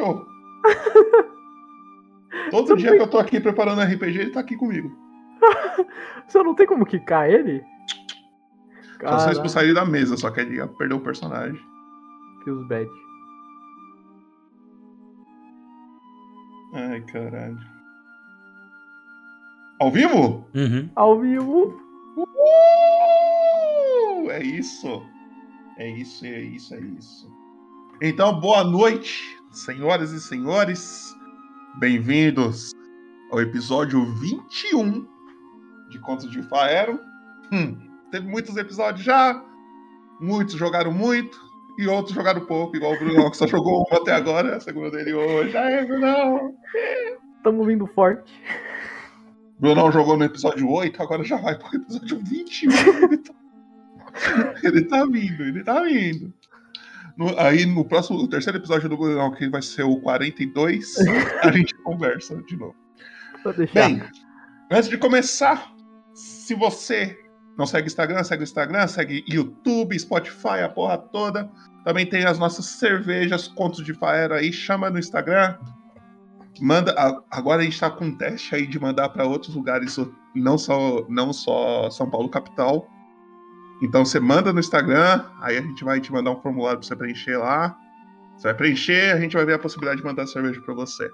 Todo 2.50 2.76
dia 2.76 2.92
que 2.92 3.02
eu 3.02 3.08
tô 3.08 3.18
aqui 3.18 3.40
preparando 3.40 3.82
RPG, 3.82 4.18
ele 4.18 4.30
tá 4.30 4.40
aqui 4.40 4.56
comigo. 4.56 4.90
Você 6.26 6.42
não 6.42 6.54
tem 6.54 6.66
como 6.66 6.86
quicar 6.86 7.30
ele? 7.30 7.62
Só 9.00 9.18
se 9.20 9.30
expulsar 9.32 9.64
ele 9.64 9.74
da 9.74 9.84
mesa, 9.84 10.16
só 10.16 10.30
que 10.30 10.40
ele 10.40 10.56
ia 10.56 10.66
perder 10.66 10.94
o 10.94 11.00
personagem. 11.00 11.60
Que 12.44 12.50
os 12.50 12.66
bad. 12.68 12.88
Ai, 16.74 17.00
caralho. 17.02 17.58
Ao 19.80 19.90
vivo? 19.90 20.46
Uhum. 20.54 20.90
Ao 20.94 21.18
vivo. 21.18 21.80
Uh! 22.16 22.26
É 24.30 24.42
isso. 24.42 25.02
É 25.78 25.88
isso, 25.88 26.26
é 26.26 26.40
isso, 26.40 26.74
é 26.74 26.80
isso. 26.80 27.32
Então, 28.02 28.38
boa 28.38 28.62
noite, 28.62 29.39
senhoras 29.50 30.12
e 30.12 30.20
senhores. 30.20 31.16
Bem-vindos 31.78 32.72
ao 33.32 33.40
episódio 33.40 34.04
21 34.14 35.06
de 35.88 35.98
Contos 35.98 36.30
de 36.30 36.42
Faero. 36.42 37.00
Hum, 37.52 37.76
teve 38.10 38.28
muitos 38.28 38.56
episódios 38.56 39.04
já, 39.04 39.42
muitos 40.20 40.54
jogaram 40.54 40.92
muito 40.92 41.38
e 41.78 41.86
outros 41.88 42.14
jogaram 42.14 42.46
pouco, 42.46 42.76
igual 42.76 42.94
o 42.94 42.98
Bruno, 42.98 43.30
que 43.30 43.36
só 43.36 43.46
jogou 43.46 43.84
um 43.90 43.96
até 43.96 44.12
agora, 44.12 44.56
a 44.56 44.60
segunda 44.60 44.90
dele 44.90 45.14
hoje. 45.14 45.56
Aê, 45.56 45.84
Bruno! 45.84 46.54
Tamo 47.42 47.64
vindo 47.64 47.86
forte. 47.88 48.32
Brunão 49.58 49.90
jogou 49.90 50.16
no 50.16 50.24
episódio 50.24 50.70
8, 50.70 51.02
agora 51.02 51.24
já 51.24 51.36
vai 51.36 51.58
pro 51.58 51.74
episódio 51.74 52.20
21. 52.22 52.70
ele, 53.02 53.18
tá... 53.18 53.34
ele 54.62 54.82
tá 54.84 55.04
vindo, 55.04 55.42
ele 55.42 55.64
tá 55.64 55.82
vindo. 55.82 56.32
No, 57.16 57.38
aí 57.38 57.66
no 57.66 57.84
próximo, 57.84 58.18
o 58.18 58.28
terceiro 58.28 58.58
episódio 58.58 58.88
do 58.88 58.96
Brunão, 58.96 59.30
que 59.32 59.48
vai 59.48 59.62
ser 59.62 59.82
o 59.82 60.00
42, 60.00 60.94
a 61.42 61.52
gente 61.52 61.74
conversa 61.82 62.42
de 62.42 62.56
novo. 62.56 62.74
Vou 63.44 63.52
deixar. 63.52 63.88
Bem, 63.88 64.02
antes 64.70 64.88
de 64.88 64.98
começar, 64.98 65.72
se 66.14 66.54
você 66.54 67.16
não 67.58 67.66
segue 67.66 67.86
Instagram, 67.86 68.24
segue 68.24 68.42
o 68.42 68.44
Instagram, 68.44 68.86
segue 68.86 69.24
YouTube, 69.28 69.98
Spotify, 69.98 70.60
a 70.64 70.68
porra 70.68 70.96
toda. 70.96 71.50
Também 71.84 72.06
tem 72.06 72.24
as 72.24 72.38
nossas 72.38 72.66
cervejas, 72.66 73.48
contos 73.48 73.84
de 73.84 73.94
faera 73.94 74.36
aí, 74.36 74.52
chama 74.52 74.90
no 74.90 74.98
Instagram. 74.98 75.56
Manda, 76.60 76.94
agora 77.30 77.62
a 77.62 77.64
gente 77.64 77.78
tá 77.78 77.90
com 77.90 78.06
um 78.06 78.16
teste 78.16 78.54
aí 78.54 78.66
de 78.66 78.78
mandar 78.78 79.08
para 79.10 79.24
outros 79.24 79.54
lugares, 79.54 79.96
não 80.34 80.58
só, 80.58 81.06
não 81.08 81.32
só 81.32 81.90
São 81.90 82.08
Paulo 82.10 82.28
capital. 82.28 82.86
Então 83.80 84.04
você 84.04 84.20
manda 84.20 84.52
no 84.52 84.60
Instagram, 84.60 85.24
aí 85.40 85.56
a 85.56 85.62
gente 85.62 85.82
vai 85.84 86.00
te 86.00 86.12
mandar 86.12 86.32
um 86.32 86.40
formulário 86.40 86.78
para 86.78 86.86
você 86.86 86.94
preencher 86.94 87.36
lá. 87.38 87.76
Você 88.36 88.48
vai 88.48 88.54
preencher, 88.54 89.14
a 89.14 89.20
gente 89.20 89.34
vai 89.34 89.44
ver 89.44 89.54
a 89.54 89.58
possibilidade 89.58 90.00
de 90.00 90.06
mandar 90.06 90.26
cerveja 90.26 90.60
para 90.60 90.74
você. 90.74 91.10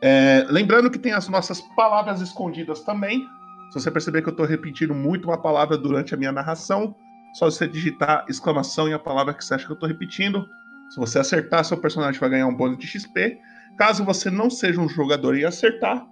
É, 0.00 0.46
lembrando 0.48 0.90
que 0.90 0.98
tem 0.98 1.12
as 1.12 1.28
nossas 1.28 1.60
palavras 1.74 2.20
escondidas 2.20 2.80
também. 2.80 3.26
Se 3.70 3.80
você 3.80 3.90
perceber 3.90 4.22
que 4.22 4.28
eu 4.28 4.32
estou 4.32 4.46
repetindo 4.46 4.94
muito 4.94 5.26
uma 5.26 5.40
palavra 5.40 5.76
durante 5.76 6.14
a 6.14 6.16
minha 6.16 6.32
narração, 6.32 6.94
só 7.34 7.46
você 7.46 7.66
digitar 7.66 8.24
exclamação 8.28 8.88
e 8.88 8.92
a 8.92 8.98
palavra 8.98 9.34
que 9.34 9.44
você 9.44 9.54
acha 9.54 9.66
que 9.66 9.72
eu 9.72 9.74
estou 9.74 9.88
repetindo. 9.88 10.46
Se 10.90 10.98
você 10.98 11.18
acertar, 11.18 11.64
seu 11.64 11.76
personagem 11.76 12.20
vai 12.20 12.30
ganhar 12.30 12.46
um 12.46 12.54
bônus 12.54 12.78
de 12.78 12.86
XP. 12.86 13.38
Caso 13.76 14.04
você 14.04 14.30
não 14.30 14.50
seja 14.50 14.80
um 14.80 14.88
jogador 14.88 15.36
e 15.36 15.44
acertar, 15.44 16.06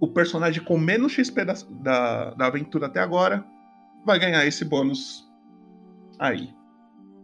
o 0.00 0.08
personagem 0.08 0.62
com 0.62 0.78
menos 0.78 1.12
XP 1.12 1.44
da, 1.44 1.54
da, 1.70 2.30
da 2.34 2.46
aventura 2.46 2.86
até 2.86 3.00
agora 3.00 3.44
vai 4.06 4.18
ganhar 4.18 4.46
esse 4.46 4.64
bônus 4.64 5.28
aí. 6.18 6.54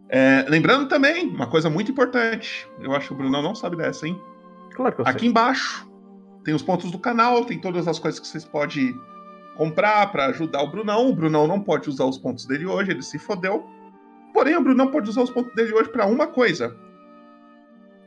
É, 0.09 0.45
lembrando 0.47 0.87
também, 0.87 1.27
uma 1.29 1.47
coisa 1.47 1.69
muito 1.69 1.91
importante, 1.91 2.67
eu 2.79 2.93
acho 2.95 3.07
que 3.07 3.13
o 3.13 3.17
Bruno 3.17 3.41
não 3.41 3.55
sabe 3.55 3.77
dessa, 3.77 4.07
hein? 4.07 4.21
Claro 4.75 4.93
que 4.95 5.01
eu 5.01 5.07
Aqui 5.07 5.21
sei. 5.21 5.29
embaixo 5.29 5.89
tem 6.43 6.53
os 6.53 6.61
pontos 6.61 6.91
do 6.91 6.99
canal, 6.99 7.45
tem 7.45 7.57
todas 7.59 7.87
as 7.87 7.97
coisas 7.97 8.19
que 8.19 8.27
vocês 8.27 8.43
podem 8.45 8.93
comprar 9.55 10.11
para 10.11 10.25
ajudar 10.27 10.61
o 10.61 10.69
Brunão. 10.69 11.09
O 11.09 11.15
Brunão 11.15 11.47
não 11.47 11.59
pode 11.59 11.89
usar 11.89 12.05
os 12.05 12.17
pontos 12.17 12.45
dele 12.45 12.65
hoje, 12.65 12.91
ele 12.91 13.01
se 13.01 13.17
fodeu. 13.17 13.65
Porém, 14.33 14.55
o 14.55 14.61
Brunão 14.61 14.91
pode 14.91 15.09
usar 15.09 15.21
os 15.21 15.29
pontos 15.31 15.53
dele 15.55 15.73
hoje 15.73 15.89
para 15.89 16.05
uma 16.05 16.27
coisa. 16.27 16.75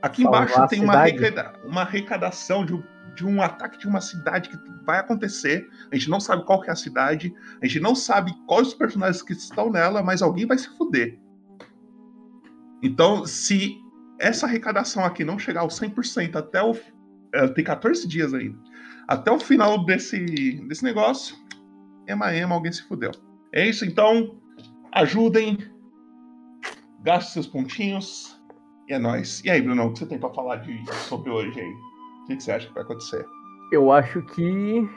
Aqui 0.02 0.22
Salvar 0.22 0.42
embaixo 0.42 0.68
tem 0.68 0.82
uma, 0.84 0.94
arrecada- 0.94 1.54
uma 1.64 1.80
arrecadação 1.80 2.64
de, 2.64 2.74
um- 2.74 2.82
de 3.16 3.26
um 3.26 3.42
ataque 3.42 3.78
de 3.78 3.88
uma 3.88 4.00
cidade 4.00 4.50
que 4.50 4.56
vai 4.84 5.00
acontecer. 5.00 5.68
A 5.90 5.96
gente 5.96 6.10
não 6.10 6.20
sabe 6.20 6.44
qual 6.44 6.60
que 6.60 6.68
é 6.68 6.72
a 6.72 6.76
cidade, 6.76 7.34
a 7.60 7.66
gente 7.66 7.80
não 7.80 7.94
sabe 7.94 8.32
quais 8.46 8.68
os 8.68 8.74
personagens 8.74 9.22
que 9.22 9.32
estão 9.32 9.70
nela, 9.70 10.02
mas 10.02 10.22
alguém 10.22 10.46
vai 10.46 10.58
se 10.58 10.68
fuder. 10.76 11.18
Então, 12.82 13.24
se 13.26 13.76
essa 14.20 14.46
arrecadação 14.46 15.04
aqui 15.04 15.24
não 15.24 15.38
chegar 15.38 15.62
ao 15.62 15.68
100% 15.68 16.36
até 16.36 16.62
o. 16.62 16.74
é, 17.32 17.48
tem 17.48 17.64
14 17.64 18.06
dias 18.06 18.32
ainda. 18.32 18.58
Até 19.08 19.30
o 19.30 19.40
final 19.40 19.84
desse, 19.84 20.18
desse 20.68 20.84
negócio, 20.84 21.36
ema 22.06 22.34
ema, 22.34 22.54
alguém 22.54 22.72
se 22.72 22.82
fudeu. 22.82 23.12
É 23.52 23.66
isso, 23.66 23.84
então. 23.84 24.38
Ajudem. 24.92 25.58
Gaste 27.02 27.32
seus 27.32 27.46
pontinhos. 27.46 28.40
E 28.88 28.92
é 28.92 28.98
nóis. 28.98 29.42
E 29.44 29.50
aí, 29.50 29.60
Bruno, 29.60 29.86
o 29.86 29.92
que 29.92 30.00
você 30.00 30.06
tem 30.06 30.18
pra 30.18 30.30
falar 30.30 30.56
de, 30.56 30.84
sobre 31.08 31.30
hoje 31.30 31.58
aí? 31.58 31.85
O 32.26 32.28
que 32.28 32.36
que 32.36 32.42
você 32.42 32.50
acha 32.50 32.66
que 32.66 32.74
vai 32.74 32.82
acontecer? 32.82 33.24
Eu 33.70 33.92
acho 33.92 34.20
que. 34.20 34.90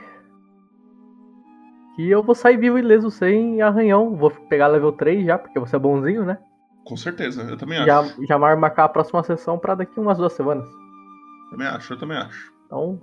Que 1.96 2.10
eu 2.10 2.24
vou 2.24 2.34
sair 2.34 2.58
vivo 2.58 2.80
e 2.80 2.82
leso 2.82 3.12
sem 3.12 3.62
arranhão. 3.62 4.16
Vou 4.16 4.32
pegar 4.32 4.66
level 4.66 4.92
3 4.94 5.28
já, 5.28 5.38
porque 5.38 5.60
você 5.60 5.76
é 5.76 5.80
bonzinho, 5.80 6.26
né? 6.26 6.40
Com 6.86 6.98
certeza, 6.98 7.44
eu 7.44 7.56
também 7.56 7.78
acho. 7.78 8.26
Já, 8.26 8.40
marcar 8.40 8.86
a 8.86 8.90
próxima 8.90 9.22
sessão 9.22 9.60
pra 9.60 9.76
daqui 9.76 10.00
umas 10.00 10.18
duas 10.18 10.34
semanas. 10.34 10.68
Também 11.52 11.68
acho, 11.68 11.94
eu 11.94 12.00
também 12.00 12.18
acho. 12.18 12.52
Então, 12.66 13.00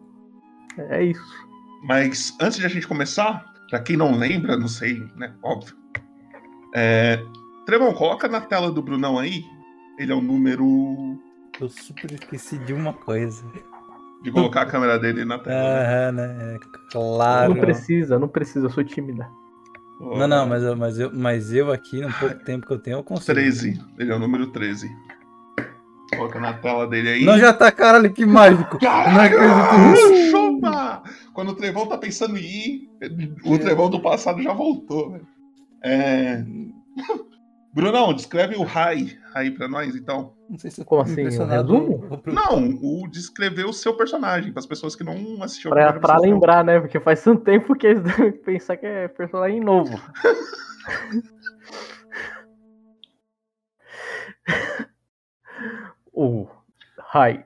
é 0.76 1.04
isso. 1.04 1.47
Mas 1.84 2.37
antes 2.41 2.58
de 2.58 2.66
a 2.66 2.69
gente 2.69 2.88
começar, 2.88 3.44
pra 3.70 3.78
quem 3.78 3.97
não 3.97 4.19
lembra, 4.19 4.56
não 4.56 4.66
sei, 4.66 4.98
né? 5.14 5.32
Óbvio. 5.41 5.76
É... 6.75 7.22
Trevão, 7.64 7.94
coloca 7.94 8.26
na 8.26 8.41
tela 8.41 8.72
do 8.72 8.82
Brunão 8.82 9.20
aí. 9.20 9.44
Ele 9.98 10.10
é 10.10 10.14
o 10.16 10.20
número. 10.20 11.16
Eu 11.60 11.69
super 11.69 12.10
esqueci 12.10 12.58
de 12.58 12.72
uma 12.72 12.93
coisa. 12.93 13.44
De 14.26 14.32
colocar 14.32 14.62
a 14.62 14.66
câmera 14.66 14.98
dele 14.98 15.25
na 15.25 15.38
tela. 15.38 15.56
né? 15.56 16.09
Aham, 16.09 16.12
né? 16.12 16.59
Claro. 16.91 17.54
Não 17.54 17.60
precisa, 17.60 18.19
não 18.19 18.28
precisa, 18.28 18.66
eu 18.66 18.70
sou 18.70 18.82
tímida. 18.82 19.28
Não, 20.00 20.26
não, 20.26 20.47
mas 20.47 20.62
eu, 20.62 20.76
mas 20.76 20.98
eu, 20.98 21.10
mas 21.14 21.53
eu 21.53 21.72
aqui, 21.72 22.00
no 22.00 22.12
pouco 22.12 22.34
tempo 22.44 22.66
que 22.66 22.72
eu 22.72 22.78
tenho, 22.78 22.98
eu 22.98 23.04
consigo. 23.04 23.32
13. 23.32 23.81
Ele 23.98 24.12
é 24.12 24.14
o 24.14 24.19
número 24.19 24.48
13. 24.48 24.91
Coloca 26.16 26.41
na 26.41 26.53
tela 26.54 26.87
dele 26.87 27.09
aí. 27.09 27.25
Não, 27.25 27.38
já 27.38 27.53
tá, 27.53 27.70
caralho, 27.72 28.12
que 28.12 28.26
mágico. 28.26 28.78
Nisso. 28.81 30.31
Chupa! 30.31 31.03
Quando 31.32 31.50
o 31.50 31.54
Trevão 31.54 31.87
tá 31.87 31.97
pensando 31.97 32.37
em 32.37 32.43
ir, 32.43 32.91
o 33.44 33.58
Trevão 33.58 33.88
do 33.88 34.00
passado 34.00 34.43
já 34.43 34.53
voltou. 34.53 35.12
velho. 35.12 35.26
É... 35.82 36.44
Brunão, 37.72 38.12
descreve 38.12 38.56
o 38.56 38.62
Rai 38.64 39.19
aí 39.34 39.50
pra 39.50 39.69
nós, 39.69 39.94
então. 39.94 40.32
Não 40.49 40.57
sei 40.59 40.71
se 40.71 40.84
Como 40.84 41.03
assim, 41.03 41.23
um 41.23 41.47
resumo? 41.47 42.23
Não, 42.27 42.69
o 42.81 43.09
descrever 43.09 43.65
o 43.65 43.73
seu 43.73 43.97
personagem, 43.97 44.53
para 44.53 44.61
as 44.61 44.67
pessoas 44.67 44.95
que 44.95 45.03
não 45.03 45.43
assistiram 45.43 45.75
Pra, 45.75 45.95
pra 45.95 46.19
lembrar, 46.19 46.62
né? 46.65 46.79
Porque 46.79 47.01
faz 47.01 47.21
tanto 47.23 47.43
tempo 47.43 47.75
que 47.75 47.89
eles 47.89 48.01
devem 48.03 48.31
pensar 48.33 48.77
que 48.77 48.87
é 48.87 49.09
personagem 49.09 49.59
novo. 49.61 49.97
o 56.12 56.47
Rai. 56.99 57.45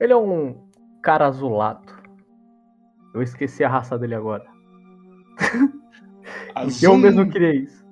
Ele 0.00 0.12
é 0.12 0.16
um 0.16 0.68
cara 1.02 1.28
azulado. 1.28 1.94
Eu 3.14 3.22
esqueci 3.22 3.62
a 3.62 3.68
raça 3.68 3.96
dele 3.96 4.16
agora. 4.16 4.44
Azul, 6.54 6.94
Eu 6.94 6.98
mesmo 6.98 7.30
criei 7.30 7.60
isso. 7.60 7.83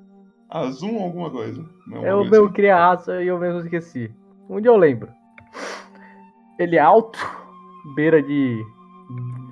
Azul 0.52 0.94
ou 0.96 1.04
alguma 1.04 1.30
coisa? 1.30 1.64
Não, 1.86 2.04
Eu 2.04 2.18
alguma 2.18 2.30
mesmo 2.30 2.52
criei 2.52 2.70
a 2.70 2.88
raça 2.90 3.22
e 3.22 3.26
eu 3.26 3.38
mesmo 3.38 3.60
esqueci. 3.60 4.14
Um 4.50 4.60
dia 4.60 4.70
eu 4.70 4.76
lembro. 4.76 5.08
Ele 6.58 6.76
é 6.76 6.80
alto, 6.80 7.18
beira 7.94 8.22
de 8.22 8.62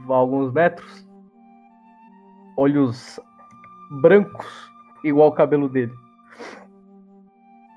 alguns 0.07 0.53
metros. 0.53 1.09
Olhos 2.57 3.19
brancos, 4.03 4.71
igual 5.03 5.29
o 5.29 5.35
cabelo 5.35 5.71
dele. 5.71 5.93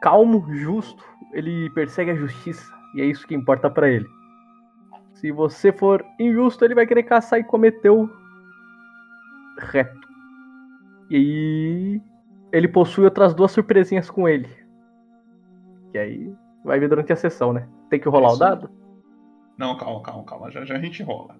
Calmo, 0.01 0.45
justo, 0.53 1.01
ele 1.31 1.69
persegue 1.69 2.11
a 2.11 2.15
justiça 2.15 2.73
e 2.93 3.01
é 3.01 3.05
isso 3.05 3.25
que 3.25 3.33
importa 3.33 3.69
pra 3.69 3.89
ele. 3.89 4.07
Se 5.13 5.31
você 5.31 5.71
for 5.71 6.05
injusto, 6.19 6.65
ele 6.65 6.75
vai 6.75 6.85
querer 6.85 7.03
caçar 7.03 7.39
e 7.39 7.43
cometer 7.45 7.89
o 7.89 8.09
reto. 9.57 10.07
E 11.09 11.15
aí 11.15 12.01
ele 12.53 12.67
possui 12.67 13.03
outras 13.03 13.33
duas 13.33 13.51
surpresinhas 13.51 14.11
com 14.11 14.29
ele. 14.29 14.47
Que 15.91 15.97
aí 15.97 16.35
vai 16.63 16.79
ver 16.79 16.87
durante 16.87 17.11
a 17.11 17.15
sessão, 17.15 17.51
né? 17.51 17.67
Tem 17.89 17.99
que 17.99 18.07
rolar 18.07 18.33
o 18.33 18.37
dado? 18.37 18.69
Não, 19.57 19.75
calma, 19.75 20.03
calma, 20.03 20.23
calma. 20.23 20.51
Já, 20.51 20.63
já 20.63 20.75
a 20.75 20.79
gente 20.79 21.01
rola. 21.01 21.35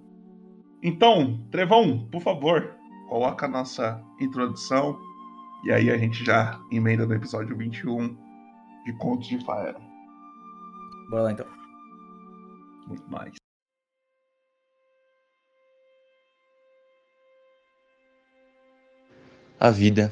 Então, 0.82 1.40
Trevão, 1.52 2.08
por 2.12 2.20
favor, 2.20 2.76
coloca 3.08 3.46
a 3.46 3.50
nossa 3.50 4.04
introdução. 4.20 5.00
E 5.64 5.72
aí 5.72 5.92
a 5.92 5.98
gente 5.98 6.26
já 6.26 6.60
emenda 6.72 7.06
no 7.06 7.14
episódio 7.14 7.56
21 7.56 8.18
de 8.84 8.94
Contos 8.98 9.28
de 9.28 9.44
Faera. 9.46 9.80
Bora 11.12 11.24
lá 11.24 11.32
então. 11.32 11.46
Muito 12.88 13.10
mais. 13.10 13.36
A 19.60 19.70
vida 19.70 20.12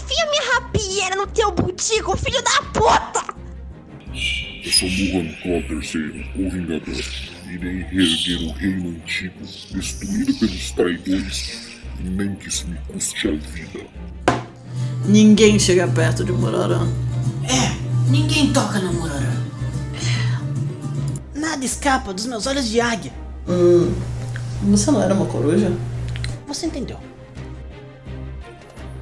rapieira 1.01 1.15
no 1.15 1.27
teu 1.27 1.51
butico, 1.51 2.15
filho 2.15 2.41
da 2.43 2.61
puta! 2.71 3.33
Eu 4.63 4.71
sou 4.71 4.89
Muhan 4.89 5.33
Claw 5.41 5.59
III, 5.59 6.31
o 6.35 6.49
Vingador. 6.49 7.03
Irei 7.49 7.83
reerguer 7.83 8.47
o 8.47 8.51
reino 8.53 8.89
antigo, 8.89 9.33
destruído 9.73 10.33
pelos 10.35 10.71
traidores, 10.71 11.69
nem 11.99 12.35
que 12.35 12.47
isso 12.47 12.67
me 12.67 12.77
custe 12.87 13.27
a 13.27 13.31
vida. 13.31 13.85
Ninguém 15.05 15.59
chega 15.59 15.87
perto 15.87 16.23
de 16.23 16.31
Mororã. 16.31 16.87
É, 17.43 18.09
ninguém 18.09 18.53
toca 18.53 18.79
na 18.79 18.93
Mororã. 18.93 19.41
Nada 21.35 21.65
escapa 21.65 22.13
dos 22.13 22.25
meus 22.25 22.45
olhos 22.47 22.69
de 22.69 22.79
águia. 22.79 23.11
Hum, 23.49 23.93
você 24.69 24.91
não 24.91 25.01
era 25.01 25.13
uma 25.13 25.25
coruja? 25.25 25.73
Você 26.47 26.67
entendeu. 26.67 26.97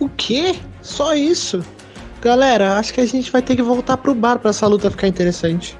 O 0.00 0.08
quê? 0.08 0.58
Só 0.82 1.14
isso? 1.14 1.64
Galera, 2.20 2.78
acho 2.78 2.92
que 2.92 3.00
a 3.00 3.06
gente 3.06 3.30
vai 3.30 3.42
ter 3.42 3.56
que 3.56 3.62
voltar 3.62 3.96
pro 3.96 4.14
bar 4.14 4.38
para 4.38 4.50
essa 4.50 4.66
luta 4.66 4.90
ficar 4.90 5.08
interessante. 5.08 5.78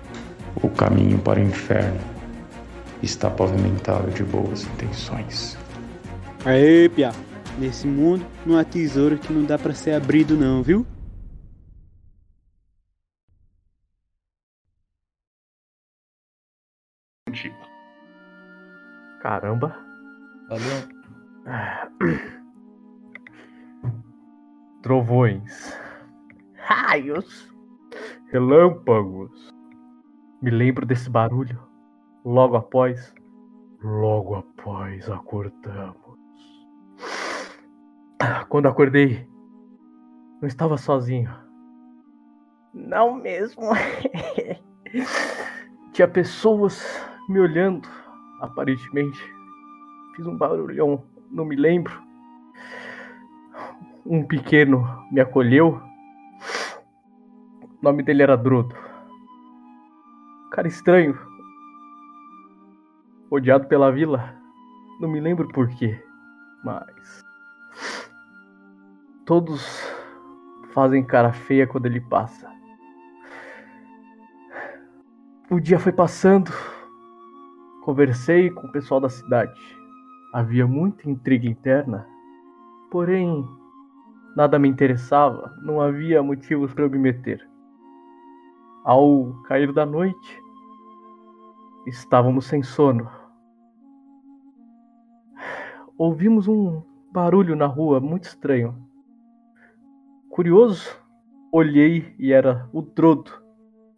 O 0.63 0.69
caminho 0.69 1.19
para 1.19 1.41
o 1.41 1.43
inferno 1.43 2.01
está 3.03 3.31
pavimentado 3.31 4.11
de 4.11 4.25
boas 4.25 4.65
intenções. 4.65 5.57
Aê, 6.45 6.89
Pia. 6.89 7.13
Nesse 7.59 7.89
mundo 7.89 8.25
não 8.47 8.57
há 8.57 8.65
tesouro 8.65 9.19
que 9.19 9.33
não 9.33 9.45
dá 9.45 9.59
para 9.59 9.75
ser 9.75 9.93
abrido 9.93 10.37
não, 10.37 10.63
viu? 10.63 10.87
Caramba. 19.21 19.77
Valeu. 20.49 20.89
Trovões. 24.83 25.77
Raios. 26.57 27.53
Relâmpagos. 28.31 29.53
Me 30.41 30.51
lembro 30.51 30.87
desse 30.87 31.11
barulho. 31.11 31.59
Logo 32.25 32.57
após. 32.57 33.13
Logo 33.83 34.37
após 34.37 35.09
acordamos. 35.11 36.19
Quando 38.49 38.67
acordei, 38.67 39.29
não 40.41 40.49
estava 40.49 40.77
sozinho. 40.77 41.31
Não 42.73 43.15
mesmo. 43.15 43.63
Tinha 45.93 46.09
pessoas 46.09 46.83
me 47.29 47.41
olhando, 47.41 47.89
aparentemente. 48.41 49.21
Fiz 50.15 50.27
um 50.27 50.37
barulhão, 50.37 51.05
não 51.31 51.45
me 51.45 51.57
lembro. 51.57 52.08
Um 54.11 54.25
pequeno 54.25 54.87
me 55.13 55.21
acolheu. 55.21 55.83
O 57.63 57.83
nome 57.83 58.03
dele 58.03 58.23
era 58.23 58.39
Drodo. 58.39 58.75
Cara 60.51 60.67
estranho. 60.67 61.15
Odiado 63.31 63.69
pela 63.69 63.93
vila. 63.93 64.35
Não 64.99 65.11
me 65.11 65.21
lembro 65.21 65.47
porquê. 65.49 66.03
Mas. 66.65 67.23
Todos 69.27 69.87
fazem 70.73 71.05
cara 71.05 71.31
feia 71.31 71.67
quando 71.67 71.85
ele 71.85 72.01
passa. 72.01 72.51
O 75.51 75.61
dia 75.61 75.79
foi 75.79 75.93
passando. 75.93 76.51
Conversei 77.85 78.49
com 78.49 78.69
o 78.69 78.73
pessoal 78.73 79.03
da 79.03 79.11
cidade. 79.11 79.61
Havia 80.33 80.67
muita 80.67 81.11
intriga 81.11 81.47
interna. 81.47 82.09
Porém, 82.91 83.47
nada 84.39 84.57
me 84.57 84.69
interessava. 84.69 85.53
Não 85.61 85.81
havia 85.81 86.23
motivos 86.23 86.73
para 86.73 86.85
eu 86.85 86.91
me 86.91 86.97
meter. 86.97 87.45
Ao 88.85 89.33
cair 89.49 89.73
da 89.73 89.85
noite, 89.85 90.41
estávamos 91.89 92.47
sem 92.47 92.63
sono. 92.63 93.11
Ouvimos 95.99 96.47
um 96.47 96.81
barulho 97.11 97.57
na 97.57 97.67
rua 97.67 97.99
muito 97.99 98.29
estranho. 98.29 98.81
Curioso, 100.31 100.89
olhei 101.51 102.15
e 102.17 102.33
era 102.33 102.71
o 102.73 102.81
Drodo 102.81 103.33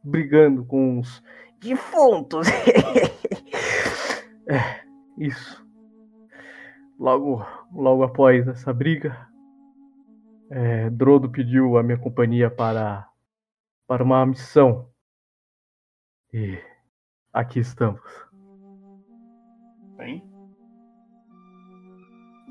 brigando 0.02 0.64
com 0.64 1.00
uns 1.00 1.22
defuntos. 1.60 2.48
é, 4.48 4.80
isso. 5.18 5.62
Logo, 6.98 7.44
logo 7.70 8.04
após 8.04 8.48
essa 8.48 8.72
briga, 8.72 9.29
é, 10.50 10.90
Drodo 10.90 11.30
pediu 11.30 11.78
a 11.78 11.82
minha 11.82 11.98
companhia 11.98 12.50
para 12.50 13.08
para 13.86 14.04
uma 14.04 14.24
missão. 14.26 14.88
E 16.32 16.58
aqui 17.32 17.60
estamos. 17.60 18.00
Bem. 19.96 20.22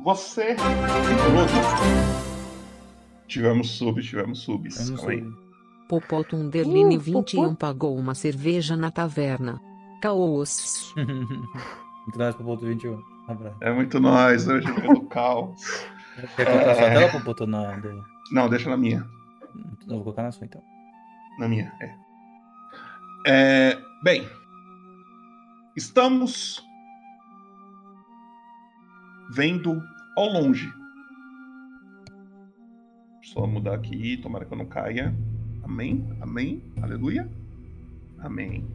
Você, 0.03 0.55
Drodo. 0.55 1.51
Tivemos 3.27 3.71
subs, 3.77 4.05
tivemos 4.05 4.39
subs. 4.39 4.89
Calma 4.89 5.11
aí. 5.11 5.23
Popó 5.87 6.23
Tunderline 6.23 6.97
Uh, 6.97 6.99
21 6.99 7.43
Popó. 7.43 7.55
pagou 7.55 7.97
uma 7.97 8.15
cerveja 8.15 8.75
na 8.75 8.91
taverna. 8.91 9.59
Caos. 10.01 10.93
Muito 12.09 12.17
nós 12.17 12.35
pro 12.35 12.45
ponto 12.45 12.65
21. 12.65 12.93
Um 12.93 13.03
abraço. 13.27 13.57
É 13.61 13.71
muito 13.71 13.99
nós 13.99 14.47
hoje 14.47 14.71
pelo 14.73 15.05
caos. 15.07 15.85
Quer 16.35 16.45
colocar 16.45 16.71
a 16.71 16.75
sua 16.75 16.85
É. 16.85 16.93
tela 16.93 17.09
pro 17.11 17.21
ponto 17.23 17.47
na. 17.47 17.75
do- 17.77 18.05
Não, 18.31 18.49
deixa 18.49 18.69
na 18.69 18.77
minha. 18.77 19.07
Eu 19.87 19.95
vou 19.95 20.03
colocar 20.03 20.23
na 20.23 20.31
sua 20.31 20.45
então. 20.45 20.61
Na 21.39 21.47
minha, 21.47 21.71
é. 21.81 21.95
É, 23.27 23.77
bem, 24.03 24.27
estamos 25.75 26.63
vendo 29.31 29.81
ao 30.17 30.27
longe. 30.29 30.71
Só 33.23 33.45
mudar 33.45 33.75
aqui, 33.75 34.17
tomara 34.17 34.45
que 34.45 34.53
eu 34.53 34.57
não 34.57 34.65
caia. 34.65 35.13
Amém, 35.63 36.07
amém, 36.21 36.63
aleluia, 36.81 37.29
amém. 38.19 38.65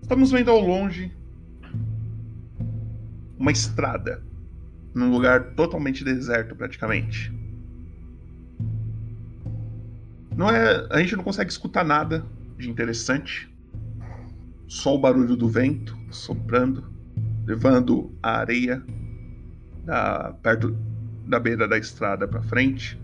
Estamos 0.00 0.30
vendo 0.30 0.50
ao 0.50 0.60
longe 0.60 1.12
uma 3.38 3.52
estrada 3.52 4.24
num 4.94 5.10
lugar 5.10 5.54
totalmente 5.54 6.04
deserto, 6.04 6.54
praticamente. 6.54 7.32
Não 10.36 10.50
é, 10.50 10.86
a 10.90 10.98
gente 11.00 11.16
não 11.16 11.24
consegue 11.24 11.50
escutar 11.50 11.84
nada 11.84 12.24
de 12.56 12.70
interessante. 12.70 13.50
Só 14.66 14.94
o 14.94 14.98
barulho 14.98 15.36
do 15.36 15.48
vento 15.48 15.96
soprando, 16.10 16.90
levando 17.44 18.12
a 18.22 18.38
areia 18.38 18.82
da, 19.84 20.34
perto 20.42 20.76
da 21.26 21.38
beira 21.38 21.68
da 21.68 21.76
estrada 21.76 22.26
para 22.26 22.42
frente. 22.42 23.00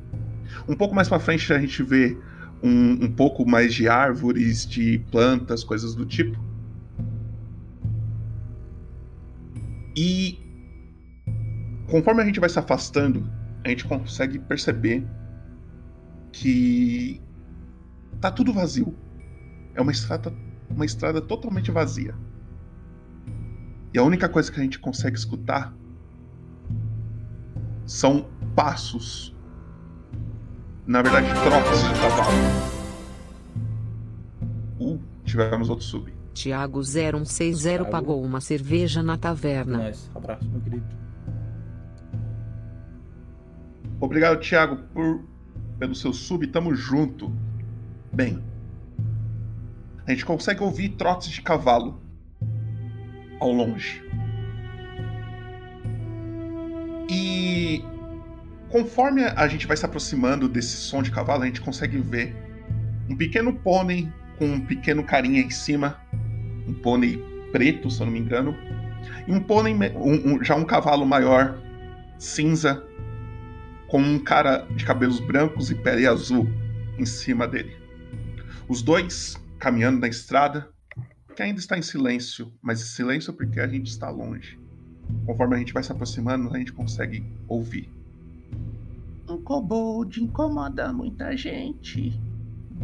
Um 0.67 0.75
pouco 0.75 0.95
mais 0.95 1.09
para 1.09 1.19
frente 1.19 1.53
a 1.53 1.59
gente 1.59 1.83
vê 1.83 2.17
um, 2.63 3.05
um 3.05 3.13
pouco 3.13 3.47
mais 3.47 3.75
de 3.75 3.89
árvores, 3.89 4.67
de 4.67 4.99
plantas, 5.11 5.63
coisas 5.63 5.95
do 5.95 6.07
tipo. 6.07 6.39
E 9.97 10.48
conforme 11.89 12.23
a 12.23 12.25
gente 12.25 12.39
vai 12.39 12.49
se 12.49 12.59
afastando, 12.59 13.29
a 13.65 13.69
gente 13.69 13.85
consegue 13.85 14.39
perceber 14.39 15.07
que 16.33 17.21
tá 18.21 18.31
tudo 18.31 18.53
vazio. 18.53 18.95
É 19.75 19.81
uma 19.81 19.93
estrada, 19.93 20.33
uma 20.69 20.85
estrada 20.85 21.21
totalmente 21.21 21.71
vazia. 21.71 22.15
E 23.93 23.99
a 23.99 24.03
única 24.03 24.29
coisa 24.29 24.53
que 24.53 24.61
a 24.61 24.63
gente 24.63 24.79
consegue 24.79 25.17
escutar 25.17 25.75
são 27.87 28.29
passos. 28.55 29.35
Na 30.87 31.03
verdade, 31.03 31.27
trocas 31.43 31.83
de 31.83 32.01
cavalo. 32.01 32.39
Uh, 34.79 35.01
tivemos 35.25 35.71
outro 35.71 35.85
sub. 35.85 36.13
Tiago 36.35 36.81
0160 36.83 37.87
pagou 37.87 38.23
uma 38.23 38.41
cerveja 38.41 39.03
na 39.03 39.17
taverna. 39.17 39.79
Nós. 39.79 40.11
Abraço, 40.15 40.49
meu 40.49 40.61
querido. 40.61 41.08
Obrigado, 44.01 44.41
Thiago, 44.41 44.77
por 44.95 45.25
pelo 45.79 45.95
seu 45.95 46.13
sub. 46.13 46.47
Tamo 46.49 46.75
junto. 46.75 47.33
Bem, 48.13 48.43
a 50.07 50.11
gente 50.11 50.25
consegue 50.25 50.63
ouvir 50.63 50.91
trotes 50.91 51.31
de 51.31 51.43
cavalo 51.43 52.01
ao 53.41 53.53
longe. 53.53 54.03
E 57.11 57.83
conforme 58.71 59.25
a 59.25 59.49
gente 59.49 59.67
vai 59.67 59.77
se 59.77 59.85
aproximando 59.85 60.49
desse 60.49 60.77
som 60.77 61.03
de 61.03 61.11
cavalo, 61.11 61.43
a 61.43 61.47
gente 61.47 61.61
consegue 61.61 61.99
ver 61.99 62.37
um 63.09 63.17
pequeno 63.17 63.53
pônei 63.53 64.09
com 64.39 64.47
um 64.47 64.61
pequeno 64.61 65.03
carinha 65.05 65.41
em 65.41 65.51
cima, 65.51 65.99
um 66.67 66.75
pônei 66.75 67.23
preto, 67.53 67.91
se 67.91 68.01
eu 68.01 68.07
não 68.07 68.13
me 68.13 68.19
engano, 68.19 68.55
e 69.27 69.33
um 69.33 69.41
pônei, 69.41 69.75
um- 69.75 70.35
um- 70.35 70.45
já 70.45 70.55
um 70.55 70.65
cavalo 70.65 71.07
maior, 71.07 71.59
cinza, 72.19 72.85
com 73.89 74.01
um 74.01 74.19
cara 74.19 74.67
de 74.77 74.85
cabelos 74.85 75.19
brancos 75.19 75.71
e 75.71 75.75
pele 75.75 76.07
azul 76.07 76.47
em 76.99 77.07
cima 77.07 77.49
dele. 77.49 77.77
Os 78.69 78.83
dois 78.83 79.37
caminhando 79.59 79.99
na 79.99 80.09
estrada, 80.09 80.69
que 81.35 81.43
ainda 81.43 81.59
está 81.59 81.77
em 81.77 81.83
silêncio, 81.83 82.53
mas 82.63 82.81
silêncio 82.81 83.33
porque 83.33 83.59
a 83.59 83.67
gente 83.67 83.89
está 83.89 84.11
longe. 84.11 84.59
Conforme 85.25 85.57
a 85.57 85.59
gente 85.59 85.73
vai 85.73 85.83
se 85.83 85.91
aproximando, 85.91 86.55
a 86.55 86.59
gente 86.59 86.73
consegue 86.73 87.25
ouvir. 87.49 87.91
Um 89.29 89.39
kobold 89.43 90.23
incomoda 90.23 90.93
muita 90.93 91.37
gente. 91.37 92.19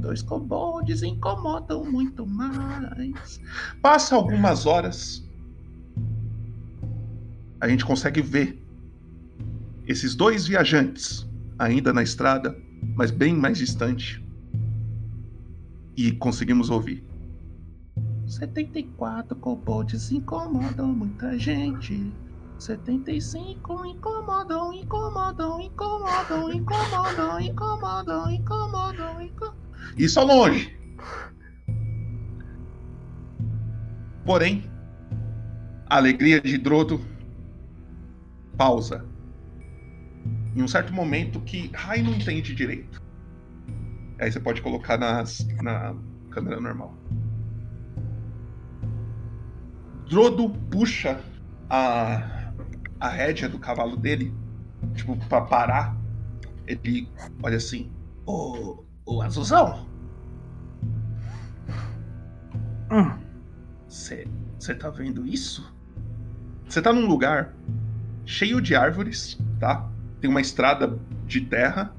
Dois 0.01 0.23
kobolds 0.23 1.03
incomodam 1.03 1.85
muito 1.85 2.27
mais. 2.27 3.41
Passa 3.83 4.17
algumas 4.17 4.67
horas. 4.67 5.23
A 7.61 7.69
gente 7.69 7.85
consegue 7.85 8.21
ver 8.21 8.64
esses 9.87 10.15
dois 10.15 10.47
viajantes 10.47 11.27
ainda 11.59 11.93
na 11.93 12.03
estrada, 12.03 12.57
mas 12.97 13.11
bem 13.11 13.35
mais 13.35 13.59
distante. 13.59 14.25
E 15.97 16.13
conseguimos 16.13 16.71
ouvir. 16.71 17.05
74 18.27 19.37
kobolds 19.37 20.11
incomodam 20.11 20.89
muita 20.89 21.39
gente. 21.39 22.13
75 22.59 23.85
incomodam, 23.85 24.73
incomodam, 24.73 25.61
incomodam, 25.61 26.51
incomodam, 26.53 27.41
incomodam, 27.41 28.31
incomodam, 28.31 29.21
incomodam. 29.21 29.55
Isso 29.97 30.19
ao 30.19 30.27
longe. 30.27 30.77
Porém, 34.25 34.65
a 35.87 35.99
alegria 35.99 36.41
de 36.41 36.57
Drodo 36.57 37.01
pausa. 38.57 39.14
Em 40.55 40.63
um 40.63 40.69
certo 40.69 40.93
momento 40.93 41.41
que 41.41 41.71
Rai 41.75 42.03
não 42.03 42.15
entende 42.15 42.55
direito. 42.55 43.03
Aí 44.19 44.31
você 44.31 44.39
pode 44.39 44.63
colocar 44.63 44.97
nas, 44.97 45.47
na 45.63 45.95
câmera 46.31 46.61
normal. 46.61 46.97
Drodo 50.09 50.51
puxa 50.71 51.21
a, 51.69 52.53
a 53.01 53.09
rédea 53.09 53.49
do 53.49 53.59
cavalo 53.59 53.97
dele, 53.97 54.33
tipo, 54.95 55.17
pra 55.29 55.41
parar. 55.41 55.97
Ele 56.67 57.09
olha 57.43 57.57
assim: 57.57 57.91
Ô, 58.27 58.85
ô 59.05 59.23
Azulzão, 59.23 59.89
você 64.59 64.75
tá 64.75 64.89
vendo 64.91 65.27
isso? 65.27 65.75
Você 66.69 66.81
tá 66.81 66.93
num 66.93 67.07
lugar 67.07 67.55
cheio 68.25 68.61
de 68.61 68.75
árvores, 68.75 69.39
tá? 69.61 69.91
Tem 70.25 70.31
uma 70.31 70.41
estrada 70.41 70.99
de 71.27 71.43
terra 71.43 71.95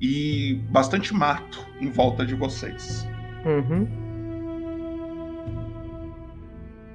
e 0.00 0.62
bastante 0.70 1.12
mato 1.12 1.66
em 1.80 1.90
volta 1.90 2.24
de 2.24 2.32
vocês. 2.32 3.04
Uhum. 3.44 3.84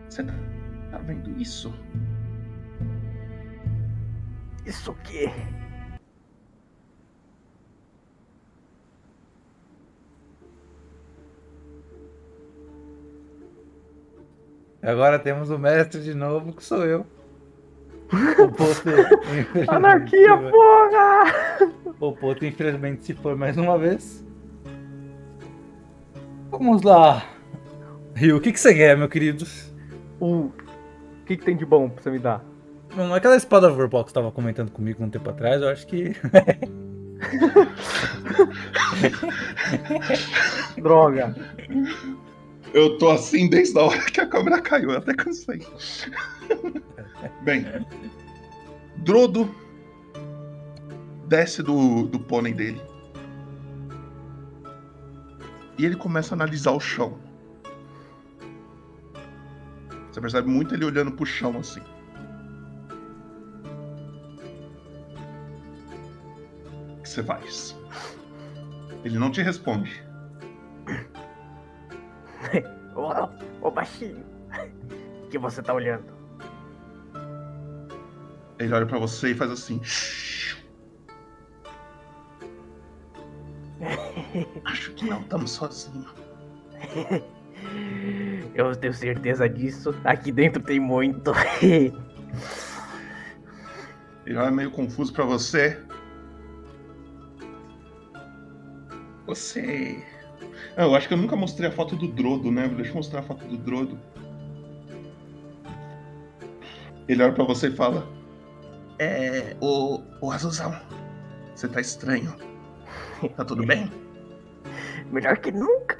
Você 0.07 0.23
tá, 0.23 0.97
vendo 0.99 1.37
isso? 1.37 1.73
Isso 4.65 4.91
o 4.91 4.95
quê? 5.03 5.29
Agora 14.81 15.19
temos 15.19 15.49
o 15.49 15.59
mestre 15.59 16.01
de 16.01 16.13
novo, 16.13 16.53
que 16.53 16.63
sou 16.63 16.85
eu. 16.85 17.18
O 18.11 18.47
Poto, 18.49 18.89
Anarquia, 19.69 20.35
porra! 20.35 21.71
O 21.99 22.11
Poto, 22.11 22.43
infelizmente, 22.45 23.03
se 23.03 23.13
for 23.13 23.35
mais 23.35 23.55
uma 23.55 23.77
vez. 23.77 24.25
Vamos 26.49 26.81
lá. 26.81 27.23
Rio, 28.15 28.37
o 28.37 28.41
que, 28.41 28.51
que 28.51 28.59
você 28.59 28.73
quer, 28.73 28.97
meu 28.97 29.07
querido? 29.07 29.45
O 30.19 30.51
que, 31.25 31.37
que 31.37 31.45
tem 31.45 31.55
de 31.55 31.65
bom 31.65 31.87
pra 31.87 32.01
você 32.01 32.09
me 32.09 32.17
dar? 32.17 32.43
Não, 32.95 33.13
aquela 33.13 33.35
espada 33.35 33.69
verbal 33.69 34.03
que 34.03 34.09
você 34.09 34.13
estava 34.13 34.31
comentando 34.31 34.71
comigo 34.71 35.03
um 35.03 35.09
tempo 35.09 35.29
atrás, 35.29 35.61
eu 35.61 35.69
acho 35.69 35.85
que. 35.85 36.15
Droga. 40.81 41.35
Eu 42.73 42.97
tô 42.97 43.11
assim 43.11 43.47
desde 43.47 43.77
a 43.77 43.83
hora 43.83 44.01
que 44.05 44.19
a 44.19 44.25
câmera 44.25 44.59
caiu, 44.61 44.89
eu 44.91 44.97
até 44.97 45.13
cansei. 45.13 45.61
Bem, 47.43 47.65
Drodo 48.97 49.53
desce 51.27 51.61
do, 51.61 52.07
do 52.07 52.19
pônei 52.19 52.53
dele. 52.53 52.81
E 55.77 55.85
ele 55.85 55.95
começa 55.95 56.33
a 56.33 56.35
analisar 56.35 56.71
o 56.71 56.79
chão. 56.79 57.17
Você 60.11 60.19
percebe 60.19 60.49
muito 60.49 60.73
ele 60.73 60.83
olhando 60.83 61.11
pro 61.11 61.25
chão 61.25 61.57
assim. 61.57 61.81
O 66.97 67.01
que 67.01 67.09
você 67.09 67.23
faz? 67.23 67.77
Ele 69.05 69.17
não 69.17 69.31
te 69.31 69.41
responde. 69.41 70.03
Ô, 73.61 73.71
baixinho. 73.71 74.25
O 75.23 75.27
que 75.29 75.37
você 75.37 75.61
tá 75.61 75.73
olhando? 75.73 76.18
Ele 78.59 78.73
olha 78.73 78.85
pra 78.85 78.99
você 78.99 79.31
e 79.31 79.35
faz 79.35 79.49
assim. 79.51 79.79
Acho 84.65 84.93
que 84.93 85.05
não 85.05 85.21
estamos 85.21 85.51
sozinhos. 85.51 86.13
Eu 88.53 88.75
tenho 88.75 88.93
certeza 88.93 89.47
disso. 89.47 89.95
Aqui 90.03 90.31
dentro 90.31 90.61
tem 90.61 90.79
muito. 90.79 91.31
Ele 94.25 94.37
olha 94.37 94.51
meio 94.51 94.71
confuso 94.71 95.13
pra 95.13 95.23
você. 95.23 95.81
Você. 99.25 100.03
Ah, 100.75 100.83
eu 100.83 100.93
acho 100.95 101.07
que 101.07 101.13
eu 101.13 101.17
nunca 101.17 101.37
mostrei 101.37 101.69
a 101.69 101.71
foto 101.71 101.95
do 101.95 102.09
Drodo, 102.09 102.51
né? 102.51 102.67
Deixa 102.67 102.91
eu 102.91 102.95
mostrar 102.95 103.21
a 103.21 103.23
foto 103.23 103.45
do 103.47 103.57
Drodo. 103.57 103.97
Ele 107.07 107.23
olha 107.23 107.33
pra 107.33 107.45
você 107.45 107.69
e 107.69 107.75
fala: 107.75 108.18
É. 108.99 109.55
O, 109.61 110.01
o 110.21 110.31
Azulzão. 110.31 110.75
Você 111.55 111.67
tá 111.67 111.81
estranho. 111.81 112.33
Tá 113.35 113.43
tudo 113.45 113.65
bem? 113.65 113.91
Melhor 115.11 115.37
que 115.37 115.51
nunca. 115.51 115.97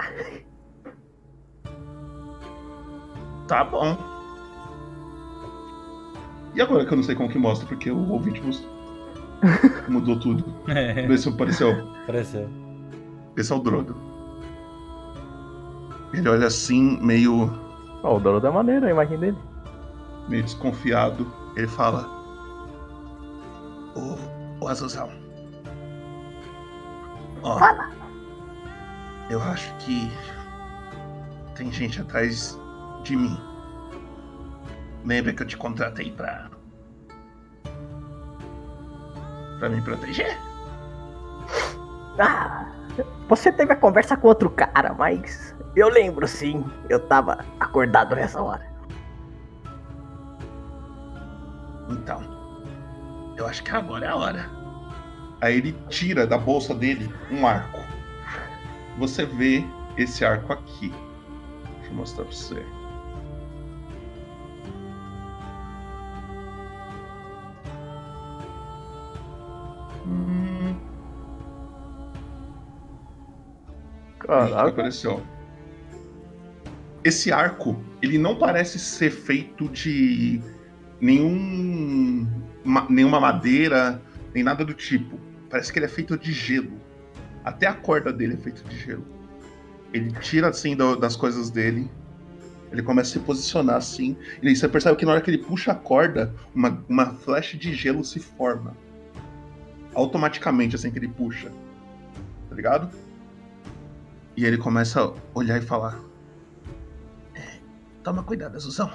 Tá 3.48 3.64
bom. 3.64 3.96
E 6.54 6.60
agora 6.60 6.84
que 6.84 6.92
eu 6.92 6.96
não 6.96 7.02
sei 7.04 7.14
como 7.14 7.28
que 7.28 7.38
mostra, 7.38 7.66
porque 7.66 7.90
o 7.90 8.08
ouvinte 8.10 8.40
mudou 9.88 10.18
tudo. 10.18 10.44
É. 10.68 11.06
Vê 11.06 11.16
se 11.18 11.28
apareceu. 11.28 11.70
Apareceu. 12.04 12.48
Esse 13.36 13.52
é 13.52 13.56
o 13.56 13.60
Drodo. 13.60 13.96
Ele 16.12 16.28
olha 16.28 16.46
assim, 16.46 16.98
meio. 17.02 17.50
Ó, 18.02 18.16
o 18.16 18.20
dono 18.20 18.40
da 18.40 18.50
maneira, 18.50 18.86
a 18.86 18.90
imagem 18.90 19.18
dele. 19.18 19.38
meio 20.28 20.42
desconfiado. 20.42 21.32
Ele 21.56 21.68
fala: 21.68 22.08
O, 24.00 24.64
o 24.64 24.68
Azuzão. 24.68 25.10
Ó, 27.42 27.58
eu 29.28 29.42
acho 29.42 29.74
que 29.76 30.10
tem 31.54 31.70
gente 31.70 32.00
atrás 32.00 32.58
de 33.04 33.16
mim. 33.16 33.38
Lembra 35.04 35.32
que 35.32 35.42
eu 35.42 35.46
te 35.46 35.56
contratei 35.56 36.12
pra. 36.12 36.48
pra 39.58 39.68
me 39.68 39.82
proteger? 39.82 40.38
Ah, 42.18 42.66
você 43.28 43.52
teve 43.52 43.72
a 43.72 43.76
conversa 43.76 44.16
com 44.16 44.28
outro 44.28 44.50
cara, 44.50 44.94
mas 44.94 45.54
eu 45.76 45.88
lembro 45.88 46.26
sim. 46.26 46.64
Eu 46.88 47.00
tava 47.06 47.44
acordado 47.58 48.14
nessa 48.14 48.42
hora. 48.42 48.69
Eu 53.40 53.46
acho 53.46 53.62
que 53.64 53.70
agora 53.70 54.04
é 54.06 54.08
a 54.08 54.16
hora. 54.16 54.50
Aí 55.40 55.56
ele 55.56 55.72
tira 55.88 56.26
da 56.26 56.36
bolsa 56.36 56.74
dele 56.74 57.10
um 57.30 57.46
arco. 57.46 57.80
Você 58.98 59.24
vê 59.24 59.64
esse 59.96 60.24
arco 60.24 60.52
aqui. 60.52 60.92
Deixa 61.78 61.90
eu 61.90 61.94
mostrar 61.94 62.24
pra 62.24 62.34
você. 62.34 62.66
Hum, 70.06 70.76
Caraca. 74.18 74.68
apareceu. 74.68 75.22
Esse 77.02 77.32
arco, 77.32 77.82
ele 78.02 78.18
não 78.18 78.36
parece 78.36 78.78
ser 78.78 79.10
feito 79.10 79.66
de 79.70 80.42
nenhum 81.00 82.49
ma- 82.64 82.86
nenhuma 82.88 83.20
madeira, 83.20 84.00
nem 84.34 84.42
nada 84.42 84.64
do 84.64 84.74
tipo. 84.74 85.18
Parece 85.48 85.72
que 85.72 85.78
ele 85.78 85.86
é 85.86 85.88
feito 85.88 86.16
de 86.18 86.32
gelo. 86.32 86.72
Até 87.44 87.66
a 87.66 87.74
corda 87.74 88.12
dele 88.12 88.34
é 88.34 88.36
feita 88.36 88.62
de 88.68 88.78
gelo. 88.78 89.04
Ele 89.92 90.12
tira 90.20 90.48
assim 90.48 90.76
do- 90.76 90.94
das 90.96 91.16
coisas 91.16 91.50
dele. 91.50 91.90
Ele 92.70 92.82
começa 92.82 93.10
a 93.10 93.12
se 93.14 93.18
posicionar 93.18 93.76
assim. 93.76 94.16
E 94.40 94.54
você 94.54 94.68
percebe 94.68 94.96
que 94.96 95.04
na 95.04 95.12
hora 95.12 95.20
que 95.20 95.30
ele 95.30 95.38
puxa 95.38 95.72
a 95.72 95.74
corda, 95.74 96.32
uma, 96.54 96.84
uma 96.88 97.06
flecha 97.06 97.56
de 97.58 97.74
gelo 97.74 98.04
se 98.04 98.20
forma. 98.20 98.76
Automaticamente, 99.94 100.76
assim 100.76 100.90
que 100.90 100.98
ele 100.98 101.08
puxa. 101.08 101.50
Tá 102.48 102.54
ligado? 102.54 102.88
E 104.36 104.44
ele 104.44 104.56
começa 104.56 105.02
a 105.02 105.12
olhar 105.34 105.58
e 105.58 105.62
falar: 105.66 105.98
"É, 107.34 107.58
Toma 108.04 108.22
cuidado, 108.22 108.54
Azuzão. 108.56 108.90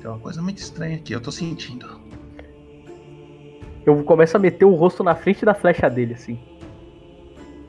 Tem 0.00 0.10
uma 0.10 0.18
coisa 0.18 0.42
muito 0.42 0.58
estranha 0.58 0.96
aqui, 0.96 1.12
eu 1.12 1.20
tô 1.20 1.30
sentindo. 1.32 1.86
Eu 3.84 4.02
começo 4.04 4.36
a 4.36 4.40
meter 4.40 4.64
o 4.64 4.74
rosto 4.74 5.02
na 5.04 5.14
frente 5.14 5.44
da 5.44 5.54
flecha 5.54 5.88
dele, 5.88 6.14
assim. 6.14 6.38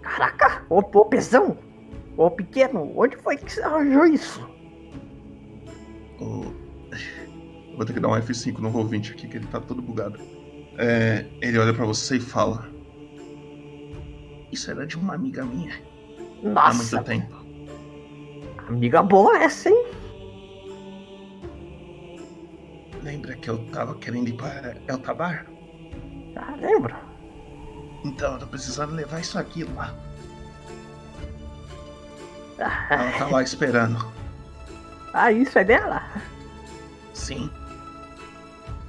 Caraca, 0.02 0.64
ô, 0.70 0.80
ô 0.80 1.06
pesão! 1.06 1.58
Ô 2.16 2.32
pequeno, 2.32 2.92
onde 2.98 3.16
foi 3.18 3.38
que 3.38 3.52
você 3.52 3.62
arranjou 3.62 4.06
isso? 4.06 4.48
O- 6.20 6.52
Vou 7.76 7.86
ter 7.86 7.94
que 7.94 8.00
dar 8.00 8.08
um 8.08 8.16
F5 8.16 8.58
no 8.58 8.72
Roll20 8.72 9.12
aqui, 9.12 9.28
que 9.28 9.38
ele 9.38 9.46
tá 9.46 9.60
todo 9.62 9.84
bugado. 9.84 10.20
É, 10.80 11.28
ele 11.40 11.60
olha 11.60 11.74
pra 11.76 11.86
você 11.86 12.18
e 12.18 12.20
fala: 12.20 12.68
Isso 14.52 14.72
era 14.72 14.86
de 14.88 14.98
uma 14.98 15.14
amiga 15.14 15.46
minha. 15.46 15.72
Há 16.44 16.48
Nossa, 16.48 16.96
muito 16.98 17.06
tempo. 17.06 17.36
amiga 18.68 19.04
boa 19.04 19.38
essa, 19.38 19.70
hein? 19.70 19.86
Lembra 23.08 23.38
que 23.38 23.50
eu 23.50 23.58
tava 23.72 23.96
querendo 23.96 24.28
ir 24.28 24.34
pra 24.34 24.76
El 24.86 25.00
Tabar? 25.00 25.46
Ah, 26.36 26.56
lembro. 26.60 26.94
Então, 28.04 28.34
eu 28.34 28.40
tô 28.40 28.48
precisando 28.48 28.94
levar 28.94 29.22
isso 29.22 29.40
aqui 29.40 29.64
lá. 29.64 29.96
Ah, 32.60 32.88
Ela 32.92 33.12
tá 33.18 33.28
lá 33.28 33.42
esperando. 33.42 34.12
ah, 35.14 35.32
isso 35.32 35.58
é 35.58 35.64
dela? 35.64 36.04
Sim. 37.14 37.50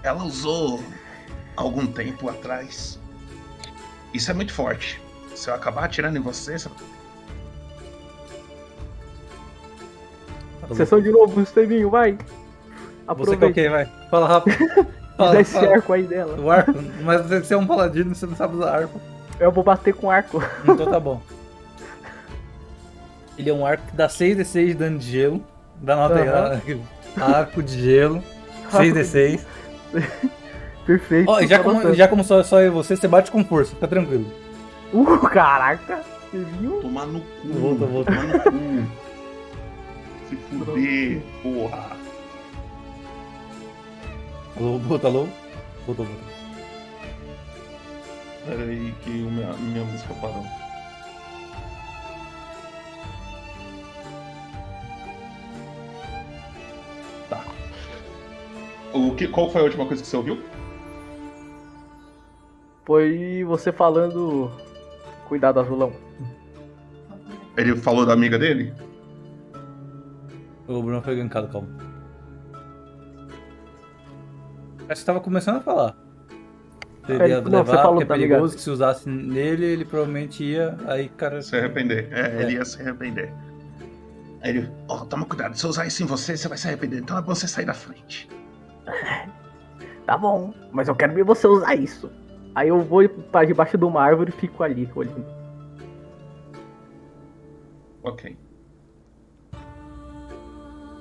Ela 0.03 0.25
usou 0.25 0.83
algum 1.55 1.87
tempo 1.87 2.29
atrás. 2.29 2.99
Isso 4.13 4.33
é 4.33 4.35
muito 4.35 4.53
forte. 4.53 5.01
Se 5.37 5.49
eu 5.49 5.55
acabar 5.55 5.85
atirando 5.85 6.19
em 6.19 6.23
você, 6.23 6.59
você... 6.59 6.69
Sessão 10.75 11.01
de 11.01 11.13
novo, 11.13 11.41
Estevinho, 11.41 11.89
vai. 11.89 12.19
Você 13.09 13.13
Aproveita. 13.13 13.39
quer 13.39 13.51
o 13.51 13.55
quê? 13.55 13.69
Vai. 13.71 13.89
Fala 14.11 14.29
rápido. 14.29 14.59
Me 14.59 15.33
dá 15.33 15.41
esse 15.41 15.57
arco 15.57 15.93
aí 15.93 16.03
dela. 16.03 16.39
O 16.39 16.51
arco? 16.51 16.75
Mas 17.03 17.23
você 17.27 17.55
é 17.55 17.57
um 17.57 17.67
paladino, 17.67 18.15
você 18.15 18.27
não 18.27 18.37
sabe 18.37 18.57
usar 18.57 18.71
arco. 18.77 19.01
Eu 19.41 19.51
vou 19.51 19.65
bater 19.65 19.95
com 19.95 20.11
arco. 20.11 20.43
Então 20.63 20.87
tá 20.87 21.01
bom. 21.01 21.21
Ele 23.39 23.51
é 23.51 23.53
um 23.53 23.65
arco 23.65 23.87
que 23.87 23.97
dá 23.97 24.09
6d6 24.09 24.67
de 24.67 24.75
dano 24.75 24.99
de 24.99 25.11
gelo. 25.11 25.43
Dá 25.81 25.97
nota 25.97 26.17
aí, 26.17 26.29
Aham. 26.29 27.35
arco 27.35 27.63
de 27.63 27.81
gelo. 27.81 28.23
6d6. 28.71 29.41
Perfeito. 30.85 31.31
Ó, 31.31 31.43
já 31.43 31.59
como, 31.63 31.95
já 31.95 32.09
como 32.09 32.25
só, 32.25 32.43
só 32.43 32.61
eu 32.61 32.67
e 32.67 32.71
você, 32.71 32.97
você 32.97 33.07
bate 33.09 33.31
com 33.31 33.45
força, 33.45 33.75
fica 33.75 33.87
tranquilo. 33.87 34.27
Uh, 34.93 35.19
caraca. 35.29 36.01
Você 36.31 36.39
viu? 36.61 36.81
Tomar 36.81 37.07
no 37.07 37.21
cu. 37.21 37.49
Volta, 37.53 37.87
volta. 37.87 38.13
Tomar 38.13 38.27
no 38.27 38.41
cu. 38.41 38.91
Se 40.29 40.37
fuder, 40.37 41.23
porra. 41.43 41.98
Alô, 44.59 44.77
volta, 44.79 45.07
alô? 45.07 45.29
Voltou, 45.87 46.05
voltou. 46.05 46.29
Pera 48.45 48.61
aí 48.61 48.93
que 49.05 49.11
minha, 49.11 49.53
minha 49.53 49.85
música 49.85 50.13
parou. 50.15 50.45
Tá. 57.31 57.45
O 58.93 59.15
que, 59.15 59.29
qual 59.29 59.49
foi 59.49 59.61
a 59.61 59.65
última 59.65 59.87
coisa 59.87 60.03
que 60.03 60.09
você 60.09 60.17
ouviu? 60.17 60.43
Foi 62.85 63.45
você 63.45 63.71
falando. 63.71 64.51
Cuidado, 65.29 65.61
azulão. 65.61 65.93
Ele 67.57 67.77
falou 67.77 68.05
da 68.05 68.13
amiga 68.13 68.37
dele? 68.37 68.75
O 70.67 70.83
Bruno 70.83 71.01
foi 71.01 71.15
gankado, 71.15 71.47
calma. 71.47 71.88
Acho 74.89 74.95
que 74.95 74.97
você 74.99 75.05
tava 75.05 75.21
começando 75.21 75.57
a 75.57 75.61
falar. 75.61 75.97
Você 77.05 77.13
É, 77.13 77.29
ia 77.29 77.41
não, 77.41 77.45
você 77.51 77.57
levar, 77.57 77.83
falou 77.83 77.97
que 77.99 78.03
é 78.05 78.07
da 78.07 78.15
perigoso, 78.15 78.41
amiga. 78.43 78.57
que 78.57 78.61
se 78.63 78.71
usasse 78.71 79.09
nele, 79.09 79.65
ele 79.65 79.85
provavelmente 79.85 80.43
ia, 80.45 80.77
aí 80.87 81.09
cara... 81.11 81.41
Se 81.43 81.57
arrepender. 81.57 82.09
É, 82.13 82.21
É. 82.39 82.43
ele 82.43 82.53
ia 82.55 82.65
se 82.65 82.81
arrepender. 82.81 83.33
Aí 84.43 84.51
ele, 84.51 84.71
ó, 84.89 85.05
toma 85.05 85.25
cuidado, 85.27 85.57
se 85.59 85.65
eu 85.65 85.71
usar 85.71 85.87
isso 85.87 86.03
em 86.03 86.07
você, 86.07 86.37
você 86.37 86.49
vai 86.49 86.57
se 86.59 86.67
arrepender. 86.69 87.01
Então 87.01 87.17
é 87.19 87.23
bom 87.23 87.35
você 87.35 87.49
sair 87.49 87.65
da 87.67 87.75
frente. 87.75 88.29
Tá 90.07 90.17
bom, 90.17 90.55
mas 90.73 90.89
eu 90.89 90.95
quero 90.97 91.13
ver 91.13 91.23
você 91.23 91.47
usar 91.47 91.75
isso. 91.75 92.11
Aí 92.55 92.69
eu 92.69 92.81
vou 92.81 93.07
pra 93.07 93.45
debaixo 93.45 93.77
de 93.77 93.85
uma 93.85 94.01
árvore 94.03 94.31
e 94.35 94.41
fico 94.41 94.63
ali 94.63 94.89
olhando. 94.95 95.27
Ok. 98.03 98.35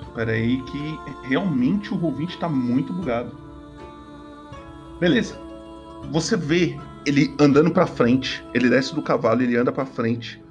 Espera 0.01 0.31
aí 0.33 0.61
que 0.63 0.99
realmente 1.29 1.93
o 1.93 1.97
Roll20 1.97 2.37
tá 2.37 2.49
muito 2.49 2.91
bugado. 2.91 3.31
Beleza. 4.99 5.35
Você 6.11 6.35
vê 6.35 6.77
ele 7.05 7.35
andando 7.39 7.71
pra 7.71 7.87
frente, 7.87 8.43
ele 8.53 8.69
desce 8.69 8.93
do 8.93 9.01
cavalo, 9.01 9.41
ele 9.41 9.55
anda 9.55 9.71
pra 9.71 9.85
frente, 9.85 10.41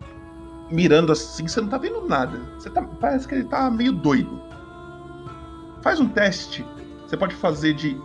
mirando 0.70 1.12
assim, 1.12 1.46
você 1.46 1.60
não 1.60 1.68
tá 1.68 1.78
vendo 1.78 2.06
nada. 2.06 2.38
Você 2.58 2.70
tá, 2.70 2.82
parece 2.82 3.26
que 3.28 3.34
ele 3.34 3.44
tá 3.44 3.70
meio 3.70 3.92
doido. 3.92 4.40
Faz 5.82 6.00
um 6.00 6.08
teste. 6.08 6.64
Você 7.06 7.16
pode 7.16 7.34
fazer 7.34 7.74
de 7.74 7.96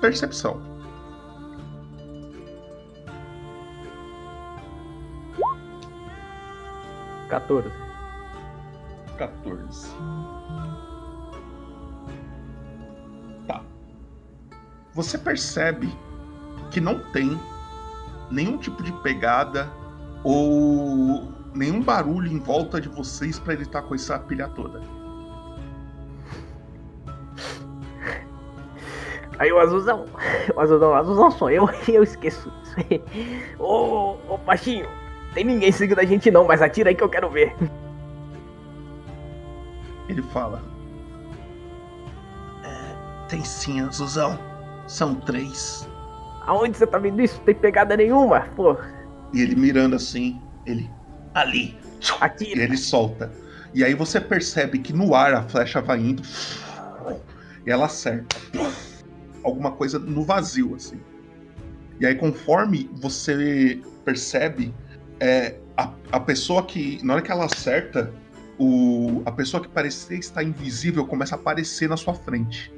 percepção. 0.00 0.60
Quatorze. 7.28 7.72
14. 9.16 9.88
Tá. 9.88 10.41
Você 14.94 15.16
percebe 15.16 15.92
que 16.70 16.80
não 16.80 16.98
tem 17.12 17.38
nenhum 18.30 18.58
tipo 18.58 18.82
de 18.82 18.92
pegada 19.00 19.70
ou 20.24 21.32
nenhum 21.54 21.82
barulho 21.82 22.30
em 22.30 22.38
volta 22.38 22.80
de 22.80 22.88
vocês 22.88 23.38
pra 23.38 23.54
ele 23.54 23.62
estar 23.62 23.82
com 23.82 23.94
essa 23.94 24.18
pilha 24.18 24.48
toda. 24.48 24.80
Aí 29.38 29.52
o 29.52 29.58
azulzão. 29.58 30.06
O 30.54 30.60
azulzão, 30.60 30.90
o 30.90 30.94
azulzão 30.94 31.30
sou 31.30 31.50
eu 31.50 31.68
e 31.88 31.92
eu 31.96 32.02
esqueço 32.02 32.52
isso. 32.62 33.02
Ô, 33.58 34.16
ô, 34.28 34.38
baixinho. 34.38 34.88
Tem 35.34 35.44
ninguém 35.44 35.72
seguindo 35.72 35.98
a 35.98 36.04
gente 36.04 36.30
não, 36.30 36.44
mas 36.44 36.60
atira 36.60 36.90
aí 36.90 36.94
que 36.94 37.02
eu 37.02 37.08
quero 37.08 37.30
ver. 37.30 37.56
Ele 40.08 40.22
fala: 40.22 40.62
Tem 43.32 43.42
sim, 43.42 43.80
Azuzão. 43.80 44.38
São 44.86 45.14
três. 45.14 45.88
Aonde 46.46 46.76
você 46.76 46.86
tá 46.86 46.98
vendo 46.98 47.20
isso? 47.20 47.36
Não 47.38 47.44
tem 47.44 47.54
pegada 47.54 47.96
nenhuma, 47.96 48.40
pô. 48.56 48.76
E 49.32 49.40
ele 49.40 49.54
mirando 49.54 49.96
assim, 49.96 50.40
ele. 50.66 50.90
Ali. 51.34 51.78
Atira. 52.20 52.60
E 52.60 52.62
ele 52.62 52.76
solta. 52.76 53.32
E 53.74 53.84
aí 53.84 53.94
você 53.94 54.20
percebe 54.20 54.78
que 54.78 54.92
no 54.92 55.14
ar 55.14 55.34
a 55.34 55.42
flecha 55.42 55.80
vai 55.80 55.98
indo. 55.98 56.22
E 57.66 57.70
ela 57.70 57.86
acerta. 57.86 58.36
Alguma 59.42 59.72
coisa 59.72 59.98
no 59.98 60.24
vazio, 60.24 60.74
assim. 60.74 61.00
E 62.00 62.06
aí, 62.06 62.14
conforme 62.16 62.90
você 62.94 63.80
percebe, 64.04 64.74
é, 65.20 65.56
a, 65.76 65.92
a 66.10 66.20
pessoa 66.20 66.64
que. 66.64 66.98
Na 67.04 67.14
hora 67.14 67.22
que 67.22 67.30
ela 67.30 67.44
acerta, 67.44 68.12
o, 68.58 69.22
a 69.24 69.32
pessoa 69.32 69.62
que 69.62 69.68
parecia 69.68 70.18
estar 70.18 70.42
invisível 70.42 71.06
começa 71.06 71.34
a 71.34 71.38
aparecer 71.38 71.88
na 71.88 71.96
sua 71.96 72.14
frente. 72.14 72.72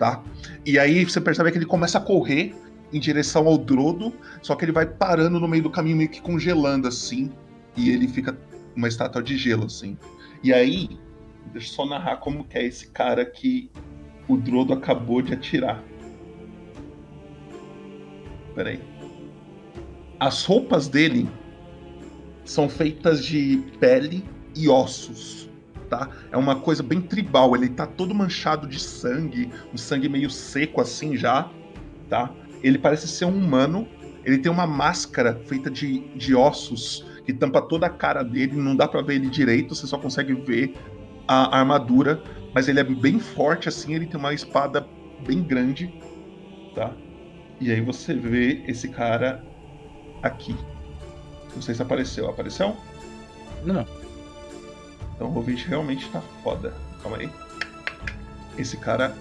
Tá? 0.00 0.24
E 0.64 0.78
aí 0.78 1.04
você 1.04 1.20
percebe 1.20 1.52
que 1.52 1.58
ele 1.58 1.66
começa 1.66 1.98
a 1.98 2.00
correr 2.00 2.54
em 2.90 2.98
direção 2.98 3.46
ao 3.46 3.58
Drodo, 3.58 4.14
só 4.40 4.56
que 4.56 4.64
ele 4.64 4.72
vai 4.72 4.86
parando 4.86 5.38
no 5.38 5.46
meio 5.46 5.62
do 5.62 5.68
caminho, 5.68 5.98
meio 5.98 6.08
que 6.08 6.22
congelando 6.22 6.88
assim. 6.88 7.30
E 7.76 7.90
ele 7.90 8.08
fica 8.08 8.34
uma 8.74 8.88
estátua 8.88 9.22
de 9.22 9.36
gelo, 9.36 9.66
assim. 9.66 9.98
E 10.42 10.54
aí, 10.54 10.88
deixa 11.52 11.68
eu 11.68 11.74
só 11.74 11.84
narrar 11.84 12.16
como 12.16 12.44
que 12.44 12.56
é 12.56 12.64
esse 12.64 12.88
cara 12.88 13.26
que 13.26 13.70
o 14.26 14.38
Drodo 14.38 14.72
acabou 14.72 15.20
de 15.20 15.34
atirar. 15.34 15.84
Peraí. 18.54 18.80
As 20.18 20.46
roupas 20.46 20.88
dele 20.88 21.28
são 22.42 22.70
feitas 22.70 23.22
de 23.22 23.62
pele 23.78 24.24
e 24.56 24.66
ossos, 24.66 25.49
tá? 25.90 26.08
É 26.30 26.36
uma 26.36 26.60
coisa 26.60 26.82
bem 26.82 27.00
tribal, 27.00 27.54
ele 27.54 27.68
tá 27.68 27.84
todo 27.84 28.14
manchado 28.14 28.66
de 28.66 28.78
sangue, 28.80 29.50
um 29.74 29.76
sangue 29.76 30.08
meio 30.08 30.30
seco 30.30 30.80
assim 30.80 31.16
já, 31.16 31.50
tá? 32.08 32.32
Ele 32.62 32.78
parece 32.78 33.08
ser 33.08 33.24
um 33.24 33.36
humano, 33.36 33.86
ele 34.24 34.38
tem 34.38 34.50
uma 34.50 34.66
máscara 34.66 35.40
feita 35.44 35.68
de, 35.68 36.00
de 36.14 36.34
ossos 36.34 37.04
que 37.26 37.34
tampa 37.34 37.60
toda 37.60 37.86
a 37.86 37.90
cara 37.90 38.22
dele, 38.22 38.56
não 38.56 38.76
dá 38.76 38.86
para 38.86 39.02
ver 39.02 39.16
ele 39.16 39.28
direito, 39.28 39.74
você 39.74 39.86
só 39.86 39.98
consegue 39.98 40.32
ver 40.32 40.74
a 41.26 41.58
armadura, 41.58 42.22
mas 42.54 42.68
ele 42.68 42.80
é 42.80 42.84
bem 42.84 43.18
forte 43.18 43.68
assim, 43.68 43.94
ele 43.94 44.06
tem 44.06 44.18
uma 44.18 44.32
espada 44.32 44.86
bem 45.26 45.42
grande, 45.42 45.92
tá? 46.74 46.94
E 47.60 47.70
aí 47.70 47.80
você 47.80 48.14
vê 48.14 48.62
esse 48.66 48.88
cara 48.88 49.44
aqui. 50.22 50.56
Não 51.54 51.60
sei 51.60 51.74
se 51.74 51.82
apareceu. 51.82 52.28
Apareceu? 52.28 52.74
Não. 53.64 53.86
Então 55.20 55.30
o 55.30 55.36
ouvinte 55.36 55.68
realmente 55.68 56.08
tá 56.08 56.22
foda. 56.42 56.72
Calma 57.02 57.18
aí. 57.18 57.30
Esse 58.56 58.78
cara 58.78 59.14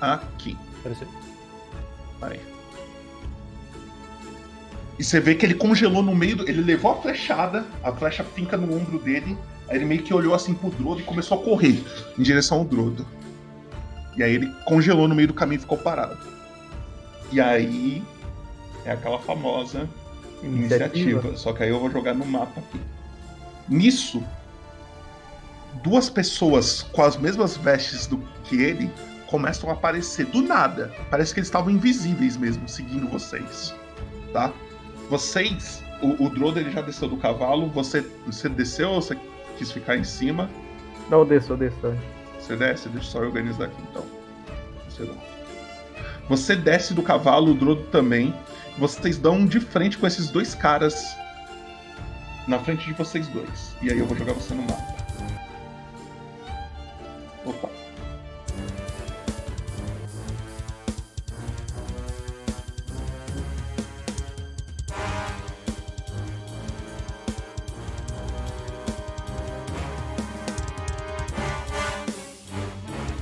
aqui. 0.00 0.58
Apareceu. 0.80 1.06
Aí. 2.20 2.40
E 4.98 5.04
você 5.04 5.20
vê 5.20 5.36
que 5.36 5.46
ele 5.46 5.54
congelou 5.54 6.02
no 6.02 6.12
meio 6.12 6.38
do. 6.38 6.48
Ele 6.48 6.60
levou 6.60 6.90
a 6.90 6.96
flechada, 7.00 7.64
a 7.84 7.92
flecha 7.92 8.24
finca 8.24 8.56
no 8.56 8.76
ombro 8.76 8.98
dele. 8.98 9.38
Aí 9.68 9.76
ele 9.76 9.84
meio 9.84 10.02
que 10.02 10.12
olhou 10.12 10.34
assim 10.34 10.54
pro 10.54 10.70
Drodo 10.70 11.00
e 11.00 11.04
começou 11.04 11.40
a 11.40 11.44
correr 11.44 11.80
em 12.18 12.22
direção 12.24 12.58
ao 12.58 12.64
Drodo. 12.64 13.06
E 14.16 14.24
aí 14.24 14.34
ele 14.34 14.52
congelou 14.64 15.06
no 15.06 15.14
meio 15.14 15.28
do 15.28 15.34
caminho 15.34 15.58
e 15.58 15.60
ficou 15.60 15.78
parado. 15.78 16.18
E 17.30 17.40
aí 17.40 18.02
é 18.84 18.90
aquela 18.90 19.20
famosa 19.20 19.88
iniciativa. 20.42 20.98
Iniciativa. 20.98 21.36
Só 21.36 21.52
que 21.52 21.62
aí 21.62 21.68
eu 21.68 21.78
vou 21.78 21.88
jogar 21.92 22.12
no 22.12 22.26
mapa 22.26 22.58
aqui. 22.58 22.80
Nisso, 23.68 24.22
duas 25.82 26.10
pessoas 26.10 26.82
com 26.82 27.02
as 27.02 27.16
mesmas 27.16 27.56
vestes 27.56 28.06
do 28.06 28.18
que 28.44 28.60
ele 28.60 28.90
começam 29.26 29.70
a 29.70 29.72
aparecer 29.72 30.26
do 30.26 30.42
nada. 30.42 30.92
Parece 31.10 31.32
que 31.32 31.40
eles 31.40 31.48
estavam 31.48 31.70
invisíveis 31.70 32.36
mesmo, 32.36 32.68
seguindo 32.68 33.08
vocês. 33.08 33.74
Tá? 34.32 34.52
Vocês, 35.08 35.82
o, 36.02 36.24
o 36.24 36.28
Drodo 36.28 36.60
ele 36.60 36.70
já 36.70 36.82
desceu 36.82 37.08
do 37.08 37.16
cavalo. 37.16 37.68
Você, 37.70 38.06
você 38.26 38.48
desceu 38.48 38.90
ou 38.90 39.00
você 39.00 39.16
quis 39.56 39.72
ficar 39.72 39.96
em 39.96 40.04
cima? 40.04 40.50
Não, 41.10 41.24
desço, 41.24 41.56
desço. 41.56 41.94
Você 42.38 42.56
desce? 42.56 42.88
Deixa 42.88 43.06
eu 43.06 43.10
só 43.10 43.18
organizar 43.20 43.64
aqui 43.66 43.82
então. 43.90 44.04
Você 44.88 45.04
não. 45.04 45.16
Você 46.28 46.54
desce 46.54 46.94
do 46.94 47.02
cavalo, 47.02 47.52
o 47.52 47.54
Drodo 47.54 47.84
também. 47.84 48.34
Vocês 48.78 49.18
dão 49.18 49.46
de 49.46 49.60
frente 49.60 49.98
com 49.98 50.06
esses 50.06 50.30
dois 50.30 50.54
caras 50.54 51.16
na 52.46 52.58
frente 52.58 52.86
de 52.86 52.92
vocês 52.92 53.26
dois. 53.28 53.76
E 53.82 53.90
aí 53.90 53.98
eu 53.98 54.06
vou 54.06 54.16
jogar 54.16 54.34
você 54.34 54.54
no 54.54 54.62
mapa. 54.62 54.96
Opa. 57.44 57.68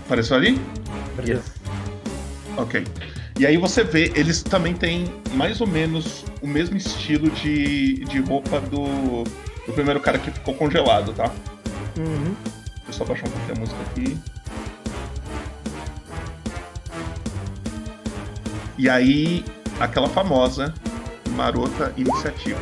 Apareceu 0.07 0.37
ali? 0.37 0.61
Yes. 1.25 1.41
Ok. 2.57 2.85
E 3.41 3.47
aí 3.47 3.57
você 3.57 3.83
vê, 3.83 4.13
eles 4.15 4.43
também 4.43 4.75
têm 4.75 5.07
mais 5.33 5.63
ou 5.63 5.67
menos 5.67 6.27
o 6.43 6.47
mesmo 6.47 6.77
estilo 6.77 7.31
de, 7.31 8.05
de 8.05 8.21
roupa 8.21 8.61
do, 8.61 9.25
do 9.67 9.73
primeiro 9.73 9.99
cara 9.99 10.19
que 10.19 10.31
ficou 10.31 10.53
congelado, 10.53 11.15
tá? 11.15 11.33
Uhum. 11.97 12.35
Deixa 12.45 12.89
eu 12.89 12.93
só 12.93 13.05
baixar 13.07 13.27
um 13.29 13.31
pouquinho 13.31 13.57
a 13.57 13.61
música 13.61 13.79
aqui. 13.81 14.19
E 18.77 18.91
aí, 18.91 19.43
aquela 19.81 20.11
famosa 20.11 20.75
marota 21.31 21.95
iniciativa. 21.97 22.61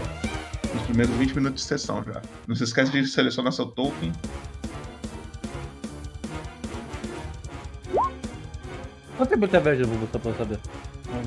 Nos 0.72 0.82
primeiros 0.84 1.12
20 1.16 1.34
minutos 1.34 1.62
de 1.64 1.68
sessão 1.68 2.04
já. 2.04 2.22
Não 2.46 2.54
se 2.54 2.62
esquece 2.62 2.92
de 2.92 3.04
selecionar 3.08 3.52
seu 3.52 3.66
token. 3.66 4.12
Quanto 9.18 9.30
tempo 9.30 9.44
ele 9.46 9.52
tá 9.52 9.58
viajando, 9.58 9.88
Bubu, 9.88 10.08
só 10.12 10.18
pra 10.20 10.30
eu 10.30 10.36
saber? 10.36 10.58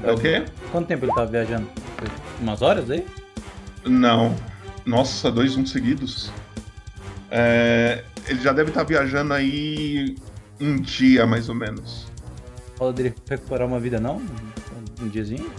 É 0.03 0.11
o 0.13 0.17
quê? 0.17 0.45
Quanto 0.71 0.87
tempo 0.87 1.05
ele 1.05 1.13
tá 1.13 1.25
viajando? 1.25 1.67
Umas 2.39 2.61
horas 2.61 2.89
aí? 2.89 3.05
Não. 3.85 4.33
Nossa, 4.85 5.29
dois 5.29 5.57
um 5.57 5.65
seguidos. 5.65 6.31
É, 7.29 8.03
ele 8.27 8.39
já 8.41 8.53
deve 8.53 8.69
estar 8.69 8.83
viajando 8.83 9.33
aí 9.33 10.15
um 10.59 10.77
dia, 10.77 11.27
mais 11.27 11.49
ou 11.49 11.55
menos. 11.55 12.07
Fala 12.77 12.93
dele 12.93 13.13
recuperar 13.29 13.67
uma 13.67 13.79
vida, 13.79 13.99
não? 13.99 14.21
Um 15.01 15.09
diazinho? 15.09 15.51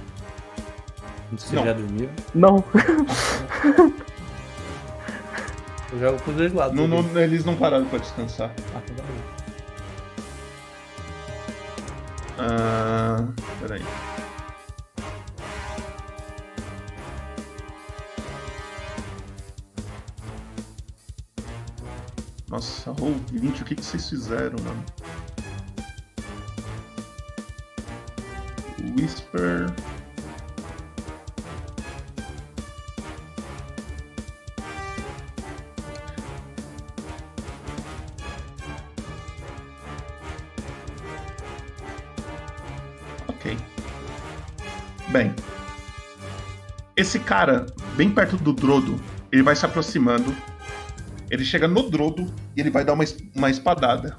Não. 1.52 1.64
já 1.66 1.72
dormiu? 1.74 2.08
Não. 2.34 2.64
Eu 5.92 5.98
jogo 6.00 6.18
pros 6.22 6.36
dois 6.36 6.52
lados. 6.54 6.74
Não, 6.74 6.84
ali. 6.84 6.92
não- 7.12 7.20
eles 7.20 7.44
não 7.44 7.54
pararam 7.56 7.84
pra 7.86 7.98
descansar. 7.98 8.50
Ah, 8.74 8.80
tá 8.80 8.92
bom. 8.96 9.41
Ah, 12.38 13.28
peraí. 13.60 13.82
Nossa, 22.48 22.92
roll 22.92 23.14
20, 23.32 23.62
o 23.62 23.64
que, 23.64 23.74
que 23.74 23.84
vocês 23.84 24.08
fizeram, 24.08 24.56
mano? 24.62 24.84
Whisper. 28.98 29.66
Esse 47.02 47.18
cara, 47.18 47.66
bem 47.96 48.08
perto 48.08 48.36
do 48.36 48.52
Drodo, 48.52 48.94
ele 49.32 49.42
vai 49.42 49.56
se 49.56 49.66
aproximando. 49.66 50.32
Ele 51.28 51.44
chega 51.44 51.66
no 51.66 51.90
Drodo 51.90 52.32
e 52.56 52.60
ele 52.60 52.70
vai 52.70 52.84
dar 52.84 52.92
uma, 52.92 53.02
uma 53.34 53.50
espadada. 53.50 54.16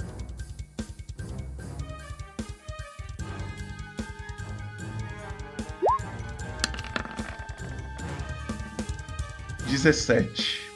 Dezessete. 9.65 10.69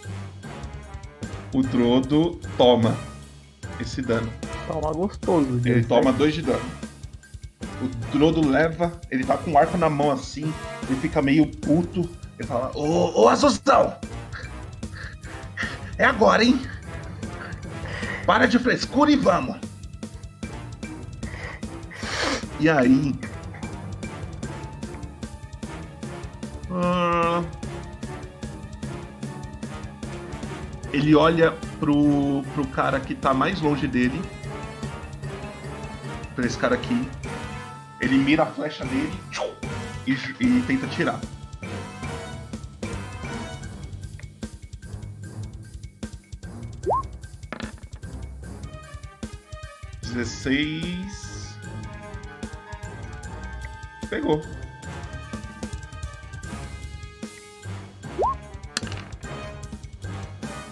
O 1.54 1.62
Drodo 1.62 2.39
toma 2.58 2.96
esse 3.82 4.02
dano. 4.02 4.32
Toma 4.65 4.93
gostoso. 4.93 5.60
Ele 5.65 5.84
toma 5.84 6.13
dois 6.13 6.34
de 6.34 6.41
dano. 6.41 6.87
O 7.82 7.88
Drodo 8.12 8.48
leva, 8.48 8.92
ele 9.12 9.24
tá 9.24 9.38
com 9.38 9.52
o 9.52 9.58
arco 9.58 9.78
na 9.78 9.90
mão 9.90 10.12
assim, 10.12 10.52
ele 10.88 11.00
fica 11.00 11.22
meio 11.22 11.46
puto. 11.48 12.10
Ele 12.40 12.48
fala: 12.48 12.72
Ô, 12.76 13.24
ô 13.24 13.30
Azuzão! 13.30 13.96
É 15.98 16.06
agora, 16.06 16.44
hein? 16.44 16.60
Para 18.26 18.48
de 18.48 18.58
frescura 18.60 19.12
e 19.12 19.16
vamos! 19.16 19.58
E 22.60 22.70
aí. 22.70 23.16
Ah, 26.72 27.44
ele 30.92 31.16
olha 31.16 31.52
pro, 31.80 32.44
pro 32.54 32.68
cara 32.68 33.00
que 33.00 33.13
tá 33.13 33.34
mais 33.34 33.62
longe 33.62 33.88
dele. 33.88 34.20
Pra 36.36 36.46
esse 36.46 36.58
cara 36.58 36.76
aqui. 36.76 37.08
Ele 37.99 38.17
mira 38.17 38.43
a 38.43 38.45
flecha 38.45 38.86
nele 38.86 39.12
e, 40.05 40.13
e 40.13 40.62
tenta 40.67 40.88
tirar. 40.88 41.19
Dezesseis. 50.01 51.57
Pegou. 54.10 54.41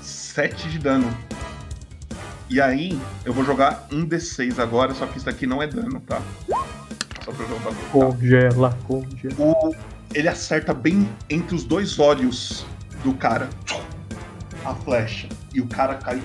Sete 0.01 0.69
de 0.69 0.79
dano. 0.79 1.15
E 2.49 2.61
aí, 2.61 2.99
eu 3.25 3.33
vou 3.33 3.43
jogar 3.43 3.87
um 3.91 4.07
D6 4.07 4.59
agora, 4.59 4.93
só 4.93 5.05
que 5.07 5.17
isso 5.17 5.25
daqui 5.25 5.47
não 5.47 5.61
é 5.61 5.67
dano, 5.67 5.99
tá? 6.01 6.21
Só 7.25 7.31
pra 7.31 7.45
jogar. 7.47 7.73
Congela, 7.91 8.77
congela. 8.87 9.33
O, 9.39 9.75
ele 10.13 10.27
acerta 10.29 10.75
bem 10.75 11.09
entre 11.27 11.55
os 11.55 11.63
dois 11.63 11.97
olhos 11.97 12.63
do 13.03 13.15
cara. 13.15 13.49
A 14.63 14.75
flecha. 14.75 15.27
E 15.51 15.59
o 15.59 15.67
cara 15.67 15.95
cai 15.95 16.21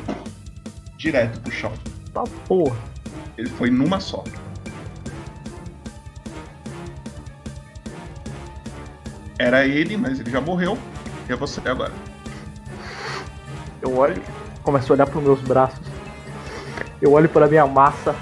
direto 0.99 1.41
pro 1.41 1.51
chão. 1.51 1.73
Tá 2.13 2.25
porra. 2.47 2.77
Ele 3.39 3.49
foi 3.49 3.71
numa 3.71 3.99
só. 3.99 4.23
Era 9.39 9.67
ele, 9.67 9.97
mas 9.97 10.21
ele 10.21 10.31
já 10.31 10.41
morreu. 10.43 10.77
E 11.27 11.33
é 11.33 11.37
você 11.37 11.67
agora. 11.67 11.95
Eu 13.81 13.97
olho, 13.97 14.23
começo 14.63 14.93
a 14.93 14.95
olhar 14.95 15.07
pros 15.07 15.25
meus 15.25 15.41
braços. 15.41 15.81
Eu 17.01 17.13
olho 17.13 17.29
pra 17.31 17.47
minha 17.47 17.67
massa. 17.67 18.15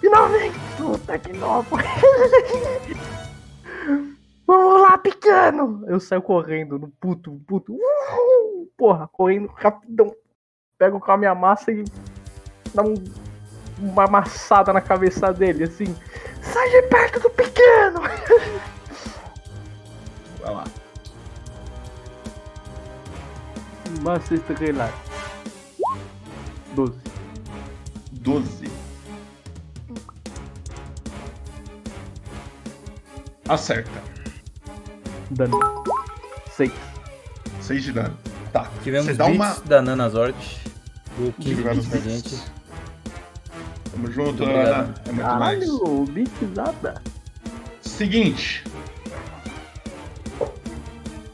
Finalmente, 0.00 0.58
puta 0.76 1.18
que 1.18 1.32
nova. 1.32 1.76
Vamos 4.46 4.80
lá, 4.82 4.96
pequeno! 4.98 5.84
Eu 5.86 6.00
saio 6.00 6.22
correndo, 6.22 6.78
no 6.78 6.88
puto, 6.88 7.38
puto. 7.46 7.72
Uhul! 7.74 8.70
Porra, 8.76 9.06
correndo 9.08 9.48
rapidão. 9.54 10.14
Pego 10.78 10.98
com 11.00 11.12
a 11.12 11.16
minha 11.18 11.34
massa 11.34 11.70
e 11.70 11.84
dá 12.74 12.82
um- 12.82 12.94
uma 13.78 14.04
amassada 14.04 14.72
na 14.72 14.80
cabeça 14.80 15.32
dele, 15.32 15.64
assim. 15.64 15.94
Sai 16.42 16.70
de 16.70 16.82
perto 16.88 17.20
do 17.20 17.30
pequeno! 17.30 18.00
Vai 20.40 20.54
lá. 20.54 20.64
Massa 24.02 24.34
estrelar. 24.34 24.92
12. 26.74 26.98
12. 28.12 28.77
Acerta. 33.48 34.02
Dano. 35.30 35.58
6. 36.56 36.72
6 37.62 37.82
de 37.82 37.92
dano. 37.92 38.16
Tá. 38.52 38.70
Tivemos 38.82 39.06
Você 39.06 39.14
dá 39.14 39.26
uma. 39.26 39.54
da 39.66 39.82
Nana 39.82 40.08
Zord. 40.08 40.36
O 41.18 41.32
15 41.32 41.56
Tivemos 41.56 41.86
bits 41.86 42.02
bits. 42.04 42.30
gente. 42.30 42.42
Tamo 43.90 44.10
junto. 44.10 44.44
Ana. 44.44 44.94
É 45.06 45.12
muito 45.12 45.26
mais. 45.26 45.58
Caralho, 45.64 46.04
bitizada. 46.06 47.02
Seguinte. 47.82 48.64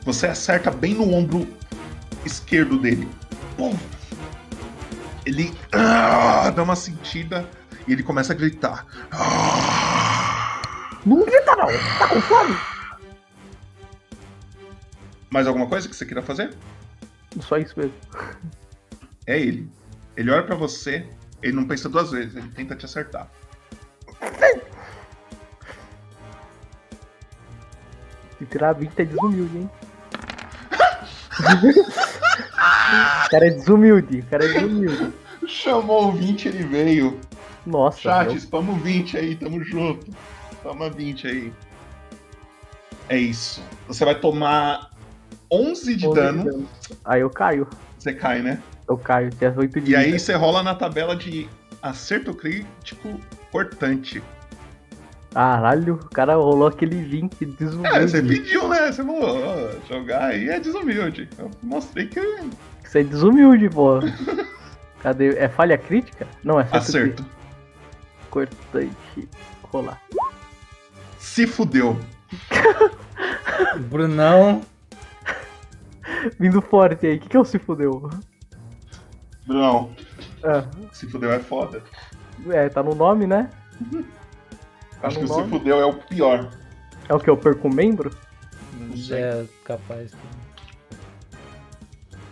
Você 0.05 0.27
acerta 0.27 0.71
bem 0.71 0.95
no 0.95 1.13
ombro 1.15 1.47
esquerdo 2.25 2.79
dele. 2.79 3.09
Pum. 3.57 3.77
Ele 5.25 5.55
ah, 5.73 6.51
dá 6.51 6.63
uma 6.63 6.77
sentida 6.77 7.49
e 7.89 7.93
ele 7.93 8.03
começa 8.03 8.33
a 8.33 8.37
gritar. 8.37 8.87
Não 11.05 11.25
grita 11.25 11.55
não, 11.57 11.67
tá 11.99 12.09
com 12.09 12.21
fome? 12.23 12.57
Mais 15.31 15.47
alguma 15.47 15.67
coisa 15.67 15.89
que 15.89 15.95
você 15.95 16.07
queira 16.07 16.23
fazer? 16.23 16.55
Só 17.41 17.59
isso 17.59 17.79
mesmo. 17.79 17.95
É 19.27 19.39
ele. 19.39 19.69
Ele 20.17 20.31
olha 20.31 20.45
pra 20.45 20.55
você, 20.55 21.07
ele 21.43 21.55
não 21.55 21.67
pensa 21.67 21.89
duas 21.89 22.11
vezes, 22.13 22.37
ele 22.37 22.49
tenta 22.51 22.77
te 22.77 22.85
acertar. 22.85 23.29
Se 28.39 28.47
tirar 28.47 28.73
20 28.75 28.99
é 28.99 29.05
desumilde, 29.05 29.59
hein? 29.59 29.71
o 33.27 33.31
cara 33.31 33.47
é 33.47 33.51
desumilde, 33.51 34.19
o 34.21 34.27
cara 34.27 34.45
é 34.45 34.49
desumilde. 34.49 35.13
Chamou 35.47 36.09
o 36.09 36.13
20, 36.13 36.49
ele 36.49 36.65
veio. 36.65 37.21
Nossa, 37.67 38.01
Chat, 38.01 38.29
meu. 38.29 38.41
spama 38.41 38.73
o 38.73 38.77
20 38.77 39.17
aí, 39.17 39.37
tamo 39.37 39.63
junto. 39.65 40.07
Toma 40.65 40.89
20 40.89 41.29
aí. 41.29 41.53
É 43.11 43.19
isso. 43.19 43.63
Você 43.87 44.03
vai 44.03 44.19
tomar 44.19 44.91
11 45.53 45.95
de 45.95 46.09
11 46.09 46.15
de 46.15 46.15
dano. 46.15 46.45
dano. 46.45 46.69
Aí 47.05 47.21
eu 47.21 47.29
caio. 47.29 47.69
Você 47.99 48.15
cai, 48.15 48.41
né? 48.41 48.61
Eu 48.89 48.97
caio, 48.97 49.31
tinha 49.31 49.55
8 49.55 49.81
de 49.83 49.93
E 49.93 49.97
aí 49.97 50.19
você 50.19 50.33
rola 50.35 50.63
na 50.63 50.75
tabela 50.75 51.15
de 51.15 51.47
acerto 51.83 52.33
crítico 52.35 53.21
cortante. 53.53 54.23
Caralho, 55.35 55.95
o 55.97 56.09
cara 56.09 56.37
rolou 56.37 56.69
aquele 56.69 56.97
20 56.97 57.45
desumilde. 57.45 57.99
É, 57.99 58.07
você 58.07 58.23
pediu, 58.23 58.67
né? 58.67 58.91
Você 58.91 59.05
falou, 59.05 59.45
ó, 59.45 59.87
jogar 59.87 60.27
aí 60.27 60.49
é 60.49 60.59
desumilde. 60.59 61.29
Eu 61.37 61.51
mostrei 61.63 62.07
que 62.07 62.21
Isso 62.83 62.97
é 62.97 63.03
desumilde, 63.03 63.69
pô. 63.69 63.99
Cadê? 65.03 65.37
É 65.37 65.47
falha 65.47 65.77
crítica? 65.77 66.27
Não, 66.43 66.59
é 66.59 66.63
acerto. 66.63 66.79
acerto. 66.79 67.23
crítico. 67.23 67.31
Cortante. 68.31 69.29
Rolar. 69.65 70.01
Se 71.25 71.47
fudeu. 71.47 71.99
Brunão. 73.89 74.61
Vindo 76.39 76.61
forte 76.61 77.07
aí. 77.07 77.17
O 77.17 77.21
que, 77.21 77.29
que 77.31 77.37
é 77.37 77.41
o 77.41 77.45
se 77.47 77.59
fudeu? 77.59 78.11
Brunão, 79.47 79.95
Ah, 80.43 80.65
se 80.93 81.07
fudeu 81.09 81.33
é 81.33 81.39
foda. 81.41 81.83
é, 82.51 82.69
tá 82.69 82.83
no 82.83 82.95
nome, 82.95 83.27
né? 83.27 83.51
Tá 85.01 85.09
Acho 85.09 85.21
no 85.21 85.27
que 85.27 85.33
o 85.33 85.35
se 85.35 85.41
nome. 85.41 85.51
fudeu 85.51 85.81
é 85.81 85.85
o 85.87 85.95
pior. 85.95 86.51
É 87.09 87.15
o 87.15 87.19
que? 87.21 87.29
Eu 87.29 87.37
perco 87.37 87.69
um 87.69 87.73
membro? 87.75 88.15
É 89.11 89.45
capaz. 89.65 90.13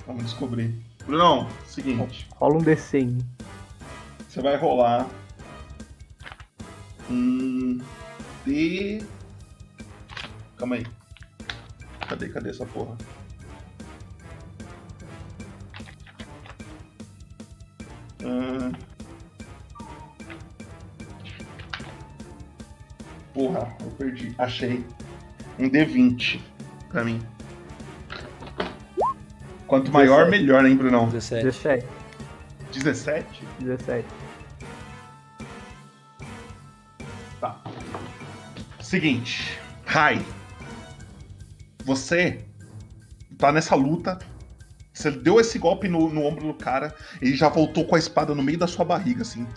Vamos 0.07 0.25
descobrir. 0.25 0.75
Brunão, 1.07 1.49
seguinte. 1.67 2.29
Rola 2.37 2.57
um 2.57 2.63
D100. 2.63 3.21
Você 4.29 4.41
vai 4.41 4.57
rolar 4.57 5.07
um 7.11 7.79
D. 8.45 9.03
Calma 10.57 10.77
aí. 10.77 10.87
Cadê, 12.09 12.29
cadê 12.29 12.51
essa 12.51 12.67
porra? 12.67 12.97
Ah. 18.25 18.73
Porra, 23.35 23.77
eu 23.81 23.91
perdi. 23.93 24.35
Achei. 24.39 24.85
Um 25.59 25.69
D20 25.69 26.41
pra 26.89 27.05
mim. 27.05 27.21
Quanto 29.67 29.91
maior, 29.91 30.27
17. 30.27 30.31
melhor, 30.31 30.67
hein, 30.67 30.77
Brunão? 30.77 31.09
17. 31.09 31.45
17. 31.45 31.87
17? 32.73 33.45
17. 33.61 34.07
Seguinte. 38.93 39.59
Rai. 39.87 40.23
Você 41.83 42.45
tá 43.39 43.51
nessa 43.51 43.75
luta. 43.75 44.19
Você 44.93 45.11
deu 45.11 45.41
esse 45.41 45.59
golpe 45.59 45.89
no, 45.89 46.11
no 46.11 46.23
ombro 46.27 46.49
do 46.49 46.53
cara. 46.53 46.95
Ele 47.19 47.35
já 47.35 47.49
voltou 47.49 47.87
com 47.87 47.97
a 47.97 47.99
espada 47.99 48.35
no 48.35 48.43
meio 48.43 48.59
da 48.59 48.67
sua 48.67 48.85
barriga, 48.85 49.23
assim. 49.23 49.49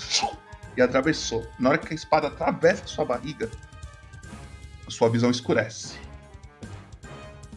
E 0.78 0.82
atravessou. 0.82 1.46
Na 1.60 1.68
hora 1.68 1.78
que 1.78 1.92
a 1.92 1.94
espada 1.94 2.28
atravessa 2.28 2.86
a 2.86 2.88
sua 2.88 3.04
barriga, 3.04 3.52
a 4.88 4.90
sua 4.90 5.10
visão 5.10 5.30
escurece. 5.30 5.98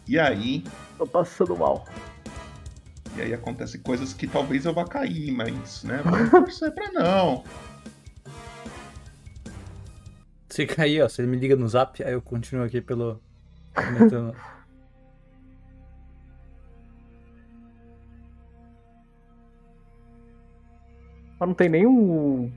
E 0.05 0.19
aí. 0.19 0.65
Tô 0.97 1.07
passando 1.07 1.57
mal. 1.57 1.87
E 3.17 3.23
aí 3.23 3.33
acontecem 3.33 3.81
coisas 3.81 4.13
que 4.13 4.27
talvez 4.27 4.65
eu 4.65 4.75
vá 4.75 4.85
cair, 4.85 5.31
mas, 5.31 5.85
né? 5.85 6.03
Vamos 6.05 6.29
torcer 6.29 6.73
pra 6.73 6.91
não. 6.91 7.45
Se 10.49 10.67
cair, 10.67 11.03
ó, 11.03 11.09
você 11.09 11.23
me 11.27 11.37
liga 11.37 11.57
no 11.57 11.69
zap, 11.69 12.03
aí 12.03 12.13
eu 12.13 12.23
continuo 12.23 12.65
aqui 12.65 12.81
pelo. 12.81 13.21
comentando. 13.75 14.35
Mas 21.39 21.49
não 21.49 21.55
tem 21.55 21.69
nenhum. 21.69 22.51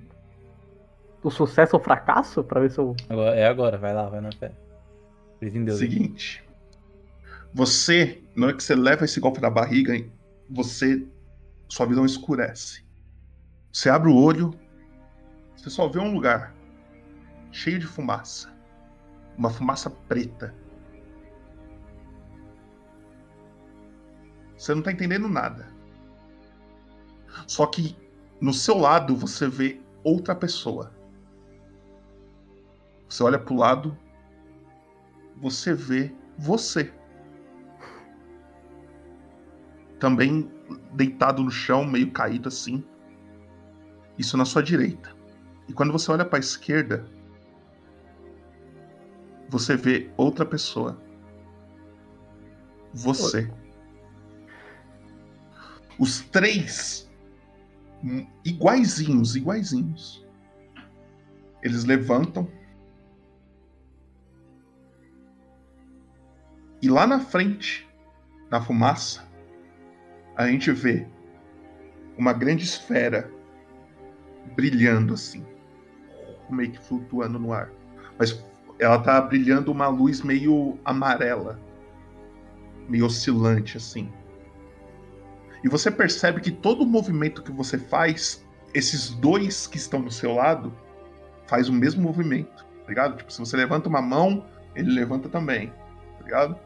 O 1.23 1.29
sucesso 1.29 1.75
ou 1.75 1.81
fracasso 1.83 2.43
pra 2.43 2.59
ver 2.61 2.71
se 2.71 2.79
eu. 2.79 2.95
Agora- 3.09 3.35
é 3.35 3.45
agora, 3.45 3.77
vai 3.77 3.93
lá, 3.93 4.09
vai 4.09 4.21
na 4.21 4.31
fé. 4.31 4.51
Deus. 5.39 5.79
Seguinte. 5.79 6.43
Você, 7.53 8.21
na 8.35 8.47
hora 8.47 8.55
que 8.55 8.63
você 8.63 8.75
leva 8.75 9.05
esse 9.05 9.19
golpe 9.19 9.41
na 9.41 9.49
barriga, 9.49 9.93
você. 10.49 11.05
Sua 11.67 11.85
visão 11.85 12.05
escurece. 12.05 12.83
Você 13.71 13.89
abre 13.89 14.09
o 14.09 14.15
olho, 14.15 14.53
você 15.55 15.69
só 15.69 15.87
vê 15.87 15.99
um 15.99 16.13
lugar 16.13 16.53
cheio 17.51 17.79
de 17.79 17.87
fumaça. 17.87 18.51
Uma 19.37 19.49
fumaça 19.49 19.89
preta. 19.89 20.53
Você 24.57 24.75
não 24.75 24.81
tá 24.81 24.91
entendendo 24.91 25.27
nada. 25.27 25.67
Só 27.47 27.65
que 27.65 27.97
no 28.39 28.53
seu 28.53 28.77
lado 28.77 29.15
você 29.15 29.47
vê 29.47 29.81
outra 30.03 30.35
pessoa. 30.35 30.93
Você 33.09 33.23
olha 33.23 33.39
pro 33.39 33.55
lado, 33.55 33.97
você 35.37 35.73
vê 35.73 36.13
você. 36.37 36.93
Também 39.99 40.49
deitado 40.93 41.43
no 41.43 41.51
chão, 41.51 41.83
meio 41.83 42.11
caído 42.11 42.47
assim. 42.47 42.83
Isso 44.17 44.37
na 44.37 44.45
sua 44.45 44.63
direita. 44.63 45.15
E 45.67 45.73
quando 45.73 45.91
você 45.91 46.11
olha 46.11 46.25
para 46.25 46.37
a 46.37 46.39
esquerda, 46.39 47.05
você 49.51 49.75
vê 49.75 50.09
outra 50.15 50.45
pessoa. 50.45 50.97
Você. 52.93 53.51
Os 55.99 56.21
três 56.21 57.11
hum, 58.01 58.25
iguaizinhos, 58.45 59.35
iguaizinhos. 59.35 60.25
Eles 61.61 61.83
levantam. 61.83 62.49
E 66.81 66.89
lá 66.89 67.05
na 67.05 67.19
frente, 67.19 67.87
na 68.49 68.61
fumaça, 68.61 69.29
a 70.37 70.47
gente 70.47 70.71
vê 70.71 71.05
uma 72.17 72.31
grande 72.31 72.63
esfera 72.63 73.29
brilhando 74.55 75.13
assim, 75.13 75.45
meio 76.49 76.71
que 76.71 76.79
flutuando 76.79 77.37
no 77.37 77.51
ar. 77.51 77.69
Mas 78.17 78.43
ela 78.81 78.97
tá 78.97 79.21
brilhando 79.21 79.71
uma 79.71 79.87
luz 79.87 80.23
meio 80.23 80.79
amarela, 80.83 81.59
meio 82.89 83.05
oscilante 83.05 83.77
assim. 83.77 84.11
E 85.63 85.69
você 85.69 85.91
percebe 85.91 86.41
que 86.41 86.49
todo 86.49 86.81
o 86.81 86.87
movimento 86.87 87.43
que 87.43 87.51
você 87.51 87.77
faz, 87.77 88.43
esses 88.73 89.11
dois 89.11 89.67
que 89.67 89.77
estão 89.77 90.01
do 90.01 90.09
seu 90.09 90.33
lado, 90.33 90.73
faz 91.45 91.69
o 91.69 91.73
mesmo 91.73 92.01
movimento, 92.01 92.65
tá 92.65 92.89
ligado? 92.89 93.17
Tipo, 93.17 93.31
se 93.31 93.39
você 93.39 93.55
levanta 93.55 93.87
uma 93.87 94.01
mão, 94.01 94.47
ele 94.75 94.91
levanta 94.91 95.29
também, 95.29 95.67
tá 96.17 96.25
ligado? 96.25 96.57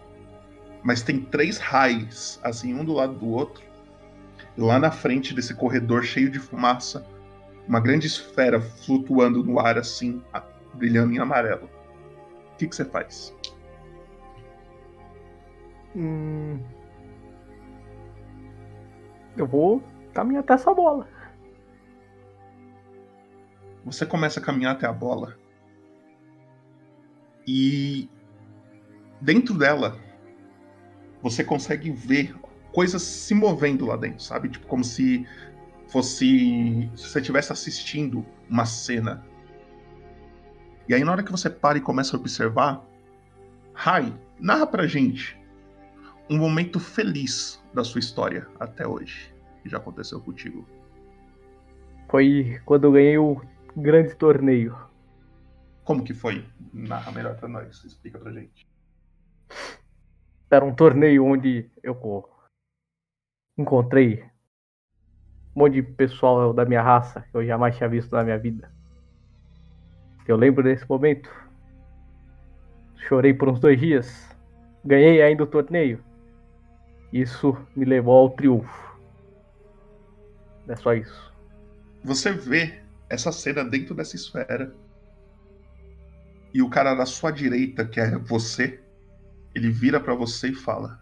Mas 0.81 1.01
tem 1.01 1.19
três 1.19 1.57
raios, 1.57 2.39
assim, 2.41 2.73
um 2.73 2.85
do 2.85 2.93
lado 2.93 3.15
do 3.15 3.27
outro. 3.27 3.61
E 4.57 4.61
lá 4.61 4.79
na 4.79 4.89
frente 4.89 5.33
desse 5.33 5.53
corredor 5.53 6.03
cheio 6.03 6.29
de 6.29 6.39
fumaça, 6.39 7.05
uma 7.67 7.81
grande 7.81 8.07
esfera 8.07 8.61
flutuando 8.61 9.43
no 9.43 9.59
ar, 9.59 9.77
assim, 9.77 10.21
brilhando 10.75 11.11
em 11.11 11.19
amarelo. 11.19 11.74
O 12.55 12.57
que, 12.57 12.67
que 12.67 12.75
você 12.75 12.85
faz? 12.85 13.35
Hum... 15.93 16.57
Eu 19.35 19.45
vou 19.45 19.83
caminhar 20.13 20.41
até 20.41 20.53
essa 20.53 20.73
bola. 20.73 21.05
Você 23.83 24.05
começa 24.05 24.39
a 24.39 24.43
caminhar 24.43 24.71
até 24.71 24.87
a 24.87 24.93
bola. 24.93 25.37
E 27.45 28.09
dentro 29.19 29.53
dela, 29.57 29.99
você 31.21 31.43
consegue 31.43 31.91
ver 31.91 32.33
coisas 32.71 33.01
se 33.01 33.35
movendo 33.35 33.85
lá 33.85 33.97
dentro, 33.97 34.23
sabe? 34.23 34.47
Tipo, 34.47 34.65
como 34.67 34.83
se 34.83 35.27
fosse. 35.89 36.89
Se 36.95 37.09
você 37.09 37.19
estivesse 37.19 37.51
assistindo 37.51 38.25
uma 38.49 38.65
cena. 38.65 39.25
E 40.87 40.93
aí, 40.93 41.03
na 41.03 41.11
hora 41.11 41.23
que 41.23 41.31
você 41.31 41.49
para 41.49 41.77
e 41.77 41.81
começa 41.81 42.15
a 42.15 42.19
observar, 42.19 42.85
Rai, 43.73 44.13
narra 44.39 44.67
pra 44.67 44.87
gente 44.87 45.37
um 46.29 46.37
momento 46.37 46.79
feliz 46.79 47.63
da 47.73 47.83
sua 47.83 47.99
história 47.99 48.47
até 48.59 48.87
hoje, 48.87 49.33
que 49.61 49.69
já 49.69 49.77
aconteceu 49.77 50.21
contigo. 50.21 50.67
Foi 52.09 52.61
quando 52.65 52.85
eu 52.85 52.91
ganhei 52.91 53.17
o 53.17 53.41
grande 53.75 54.15
torneio. 54.15 54.77
Como 55.83 56.03
que 56.03 56.13
foi? 56.13 56.45
Narra 56.73 57.11
melhor 57.11 57.35
pra 57.35 57.49
nós, 57.49 57.83
explica 57.83 58.17
pra 58.17 58.31
gente. 58.31 58.65
Era 60.49 60.63
um 60.63 60.73
torneio 60.73 61.25
onde 61.25 61.69
eu 61.83 61.95
encontrei 63.57 64.23
um 65.55 65.59
monte 65.59 65.73
de 65.73 65.83
pessoal 65.83 66.53
da 66.53 66.65
minha 66.65 66.81
raça 66.81 67.21
que 67.21 67.35
eu 67.35 67.45
jamais 67.45 67.75
tinha 67.75 67.89
visto 67.89 68.11
na 68.11 68.23
minha 68.23 68.37
vida. 68.37 68.74
Eu 70.27 70.35
lembro 70.35 70.63
desse 70.63 70.87
momento. 70.89 71.29
Chorei 73.07 73.33
por 73.33 73.49
uns 73.49 73.59
dois 73.59 73.79
dias. 73.79 74.35
Ganhei 74.83 75.21
ainda 75.21 75.43
o 75.43 75.47
torneio. 75.47 76.03
Isso 77.13 77.55
me 77.75 77.85
levou 77.85 78.15
ao 78.15 78.29
triunfo. 78.31 78.99
É 80.67 80.75
só 80.75 80.93
isso. 80.93 81.33
Você 82.03 82.31
vê 82.31 82.81
essa 83.09 83.31
cena 83.31 83.63
dentro 83.63 83.93
dessa 83.93 84.15
esfera. 84.15 84.73
E 86.53 86.61
o 86.61 86.69
cara 86.69 86.95
da 86.95 87.05
sua 87.05 87.31
direita, 87.31 87.85
que 87.85 87.99
é 87.99 88.17
você, 88.17 88.81
ele 89.53 89.69
vira 89.69 89.99
pra 89.99 90.15
você 90.15 90.49
e 90.49 90.55
fala: 90.55 90.99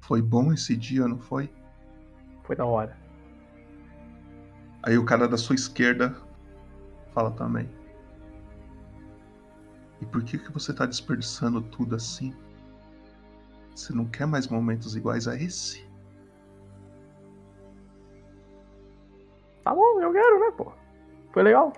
Foi 0.00 0.22
bom 0.22 0.52
esse 0.52 0.76
dia, 0.76 1.06
não 1.06 1.18
foi? 1.18 1.50
Foi 2.44 2.56
da 2.56 2.64
hora. 2.64 2.96
Aí 4.82 4.96
o 4.96 5.04
cara 5.04 5.28
da 5.28 5.36
sua 5.36 5.54
esquerda 5.54 6.16
fala 7.12 7.30
também. 7.32 7.68
E 10.02 10.06
por 10.06 10.24
que 10.24 10.36
que 10.36 10.50
você 10.50 10.74
tá 10.74 10.84
desperdiçando 10.84 11.62
tudo 11.62 11.94
assim? 11.94 12.34
Você 13.72 13.94
não 13.94 14.04
quer 14.04 14.26
mais 14.26 14.48
momentos 14.48 14.96
iguais 14.96 15.28
a 15.28 15.36
esse? 15.36 15.88
Tá 19.62 19.72
bom, 19.72 20.00
eu 20.00 20.12
quero, 20.12 20.40
né, 20.40 20.50
pô? 20.56 20.72
Foi 21.32 21.44
legal. 21.44 21.72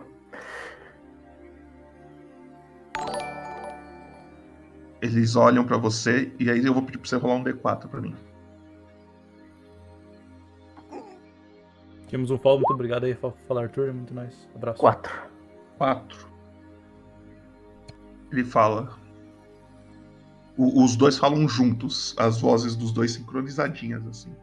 Eles 5.02 5.36
olham 5.36 5.66
pra 5.66 5.76
você 5.76 6.34
e 6.40 6.50
aí 6.50 6.64
eu 6.64 6.72
vou 6.72 6.82
pedir 6.82 6.96
pra 6.96 7.06
você 7.06 7.16
rolar 7.16 7.34
um 7.34 7.44
D4 7.44 7.88
pra 7.88 8.00
mim. 8.00 8.16
Temos 12.08 12.30
um 12.30 12.38
follow, 12.38 12.60
muito 12.60 12.72
obrigado 12.72 13.04
aí, 13.04 13.14
Fala 13.14 13.64
Arthur, 13.64 13.92
muito 13.92 14.14
nice. 14.14 14.48
Abraço. 14.54 14.80
Quatro. 14.80 15.12
Quatro. 15.76 16.33
Ele 18.34 18.44
fala. 18.44 18.98
O- 20.56 20.82
os 20.84 20.96
dois 20.96 21.16
falam 21.16 21.46
juntos, 21.48 22.16
as 22.18 22.40
vozes 22.40 22.74
dos 22.74 22.90
dois 22.92 23.12
sincronizadinhas, 23.12 24.04
assim. 24.08 24.34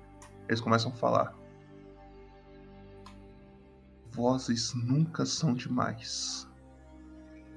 Eles 0.48 0.62
começam 0.62 0.92
a 0.92 0.96
falar. 0.96 1.36
Vozes 4.12 4.74
nunca 4.74 5.26
são 5.26 5.54
demais. 5.54 6.48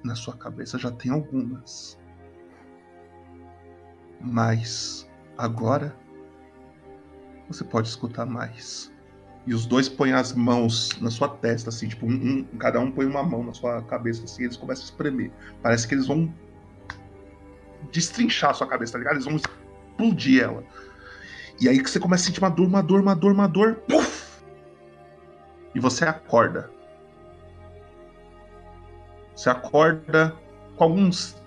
na 0.03 0.13
sua 0.13 0.37
cabeça 0.37 0.77
já 0.77 0.91
tem 0.91 1.11
algumas. 1.11 1.97
Mas 4.21 5.09
agora 5.35 5.97
você 7.47 7.63
pode 7.63 7.87
escutar 7.87 8.23
mais. 8.27 8.93
E 9.47 9.53
os 9.53 9.65
dois 9.65 9.87
põem 9.87 10.11
as 10.11 10.33
mãos 10.33 10.89
na 10.99 11.11
sua 11.11 11.29
testa, 11.29 11.69
assim, 11.69 11.87
tipo, 11.87 12.05
um, 12.05 12.09
um- 12.11 12.57
cada 12.57 12.79
um 12.79 12.91
põe 12.91 13.05
uma 13.05 13.21
mão 13.21 13.43
na 13.43 13.53
sua 13.53 13.81
cabeça, 13.83 14.23
assim, 14.23 14.41
e 14.41 14.45
eles 14.45 14.57
começam 14.57 14.83
a 14.83 14.85
espremer. 14.85 15.31
Parece 15.61 15.87
que 15.87 15.93
eles 15.93 16.07
vão 16.07 16.33
destrinchar 17.91 18.51
a 18.51 18.53
sua 18.53 18.67
cabeça, 18.67 18.93
tá 18.93 18.99
ligado? 18.99 19.15
Eles 19.15 19.25
vão 19.25 19.35
explodir 19.35 20.43
ela. 20.43 20.63
E 21.61 21.69
aí 21.69 21.81
que 21.81 21.89
você 21.89 21.99
começa 21.99 22.23
a 22.23 22.25
sentir 22.25 22.39
uma 22.39 22.49
dor, 22.49 22.67
uma 22.67 22.81
dor, 22.81 23.01
uma 23.01 23.15
dor, 23.15 23.33
uma 23.33 23.47
dor. 23.47 23.75
Puf! 23.87 24.43
E 25.73 25.79
você 25.79 26.05
acorda. 26.05 26.71
Você 29.35 29.49
acorda 29.49 30.35
com 30.75 30.83
alguns 30.83 31.41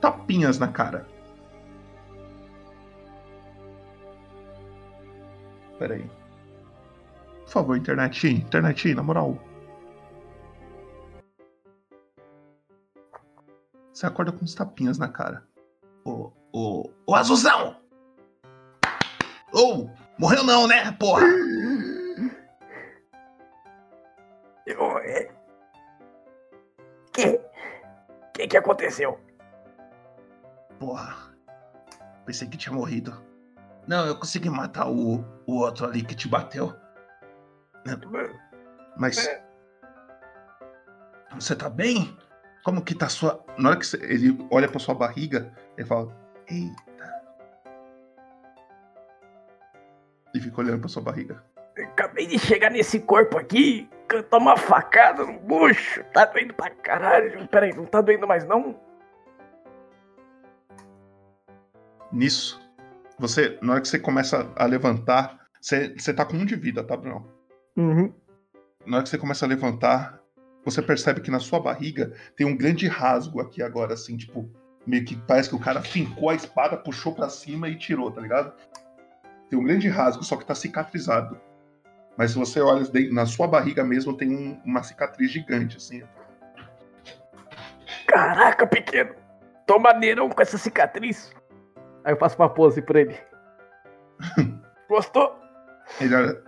tapinhas 0.00 0.58
na 0.58 0.68
cara. 0.68 1.06
Pera 5.78 5.94
aí. 5.94 6.23
Por 7.44 7.50
favor, 7.50 7.76
internet, 7.76 8.26
internet, 8.28 8.94
na 8.94 9.02
moral. 9.02 9.38
Você 13.92 14.06
acorda 14.06 14.32
com 14.32 14.44
uns 14.44 14.54
tapinhas 14.54 14.98
na 14.98 15.08
cara. 15.08 15.46
Ô, 16.04 16.32
ô, 16.52 16.90
ô 17.06 17.14
Azulzão! 17.14 17.76
Ô, 19.52 19.88
morreu 20.18 20.42
não, 20.42 20.66
né, 20.66 20.90
porra? 20.92 21.22
Eu, 24.66 24.98
é... 24.98 25.30
Que? 27.12 27.40
Que 28.32 28.48
que 28.48 28.56
aconteceu? 28.56 29.20
Porra. 30.80 31.16
Pensei 32.26 32.48
que 32.48 32.56
tinha 32.56 32.74
morrido. 32.74 33.22
Não, 33.86 34.06
eu 34.06 34.18
consegui 34.18 34.50
matar 34.50 34.88
o, 34.90 35.24
o 35.46 35.58
outro 35.58 35.86
ali 35.86 36.02
que 36.02 36.16
te 36.16 36.26
bateu. 36.26 36.74
Mas. 38.96 39.28
Você 41.34 41.54
tá 41.56 41.68
bem? 41.68 42.16
Como 42.64 42.82
que 42.82 42.94
tá 42.94 43.08
sua. 43.08 43.44
Na 43.58 43.70
hora 43.70 43.78
que 43.78 43.86
você- 43.86 44.02
ele 44.02 44.46
olha 44.50 44.68
pra 44.68 44.78
sua 44.78 44.94
barriga, 44.94 45.52
ele 45.76 45.86
fala: 45.86 46.14
Eita. 46.48 47.22
E 50.34 50.40
fica 50.40 50.60
olhando 50.60 50.80
pra 50.80 50.88
sua 50.88 51.02
barriga. 51.02 51.44
Acabei 51.78 52.26
de 52.26 52.38
chegar 52.38 52.70
nesse 52.70 53.00
corpo 53.00 53.36
aqui, 53.36 53.88
eu 54.12 54.22
tomo 54.22 54.46
uma 54.46 54.56
facada 54.56 55.24
no 55.24 55.38
bucho. 55.40 56.04
Tá 56.12 56.24
doendo 56.24 56.54
pra 56.54 56.70
caralho. 56.70 57.46
Peraí, 57.48 57.74
não 57.74 57.84
tá 57.84 58.00
doendo 58.00 58.26
mais 58.26 58.44
não? 58.46 58.80
Nisso, 62.12 62.60
você, 63.18 63.58
na 63.60 63.72
hora 63.72 63.80
que 63.80 63.88
você 63.88 63.98
começa 63.98 64.52
a 64.56 64.64
levantar, 64.66 65.48
você, 65.60 65.92
você 65.98 66.14
tá 66.14 66.24
com 66.24 66.36
um 66.36 66.44
de 66.44 66.54
vida, 66.54 66.84
tá, 66.84 66.96
Bruno? 66.96 67.28
Uhum. 67.76 68.12
Na 68.86 68.96
hora 68.96 69.02
que 69.02 69.08
você 69.08 69.18
começa 69.18 69.44
a 69.44 69.48
levantar, 69.48 70.20
você 70.64 70.80
percebe 70.82 71.20
que 71.20 71.30
na 71.30 71.40
sua 71.40 71.60
barriga 71.60 72.12
tem 72.36 72.46
um 72.46 72.56
grande 72.56 72.86
rasgo 72.86 73.40
aqui 73.40 73.62
agora, 73.62 73.94
assim, 73.94 74.16
tipo, 74.16 74.48
meio 74.86 75.04
que 75.04 75.16
parece 75.16 75.48
que 75.48 75.54
o 75.54 75.60
cara 75.60 75.80
fincou 75.82 76.30
a 76.30 76.34
espada, 76.34 76.76
puxou 76.76 77.14
pra 77.14 77.28
cima 77.28 77.68
e 77.68 77.76
tirou, 77.76 78.10
tá 78.10 78.20
ligado? 78.20 78.52
Tem 79.48 79.58
um 79.58 79.64
grande 79.64 79.88
rasgo, 79.88 80.24
só 80.24 80.36
que 80.36 80.44
tá 80.46 80.54
cicatrizado. 80.54 81.40
Mas 82.16 82.30
se 82.30 82.38
você 82.38 82.60
olha 82.60 82.86
na 83.10 83.26
sua 83.26 83.48
barriga 83.48 83.82
mesmo, 83.82 84.16
tem 84.16 84.30
um- 84.34 84.60
uma 84.64 84.82
cicatriz 84.82 85.30
gigante, 85.30 85.76
assim. 85.76 86.02
Caraca, 88.06 88.66
pequeno. 88.66 89.14
Tô 89.66 89.78
maneirão 89.78 90.28
com 90.28 90.40
essa 90.42 90.58
cicatriz. 90.58 91.32
Aí 92.04 92.12
eu 92.12 92.18
faço 92.18 92.36
uma 92.38 92.48
pose 92.48 92.82
pra 92.82 93.00
ele. 93.00 93.18
Gostou? 94.88 95.36
Ele 96.00 96.14
olha. 96.14 96.42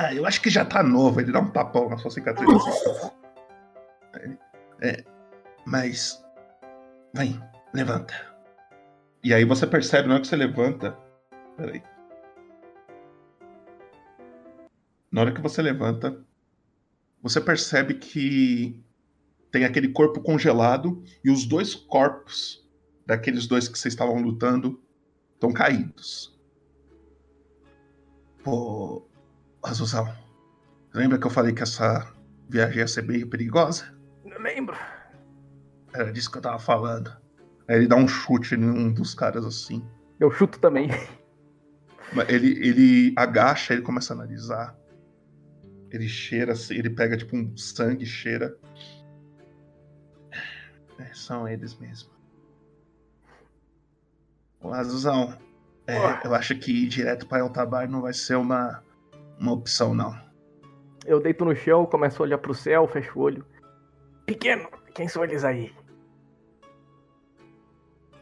Ah, 0.00 0.14
eu 0.14 0.24
acho 0.24 0.40
que 0.40 0.48
já 0.48 0.64
tá 0.64 0.80
novo. 0.80 1.20
Ele 1.20 1.32
dá 1.32 1.40
um 1.40 1.50
tapão 1.50 1.88
na 1.88 1.98
sua 1.98 2.12
cicatriz. 2.12 2.48
Ele, 4.14 4.38
É, 4.80 5.04
mas. 5.66 6.24
Vem, 7.12 7.40
levanta. 7.74 8.14
E 9.24 9.34
aí 9.34 9.44
você 9.44 9.66
percebe, 9.66 10.06
na 10.06 10.14
hora 10.14 10.22
que 10.22 10.28
você 10.28 10.36
levanta. 10.36 10.96
Peraí. 11.56 11.82
Na 15.10 15.22
hora 15.22 15.32
que 15.32 15.40
você 15.40 15.60
levanta, 15.60 16.24
você 17.20 17.40
percebe 17.40 17.94
que 17.94 18.80
tem 19.50 19.64
aquele 19.64 19.88
corpo 19.88 20.20
congelado 20.20 21.02
e 21.24 21.30
os 21.30 21.44
dois 21.44 21.74
corpos 21.74 22.64
daqueles 23.04 23.48
dois 23.48 23.66
que 23.66 23.76
vocês 23.76 23.94
estavam 23.94 24.20
lutando 24.20 24.80
estão 25.34 25.52
caídos. 25.52 26.38
Pô, 28.44 29.07
Azuzão, 29.68 30.10
lembra 30.94 31.18
que 31.18 31.26
eu 31.26 31.30
falei 31.30 31.52
que 31.52 31.62
essa 31.62 32.10
viagem 32.48 32.78
ia 32.78 32.88
ser 32.88 33.02
meio 33.02 33.28
perigosa? 33.28 33.94
Não 34.24 34.38
lembro. 34.38 34.74
Era 35.92 36.10
disso 36.10 36.30
que 36.30 36.38
eu 36.38 36.42
tava 36.42 36.58
falando. 36.58 37.14
Aí 37.68 37.76
ele 37.76 37.86
dá 37.86 37.96
um 37.96 38.08
chute 38.08 38.54
em 38.54 38.64
um 38.64 38.90
dos 38.90 39.14
caras 39.14 39.44
assim. 39.44 39.86
Eu 40.18 40.30
chuto 40.30 40.58
também. 40.58 40.88
Ele, 42.26 42.66
ele 42.66 43.14
agacha, 43.14 43.74
ele 43.74 43.82
começa 43.82 44.14
a 44.14 44.16
analisar. 44.16 44.74
Ele 45.90 46.08
cheira, 46.08 46.54
ele 46.70 46.88
pega 46.88 47.18
tipo 47.18 47.36
um 47.36 47.54
sangue, 47.54 48.06
cheira. 48.06 48.56
É, 50.98 51.12
são 51.12 51.46
eles 51.46 51.78
mesmo. 51.78 52.10
Ô, 54.60 54.72
Azuzão, 54.72 55.36
é, 55.86 56.26
eu 56.26 56.34
acho 56.34 56.58
que 56.58 56.72
ir 56.72 56.88
direto 56.88 57.26
para 57.26 57.40
Eltabar 57.40 57.88
não 57.88 58.00
vai 58.00 58.14
ser 58.14 58.36
uma, 58.36 58.82
uma 59.38 59.52
opção, 59.52 59.94
não. 59.94 60.18
Eu 61.06 61.20
deito 61.20 61.44
no 61.44 61.54
chão, 61.54 61.86
começo 61.86 62.22
a 62.22 62.26
olhar 62.26 62.38
pro 62.38 62.54
céu, 62.54 62.86
fecho 62.86 63.18
o 63.18 63.22
olho. 63.22 63.46
Pequeno, 64.26 64.68
quem 64.94 65.08
são 65.08 65.24
eles 65.24 65.44
aí? 65.44 65.74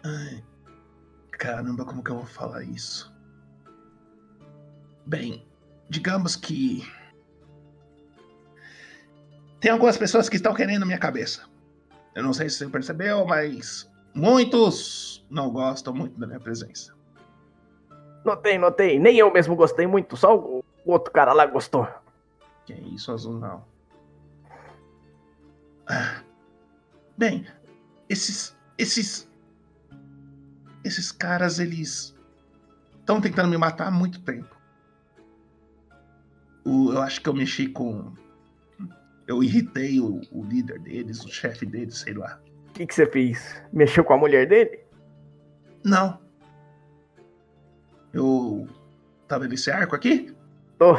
Ai, 0.04 0.44
caramba, 1.32 1.84
como 1.84 2.02
que 2.02 2.10
eu 2.10 2.16
vou 2.16 2.26
falar 2.26 2.62
isso? 2.62 3.12
Bem, 5.04 5.44
digamos 5.88 6.36
que. 6.36 6.86
Tem 9.60 9.70
algumas 9.70 9.96
pessoas 9.96 10.28
que 10.28 10.36
estão 10.36 10.54
querendo 10.54 10.86
minha 10.86 10.98
cabeça. 10.98 11.48
Eu 12.14 12.22
não 12.22 12.32
sei 12.32 12.48
se 12.48 12.58
você 12.58 12.68
percebeu, 12.68 13.26
mas 13.26 13.90
muitos 14.14 15.26
não 15.28 15.50
gostam 15.50 15.92
muito 15.92 16.18
da 16.20 16.26
minha 16.26 16.40
presença. 16.40 16.94
Notei, 18.24 18.58
notei. 18.58 18.98
Nem 18.98 19.16
eu 19.16 19.32
mesmo 19.32 19.56
gostei 19.56 19.86
muito, 19.86 20.16
só 20.16 20.36
o 20.36 20.64
o 20.86 20.92
outro 20.92 21.12
cara 21.12 21.32
lá 21.32 21.44
gostou. 21.46 21.86
Que 22.64 22.72
isso, 22.72 23.12
azul 23.12 23.38
não. 23.38 23.64
Ah, 25.88 26.22
Bem, 27.16 27.46
esses. 28.08 28.56
Esses. 28.78 29.30
Esses 30.84 31.10
caras, 31.12 31.58
eles. 31.58 32.14
Estão 33.00 33.20
tentando 33.20 33.48
me 33.48 33.56
matar 33.56 33.88
há 33.88 33.90
muito 33.90 34.20
tempo. 34.22 34.54
O- 36.64 36.92
eu 36.92 37.00
acho 37.02 37.20
que 37.20 37.28
eu 37.28 37.34
mexi 37.34 37.68
com. 37.68 38.12
Eu 39.26 39.42
irritei 39.42 40.00
o, 40.00 40.20
o 40.30 40.44
líder 40.44 40.78
deles, 40.80 41.24
o 41.24 41.28
chefe 41.28 41.64
deles, 41.66 41.98
sei 41.98 42.14
lá. 42.14 42.40
O 42.68 42.72
que, 42.72 42.86
que 42.86 42.94
você 42.94 43.06
fez? 43.06 43.60
Mexeu 43.72 44.04
com 44.04 44.12
a 44.12 44.18
mulher 44.18 44.46
dele? 44.46 44.80
Não. 45.84 46.20
Eu. 48.12 48.68
Tá 49.26 49.38
vendo 49.38 49.54
esse 49.54 49.70
arco 49.70 49.94
aqui? 49.96 50.35
Tô. 50.78 50.96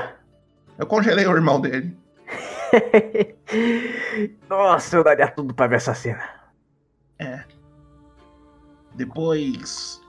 Eu 0.77 0.85
congelei 0.87 1.25
o 1.27 1.35
irmão 1.35 1.59
dele. 1.59 1.97
Nossa, 4.49 4.97
eu 4.97 5.03
daria 5.03 5.29
tudo 5.29 5.53
pra 5.53 5.67
ver 5.67 5.77
essa 5.77 5.93
cena. 5.93 6.23
É. 7.19 7.43
Depois 8.93 10.01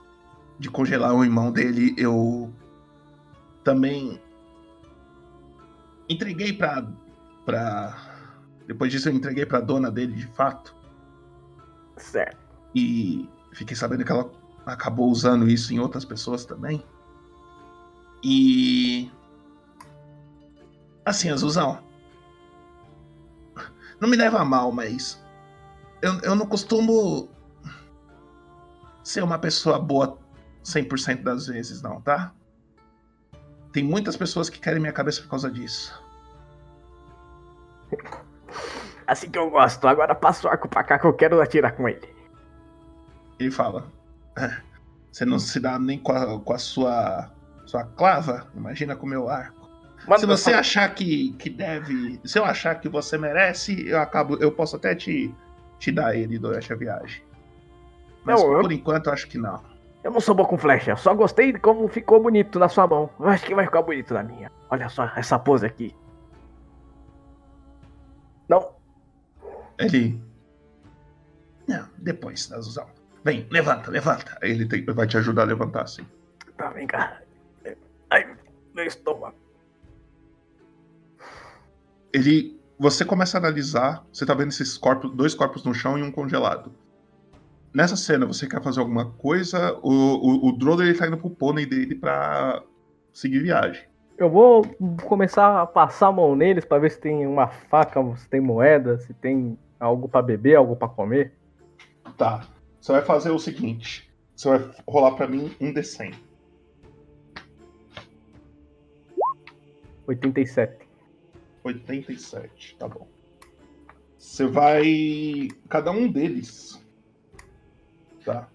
de 0.57 0.69
congelar 0.69 1.13
o 1.13 1.23
irmão 1.23 1.51
dele, 1.51 1.95
eu 1.97 2.51
também 3.63 4.21
entreguei 6.07 6.53
pra. 6.53 6.85
pra. 7.45 7.95
Depois 8.67 8.91
disso, 8.91 9.09
eu 9.09 9.13
entreguei 9.13 9.45
pra 9.45 9.59
dona 9.59 9.89
dele 9.89 10.13
de 10.13 10.27
fato. 10.27 10.75
Certo. 11.97 12.37
E 12.75 13.29
fiquei 13.53 13.75
sabendo 13.75 14.03
que 14.03 14.11
ela 14.11 14.31
acabou 14.65 15.09
usando 15.09 15.49
isso 15.49 15.73
em 15.73 15.79
outras 15.79 16.05
pessoas 16.05 16.45
também. 16.45 16.83
E. 18.23 19.11
Assim, 21.09 21.31
Azuzão. 21.31 21.79
Não 23.99 24.07
me 24.07 24.15
leva 24.15 24.39
a 24.39 24.45
mal, 24.45 24.71
mas. 24.71 25.19
Eu, 26.03 26.19
eu 26.19 26.35
não 26.35 26.45
costumo 26.45 27.27
ser 29.03 29.23
uma 29.23 29.39
pessoa 29.39 29.79
boa 29.79 30.19
100% 30.63 31.23
das 31.23 31.47
vezes, 31.47 31.81
não, 31.81 31.99
tá? 31.99 32.31
Tem 33.73 33.83
muitas 33.83 34.15
pessoas 34.15 34.51
que 34.51 34.59
querem 34.59 34.79
minha 34.79 34.93
cabeça 34.93 35.19
por 35.23 35.29
causa 35.29 35.49
disso. 35.49 35.99
Assim 39.07 39.31
que 39.31 39.39
eu 39.39 39.49
gosto. 39.49 39.87
Agora 39.87 40.13
passa 40.13 40.47
o 40.47 40.51
arco 40.51 40.69
pra 40.69 40.83
cá 40.83 40.99
que 40.99 41.07
eu 41.07 41.13
quero 41.13 41.41
atirar 41.41 41.71
com 41.75 41.89
ele. 41.89 42.07
Ele 43.39 43.49
fala: 43.49 43.91
"É, 44.37 44.61
Você 45.11 45.25
não 45.25 45.39
se 45.39 45.59
dá 45.59 45.79
nem 45.79 45.97
com 45.97 46.11
a, 46.11 46.39
com 46.39 46.53
a 46.53 46.59
sua, 46.59 47.31
sua 47.65 47.83
clava? 47.83 48.47
Imagina 48.53 48.95
com 48.95 49.07
o 49.07 49.09
meu 49.09 49.27
arco. 49.27 49.58
Se 50.17 50.25
você 50.25 50.53
achar 50.53 50.93
que, 50.95 51.33
que 51.33 51.49
deve. 51.49 52.19
Se 52.23 52.39
eu 52.39 52.45
achar 52.45 52.75
que 52.79 52.87
você 52.89 53.17
merece, 53.17 53.87
eu 53.87 53.99
acabo. 53.99 54.35
Eu 54.37 54.51
posso 54.51 54.75
até 54.75 54.95
te, 54.95 55.33
te 55.77 55.91
dar 55.91 56.15
ele 56.15 56.39
durante 56.39 56.71
a 56.71 56.75
viagem. 56.75 57.21
Mas 58.23 58.41
Não, 58.41 58.53
eu- 58.53 58.61
por 58.61 58.71
enquanto 58.71 59.07
eu 59.07 59.13
acho 59.13 59.27
que 59.27 59.37
não. 59.37 59.61
Eu 60.03 60.11
não 60.11 60.21
sou 60.21 60.33
bom 60.33 60.45
com 60.45 60.57
flecha, 60.57 60.95
só 60.95 61.13
gostei 61.13 61.51
de 61.51 61.59
como 61.59 61.85
ficou 61.89 62.21
bonito 62.21 62.57
na 62.57 62.69
sua 62.69 62.87
mão. 62.87 63.09
Eu 63.19 63.27
acho 63.27 63.45
que 63.45 63.53
vai 63.53 63.65
ficar 63.65 63.81
bonito 63.81 64.13
na 64.13 64.23
minha. 64.23 64.49
Olha 64.69 64.87
só 64.87 65.11
essa 65.15 65.37
pose 65.37 65.65
aqui. 65.65 65.93
Não, 68.47 68.71
Ele. 69.77 70.21
Não, 71.67 71.87
depois, 71.97 72.51
Azuzão. 72.51 72.87
Vem, 73.23 73.45
levanta, 73.51 73.91
levanta. 73.91 74.37
Ele 74.41 74.65
tem- 74.65 74.83
vai 74.85 75.05
te 75.05 75.17
ajudar 75.17 75.43
a 75.43 75.45
levantar, 75.45 75.83
assim. 75.83 76.05
tá, 76.57 76.69
vem 76.69 76.87
cá. 76.87 77.21
Ai, 78.09 78.35
meu 78.73 78.85
estômago. 78.85 79.35
Ele. 82.13 82.57
Você 82.77 83.03
começa 83.03 83.37
a 83.37 83.39
analisar. 83.39 84.05
Você 84.11 84.25
tá 84.25 84.33
vendo 84.33 84.49
esses 84.49 84.77
corpos, 84.77 85.11
dois 85.11 85.33
corpos 85.33 85.63
no 85.63 85.73
chão 85.73 85.97
e 85.97 86.03
um 86.03 86.11
congelado. 86.11 86.71
Nessa 87.73 87.95
cena, 87.95 88.25
você 88.25 88.47
quer 88.47 88.63
fazer 88.63 88.79
alguma 88.79 89.11
coisa? 89.11 89.77
O, 89.83 89.91
o, 89.91 90.49
o 90.49 90.57
Drodo 90.57 90.83
ele 90.83 90.97
tá 90.97 91.05
indo 91.05 91.17
pro 91.17 91.29
pônei 91.29 91.65
dele 91.65 91.93
pra 91.93 92.63
seguir 93.13 93.39
viagem. 93.39 93.83
Eu 94.17 94.29
vou 94.29 94.65
começar 95.03 95.61
a 95.61 95.65
passar 95.65 96.07
a 96.07 96.11
mão 96.11 96.35
neles 96.35 96.65
pra 96.65 96.79
ver 96.79 96.91
se 96.91 96.99
tem 96.99 97.27
uma 97.27 97.47
faca, 97.47 98.01
se 98.17 98.27
tem 98.27 98.41
moeda, 98.41 98.97
se 98.99 99.13
tem 99.13 99.57
algo 99.79 100.09
pra 100.09 100.21
beber, 100.21 100.55
algo 100.55 100.75
pra 100.75 100.89
comer. 100.89 101.33
Tá. 102.17 102.45
Você 102.81 102.91
vai 102.91 103.01
fazer 103.01 103.29
o 103.29 103.39
seguinte: 103.39 104.11
você 104.35 104.49
vai 104.49 104.71
rolar 104.87 105.11
pra 105.11 105.27
mim 105.27 105.55
um 105.61 105.73
D100. 105.73 106.15
87. 110.07 110.88
87, 111.69 112.75
tá 112.77 112.87
bom. 112.87 113.07
Você 114.17 114.45
vai. 114.45 115.47
Cada 115.69 115.91
um 115.91 116.11
deles. 116.11 116.83
Tá. 118.25 118.49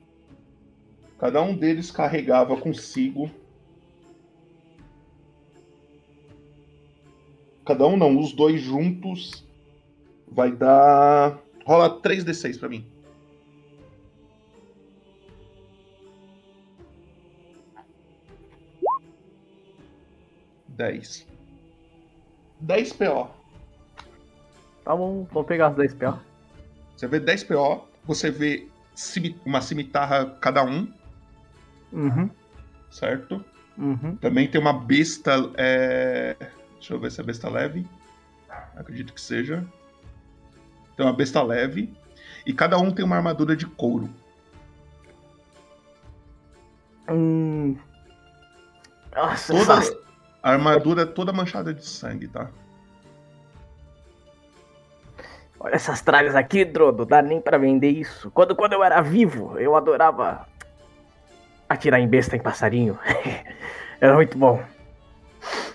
Cada 1.18 1.40
um 1.40 1.56
deles 1.56 1.90
carregava 1.90 2.56
consigo. 2.56 3.30
Cada 7.64 7.86
um 7.86 7.96
não, 7.96 8.18
os 8.18 8.32
dois 8.32 8.60
juntos. 8.60 9.46
Vai 10.28 10.52
dar. 10.52 11.40
Rola 11.64 12.00
3d6 12.02 12.58
pra 12.58 12.68
mim. 12.68 12.86
Dez. 20.68 21.26
10 22.64 22.92
PO. 22.94 23.28
Tá 24.84 24.94
bom, 24.96 25.26
vou 25.30 25.44
pegar 25.44 25.68
as 25.68 25.76
10 25.76 25.94
PA. 25.94 26.18
Você 26.96 27.06
vê 27.06 27.20
10 27.20 27.44
PO, 27.44 27.86
você 28.04 28.30
vê 28.30 28.66
uma 29.44 29.60
cimitarra 29.60 30.26
cada 30.40 30.64
um, 30.64 30.92
Uhum, 31.92 32.28
certo? 32.90 33.44
uhum. 33.78 34.16
Também 34.16 34.48
tem 34.50 34.60
uma 34.60 34.72
besta. 34.72 35.32
é, 35.56 36.36
Deixa 36.74 36.92
eu 36.94 37.00
ver 37.00 37.10
se 37.12 37.20
é 37.20 37.24
besta 37.24 37.48
leve. 37.48 37.86
Acredito 38.76 39.12
que 39.14 39.20
seja. 39.20 39.64
Tem 40.96 41.06
uma 41.06 41.12
besta 41.12 41.42
leve. 41.42 41.92
E 42.44 42.52
cada 42.52 42.76
um 42.78 42.90
tem 42.90 43.04
uma 43.04 43.16
armadura 43.16 43.56
de 43.56 43.64
couro. 43.66 44.10
Hum. 47.08 47.76
Nossa, 49.14 49.52
Toda 49.52 49.74
essa- 49.78 49.98
a 50.44 50.52
armadura 50.52 51.02
é 51.02 51.06
toda 51.06 51.32
manchada 51.32 51.74
de 51.74 51.84
sangue, 51.84 52.28
tá? 52.28 52.48
olha 55.64 55.74
essas 55.74 56.02
tralhas 56.02 56.36
aqui, 56.36 56.64
Drodo. 56.64 57.06
Dá 57.06 57.22
nem 57.22 57.40
pra 57.40 57.56
vender 57.56 57.88
isso. 57.88 58.30
Quando, 58.30 58.54
quando 58.54 58.74
eu 58.74 58.84
era 58.84 59.00
vivo, 59.00 59.58
eu 59.58 59.74
adorava 59.74 60.46
atirar 61.66 61.98
em 61.98 62.06
besta 62.06 62.36
em 62.36 62.40
passarinho. 62.40 62.98
era 63.98 64.14
muito 64.14 64.36
bom. 64.36 64.62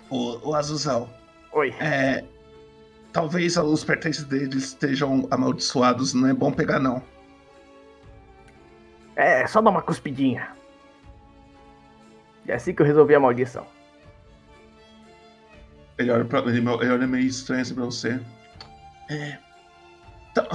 O, 0.10 0.50
o 0.50 0.56
Azuzão. 0.56 1.10
Oi. 1.52 1.74
É. 1.80 2.24
Talvez 3.12 3.58
os 3.58 3.84
pertences 3.84 4.24
deles 4.24 4.66
estejam 4.66 5.28
amaldiçoados. 5.32 6.14
Não 6.14 6.30
é 6.30 6.34
bom 6.34 6.52
pegar, 6.52 6.80
não. 6.80 7.02
É, 9.16 9.48
só 9.48 9.60
dar 9.60 9.72
uma 9.72 9.82
cuspidinha. 9.82 10.50
É 12.48 12.54
assim 12.54 12.74
que 12.74 12.82
eu 12.84 12.86
resolvi 12.86 13.16
a 13.16 13.20
maldição. 13.20 13.66
Ele 16.00 16.12
olha, 16.12 16.24
pra, 16.24 16.40
ele, 16.40 16.60
ele 16.60 16.66
olha 16.68 17.06
meio 17.06 17.26
estranho 17.26 17.62
assim 17.62 17.76
pra 17.76 17.84
você. 17.84 18.22
É. 19.10 19.38
Então, 20.32 20.48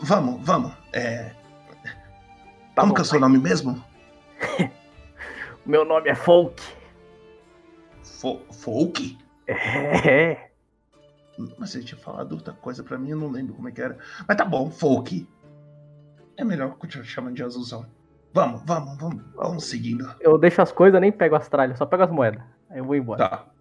vamos, 0.00 0.42
vamos. 0.42 0.72
É. 0.94 1.32
Como 2.74 2.88
bom, 2.88 2.94
que 2.94 3.00
é 3.00 3.02
o 3.02 3.04
seu 3.04 3.20
nome 3.20 3.36
mesmo? 3.36 3.84
Meu 5.66 5.84
nome 5.84 6.08
é 6.08 6.14
Folk. 6.14 6.62
Fo 8.02 8.40
Folk? 8.50 9.18
É. 9.46 10.48
Mas 11.58 11.70
você 11.70 11.82
tinha 11.82 12.00
falado 12.00 12.32
outra 12.32 12.54
coisa 12.54 12.82
pra 12.82 12.96
mim, 12.96 13.10
eu 13.10 13.18
não 13.18 13.30
lembro 13.30 13.54
como 13.54 13.68
é 13.68 13.72
que 13.72 13.82
era. 13.82 13.98
Mas 14.26 14.38
tá 14.38 14.44
bom, 14.44 14.70
Folk. 14.70 15.28
É 16.38 16.44
melhor 16.44 16.76
continuar 16.78 17.04
chamando 17.04 17.34
de 17.34 17.42
azulzão. 17.42 17.84
Vamos, 18.32 18.62
vamos, 18.64 18.96
vamos, 18.96 19.22
vamos 19.34 19.64
seguindo. 19.64 20.14
Eu 20.18 20.38
deixo 20.38 20.62
as 20.62 20.72
coisas, 20.72 20.98
nem 20.98 21.12
pego 21.12 21.36
as 21.36 21.46
tralhas, 21.46 21.76
só 21.76 21.84
pego 21.84 22.04
as 22.04 22.10
moedas. 22.10 22.42
Aí 22.70 22.78
eu 22.78 22.84
vou 22.86 22.96
embora. 22.96 23.28
Tá. 23.28 23.57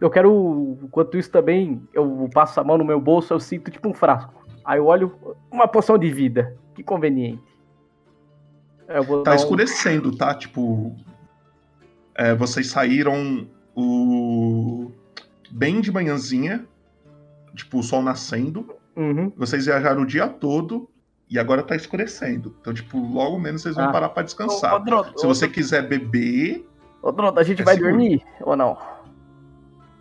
Eu 0.00 0.08
quero, 0.10 0.78
enquanto 0.82 1.18
isso 1.18 1.30
também, 1.30 1.82
eu 1.92 2.28
passo 2.32 2.58
a 2.58 2.64
mão 2.64 2.78
no 2.78 2.84
meu 2.84 3.00
bolso, 3.00 3.34
eu 3.34 3.40
sinto 3.40 3.70
tipo 3.70 3.88
um 3.88 3.94
frasco. 3.94 4.32
Aí 4.64 4.78
eu 4.78 4.86
olho 4.86 5.14
uma 5.50 5.68
poção 5.68 5.98
de 5.98 6.10
vida. 6.10 6.56
Que 6.74 6.82
conveniente. 6.82 7.42
Vou 9.06 9.22
Tá 9.22 9.32
um- 9.32 9.34
escurecendo, 9.36 10.16
tá? 10.16 10.34
Tipo. 10.34 10.94
é, 12.14 12.34
vocês 12.34 12.68
saíram 12.68 13.46
o. 13.76 14.90
bem 15.50 15.80
de 15.80 15.92
manhãzinha. 15.92 16.66
Tipo, 17.54 17.78
o 17.78 17.82
sol 17.82 18.02
nascendo. 18.02 18.74
Uhum. 18.96 19.32
Vocês 19.36 19.66
viajaram 19.66 20.02
o 20.02 20.06
dia 20.06 20.28
todo. 20.28 20.88
E 21.28 21.38
agora 21.38 21.62
tá 21.62 21.76
escurecendo. 21.76 22.56
Então, 22.60 22.74
tipo, 22.74 22.98
logo 22.98 23.38
menos 23.38 23.62
vocês 23.62 23.76
vão 23.76 23.84
Ah. 23.84 23.92
parar 23.92 24.08
pra 24.08 24.22
descansar. 24.24 24.74
Ô, 24.74 24.78
ô, 24.78 25.04
Se 25.18 25.26
ô, 25.26 25.28
você 25.28 25.46
Drodo. 25.46 25.54
quiser 25.54 25.86
beber, 25.86 26.66
Ô, 27.02 27.12
Drodo, 27.12 27.38
a 27.38 27.42
gente 27.44 27.62
É 27.62 27.64
vai 27.64 27.74
seguro. 27.74 27.92
dormir 27.92 28.22
ou 28.42 28.56
não? 28.56 28.76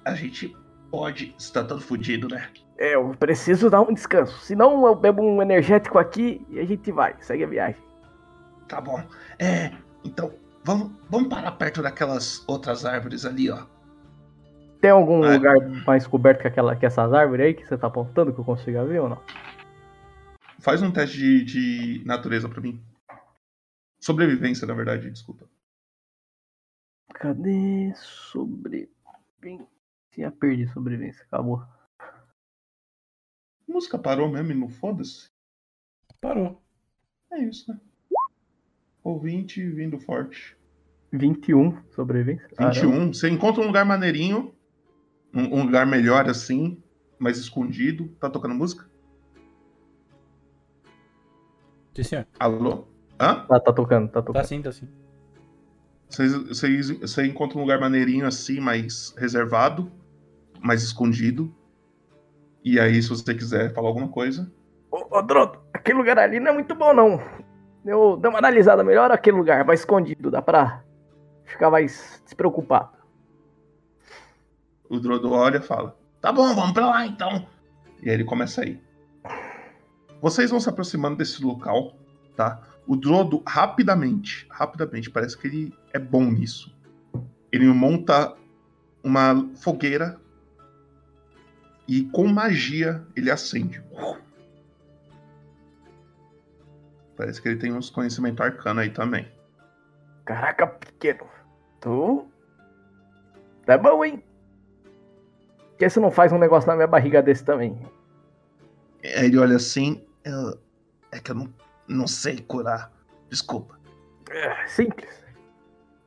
A 0.06 0.14
gente 0.16 0.56
pode. 0.92 1.36
Tá 1.54 1.64
todo 1.64 1.82
fudido, 1.82 2.28
né? 2.28 2.50
É, 2.78 2.96
eu 2.96 3.12
preciso 3.20 3.70
dar 3.70 3.82
um 3.82 3.94
descanso. 3.94 4.40
Senão 4.40 4.86
eu 4.88 4.96
bebo 4.96 5.22
um 5.22 5.42
energético 5.42 5.98
aqui 6.00 6.46
e 6.50 6.60
a 6.60 6.66
gente 6.66 6.92
vai. 6.92 7.16
Segue 7.22 7.44
a 7.44 7.48
viagem. 7.48 7.82
Tá 8.68 8.80
bom. 8.80 9.04
É. 9.38 9.72
Então, 10.04 10.34
vamos, 10.64 10.92
vamos 11.10 11.28
parar 11.28 11.52
perto 11.54 11.82
daquelas 11.82 12.44
outras 12.48 12.86
árvores 12.86 13.26
ali, 13.26 13.50
ó. 13.50 13.66
Tem 14.80 14.92
algum 14.92 15.26
É. 15.26 15.34
lugar 15.34 15.58
mais 15.86 16.08
coberto 16.08 16.42
que, 16.42 16.48
aquela, 16.48 16.74
que 16.76 16.86
essas 16.86 17.12
árvores 17.12 17.46
aí 17.48 17.54
que 17.54 17.68
você 17.68 17.78
tá 17.78 17.88
apontando 17.88 18.32
que 18.34 18.40
eu 18.40 18.46
consiga 18.46 18.86
ver 18.86 19.00
ou 19.02 19.10
não? 19.10 19.22
Faz 20.60 20.82
um 20.82 20.90
teste 20.92 21.18
de, 21.18 21.44
de 21.44 22.06
natureza 22.06 22.48
pra 22.48 22.62
mim. 22.62 22.82
Sobrevivência, 24.00 24.66
na 24.66 24.74
verdade, 24.74 25.10
desculpa. 25.12 25.46
Cadê 27.14 27.92
sobrevivência? 27.96 29.68
Perdi 30.40 30.68
sobrevivência, 30.68 31.24
acabou. 31.26 31.62
A 32.00 32.16
música 33.68 33.98
parou 33.98 34.28
mesmo 34.30 34.52
e 34.52 34.56
não 34.56 34.70
foda-se? 34.70 35.30
Parou. 36.20 36.62
É 37.32 37.40
isso, 37.44 37.72
né? 37.72 37.80
Ouvinte 39.04 39.64
vindo 39.70 40.00
forte. 40.00 40.58
21 41.12 41.82
sobrevivência. 41.92 42.48
21. 42.58 43.14
Você 43.14 43.30
encontra 43.30 43.62
um 43.64 43.68
lugar 43.68 43.86
maneirinho. 43.86 44.54
Um, 45.34 45.60
um 45.60 45.64
lugar 45.64 45.86
melhor 45.86 46.28
assim. 46.30 46.82
Mais 47.18 47.38
escondido. 47.38 48.08
Tá 48.20 48.30
tocando 48.30 48.56
música? 48.56 48.90
Sim, 51.96 52.04
senhor. 52.04 52.28
Alô? 52.40 52.88
Hã? 53.20 53.46
Ah, 53.50 53.60
tá 53.60 53.74
tocando, 53.74 54.08
tá 54.08 54.22
tocando. 54.22 54.42
Tá 54.42 54.44
sim, 54.44 54.62
tá 54.62 54.72
sim. 54.72 54.88
Você 56.10 57.26
encontra 57.26 57.58
um 57.58 57.62
lugar 57.62 57.80
maneirinho 57.80 58.26
assim, 58.26 58.60
mais 58.60 59.14
reservado. 59.18 59.92
Mais 60.62 60.84
escondido. 60.84 61.54
E 62.64 62.80
aí, 62.80 63.02
se 63.02 63.10
você 63.10 63.34
quiser 63.34 63.74
falar 63.74 63.88
alguma 63.88 64.10
coisa. 64.10 64.52
Ô, 64.92 65.18
ô 65.18 65.22
Drodo, 65.22 65.60
aquele 65.74 65.98
lugar 65.98 66.20
ali 66.20 66.40
não 66.40 66.52
é 66.52 66.54
muito 66.54 66.76
bom, 66.76 66.94
não. 66.94 67.22
Eu 67.86 68.18
dei 68.18 68.30
uma 68.30 68.40
analisada 68.40 68.84
melhor 68.84 69.12
aquele 69.12 69.38
lugar, 69.38 69.64
mais 69.66 69.82
escondido. 69.82 70.30
Dá 70.30 70.42
pra 70.42 70.84
ficar 71.46 71.70
mais 71.70 72.22
despreocupado. 72.26 72.98
O 74.90 75.00
Drodo 75.00 75.32
olha 75.32 75.58
e 75.58 75.62
fala: 75.62 75.96
Tá 76.22 76.32
bom, 76.32 76.54
vamos 76.54 76.74
pra 76.74 76.88
lá 76.88 77.06
então. 77.06 77.48
E 78.02 78.10
aí 78.10 78.16
ele 78.16 78.26
começa 78.26 78.62
a 78.62 78.66
ir. 78.66 78.82
Vocês 80.22 80.50
vão 80.50 80.60
se 80.60 80.70
aproximando 80.70 81.18
desse 81.18 81.44
local, 81.44 81.94
tá? 82.36 82.62
O 82.86 82.96
Drodo, 82.96 83.42
rapidamente, 83.48 84.48
rapidamente, 84.50 85.10
parece 85.10 85.38
que 85.38 85.48
ele 85.48 85.74
é 85.94 86.00
bom 86.00 86.26
nisso. 86.26 86.76
Ele 87.52 87.68
monta 87.68 88.36
uma 89.04 89.48
fogueira 89.56 90.20
e 91.90 92.04
com 92.12 92.28
magia 92.28 93.04
ele 93.16 93.32
acende. 93.32 93.82
Parece 97.18 97.42
que 97.42 97.50
ele 97.50 97.58
tem 97.60 97.74
uns 97.74 97.90
conhecimentos 97.90 98.40
arcanos 98.46 98.84
aí 98.84 98.90
também. 98.92 99.28
Caraca, 100.24 100.68
pequeno. 100.68 101.28
Tu. 101.82 102.26
Tá 103.66 103.78
bom, 103.78 104.06
hein? 104.06 104.24
Por 105.72 105.78
que 105.80 105.90
você 105.90 106.00
não 106.00 106.12
faz 106.12 106.32
um 106.32 106.38
negócio 106.38 106.68
na 106.70 106.76
minha 106.76 106.88
barriga 106.88 107.22
desse 107.22 107.44
também? 107.44 107.78
Aí 109.04 109.26
ele 109.26 109.38
olha 109.38 109.56
assim. 109.56 110.06
"Eu- 110.24 110.60
é 111.12 111.20
que 111.20 111.32
eu 111.32 111.36
não, 111.36 111.54
não 111.88 112.08
sei 112.08 112.38
curar. 112.38 112.92
Desculpa. 113.30 113.80
É, 114.30 114.68
simples. 114.68 115.10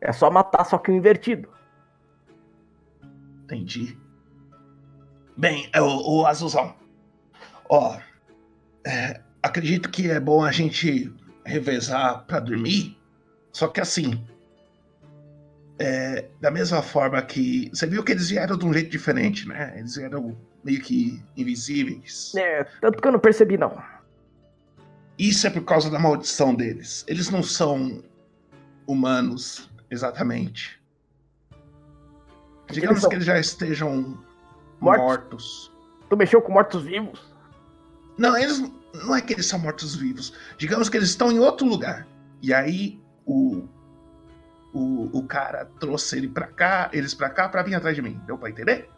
É 0.01 0.13
só 0.13 0.31
matar, 0.31 0.65
só 0.65 0.79
que 0.79 0.91
o 0.91 0.95
invertido. 0.95 1.49
Entendi. 3.45 3.99
Bem, 5.37 5.69
é 5.73 5.81
o, 5.81 5.87
o 5.87 6.27
Azulzão. 6.27 6.75
Ó, 7.69 7.99
é, 8.87 9.21
acredito 9.43 9.91
que 9.91 10.11
é 10.11 10.21
bom 10.21 10.45
a 10.45 10.53
gente 10.53 11.13
revezar 11.45 12.25
pra 12.27 12.41
dormir. 12.41 12.99
Só 13.53 13.69
que 13.69 13.81
assim. 13.81 14.25
É, 15.79 16.29
da 16.41 16.51
mesma 16.51 16.83
forma 16.83 17.21
que. 17.23 17.71
Você 17.73 17.87
viu 17.87 18.05
que 18.05 18.13
eles 18.13 18.31
vieram 18.31 18.57
de 18.57 18.65
um 18.65 18.73
jeito 18.73 18.91
diferente, 18.91 19.49
né? 19.49 19.75
Eles 19.77 19.97
vieram 19.97 20.37
meio 20.63 20.81
que 20.81 21.23
invisíveis. 21.37 22.35
É, 22.37 22.65
tanto 22.81 23.01
que 23.01 23.09
eu 23.09 23.13
não 23.13 23.19
percebi, 23.19 23.57
não. 23.57 23.83
Isso 25.19 25.47
é 25.47 25.51
por 25.51 25.65
causa 25.65 25.91
da 25.91 25.99
maldição 25.99 26.55
deles. 26.55 27.05
Eles 27.09 27.31
não 27.31 27.43
são 27.43 28.03
humanos, 28.87 29.71
exatamente. 29.91 30.81
Digamos 32.71 33.07
que 33.07 33.15
eles 33.15 33.27
já 33.27 33.39
estejam 33.39 34.19
Mortos? 34.83 35.05
mortos. 35.07 35.73
Tu 36.09 36.17
mexeu 36.17 36.43
com 36.43 36.53
mortos-vivos? 36.53 37.23
Não, 38.19 38.37
eles 38.37 38.61
não 38.95 39.17
é 39.17 39.21
que 39.23 39.33
eles 39.33 39.47
são 39.47 39.59
mortos-vivos. 39.59 40.35
Digamos 40.59 40.89
que 40.89 40.97
eles 40.97 41.09
estão 41.09 41.33
em 41.33 41.39
outro 41.39 41.67
lugar. 41.67 42.07
E 42.43 42.53
aí 42.53 43.01
o, 43.25 43.63
o, 44.75 45.19
o 45.19 45.27
cara 45.27 45.71
trouxe 45.81 46.19
ele 46.19 46.29
pra 46.29 46.47
cá, 46.47 46.91
eles 46.93 47.15
pra 47.15 47.31
cá, 47.31 47.49
pra 47.49 47.63
vir 47.63 47.75
atrás 47.75 47.97
de 47.97 48.03
mim. 48.03 48.21
Deu 48.27 48.37
pra 48.37 48.51
entender? 48.51 48.89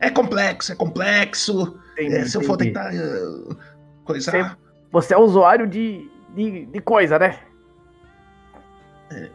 É 0.00 0.10
complexo, 0.10 0.72
é 0.72 0.74
complexo. 0.76 1.78
Entendi, 1.92 2.14
É, 2.16 2.24
se 2.26 2.36
eu 2.36 2.42
for 2.42 2.54
entendi. 2.54 2.72
tentar 2.72 2.92
uh, 2.92 3.56
coisar. 4.04 4.32
Você, 4.32 4.56
você 4.92 5.14
é 5.14 5.18
usuário 5.18 5.66
de, 5.66 6.10
de, 6.34 6.66
de 6.66 6.80
coisa, 6.80 7.18
né? 7.18 7.38
É. 9.10 9.30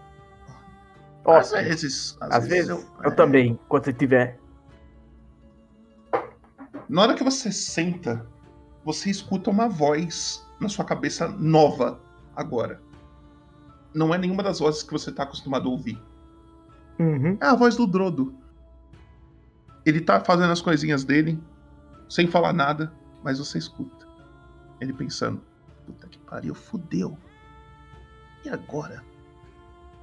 Às 1.25 1.51
vezes. 1.51 2.17
Às, 2.21 2.31
Às 2.35 2.47
vezes, 2.47 2.67
vezes, 2.67 2.69
eu- 2.69 3.03
eu 3.03 3.15
também, 3.15 3.59
quando 3.67 3.85
você 3.85 3.93
tiver. 3.93 4.37
Na 6.89 7.03
hora 7.03 7.13
que 7.13 7.23
você 7.23 7.51
senta, 7.51 8.25
você 8.83 9.11
escuta 9.11 9.51
uma 9.51 9.69
voz 9.69 10.43
na 10.59 10.67
sua 10.67 10.83
cabeça 10.83 11.27
nova 11.27 12.01
agora. 12.35 12.81
Não 13.93 14.13
é 14.13 14.17
nenhuma 14.17 14.41
das 14.41 14.59
vozes 14.59 14.81
que 14.81 14.91
você 14.91 15.11
tá 15.11 15.21
acostumado 15.21 15.69
a 15.69 15.71
ouvir. 15.71 16.01
Uhum. 16.97 17.37
É 17.39 17.45
a 17.45 17.55
voz 17.55 17.75
do 17.75 17.85
Drodo. 17.85 18.35
Ele 19.85 20.01
tá 20.01 20.19
fazendo 20.19 20.51
as 20.51 20.61
coisinhas 20.61 21.03
dele, 21.03 21.39
sem 22.09 22.27
falar 22.27 22.53
nada, 22.53 22.91
mas 23.23 23.37
você 23.37 23.59
escuta. 23.59 24.07
Ele 24.81 24.91
pensando: 24.91 25.41
Puta 25.85 26.07
que 26.07 26.17
pariu, 26.17 26.55
fudeu. 26.55 27.15
E 28.43 28.49
agora? 28.49 29.03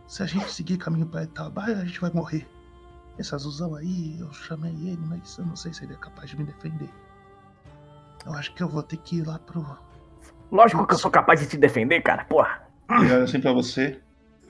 Se 0.07 0.23
a 0.23 0.27
gente 0.27 0.51
seguir 0.53 0.77
caminho 0.77 1.07
pra 1.07 1.25
Itabaia, 1.25 1.79
a 1.79 1.85
gente 1.85 2.01
vai 2.01 2.13
morrer. 2.13 2.47
Esse 3.19 3.35
azulzão 3.35 3.75
aí, 3.75 4.19
eu 4.21 4.33
chamei 4.33 4.73
ele, 4.73 5.01
mas 5.07 5.39
eu 5.39 5.47
não 5.47 5.57
sei 5.57 5.73
se 5.73 5.85
ele 5.85 5.95
é 5.95 5.97
capaz 5.97 6.31
de 6.31 6.37
me 6.37 6.45
defender. 6.45 6.91
Eu 8.27 8.33
acho 8.35 8.55
que 8.55 8.63
eu 8.63 8.69
vou 8.69 8.83
ter 8.83 8.99
que 8.99 9.19
ir 9.19 9.27
lá 9.27 9.39
pro. 9.39 9.65
Lógico 10.51 10.87
que 10.87 10.95
eu 10.95 10.99
sou 10.99 11.11
capaz 11.11 11.41
de 11.41 11.47
te 11.47 11.57
defender, 11.57 12.01
cara, 12.03 12.25
porra. 12.25 12.63
Ele 12.91 13.13
olha 13.13 13.25
assim 13.25 13.41
pra 13.41 13.53
você. 13.53 14.01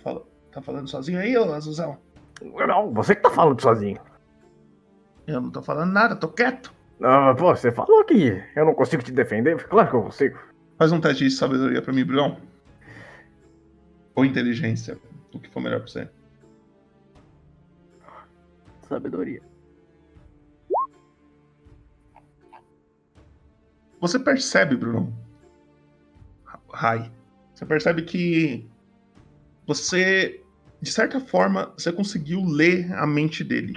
Fala, 0.03 0.23
tá 0.51 0.61
falando 0.61 0.89
sozinho 0.89 1.19
aí, 1.19 1.37
ô 1.37 1.53
azulzão? 1.53 1.99
Não, 2.43 2.93
você 2.93 3.15
que 3.15 3.23
tá 3.23 3.31
falando 3.31 3.61
sozinho. 3.61 4.01
Eu 5.27 5.41
não 5.41 5.51
tô 5.51 5.63
falando 5.63 5.93
nada, 5.93 6.17
tô 6.17 6.29
quieto. 6.29 6.73
Ah, 7.03 7.35
pô, 7.35 7.55
você 7.55 7.71
falou 7.71 8.05
que 8.05 8.43
eu 8.55 8.65
não 8.65 8.75
consigo 8.75 9.03
te 9.03 9.13
defender? 9.13 9.67
Claro 9.69 9.89
que 9.89 9.97
eu 9.97 10.03
consigo. 10.03 10.39
Faz 10.79 10.93
um 10.93 11.01
teste 11.01 11.25
de 11.25 11.31
sabedoria 11.31 11.83
pra 11.83 11.93
mim, 11.93 12.05
Bruno. 12.05 12.39
Ou 14.15 14.25
inteligência. 14.25 14.99
O 15.33 15.39
que 15.39 15.51
for 15.51 15.61
melhor 15.61 15.81
pra 15.81 15.89
você. 15.89 16.09
Sabedoria. 18.89 19.43
Você 24.01 24.19
percebe, 24.19 24.77
Bruno. 24.77 25.13
Rai. 26.73 27.13
Você 27.55 27.65
percebe 27.65 28.03
que 28.03 28.69
você, 29.67 30.43
de 30.81 30.93
certa 30.93 31.19
forma, 31.19 31.73
você 31.77 31.93
conseguiu 31.93 32.45
ler 32.45 32.93
a 32.93 33.07
mente 33.07 33.43
dele. 33.43 33.75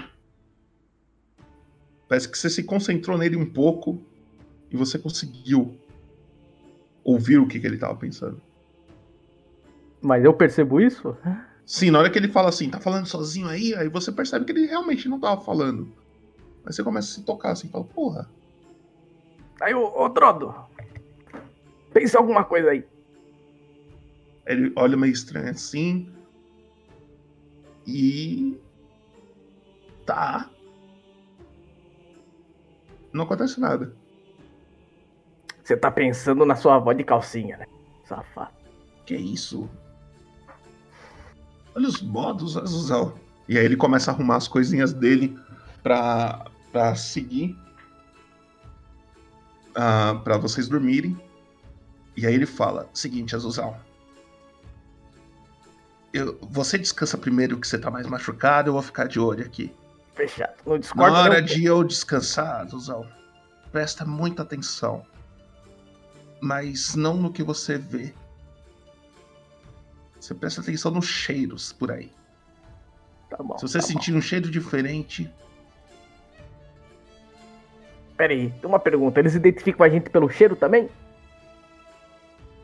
Parece 2.08 2.30
que 2.30 2.38
você 2.38 2.50
se 2.50 2.64
concentrou 2.64 3.18
nele 3.18 3.36
um 3.36 3.46
pouco 3.46 4.02
e 4.70 4.76
você 4.76 5.00
conseguiu 5.00 5.80
ouvir 7.04 7.38
o 7.38 7.48
que, 7.48 7.60
que 7.60 7.66
ele 7.66 7.78
tava 7.78 7.96
pensando. 7.96 8.42
Mas 10.02 10.24
eu 10.24 10.34
percebo 10.34 10.80
isso? 10.80 11.16
Sim, 11.70 11.92
na 11.92 12.00
hora 12.00 12.10
que 12.10 12.18
ele 12.18 12.30
fala 12.30 12.50
assim, 12.50 12.68
tá 12.68 12.80
falando 12.80 13.06
sozinho 13.06 13.48
aí, 13.48 13.76
aí 13.76 13.88
você 13.88 14.12
percebe 14.12 14.44
que 14.44 14.52
ele 14.52 14.66
realmente 14.66 15.08
não 15.08 15.20
tava 15.20 15.40
falando. 15.40 15.88
Aí 16.66 16.74
você 16.74 16.84
começa 16.84 17.12
a 17.12 17.14
se 17.14 17.22
tocar 17.22 17.52
assim, 17.52 17.70
fala, 17.70 17.84
porra, 17.84 18.28
Aí, 19.62 19.74
ô, 19.74 20.04
ô 20.04 20.10
Drodo. 20.10 20.56
Pensa 21.94 22.18
alguma 22.18 22.44
coisa 22.44 22.72
aí. 22.72 22.84
Ele 24.48 24.74
olha 24.76 24.98
meio 24.98 25.14
estranho 25.14 25.52
assim. 25.52 26.12
E. 27.86 28.58
Tá. 30.08 30.50
Não 33.12 33.26
acontece 33.26 33.60
nada. 33.60 33.94
Você 35.64 35.78
tá 35.78 35.92
pensando 35.92 36.46
na 36.46 36.56
sua 36.56 36.78
avó 36.78 36.94
de 36.94 37.04
calcinha, 37.04 37.58
né? 37.58 37.68
Safado. 38.06 38.54
Que 39.06 39.16
isso? 39.16 39.70
Olha 41.76 41.88
os 41.88 42.02
modos, 42.02 42.58
Azuzal. 42.58 43.18
E 43.48 43.58
aí 43.58 43.66
ele 43.66 43.76
começa 43.76 44.12
a 44.12 44.14
arrumar 44.14 44.36
as 44.38 44.48
coisinhas 44.48 44.94
dele 44.94 45.38
pra, 45.82 46.46
pra 46.72 46.96
seguir. 46.96 47.58
ah, 49.76 50.20
pra 50.24 50.38
vocês 50.38 50.68
dormirem. 50.68 51.20
E 52.18 52.26
aí 52.28 52.34
ele 52.34 52.46
fala: 52.46 52.90
Seguinte, 52.94 53.36
Azuzal. 53.36 53.80
Eu, 56.12 56.38
você 56.42 56.78
descansa 56.78 57.18
primeiro 57.18 57.60
que 57.60 57.68
você 57.68 57.78
tá 57.78 57.92
mais 57.92 58.08
machucado, 58.08 58.70
eu 58.70 58.74
vou 58.74 58.82
ficar 58.82 59.08
de 59.08 59.20
olho 59.20 59.46
aqui. 59.46 59.72
Fechado. 60.16 60.54
Não 60.66 60.80
Na 60.96 61.20
hora 61.22 61.40
não. 61.40 61.46
de 61.46 61.64
eu 61.66 61.84
descansar, 61.84 62.62
Azuzal, 62.62 63.06
presta 63.72 64.04
muita 64.06 64.42
atenção. 64.42 65.06
Mas 66.42 66.96
não 66.96 67.16
no 67.16 67.32
que 67.32 67.44
você 67.44 67.78
vê. 67.78 68.14
Você 70.20 70.36
presta 70.36 70.62
atenção 70.62 70.92
nos 70.92 71.08
cheiros 71.08 71.72
por 71.72 71.92
aí. 71.92 72.12
Tá 73.30 73.38
bom. 73.38 73.58
Se 73.58 73.68
você 73.68 73.80
tá 73.80 73.86
sentir 73.86 74.14
um 74.14 74.22
cheiro 74.22 74.50
diferente, 74.50 75.24
bom. 75.24 75.50
Pera 78.18 78.34
aí, 78.34 78.50
tem 78.52 78.66
uma 78.70 78.80
pergunta. 78.80 79.20
Eles 79.20 79.36
identificam 79.36 79.86
a 79.86 79.90
gente 79.90 80.10
pelo 80.10 80.30
cheiro 80.30 80.56
também? 80.56 80.90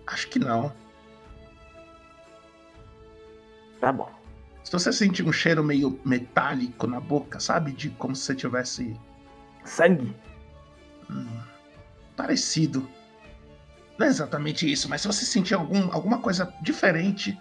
acho 0.07 0.27
que 0.27 0.39
não. 0.39 0.71
Tá 3.79 3.91
bom. 3.91 4.09
Se 4.63 4.71
você 4.71 4.91
sentir 4.91 5.23
um 5.23 5.31
cheiro 5.31 5.63
meio 5.63 5.99
metálico 6.03 6.87
na 6.87 6.99
boca, 6.99 7.39
sabe? 7.39 7.71
De 7.71 7.89
como 7.91 8.15
se 8.15 8.23
você 8.23 8.35
tivesse 8.35 8.99
Sangue? 9.63 10.15
hum, 11.09 11.39
parecido. 12.15 12.89
Não 13.97 14.07
é 14.07 14.09
exatamente 14.09 14.69
isso, 14.69 14.89
mas 14.89 15.01
se 15.01 15.07
você 15.07 15.25
sentir 15.25 15.53
algum, 15.53 15.91
alguma 15.93 16.19
coisa 16.19 16.53
diferente, 16.61 17.37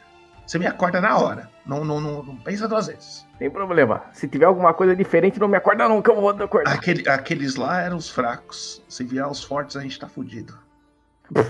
você 0.46 0.58
me 0.58 0.66
acorda 0.66 1.00
na 1.00 1.18
hora. 1.18 1.50
Não, 1.64 1.84
não, 1.84 2.00
não, 2.00 2.22
não 2.22 2.36
pensa 2.36 2.68
duas 2.68 2.86
vezes. 2.86 3.26
Tem 3.38 3.50
problema. 3.50 4.04
Se 4.12 4.28
tiver 4.28 4.44
alguma 4.44 4.74
coisa 4.74 4.94
diferente, 4.94 5.40
não 5.40 5.48
me 5.48 5.56
acorda 5.56 5.88
não, 5.88 6.02
que 6.02 6.10
eu 6.10 6.16
vou 6.16 6.28
acordar. 6.28 6.72
Aquele, 6.72 7.08
aqueles 7.08 7.56
lá 7.56 7.80
eram 7.80 7.96
os 7.96 8.10
fracos. 8.10 8.84
Se 8.88 9.04
vier 9.04 9.26
os 9.26 9.42
fortes, 9.42 9.76
a 9.76 9.80
gente 9.80 9.98
tá 9.98 10.08
fudido. 10.08 10.58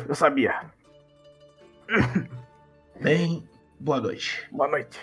Eu 0.08 0.14
sabia. 0.14 0.54
Bem, 3.00 3.48
boa 3.80 4.00
noite. 4.00 4.46
Boa 4.52 4.68
noite. 4.68 4.98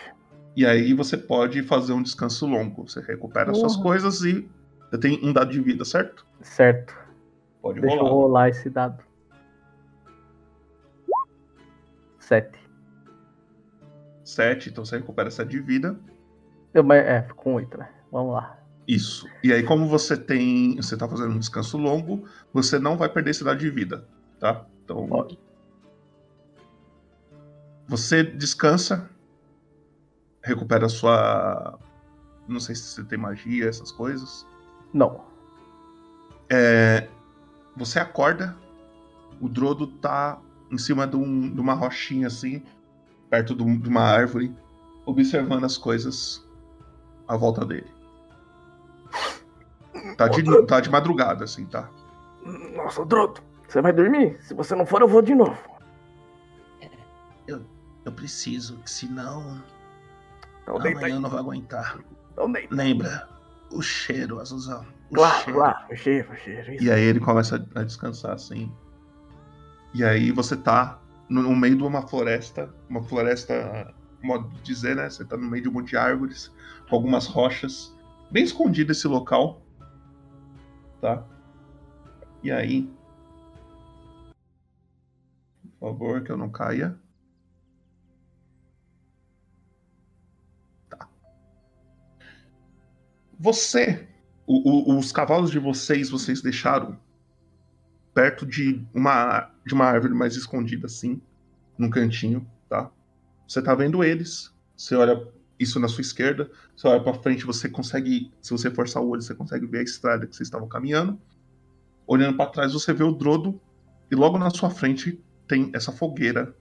E 0.55 0.65
aí 0.65 0.93
você 0.93 1.17
pode 1.17 1.61
fazer 1.63 1.93
um 1.93 2.01
descanso 2.01 2.45
longo. 2.45 2.87
Você 2.87 3.01
recupera 3.01 3.53
suas 3.53 3.75
coisas 3.75 4.21
e 4.21 4.49
você 4.89 4.97
tem 4.97 5.19
um 5.23 5.33
dado 5.33 5.51
de 5.51 5.61
vida, 5.61 5.83
certo? 5.85 6.25
Certo. 6.41 6.95
Pode 7.61 7.79
Deixa 7.79 7.95
eu 7.95 8.01
rolar. 8.01 8.13
rolar 8.13 8.49
esse 8.49 8.69
dado. 8.69 9.03
Sete. 12.19 12.60
7, 14.31 14.69
então 14.69 14.83
você 14.85 14.97
recupera 14.97 15.29
7 15.31 15.49
de 15.49 15.59
vida. 15.59 15.99
Eu, 16.73 16.83
mas, 16.83 17.05
é, 17.05 17.21
com 17.35 17.55
oito, 17.55 17.77
né? 17.77 17.89
Vamos 18.11 18.33
lá. 18.33 18.57
Isso. 18.87 19.27
E 19.43 19.53
aí, 19.53 19.63
como 19.63 19.87
você 19.87 20.17
tem. 20.17 20.75
Você 20.77 20.97
tá 20.97 21.07
fazendo 21.07 21.33
um 21.33 21.39
descanso 21.39 21.77
longo, 21.77 22.23
você 22.53 22.79
não 22.79 22.97
vai 22.97 23.09
perder 23.09 23.31
esse 23.31 23.43
dado 23.43 23.59
de 23.59 23.69
vida, 23.69 24.07
tá? 24.39 24.65
Então. 24.83 25.07
Você 27.87 28.23
descansa, 28.23 29.09
recupera 30.43 30.87
sua. 30.87 31.77
Não 32.47 32.59
sei 32.59 32.75
se 32.75 32.83
você 32.83 33.03
tem 33.03 33.17
magia, 33.17 33.67
essas 33.67 33.91
coisas. 33.91 34.45
Não. 34.93 35.23
É, 36.49 37.07
você 37.75 37.99
acorda, 37.99 38.55
o 39.39 39.47
Drodo 39.47 39.87
tá 39.87 40.39
em 40.69 40.77
cima 40.77 41.05
de, 41.07 41.15
um- 41.15 41.53
de 41.53 41.59
uma 41.61 41.73
rochinha 41.73 42.27
assim, 42.27 42.63
perto 43.31 43.55
de, 43.55 43.63
um- 43.63 43.79
de 43.79 43.89
uma 43.89 44.01
árvore, 44.03 44.53
observando 45.05 45.63
as 45.63 45.77
coisas 45.77 46.45
à 47.27 47.35
volta 47.35 47.65
dele. 47.65 47.89
Tá 50.17 50.27
de, 50.27 50.43
tá 50.67 50.79
de 50.79 50.89
madrugada, 50.89 51.43
assim, 51.45 51.65
tá? 51.65 51.89
Nossa, 52.75 53.05
Drodo, 53.05 53.41
você 53.67 53.81
vai 53.81 53.93
dormir? 53.93 54.37
Se 54.41 54.53
você 54.53 54.75
não 54.75 54.85
for, 54.85 55.01
eu 55.01 55.07
vou 55.07 55.21
de 55.21 55.33
novo. 55.33 55.57
Eu, 57.47 57.63
eu 58.05 58.11
preciso, 58.11 58.77
que 58.77 58.89
senão. 58.91 59.61
Então 60.63 60.77
amanhã 60.77 61.15
eu 61.15 61.19
não 61.19 61.29
vou 61.29 61.39
aguentar. 61.39 61.99
Então 62.33 62.51
deita. 62.51 62.73
Lembra? 62.75 63.27
O 63.71 63.81
cheiro, 63.81 64.39
Azuzão. 64.39 64.85
O 65.09 65.15
Claro, 65.15 65.43
cheiro. 65.43 65.59
claro, 65.59 65.77
o 65.91 65.95
cheiro, 65.95 66.31
o 66.31 66.35
cheiro. 66.35 66.73
isso. 66.73 66.83
E 66.83 66.91
aí 66.91 67.01
ele 67.01 67.19
começa 67.19 67.55
a 67.75 67.83
descansar 67.83 68.33
assim. 68.33 68.71
E 69.93 70.03
aí 70.03 70.31
você 70.31 70.55
tá 70.55 70.99
no, 71.31 71.55
meio 71.55 71.77
de 71.77 71.83
uma 71.83 72.07
floresta, 72.07 72.73
uma 72.89 73.01
floresta, 73.03 73.93
modo 74.21 74.49
de 74.49 74.61
dizer, 74.61 74.95
né? 74.95 75.09
Você 75.09 75.23
tá 75.25 75.37
no 75.37 75.49
meio 75.49 75.63
de 75.63 75.69
um 75.69 75.71
monte 75.73 75.89
de 75.89 75.97
árvores, 75.97 76.51
com 76.89 76.95
algumas 76.95 77.25
rochas, 77.25 77.95
bem 78.29 78.43
escondido 78.43 78.91
esse 78.91 79.07
local, 79.07 79.61
tá? 80.99 81.25
E 82.43 82.51
aí, 82.51 82.89
por 85.79 85.91
favor, 85.91 86.23
que 86.23 86.31
eu 86.31 86.37
não 86.37 86.49
caia. 86.49 86.97
Tá. 90.89 91.07
Você 93.39 94.07
o- 94.45 94.93
o- 94.93 94.99
os 94.99 95.11
cavalos 95.11 95.49
de 95.51 95.59
vocês, 95.59 96.09
vocês 96.09 96.41
deixaram 96.41 96.99
perto 98.13 98.45
de 98.45 98.85
uma, 98.93 99.50
de 99.65 99.73
uma 99.73 99.85
árvore 99.85 100.13
mais 100.13 100.35
escondida, 100.35 100.87
assim, 100.87 101.21
num 101.77 101.89
cantinho, 101.89 102.47
tá? 102.69 102.89
Você 103.47 103.61
tá 103.61 103.75
vendo 103.75 104.03
eles, 104.03 104.53
você 104.75 104.95
olha 104.95 105.27
isso 105.59 105.79
na 105.79 105.87
sua 105.87 106.01
esquerda, 106.01 106.49
você 106.75 106.87
olha 106.87 107.03
pra 107.03 107.13
frente, 107.13 107.45
você 107.45 107.69
consegue, 107.69 108.31
se 108.41 108.51
você 108.51 108.71
forçar 108.71 109.03
o 109.03 109.09
olho, 109.09 109.21
você 109.21 109.35
consegue 109.35 109.65
ver 109.67 109.79
a 109.79 109.83
estrada 109.83 110.25
que 110.25 110.35
vocês 110.35 110.47
estavam 110.47 110.67
caminhando. 110.67 111.19
Olhando 112.07 112.35
pra 112.35 112.47
trás, 112.47 112.73
você 112.73 112.93
vê 112.93 113.03
o 113.03 113.11
Drodo, 113.11 113.61
e 114.09 114.15
logo 114.15 114.37
na 114.37 114.49
sua 114.49 114.69
frente 114.69 115.23
tem 115.47 115.71
essa 115.73 115.91
fogueira 115.91 116.55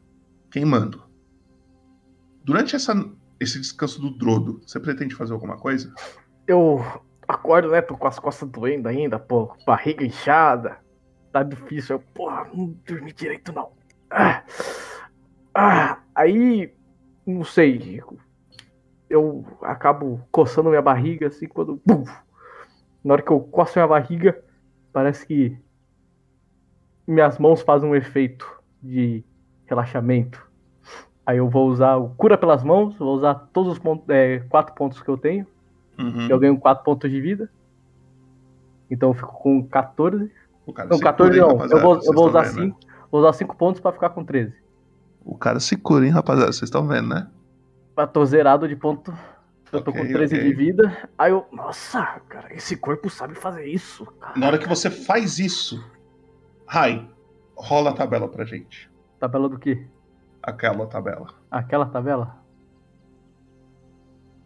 queimando. 0.50 1.02
Durante 2.44 2.76
essa, 2.76 2.94
esse 3.38 3.58
descanso 3.58 4.00
do 4.00 4.10
Drodo, 4.10 4.60
você 4.66 4.78
pretende 4.78 5.14
fazer 5.14 5.32
alguma 5.32 5.56
coisa? 5.56 5.92
Eu 6.46 6.84
acordo, 7.26 7.70
né? 7.70 7.80
Tô 7.80 7.96
com 7.96 8.06
as 8.06 8.18
costas 8.18 8.48
doendo 8.48 8.88
ainda, 8.88 9.18
pô, 9.18 9.54
barriga 9.66 10.04
inchada. 10.04 10.78
Tá 11.32 11.42
difícil. 11.42 11.96
Eu, 11.96 12.00
porra, 12.14 12.48
não 12.52 12.74
dormi 12.86 13.12
direito 13.12 13.52
não. 13.52 13.70
Ah, 14.10 14.42
ah, 15.54 15.98
aí, 16.14 16.72
não 17.26 17.44
sei. 17.44 18.02
Eu 19.08 19.44
acabo 19.62 20.20
coçando 20.30 20.70
minha 20.70 20.82
barriga 20.82 21.28
assim 21.28 21.46
quando. 21.46 21.76
Pum, 21.78 22.04
na 23.04 23.14
hora 23.14 23.22
que 23.22 23.30
eu 23.30 23.40
coço 23.40 23.78
minha 23.78 23.86
barriga, 23.86 24.42
parece 24.92 25.26
que 25.26 25.56
minhas 27.06 27.38
mãos 27.38 27.62
fazem 27.62 27.88
um 27.88 27.94
efeito 27.94 28.46
de 28.82 29.24
relaxamento. 29.66 30.48
Aí 31.24 31.38
eu 31.38 31.48
vou 31.48 31.68
usar 31.68 31.96
o 31.96 32.10
cura 32.10 32.36
pelas 32.36 32.64
mãos, 32.64 32.96
vou 32.96 33.14
usar 33.14 33.34
todos 33.52 33.72
os 33.72 33.78
pontos, 33.78 34.08
é, 34.08 34.40
quatro 34.48 34.74
pontos 34.74 35.00
que 35.00 35.08
eu 35.08 35.16
tenho. 35.16 35.46
Uhum. 36.00 36.28
Eu 36.28 36.38
ganho 36.38 36.58
4 36.58 36.82
pontos 36.82 37.10
de 37.10 37.20
vida. 37.20 37.50
Então 38.90 39.10
eu 39.10 39.14
fico 39.14 39.32
com 39.34 39.62
14. 39.62 40.32
O 40.70 40.72
cara 40.72 40.88
Não, 40.88 40.96
se 40.96 41.02
14 41.02 41.30
cura, 41.30 41.34
hein, 41.34 41.48
não. 41.48 41.56
rapaziada, 41.58 41.74
Eu 41.74 41.80
vou, 41.82 41.94
eu 41.96 42.12
vou 42.12 42.14
tão 42.14 42.24
usar 42.24 42.42
vendo, 42.42 42.56
né? 42.56 42.62
5. 42.66 42.78
Vou 43.10 43.20
usar 43.20 43.32
5 43.32 43.56
pontos 43.56 43.80
pra 43.80 43.92
ficar 43.92 44.10
com 44.10 44.24
13. 44.24 44.54
O 45.24 45.36
cara 45.36 45.60
se 45.60 45.76
cura, 45.76 46.04
hein, 46.06 46.12
rapaziada? 46.12 46.52
Vocês 46.52 46.62
estão 46.68 46.86
vendo, 46.86 47.08
né? 47.08 47.28
Eu 47.96 48.06
tô 48.06 48.24
zerado 48.24 48.66
de 48.68 48.76
ponto. 48.76 49.12
Eu 49.72 49.82
tô 49.82 49.92
com 49.92 50.06
13 50.06 50.34
ok. 50.34 50.48
de 50.48 50.54
vida. 50.54 51.10
Aí 51.18 51.30
eu. 51.30 51.46
Nossa, 51.52 52.02
cara, 52.28 52.52
esse 52.54 52.76
corpo 52.76 53.08
sabe 53.10 53.34
fazer 53.34 53.66
isso. 53.66 54.06
Na 54.36 54.46
hora 54.46 54.58
que 54.58 54.68
você 54.68 54.90
faz 54.90 55.38
isso, 55.38 55.84
Rai, 56.66 57.08
rola 57.56 57.90
a 57.90 57.92
tabela 57.92 58.28
pra 58.28 58.44
gente. 58.44 58.90
Tabela 59.18 59.48
do 59.48 59.58
quê? 59.58 59.86
Aquela 60.42 60.86
tabela. 60.86 61.28
Aquela 61.50 61.86
tabela? 61.86 62.36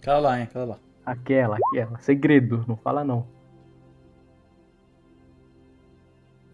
Aquela 0.01 0.19
lá, 0.19 0.39
hein? 0.39 0.45
Aquela 0.45 0.65
lá. 0.65 0.79
Aquela, 1.07 1.57
aquela. 1.71 1.99
Segredo, 2.01 2.65
não 2.67 2.77
fala 2.77 3.05
não. 3.05 3.27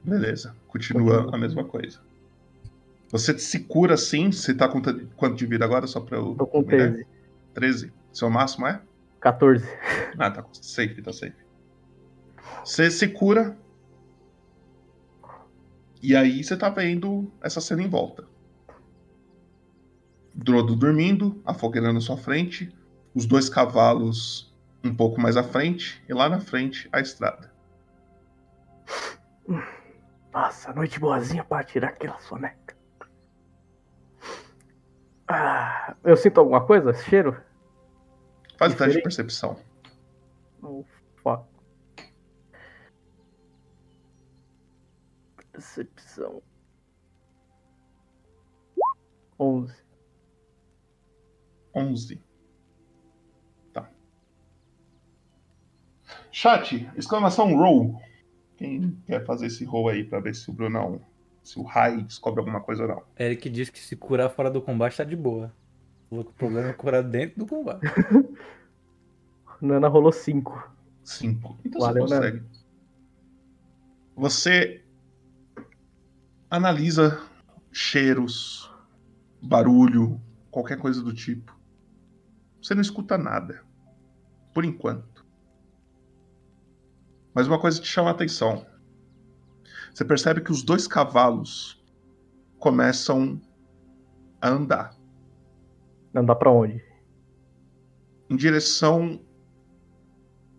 Beleza. 0.02 0.54
Continua 0.68 1.34
a 1.34 1.38
mesma 1.38 1.64
coisa. 1.64 2.00
Você 3.10 3.36
se 3.38 3.60
cura 3.60 3.94
assim? 3.94 4.30
Você 4.30 4.54
tá 4.54 4.68
com 4.68 4.80
quanto 5.16 5.36
de 5.36 5.46
vida 5.46 5.64
agora? 5.64 5.86
Só 5.86 6.00
pra 6.00 6.18
eu. 6.18 6.34
Tô 6.34 6.46
com 6.46 6.62
ter 6.62 6.76
uma 6.76 6.78
13. 6.78 6.92
ideia? 6.92 7.06
13. 7.54 7.92
Seu 8.12 8.30
máximo 8.30 8.66
é? 8.66 8.80
14. 9.20 9.66
Ah, 10.18 10.30
tá 10.30 10.44
safe, 10.52 11.02
tá 11.02 11.12
safe. 11.12 11.34
Você 12.64 12.90
se 12.90 13.08
cura. 13.08 13.56
E 16.02 16.16
aí 16.16 16.42
você 16.42 16.56
tá 16.56 16.70
vendo 16.70 17.30
essa 17.42 17.60
cena 17.60 17.82
em 17.82 17.88
volta. 17.88 18.24
Drodo 20.34 20.74
dormindo, 20.74 21.40
a 21.44 21.52
fogueira 21.52 21.92
na 21.92 22.00
sua 22.00 22.16
frente, 22.16 22.72
os 23.14 23.26
dois 23.26 23.48
cavalos 23.48 24.50
um 24.82 24.94
pouco 24.94 25.20
mais 25.20 25.36
à 25.36 25.42
frente, 25.42 26.02
e 26.08 26.14
lá 26.14 26.28
na 26.28 26.40
frente 26.40 26.88
a 26.90 27.00
estrada. 27.00 27.52
Nossa, 30.32 30.72
noite 30.72 31.00
boazinha 31.00 31.44
pra 31.44 31.64
tirar 31.64 31.88
aquela 31.88 32.18
soneca. 32.20 32.76
Ah, 35.26 35.96
eu 36.04 36.16
sinto 36.16 36.38
alguma 36.38 36.64
coisa? 36.64 36.92
Cheiro? 36.94 37.40
Faz 38.56 38.74
o 38.74 38.76
teste 38.76 38.96
de 38.96 39.02
percepção. 39.02 39.56
Oh, 40.62 40.84
fuck. 41.16 41.44
Percepção. 45.52 46.42
11. 49.38 49.74
11. 51.74 52.24
Tá. 53.72 53.90
Chat, 56.30 56.90
exclamação 56.96 57.56
roll. 57.56 58.00
Quem 58.60 58.94
quer 59.06 59.24
fazer 59.24 59.46
esse 59.46 59.64
roll 59.64 59.88
aí 59.88 60.04
pra 60.04 60.20
ver 60.20 60.34
se 60.34 60.50
o 60.50 60.52
Brunão, 60.52 61.00
se 61.42 61.58
o 61.58 61.62
Rai 61.62 62.02
descobre 62.02 62.40
alguma 62.40 62.60
coisa 62.60 62.82
ou 62.82 62.88
não? 62.90 63.02
Eric 63.18 63.48
disse 63.48 63.72
que 63.72 63.78
se 63.78 63.96
curar 63.96 64.28
fora 64.28 64.50
do 64.50 64.60
combate 64.60 64.98
tá 64.98 65.02
de 65.02 65.16
boa. 65.16 65.50
Falou 66.10 66.26
que 66.26 66.30
o 66.30 66.34
problema 66.34 66.68
é 66.68 66.72
curar 66.74 67.02
dentro 67.02 67.38
do 67.38 67.46
combate. 67.46 67.80
Nana 69.62 69.88
rolou 69.88 70.12
5. 70.12 70.72
5. 71.02 71.58
Então 71.64 71.80
Valeu, 71.80 72.06
você 72.06 72.14
consegue. 72.14 72.42
Você 74.14 74.84
analisa 76.50 77.22
cheiros, 77.72 78.70
barulho, 79.40 80.20
qualquer 80.50 80.76
coisa 80.76 81.02
do 81.02 81.14
tipo. 81.14 81.58
Você 82.60 82.74
não 82.74 82.82
escuta 82.82 83.16
nada. 83.16 83.64
Por 84.52 84.66
enquanto. 84.66 85.19
Mas 87.34 87.46
uma 87.46 87.58
coisa 87.60 87.80
te 87.80 87.86
chama 87.86 88.08
a 88.08 88.12
atenção. 88.12 88.66
Você 89.92 90.04
percebe 90.04 90.40
que 90.40 90.52
os 90.52 90.62
dois 90.62 90.86
cavalos 90.86 91.82
começam 92.58 93.40
a 94.40 94.48
andar 94.48 94.94
Andar 96.14 96.34
pra 96.36 96.50
onde? 96.50 96.82
em 98.28 98.36
direção 98.36 99.20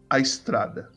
à 0.09 0.19
estrada. 0.19 0.91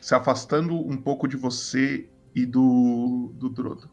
Se 0.00 0.12
afastando 0.12 0.74
um 0.74 0.96
pouco 0.96 1.28
de 1.28 1.36
você 1.36 2.10
e 2.34 2.44
do, 2.44 3.30
do 3.34 3.48
Drodo. 3.48 3.88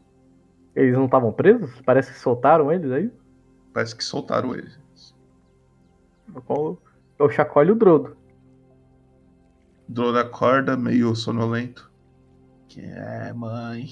Eles 0.74 0.94
não 0.94 1.04
estavam 1.04 1.32
presos? 1.32 1.80
Parece 1.82 2.12
que 2.12 2.18
soltaram 2.18 2.72
eles 2.72 2.90
aí. 2.90 3.12
Parece 3.72 3.94
que 3.94 4.02
soltaram 4.02 4.52
ele. 4.54 4.72
Eu, 6.48 6.78
eu 7.20 7.30
chacoalho 7.30 7.74
o 7.74 7.78
Drodo. 7.78 8.16
Drodo 9.90 10.18
acorda 10.20 10.76
meio 10.76 11.16
sonolento. 11.16 11.90
Que 12.68 12.80
é, 12.80 13.32
mãe. 13.32 13.88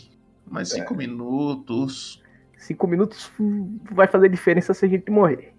Mais 0.47 0.69
cinco 0.71 0.95
minutos. 0.95 2.23
Cinco 2.57 2.87
minutos 2.87 3.33
vai 3.91 4.07
fazer 4.07 4.29
diferença 4.29 4.73
se 4.73 4.87
a 4.87 4.89
gente 4.89 5.11
morrer. 5.11 5.53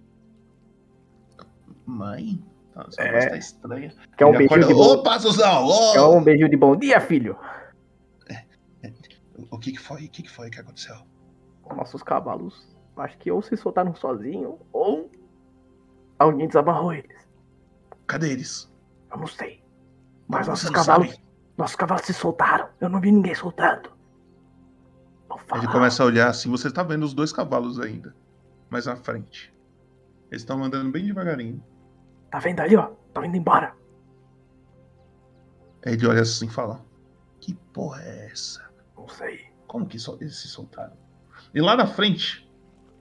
Mãe? 1.85 2.41
Essa 2.87 3.01
É. 3.01 3.11
voz 3.11 3.25
tá 3.25 3.37
estranha. 3.37 3.93
Quer 4.17 4.25
um 4.25 4.29
Ele 4.29 4.37
beijinho 4.37 4.61
acorda, 4.61 4.67
de 4.67 4.73
bom... 4.73 4.93
Opa, 5.01 5.17
Zuzão! 5.17 5.65
ô! 5.65 5.91
Quer 5.91 6.01
um 6.03 6.23
beijinho 6.23 6.49
de 6.49 6.55
bom 6.55 6.73
dia, 6.77 7.01
filho? 7.01 7.37
O 9.51 9.59
que 9.59 9.73
que 9.73 9.79
foi? 9.79 10.05
O 10.05 10.09
que 10.09 10.23
que 10.23 10.29
foi 10.31 10.49
que 10.49 10.59
aconteceu? 10.59 10.95
Nossos 11.75 12.01
cavalos, 12.01 12.65
acho 12.97 13.17
que 13.17 13.29
ou 13.29 13.41
se 13.41 13.55
soltaram 13.57 13.93
sozinhos, 13.95 14.55
ou 14.71 15.11
alguém 16.17 16.47
desamarrou 16.47 16.93
eles. 16.93 17.27
Cadê 18.07 18.31
eles? 18.31 18.71
Eu 19.11 19.17
não 19.17 19.27
sei. 19.27 19.61
Mas 20.29 20.47
nossos 20.47 20.69
cavalos, 20.69 21.09
sabe? 21.09 21.23
nossos 21.57 21.75
cavalos 21.75 22.05
se 22.05 22.13
soltaram. 22.13 22.69
Eu 22.79 22.87
não 22.87 23.01
vi 23.01 23.11
ninguém 23.11 23.33
soltando. 23.33 23.89
Ele 25.55 25.67
começa 25.67 26.03
a 26.03 26.05
olhar 26.05 26.29
assim, 26.29 26.49
você 26.49 26.69
tá 26.69 26.83
vendo 26.83 27.03
os 27.03 27.15
dois 27.15 27.33
cavalos 27.33 27.79
ainda. 27.79 28.15
Mais 28.69 28.87
à 28.87 28.95
frente. 28.95 29.51
Eles 30.29 30.43
estão 30.43 30.63
andando 30.63 30.91
bem 30.91 31.03
devagarinho. 31.05 31.63
Tá 32.29 32.37
vendo 32.37 32.59
ali, 32.59 32.75
ó? 32.75 32.91
Estão 33.07 33.25
indo 33.25 33.35
embora. 33.35 33.73
Aí 35.83 35.93
ele 35.93 36.05
olha 36.05 36.21
assim 36.21 36.45
e 36.45 36.49
fala: 36.49 36.85
Que 37.39 37.55
porra 37.73 38.03
é 38.03 38.29
essa? 38.31 38.69
Não 38.95 39.07
sei. 39.07 39.47
Como 39.65 39.87
que 39.87 39.97
eles 40.21 40.37
se 40.37 40.47
soltaram? 40.47 40.93
E 41.55 41.59
lá 41.59 41.75
na 41.75 41.87
frente, 41.87 42.47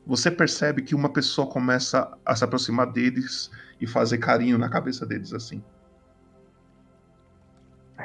você 0.06 0.30
percebe 0.30 0.80
que 0.80 0.94
uma 0.94 1.12
pessoa 1.12 1.46
começa 1.46 2.16
a 2.24 2.34
se 2.34 2.42
aproximar 2.42 2.90
deles 2.90 3.50
e 3.78 3.86
fazer 3.86 4.16
carinho 4.16 4.56
na 4.56 4.70
cabeça 4.70 5.04
deles 5.04 5.34
assim. 5.34 5.62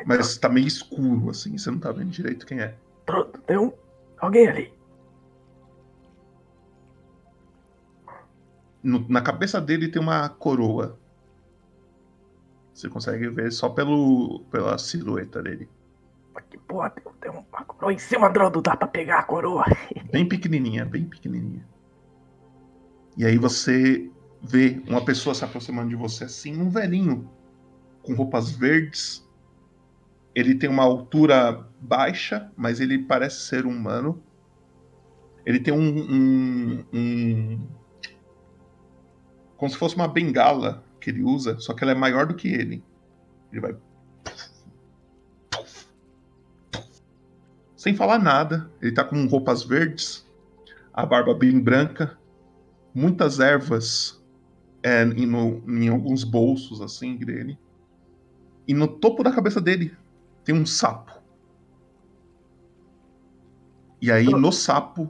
Mas 0.05 0.37
tá 0.37 0.49
meio 0.49 0.67
escuro 0.67 1.29
assim, 1.29 1.57
você 1.57 1.69
não 1.69 1.79
tá 1.79 1.91
vendo 1.91 2.09
direito 2.09 2.45
quem 2.45 2.59
é. 2.59 2.75
Pronto, 3.05 3.39
tem 3.41 3.57
um. 3.57 3.71
Alguém 4.19 4.47
ali. 4.47 4.73
No- 8.81 9.07
na 9.07 9.21
cabeça 9.21 9.61
dele 9.61 9.87
tem 9.89 10.01
uma 10.01 10.27
coroa. 10.29 10.99
Você 12.73 12.89
consegue 12.89 13.29
ver 13.29 13.51
só 13.51 13.69
pelo, 13.69 14.43
pela 14.51 14.77
silhueta 14.77 15.41
dele. 15.41 15.69
Que 16.49 16.57
porra, 16.57 16.89
tem, 16.89 17.03
tem 17.21 17.31
uma 17.31 17.63
coroa 17.65 17.93
em 17.93 17.97
cima, 17.99 18.29
Drodo. 18.29 18.61
Dá 18.61 18.75
pra 18.75 18.87
pegar 18.87 19.19
a 19.19 19.23
coroa. 19.23 19.65
Bem 20.11 20.27
pequenininha, 20.27 20.85
bem 20.85 21.05
pequenininha. 21.05 21.65
E 23.17 23.25
aí 23.25 23.37
você 23.37 24.11
vê 24.41 24.81
uma 24.87 25.03
pessoa 25.03 25.33
se 25.33 25.43
aproximando 25.45 25.89
de 25.89 25.95
você 25.95 26.25
assim, 26.25 26.59
um 26.59 26.69
velhinho 26.69 27.29
com 28.03 28.13
roupas 28.13 28.51
verdes. 28.51 29.22
Ele 30.35 30.55
tem 30.55 30.69
uma 30.69 30.83
altura 30.83 31.67
baixa, 31.79 32.51
mas 32.55 32.79
ele 32.79 32.97
parece 32.99 33.41
ser 33.41 33.65
humano. 33.65 34.23
Ele 35.45 35.59
tem 35.59 35.73
um, 35.73 35.79
um, 35.79 36.85
um- 36.93 37.67
como 39.57 39.71
se 39.71 39.77
fosse 39.77 39.95
uma 39.95 40.07
bengala 40.07 40.83
que 40.99 41.09
ele 41.09 41.21
usa, 41.21 41.59
só 41.59 41.73
que 41.73 41.83
ela 41.83 41.91
é 41.91 41.95
maior 41.95 42.25
do 42.25 42.33
que 42.35 42.47
ele. 42.47 42.83
Ele 43.51 43.61
vai 43.61 43.75
sem 47.83 47.93
falar 47.93 48.17
nada. 48.17 48.71
Ele 48.81 48.93
tá 48.93 49.03
com 49.03 49.25
roupas 49.27 49.61
verdes, 49.63 50.25
a 50.93 51.05
barba 51.05 51.33
bem 51.33 51.59
branca, 51.59 52.17
muitas 52.95 53.41
ervas 53.41 54.23
é, 54.81 55.03
em, 55.03 55.25
no- 55.25 55.61
em 55.67 55.89
alguns 55.89 56.23
bolsos 56.23 56.81
assim 56.81 57.17
dele. 57.17 57.59
E 58.65 58.73
no 58.73 58.87
topo 58.87 59.21
da 59.21 59.33
cabeça 59.33 59.59
dele 59.59 59.93
tem 60.43 60.53
um 60.55 60.65
sapo. 60.65 61.21
E 64.01 64.11
aí 64.11 64.25
no 64.25 64.51
sapo, 64.51 65.09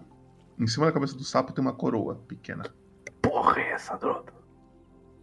em 0.60 0.68
cima 0.68 0.86
da 0.86 0.92
cabeça 0.92 1.16
do 1.16 1.24
sapo 1.24 1.52
tem 1.52 1.64
uma 1.64 1.74
coroa 1.74 2.16
pequena. 2.28 2.64
Porra, 3.22 3.60
é 3.60 3.72
essa, 3.72 3.98
Drodo? 3.98 4.32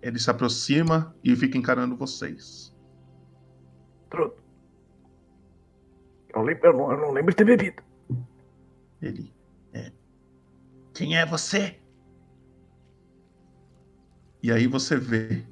Ele 0.02 0.18
se 0.18 0.30
aproxima 0.30 1.14
e 1.22 1.36
fica 1.36 1.56
encarando 1.56 1.96
vocês. 1.96 2.74
Drodo. 4.10 4.42
Eu, 6.34 6.42
lembro, 6.42 6.66
eu, 6.66 6.72
não, 6.72 6.92
eu 6.92 6.98
não 6.98 7.12
lembro 7.12 7.30
de 7.30 7.36
ter 7.36 7.44
bebido. 7.44 7.82
Ele. 9.00 9.32
É. 9.72 9.92
Quem 10.92 11.16
é 11.16 11.24
você? 11.24 11.80
E 14.42 14.50
aí 14.50 14.66
você 14.66 14.96
vê 14.96 15.44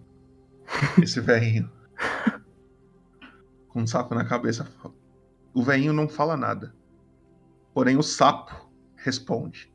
esse 1.00 1.20
velhinho 1.20 1.70
com 3.78 3.82
um 3.82 3.86
sapo 3.86 4.12
na 4.12 4.24
cabeça. 4.24 4.66
O 5.54 5.62
velhinho 5.62 5.92
não 5.92 6.08
fala 6.08 6.36
nada. 6.36 6.74
Porém, 7.72 7.96
o 7.96 8.02
sapo 8.02 8.68
responde: 8.96 9.72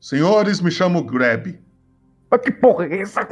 Senhores, 0.00 0.60
me 0.60 0.70
chamo 0.70 1.02
Grab. 1.02 1.60
Mas 2.30 2.40
que 2.40 2.52
porra 2.52 2.86
é 2.86 3.00
essa? 3.00 3.28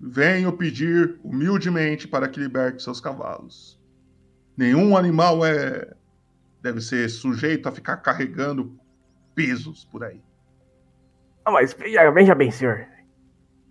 Venho 0.00 0.50
pedir 0.56 1.20
humildemente 1.22 2.08
para 2.08 2.26
que 2.26 2.40
liberte 2.40 2.82
seus 2.82 3.00
cavalos. 3.00 3.78
Nenhum 4.56 4.96
animal 4.96 5.44
é 5.44 5.94
deve 6.62 6.80
ser 6.80 7.08
sujeito 7.10 7.68
a 7.68 7.72
ficar 7.72 7.98
carregando 7.98 8.78
pesos 9.34 9.84
por 9.84 10.04
aí. 10.04 10.22
Ah, 11.44 11.50
mas 11.50 11.74
veja 12.14 12.34
bem, 12.34 12.50
senhor. 12.50 12.86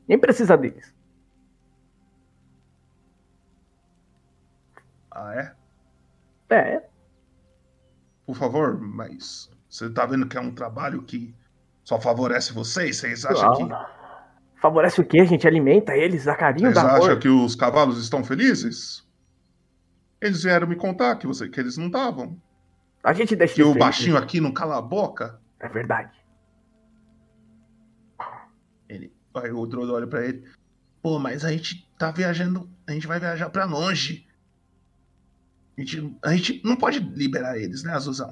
Nem 0.08 0.20
precisa 0.20 0.58
deles. 0.58 0.99
Ah, 5.20 5.54
é? 6.50 6.56
É. 6.56 6.84
Por 8.26 8.36
favor, 8.36 8.80
mas 8.80 9.50
você 9.68 9.90
tá 9.90 10.06
vendo 10.06 10.28
que 10.28 10.38
é 10.38 10.42
um 10.42 10.54
trabalho 10.54 11.04
que 11.04 11.36
só 11.84 12.00
favorece 12.00 12.54
vocês? 12.54 12.98
Vocês 12.98 13.26
acham 13.26 13.56
que, 13.56 13.64
Não. 13.64 13.86
Favorece 14.62 15.02
o 15.02 15.06
quê? 15.06 15.20
A 15.22 15.26
gente 15.26 15.48
alimenta 15.48 15.96
eles, 15.96 16.26
dá 16.26 16.36
carinho, 16.36 16.68
vocês 16.68 16.76
dá 16.76 16.96
amor. 16.96 17.10
acham 17.10 17.20
que 17.20 17.28
os 17.30 17.56
cavalos 17.56 18.02
estão 18.02 18.24
felizes? 18.24 19.08
Eles 20.22 20.44
vieram 20.44 20.68
me 20.68 20.76
contar 20.76 21.16
que, 21.16 21.28
você, 21.28 21.50
que 21.50 21.60
eles 21.60 21.78
não 21.78 21.88
estavam. 21.88 22.40
A 23.04 23.14
gente 23.14 23.36
deixa 23.36 23.56
Que 23.56 23.64
o 23.64 23.74
baixinho 23.74 24.18
aqui 24.18 24.42
não 24.42 24.52
cala 24.52 24.78
a 24.78 24.82
boca. 24.82 25.40
É 25.60 25.68
verdade. 25.68 26.18
Ele, 28.88 29.14
aí 29.34 29.52
o 29.52 29.66
Drodo 29.66 29.94
olha 29.94 30.08
pra 30.08 30.26
ele. 30.26 30.44
Pô, 31.02 31.18
mas 31.20 31.46
a 31.46 31.52
gente 31.52 31.90
tá 31.98 32.12
viajando. 32.12 32.70
A 32.86 32.92
gente 32.92 33.08
vai 33.08 33.20
viajar 33.20 33.50
pra 33.50 33.64
longe. 33.66 34.29
A 35.80 35.82
gente, 35.82 36.18
a 36.26 36.34
gente 36.34 36.62
não 36.66 36.76
pode 36.76 37.00
liberar 37.00 37.58
eles, 37.58 37.84
né, 37.84 37.94
Azuzão? 37.94 38.30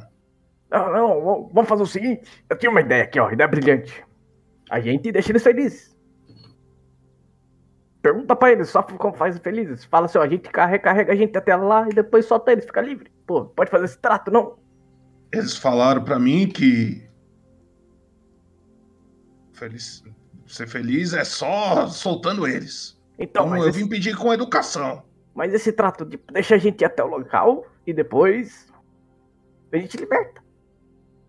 Não, 0.70 0.91
não, 0.91 1.48
vamos- 1.54 1.68
fazer 1.70 1.84
o 1.84 1.88
seguinte. 1.88 2.30
Eu 2.50 2.58
tinha 2.58 2.70
uma 2.70 2.82
ideia 2.82 3.04
aqui, 3.04 3.18
ó, 3.20 3.32
ideia 3.32 3.48
brilhante. 3.48 4.04
A 4.70 4.82
gente 4.82 5.10
deixa 5.14 5.32
eles 5.32 5.43
felizes. 5.43 5.95
Pergunta 8.02 8.36
pra 8.36 8.52
eles, 8.52 8.68
só 8.70 8.84
como 8.84 9.16
faz 9.16 9.38
felizes. 9.39 9.86
Fala 9.86 10.08
assim, 10.08 10.18
ó, 10.18 10.24
a 10.24 10.28
gente 10.28 10.50
carrega, 10.50 10.84
carrega 10.84 11.14
a 11.14 11.16
gente 11.16 11.38
até 11.38 11.56
lá 11.56 11.88
e 11.89 11.93
depois 11.93 12.26
solta 12.26 12.52
eles, 12.52 12.66
fica 12.66 12.82
livre. 12.82 13.10
Pô, 13.26 13.45
pode 13.45 13.72
fazer 13.72 13.86
esse 13.86 13.98
trato, 13.98 14.30
não? 14.30 14.58
Eles 15.32 15.56
falaram 15.56 16.04
pra 16.04 16.20
mim 16.20 16.50
que. 16.50 17.08
Feliz... 19.54 20.04
Ser 20.45 20.68
feliz 20.68 21.14
é 21.14 21.24
só 21.26 21.88
soltando 21.88 22.48
eles. 22.48 22.98
Então, 23.20 23.48
mas 23.48 23.64
eu 23.64 23.70
esse- 23.70 23.80
vim 23.80 23.88
pedir 23.89 24.16
com 24.16 24.34
educação. 24.34 25.04
Mas 25.38 25.54
esse 25.54 25.72
trato 25.72 26.04
de 26.04 26.18
deixa 26.34 26.56
a 26.56 26.58
gente 26.58 26.82
ir 26.82 26.86
até 26.86 27.04
o 27.04 27.08
local 27.08 27.64
e 27.86 27.94
depois 27.94 28.74
a 29.72 29.78
gente 29.78 29.96
liberta. 29.96 30.44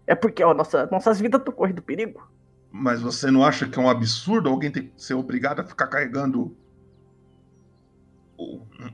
É 0.07 0.15
porque, 0.15 0.43
ó, 0.43 0.55
nossa, 0.55 0.87
nossas 0.91 1.21
vidas 1.21 1.39
estão 1.39 1.53
correndo 1.53 1.83
perigo. 1.83 2.27
Mas 2.73 3.03
você 3.03 3.31
não 3.31 3.45
acha 3.45 3.69
que 3.69 3.79
é 3.79 3.83
um 3.83 3.91
absurdo 3.91 4.49
alguém 4.49 4.71
ter 4.71 4.85
que 4.85 4.93
ser 4.97 5.13
obrigado 5.13 5.61
a 5.61 5.65
ficar 5.65 5.89
carregando 5.89 6.57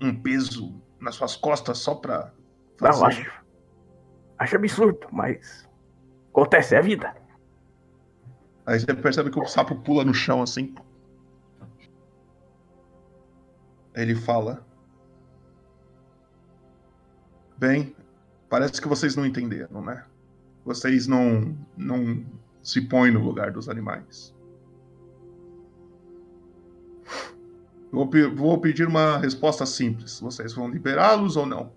um 0.02 0.20
peso 0.20 0.82
nas 0.98 1.14
suas 1.14 1.36
costas 1.36 1.78
só 1.78 1.94
pra. 1.94 2.32
Não, 2.80 2.92
fazer- 2.92 3.04
acho. 3.06 3.44
Acho 4.36 4.56
absurdo, 4.56 5.06
mas. 5.12 5.68
Acontece, 6.32 6.74
é 6.74 6.78
a 6.78 6.82
vida. 6.82 7.14
Aí 8.66 8.80
você 8.80 8.92
percebe 8.92 9.30
que 9.30 9.38
o 9.38 9.46
sapo 9.46 9.76
pula 9.76 10.04
no 10.04 10.12
chão 10.12 10.42
assim. 10.42 10.74
Ele 13.94 14.16
fala: 14.16 14.66
Bem, 17.56 17.94
parece 18.48 18.80
que 18.80 18.88
vocês 18.88 19.16
não 19.16 19.24
entenderam, 19.24 19.82
né? 19.82 20.04
Vocês 20.64 21.06
não, 21.06 21.56
não 21.76 22.24
se 22.62 22.80
põem 22.80 23.12
no 23.12 23.22
lugar 23.22 23.52
dos 23.52 23.68
animais. 23.68 24.34
Vou, 27.92 28.10
vou 28.34 28.60
pedir 28.60 28.88
uma 28.88 29.18
resposta 29.18 29.64
simples. 29.64 30.18
Vocês 30.18 30.52
vão 30.52 30.68
liberá-los 30.68 31.36
ou 31.36 31.46
não? 31.46 31.72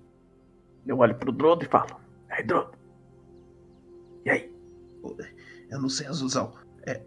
Eu 0.86 0.97
olho 0.97 1.13
pro 1.15 1.32
Drodo 1.32 1.63
e 1.63 1.67
falo: 1.67 1.99
Aí, 2.30 2.43
Drodo. 2.43 2.71
E 4.25 4.30
aí? 4.30 4.51
Eu 5.69 5.82
não 5.82 5.89
sei, 5.89 6.07
Azuzão. 6.07 6.53
É. 6.88 7.01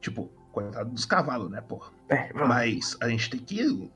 Tipo, 0.00 0.30
coitado 0.52 0.90
dos 0.90 1.04
cavalos, 1.04 1.50
né, 1.50 1.60
porra? 1.60 1.92
É. 2.08 2.32
Mas 2.34 2.96
a 3.00 3.08
gente 3.08 3.30
tem 3.30 3.40
que 3.40 3.90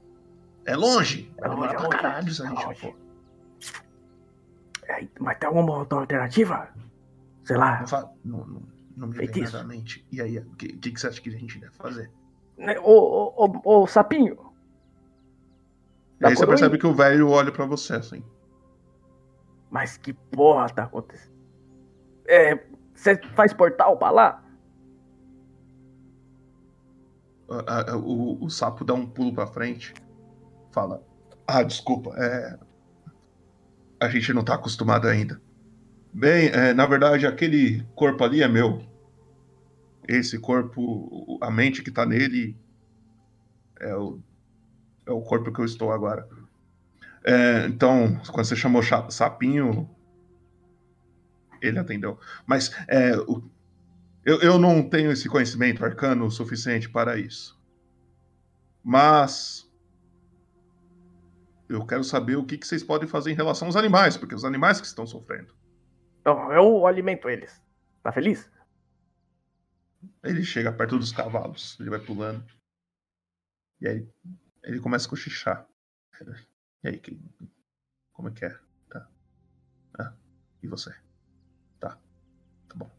É 0.64 0.76
longe. 0.76 1.30
É 1.38 1.48
longe, 1.48 1.74
é 1.74 1.78
longe, 1.78 1.88
caralho 1.90 2.26
a 2.26 2.30
é 2.30 2.32
gente 2.32 2.64
longe. 2.64 2.94
Mas 5.20 5.38
tem 5.38 5.46
alguma 5.48 5.78
outra 5.78 5.98
alternativa? 5.98 6.68
Sei 7.44 7.56
lá. 7.56 7.80
Não, 7.80 7.86
fa- 7.86 8.10
não, 8.24 8.38
não, 8.46 8.62
não 8.96 9.08
me 9.08 9.26
vem 9.26 9.42
nada 9.42 9.60
à 9.60 9.64
mente. 9.64 10.06
E 10.12 10.20
aí, 10.20 10.38
o 10.38 10.54
que, 10.56 10.66
o 10.66 10.78
que 10.78 10.98
você 10.98 11.06
acha 11.08 11.20
que 11.20 11.28
a 11.28 11.38
gente 11.38 11.58
deve 11.58 11.72
fazer? 11.74 12.10
Né, 12.56 12.78
Ô, 12.80 13.32
ô, 13.36 13.82
ô, 13.82 13.86
sapinho. 13.86 14.34
E 16.20 16.26
aí 16.26 16.28
Tá 16.28 16.28
você 16.30 16.34
coroinha? 16.36 16.46
percebe 16.48 16.78
que 16.78 16.86
o 16.86 16.94
velho 16.94 17.28
olha 17.30 17.50
pra 17.50 17.66
você 17.66 17.94
assim. 17.94 18.22
Mas 19.70 19.96
que 19.96 20.12
porra 20.12 20.68
tá 20.68 20.84
acontecendo? 20.84 21.32
É. 22.26 22.64
Você 22.94 23.16
faz 23.34 23.52
portal 23.52 23.96
pra 23.96 24.10
lá? 24.10 24.44
A- 27.48 27.96
o, 27.96 28.44
o 28.44 28.48
sapo 28.50 28.84
dá 28.84 28.94
um 28.94 29.06
pulo 29.06 29.34
pra 29.34 29.46
frente. 29.46 29.92
Fala. 30.70 31.02
Ah, 31.46 31.62
desculpa. 31.62 32.14
É... 32.16 32.58
A 34.02 34.08
gente 34.08 34.32
não 34.32 34.42
tá 34.44 34.54
acostumado 34.54 35.06
ainda. 35.06 35.40
Bem, 36.12 36.48
é, 36.48 36.74
na 36.74 36.84
verdade, 36.86 37.24
aquele 37.24 37.86
corpo 37.94 38.24
ali 38.24 38.42
é 38.42 38.48
meu. 38.48 38.82
Esse 40.08 40.38
corpo, 40.40 41.38
a 41.40 41.50
mente 41.50 41.82
que 41.82 41.90
tá 41.90 42.04
nele 42.04 42.56
é 43.80 43.94
o, 43.94 44.18
é 45.06 45.12
o 45.12 45.22
corpo 45.22 45.52
que 45.52 45.60
eu 45.60 45.64
estou 45.64 45.92
agora. 45.92 46.28
É, 47.24 47.66
então, 47.66 48.16
quando 48.32 48.44
você 48.46 48.56
chamou 48.56 48.82
cha- 48.82 49.08
sapinho, 49.08 49.88
ele 51.60 51.78
atendeu. 51.78 52.18
Mas 52.44 52.74
é, 52.88 53.16
o- 53.16 53.48
eu, 54.24 54.40
eu 54.40 54.58
não 54.58 54.82
tenho 54.82 55.12
esse 55.12 55.28
conhecimento 55.28 55.84
arcano 55.84 56.28
suficiente 56.28 56.88
para 56.90 57.16
isso. 57.16 57.56
Mas 58.82 59.70
eu 61.74 61.86
quero 61.86 62.04
saber 62.04 62.36
o 62.36 62.44
que, 62.44 62.58
que 62.58 62.66
vocês 62.66 62.82
podem 62.82 63.08
fazer 63.08 63.30
em 63.30 63.34
relação 63.34 63.66
aos 63.66 63.76
animais, 63.76 64.16
porque 64.16 64.34
os 64.34 64.44
animais 64.44 64.80
que 64.80 64.86
estão 64.86 65.06
sofrendo. 65.06 65.54
Então, 66.20 66.52
eu 66.52 66.86
alimento 66.86 67.28
eles. 67.28 67.62
Tá 68.02 68.12
feliz? 68.12 68.50
Ele 70.22 70.44
chega 70.44 70.72
perto 70.72 70.98
dos 70.98 71.12
cavalos, 71.12 71.78
ele 71.80 71.90
vai 71.90 72.00
pulando. 72.00 72.44
E 73.80 73.88
aí 73.88 74.08
ele 74.62 74.80
começa 74.80 75.06
a 75.06 75.10
cochichar. 75.10 75.66
E 76.84 76.88
aí, 76.88 76.98
que, 76.98 77.20
como 78.12 78.28
é 78.28 78.32
que 78.32 78.44
é? 78.44 78.58
Tá. 78.88 79.08
Ah, 79.98 80.12
e 80.62 80.68
você? 80.68 80.94
Tá. 81.80 81.98
Tá 82.68 82.74
bom. 82.74 82.90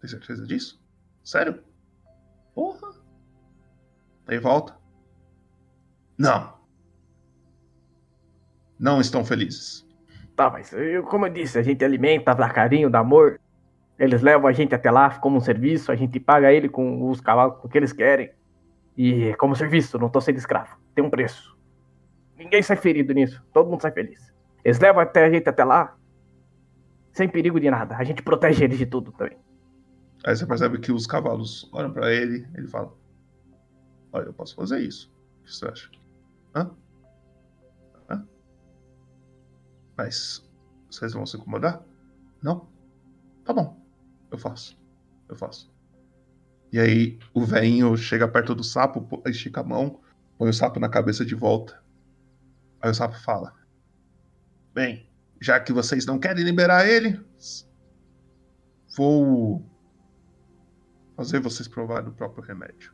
Tem 0.00 0.08
certeza 0.08 0.46
disso? 0.46 0.82
Sério? 1.22 1.62
Porra. 2.54 2.92
Aí 4.26 4.38
volta. 4.38 4.78
Não. 6.18 6.63
Não 8.78 9.00
estão 9.00 9.24
felizes. 9.24 9.86
Tá, 10.36 10.50
mas 10.50 10.72
eu, 10.72 11.04
como 11.04 11.26
eu 11.26 11.30
disse, 11.32 11.58
a 11.58 11.62
gente 11.62 11.84
alimenta, 11.84 12.34
dá 12.34 12.48
carinho, 12.48 12.90
dá 12.90 12.98
amor. 12.98 13.40
Eles 13.98 14.22
levam 14.22 14.48
a 14.48 14.52
gente 14.52 14.74
até 14.74 14.90
lá 14.90 15.10
como 15.18 15.36
um 15.36 15.40
serviço, 15.40 15.92
a 15.92 15.96
gente 15.96 16.18
paga 16.18 16.52
ele 16.52 16.68
com 16.68 17.08
os 17.08 17.20
cavalos 17.20 17.58
com 17.58 17.68
que 17.68 17.78
eles 17.78 17.92
querem. 17.92 18.30
E 18.96 19.34
como 19.36 19.54
serviço, 19.54 19.98
não 19.98 20.08
tô 20.08 20.20
sendo 20.20 20.38
escravo. 20.38 20.76
Tem 20.94 21.04
um 21.04 21.10
preço. 21.10 21.56
Ninguém 22.36 22.62
sai 22.62 22.76
ferido 22.76 23.12
nisso, 23.12 23.42
todo 23.52 23.70
mundo 23.70 23.80
sai 23.80 23.92
feliz. 23.92 24.32
Eles 24.64 24.80
levam 24.80 25.00
até 25.00 25.24
a 25.24 25.30
gente 25.30 25.48
até 25.48 25.62
lá, 25.62 25.96
sem 27.12 27.28
perigo 27.28 27.60
de 27.60 27.70
nada. 27.70 27.96
A 27.96 28.02
gente 28.02 28.22
protege 28.22 28.64
eles 28.64 28.78
de 28.78 28.86
tudo 28.86 29.12
também. 29.12 29.38
Aí 30.24 30.34
você 30.34 30.46
percebe 30.46 30.78
que 30.78 30.90
os 30.90 31.06
cavalos 31.06 31.68
olham 31.72 31.92
pra 31.92 32.12
ele, 32.12 32.48
ele 32.54 32.66
fala: 32.66 32.92
Olha, 34.12 34.24
eu 34.24 34.32
posso 34.32 34.56
fazer 34.56 34.80
isso. 34.80 35.12
O 35.40 35.44
que 35.44 35.54
você 35.54 35.66
acha? 35.66 35.90
Hã? 36.54 36.70
Mas 39.96 40.48
vocês 40.90 41.12
vão 41.12 41.26
se 41.26 41.36
incomodar? 41.36 41.82
Não? 42.42 42.68
Tá 43.44 43.52
bom, 43.52 43.80
eu 44.30 44.38
faço. 44.38 44.78
Eu 45.28 45.36
faço. 45.36 45.72
E 46.72 46.78
aí 46.78 47.18
o 47.32 47.44
velhinho 47.44 47.96
chega 47.96 48.26
perto 48.26 48.54
do 48.54 48.64
sapo, 48.64 49.22
estica 49.26 49.60
a 49.60 49.64
mão, 49.64 50.00
põe 50.36 50.48
o 50.48 50.52
sapo 50.52 50.80
na 50.80 50.88
cabeça 50.88 51.24
de 51.24 51.34
volta. 51.34 51.80
Aí 52.80 52.90
o 52.90 52.94
sapo 52.94 53.18
fala: 53.20 53.54
Bem, 54.74 55.08
já 55.40 55.60
que 55.60 55.72
vocês 55.72 56.04
não 56.04 56.18
querem 56.18 56.44
liberar 56.44 56.86
ele, 56.86 57.24
vou 58.96 59.64
fazer 61.16 61.38
vocês 61.38 61.68
provarem 61.68 62.08
o 62.08 62.12
próprio 62.12 62.42
remédio. 62.42 62.92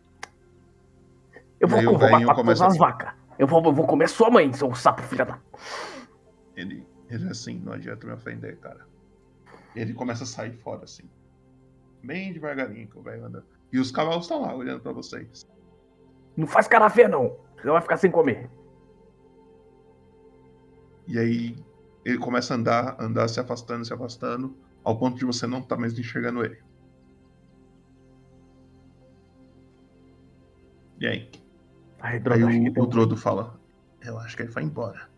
Eu 1.59 1.69
vou 1.69 1.81
E 1.81 1.85
começa 1.85 2.35
todas 2.35 2.61
as 2.61 2.77
vacas. 2.77 3.15
Eu 3.39 3.47
vou, 3.47 3.65
eu 3.65 3.73
vou 3.73 3.87
comer 3.87 4.09
sua 4.09 4.31
mãe, 4.31 4.53
seu 4.53 4.75
sapo 4.75 5.03
filha 5.03 5.25
da. 5.25 5.39
Ele, 6.55 6.87
ele 7.11 7.29
assim, 7.29 7.59
não 7.59 7.73
adianta 7.73 8.07
me 8.07 8.13
ofender, 8.13 8.57
cara. 8.59 8.87
Ele 9.75 9.93
começa 9.93 10.25
a 10.25 10.27
sair 10.27 10.53
fora, 10.53 10.85
assim. 10.85 11.09
Bem 12.03 12.33
devagarinho 12.33 12.89
que 12.89 12.99
o 12.99 13.03
velho 13.03 13.25
anda. 13.25 13.45
E 13.73 13.79
os 13.79 13.91
cavalos 13.91 14.25
estão 14.25 14.43
lá 14.43 14.55
olhando 14.55 14.81
pra 14.81 14.93
vocês. 14.93 15.47
Não 16.37 16.47
faz 16.47 16.67
cara 16.69 16.89
feia, 16.89 17.09
não. 17.09 17.37
Você 17.57 17.69
vai 17.69 17.81
ficar 17.81 17.97
sem 17.97 18.11
comer. 18.11 18.49
E 21.07 21.19
aí 21.19 21.57
ele 22.05 22.19
começa 22.19 22.55
a 22.55 22.57
andar, 22.57 22.97
andar, 23.01 23.29
se 23.29 23.41
afastando, 23.41 23.85
se 23.85 23.93
afastando, 23.93 24.57
ao 24.85 24.97
ponto 24.97 25.19
de 25.19 25.25
você 25.25 25.47
não 25.47 25.59
estar 25.59 25.77
mais 25.77 25.99
enxergando 25.99 26.45
ele. 26.45 26.59
E 31.01 31.07
aí? 31.07 31.31
Aí, 32.01 32.15
Aí 32.15 32.21
droga, 32.21 32.47
que 32.49 32.81
o, 32.81 32.83
o 32.83 32.87
Drodo 32.87 33.17
fala: 33.17 33.59
Eu 34.01 34.19
acho 34.19 34.37
que 34.37 34.43
ele 34.43 34.53
vai 34.53 34.63
embora. 34.63 35.10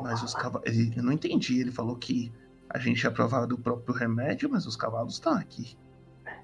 Mas 0.00 0.22
os 0.22 0.34
cavalos. 0.34 0.66
Ele, 0.66 0.92
eu 0.96 1.02
não 1.02 1.12
entendi. 1.12 1.60
Ele 1.60 1.70
falou 1.70 1.96
que 1.96 2.32
a 2.70 2.78
gente 2.78 3.02
ia 3.02 3.10
provar 3.10 3.46
do 3.46 3.58
próprio 3.58 3.94
remédio, 3.94 4.48
mas 4.50 4.66
os 4.66 4.76
cavalos 4.76 5.14
estão 5.14 5.34
aqui. 5.34 5.76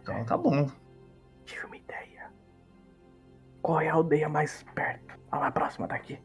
Então 0.03 0.25
tá 0.25 0.37
bom. 0.37 0.71
Tive 1.45 1.65
uma 1.65 1.77
ideia. 1.77 2.31
Qual 3.63 3.81
é 3.81 3.89
a 3.89 3.95
aldeia 3.95 4.29
mais 4.29 4.65
perto? 4.75 5.19
A 5.31 5.39
mais 5.39 5.55
próxima 5.55 5.87
daqui. 5.87 6.21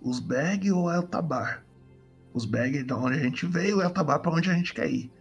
Os 0.00 0.20
Beg 0.20 0.70
ou 0.70 0.90
Eltabar? 0.90 1.64
Os 2.34 2.44
Beg 2.44 2.78
é 2.78 2.82
de 2.82 2.92
onde 2.92 3.18
a 3.18 3.22
gente 3.22 3.46
veio, 3.46 3.78
o 3.78 3.82
Eltabar 3.82 4.20
pra 4.20 4.32
onde 4.32 4.50
a 4.50 4.54
gente 4.54 4.74
quer 4.74 4.90
ir. 4.90 5.12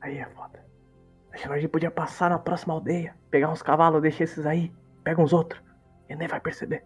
Aí 0.00 0.18
é 0.18 0.26
foda. 0.30 0.64
Acho 1.32 1.44
que 1.44 1.52
a 1.52 1.58
gente 1.58 1.70
podia 1.70 1.90
passar 1.90 2.28
na 2.28 2.38
próxima 2.38 2.74
aldeia, 2.74 3.16
pegar 3.30 3.50
uns 3.50 3.62
cavalos, 3.62 4.02
deixar 4.02 4.24
esses 4.24 4.44
aí, 4.44 4.72
pega 5.02 5.22
uns 5.22 5.32
outros. 5.32 5.62
E 6.08 6.14
nem 6.14 6.28
vai 6.28 6.40
perceber. 6.40 6.84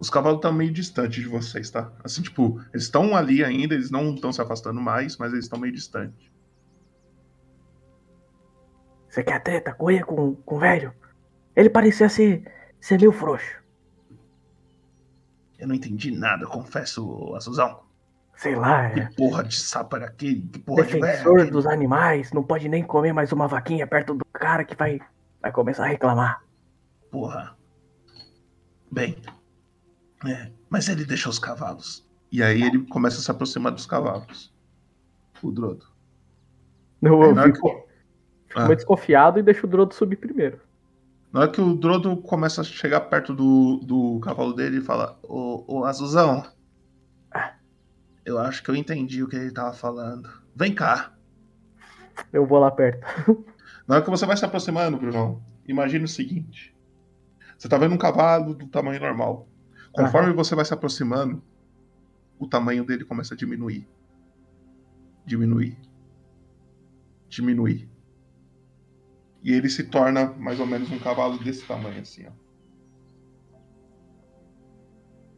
Os 0.00 0.08
cavalos 0.08 0.38
estão 0.38 0.50
meio 0.50 0.72
distantes 0.72 1.22
de 1.22 1.28
vocês, 1.28 1.70
tá? 1.70 1.92
Assim, 2.02 2.22
tipo, 2.22 2.58
eles 2.72 2.84
estão 2.84 3.14
ali 3.14 3.44
ainda, 3.44 3.74
eles 3.74 3.90
não 3.90 4.14
estão 4.14 4.32
se 4.32 4.40
afastando 4.40 4.80
mais, 4.80 5.18
mas 5.18 5.32
eles 5.32 5.44
estão 5.44 5.58
meio 5.58 5.74
distantes. 5.74 6.30
Você 9.10 9.22
quer 9.22 9.42
treta? 9.42 9.74
Correr 9.74 10.04
com, 10.04 10.36
com 10.36 10.56
o 10.56 10.58
velho? 10.58 10.94
Ele 11.54 11.68
parecia 11.68 12.08
ser, 12.08 12.50
ser 12.80 12.98
meio 12.98 13.12
frouxo. 13.12 13.60
Eu 15.58 15.68
não 15.68 15.74
entendi 15.74 16.10
nada, 16.10 16.46
confesso, 16.46 17.34
Azuzão. 17.36 17.82
Sei 18.36 18.54
lá, 18.54 18.84
é. 18.84 19.06
Que 19.06 19.16
porra 19.16 19.44
de 19.44 19.54
sapo 19.54 19.96
era 19.96 20.06
aquele? 20.06 20.40
Que 20.40 20.58
porra 20.60 20.84
de 20.84 20.92
velho 20.92 21.02
Defensor 21.04 21.50
dos 21.50 21.66
animais, 21.66 22.32
não 22.32 22.42
pode 22.42 22.70
nem 22.70 22.82
comer 22.82 23.12
mais 23.12 23.32
uma 23.32 23.46
vaquinha 23.46 23.86
perto 23.86 24.14
do 24.14 24.24
cara 24.32 24.64
que 24.64 24.74
vai, 24.74 24.98
vai 25.42 25.52
começar 25.52 25.84
a 25.84 25.88
reclamar. 25.88 26.42
Porra. 27.10 27.54
Bem. 28.90 29.20
É, 30.26 30.50
mas 30.68 30.88
ele 30.88 31.04
deixa 31.04 31.28
os 31.28 31.38
cavalos. 31.38 32.06
E 32.30 32.42
aí 32.42 32.62
ele 32.62 32.84
começa 32.86 33.18
a 33.18 33.20
se 33.22 33.30
aproximar 33.30 33.72
dos 33.72 33.86
cavalos. 33.86 34.52
O 35.42 35.50
Drodo. 35.50 35.86
Eu, 37.02 37.22
Aí 37.22 37.30
eu 37.30 37.54
fico, 37.54 37.68
que- 37.68 37.84
fico 38.48 38.60
Ah. 38.60 38.64
meio 38.64 38.76
desconfiado 38.76 39.38
e 39.38 39.42
deixo 39.42 39.66
o 39.66 39.70
Drodo 39.70 39.94
subir 39.94 40.16
primeiro. 40.16 40.60
Na 41.32 41.40
hora 41.40 41.50
que 41.50 41.60
o 41.60 41.74
Drodo 41.74 42.16
começa 42.18 42.60
a 42.60 42.64
chegar 42.64 43.00
perto 43.02 43.34
do, 43.34 43.78
do 43.84 44.20
cavalo 44.20 44.52
dele, 44.52 44.76
ele 44.76 44.84
fala: 44.84 45.18
Ô, 45.22 45.64
ô 45.66 45.84
Azuzão, 45.84 46.44
eu 48.24 48.38
acho 48.38 48.62
que 48.62 48.70
eu 48.70 48.76
entendi 48.76 49.22
o 49.22 49.28
que 49.28 49.36
ele 49.36 49.50
tava 49.52 49.72
falando. 49.72 50.28
Vem 50.54 50.74
cá. 50.74 51.12
Eu 52.32 52.44
vou 52.46 52.58
lá 52.58 52.70
perto. 52.70 53.06
Na 53.88 53.96
hora 53.96 54.04
que 54.04 54.10
você 54.10 54.26
vai 54.26 54.36
se 54.36 54.44
aproximando, 54.44 54.98
Brunão, 54.98 55.40
imagine 55.66 56.04
o 56.04 56.08
seguinte: 56.08 56.76
você 57.56 57.68
tá 57.68 57.78
vendo 57.78 57.94
um 57.94 57.98
cavalo 57.98 58.54
do 58.54 58.66
tamanho 58.68 59.00
normal. 59.00 59.48
Conforme 59.92 60.32
você 60.32 60.54
vai 60.54 60.64
se 60.64 60.72
aproximando, 60.72 61.42
o 62.38 62.46
tamanho 62.46 62.84
dele 62.84 63.04
começa 63.04 63.34
a 63.34 63.36
diminuir. 63.36 63.88
Diminuir. 65.26 65.76
Diminuir. 67.28 67.88
E 69.42 69.52
ele 69.52 69.68
se 69.68 69.84
torna 69.84 70.26
mais 70.32 70.60
ou 70.60 70.66
menos 70.66 70.90
um 70.90 70.98
cavalo 70.98 71.38
desse 71.38 71.66
tamanho, 71.66 72.00
assim, 72.00 72.26
ó. 72.26 72.30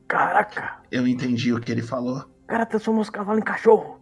Caraca, 0.09 0.83
Eu 0.91 1.07
entendi 1.07 1.53
o 1.53 1.61
que 1.61 1.73
ele 1.73 1.83
falou. 1.83 2.19
o 2.19 2.47
cara 2.47 2.67
transformou 2.67 3.01
os 3.03 3.09
cavalos 3.11 3.41
em 3.41 3.45
cachorro. 3.45 4.01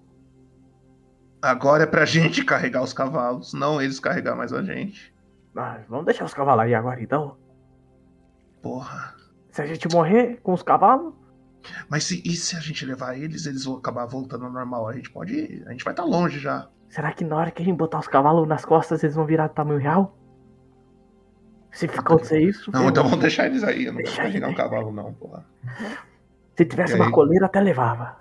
Agora 1.40 1.84
é 1.84 1.86
pra 1.86 2.05
gente 2.05 2.44
carregar 2.44 2.82
os 2.82 2.92
cavalos, 2.92 3.55
não 3.55 3.80
eles 3.80 4.01
carregar 4.01 4.34
mais 4.36 4.53
a 4.53 4.62
gente. 4.62 5.14
Ah, 5.57 5.80
vamos 5.88 6.05
deixar 6.07 6.24
os 6.24 6.34
cavalos 6.34 6.64
aí 6.64 6.74
agora 6.74 7.01
então. 7.03 7.36
Porra. 8.61 9.14
Se 9.51 9.62
a 9.62 9.66
gente 9.66 9.88
morrer 9.88 10.40
com 10.42 10.53
os 10.53 10.62
cavalos, 10.62 11.14
Mas 11.88 12.05
se, 12.05 12.22
e 12.24 12.36
se 12.36 12.57
a 12.57 12.61
gente 12.61 12.84
levar 12.86 13.16
eles, 13.18 13.46
eles 13.46 13.64
vão 13.64 13.76
acabar 13.76 14.07
voltando 14.07 14.44
ao 14.46 14.53
normal? 14.53 14.88
A 14.88 14.94
gente 14.94 15.11
pode 15.11 15.34
ir, 15.34 15.62
a 15.66 15.72
gente 15.72 15.84
vai 15.84 15.92
estar 15.92 16.05
longe 16.05 16.38
já. 16.38 16.68
será 16.88 17.12
que 17.12 17.24
na 17.24 17.36
hora 17.36 17.51
que 17.51 17.62
a 17.62 17.64
gente 17.64 17.76
botar 17.76 17.98
os 17.98 18.09
cavalos 18.09 18.46
nas 18.48 18.64
costas 18.64 19.03
eles 19.03 19.14
vão 19.16 19.26
virar 19.26 19.48
do 19.48 19.55
tamanho 19.55 19.78
real? 19.80 20.16
Se 21.72 21.86
acontecer 21.86 22.40
isso. 22.40 22.70
Não, 22.72 22.88
então 22.88 23.05
vamos 23.05 23.20
deixar 23.20 23.46
eles 23.46 23.62
aí. 23.62 23.84
Eu 23.86 23.92
não 23.92 24.03
Deixa 24.03 24.22
aí, 24.22 24.32
pegar 24.32 24.48
um 24.48 24.51
né? 24.51 24.57
cavalo, 24.57 24.92
não, 24.92 25.12
porra. 25.14 25.46
Se 26.57 26.64
tivesse 26.64 26.94
E 26.94 26.96
uma 26.96 27.07
aí? 27.07 27.12
coleira, 27.12 27.46
até 27.46 27.61
levava. 27.61 28.16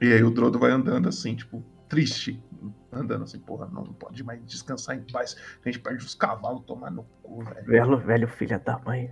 E 0.00 0.12
aí 0.12 0.22
o 0.22 0.30
Drodo 0.30 0.58
vai 0.58 0.70
andando 0.72 1.08
assim, 1.08 1.36
tipo, 1.36 1.62
triste. 1.88 2.42
Andando 2.92 3.24
assim, 3.24 3.38
porra, 3.38 3.66
não 3.72 3.84
pode 3.94 4.22
mais 4.24 4.44
descansar 4.44 4.96
em 4.96 5.02
paz. 5.04 5.36
A 5.64 5.68
gente 5.68 5.80
perde 5.80 6.04
os 6.04 6.14
cavalos, 6.14 6.64
tomar 6.64 6.90
no 6.90 7.04
cu, 7.22 7.42
velho. 7.44 7.66
Velho, 7.66 7.98
velho 7.98 8.28
filho 8.28 8.60
da 8.60 8.78
mãe. 8.80 9.10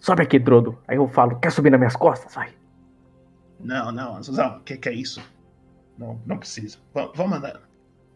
Sobe 0.00 0.22
aqui, 0.22 0.38
Drodo. 0.38 0.78
Aí 0.88 0.96
eu 0.96 1.06
falo, 1.08 1.38
quer 1.38 1.52
subir 1.52 1.70
nas 1.70 1.78
minhas 1.78 1.94
costas? 1.96 2.34
Vai. 2.34 2.52
Não, 3.58 3.92
não, 3.92 4.22
Suzão, 4.22 4.56
o 4.56 4.60
que, 4.60 4.76
que 4.76 4.88
é 4.88 4.94
isso? 4.94 5.22
Não, 5.98 6.18
não 6.24 6.38
precisa. 6.38 6.78
Va- 6.94 7.12
vamos 7.14 7.36
andando. 7.38 7.60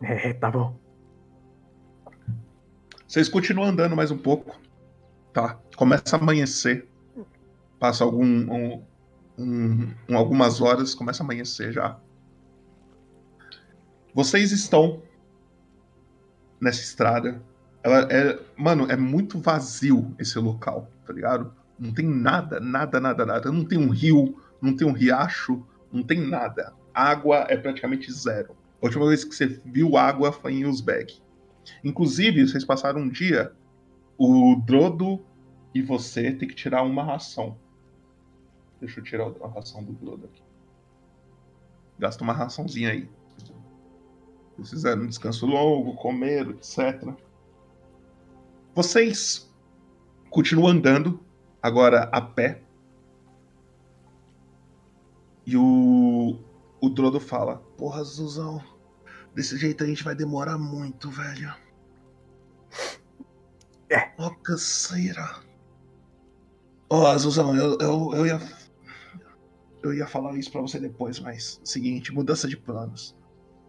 É, 0.01 0.33
tá 0.33 0.51
bom. 0.51 0.77
Vocês 3.07 3.29
continuam 3.29 3.69
andando 3.69 3.95
mais 3.95 4.11
um 4.11 4.17
pouco. 4.19 4.59
Tá. 5.33 5.59
Começa 5.77 6.17
a 6.17 6.19
amanhecer. 6.19 6.89
Passa 7.79 8.03
algum. 8.05 8.25
um- 8.25 8.83
um- 9.39 9.95
um- 10.09 10.17
algumas 10.17 10.61
horas, 10.61 10.95
começa 10.95 11.23
a 11.23 11.25
amanhecer 11.25 11.73
já. 11.73 11.99
Vocês 14.15 14.53
estão 14.53 15.03
nessa 16.61 16.81
estrada. 16.81 17.43
Ela 17.83 18.09
é. 18.11 18.41
Mano, 18.57 18.91
é 18.91 18.97
muito 18.97 19.39
vazio 19.39 20.15
esse 20.19 20.39
local, 20.39 20.89
tá 21.07 21.13
ligado? 21.13 21.53
Não 21.79 21.93
tem 21.93 22.07
nada, 22.07 22.61
nada, 22.61 23.01
nada, 23.01 23.27
nada. 23.27 23.53
Não 23.53 23.65
tem 23.65 23.79
um 23.79 23.91
rio, 23.91 24.39
não 24.61 24.77
tem 24.77 24.87
um 24.87 24.93
riacho, 24.93 25.65
não 25.93 26.03
tem 26.03 26.21
nada. 26.21 26.73
Água 26.93 27.47
é 27.49 27.57
praticamente 27.57 28.13
zero. 28.13 28.57
A 28.81 28.87
última 28.87 29.09
vez 29.09 29.25
que 29.25 29.35
você 29.35 29.47
viu 29.47 29.97
água 29.97 30.31
foi 30.31 30.55
em 30.55 30.67
Uzbek. 30.67 31.21
Inclusive, 31.83 32.47
vocês 32.47 32.65
passaram 32.65 33.01
um 33.01 33.09
dia, 33.09 33.53
o 34.19 34.61
Drodo 34.65 35.25
e 35.75 35.83
você 35.83 36.33
tem 36.33 36.49
que 36.49 36.55
tirar 36.55 36.83
uma 36.83 37.03
ração. 37.03 37.59
Deixa 38.81 39.01
eu 39.01 39.05
tirar 39.05 39.33
a 39.43 39.49
ração 39.49 39.83
do 39.83 39.93
Drodo 39.93 40.27
aqui. 40.27 40.43
Gasta 41.99 42.23
uma 42.23 42.33
raçãozinha 42.33 42.91
aí. 42.91 43.09
Vocês 44.57 44.71
fizeram 44.71 45.03
um 45.03 45.07
descanso 45.07 45.47
longo, 45.47 45.95
comeram, 45.95 46.53
etc. 46.53 47.13
Vocês 48.75 49.53
continuam 50.31 50.69
andando, 50.69 51.21
agora 51.65 52.11
a 52.13 52.21
pé. 52.21 52.63
E 55.47 55.57
o, 55.57 56.39
o 56.81 56.89
Drodo 56.91 57.19
fala: 57.19 57.57
Porra, 57.79 58.05
Zuzão, 58.05 58.63
desse 59.35 59.57
jeito 59.57 59.83
a 59.83 59.87
gente 59.87 60.05
vai 60.05 60.15
demorar 60.15 60.59
muito, 60.59 61.11
velho. 61.11 61.55
É. 63.91 64.13
Ó, 64.19 64.31
canseira. 64.31 65.43
Ó, 66.91 67.07
Azuzão, 67.07 67.57
eu, 67.57 67.79
eu, 67.81 68.13
eu 68.15 68.27
ia. 68.27 68.41
Eu 69.83 69.93
ia 69.93 70.07
falar 70.07 70.37
isso 70.37 70.51
pra 70.51 70.61
você 70.61 70.79
depois, 70.79 71.19
mas. 71.21 71.61
Seguinte, 71.65 72.13
mudança 72.13 72.47
de 72.47 72.57
planos. 72.57 73.17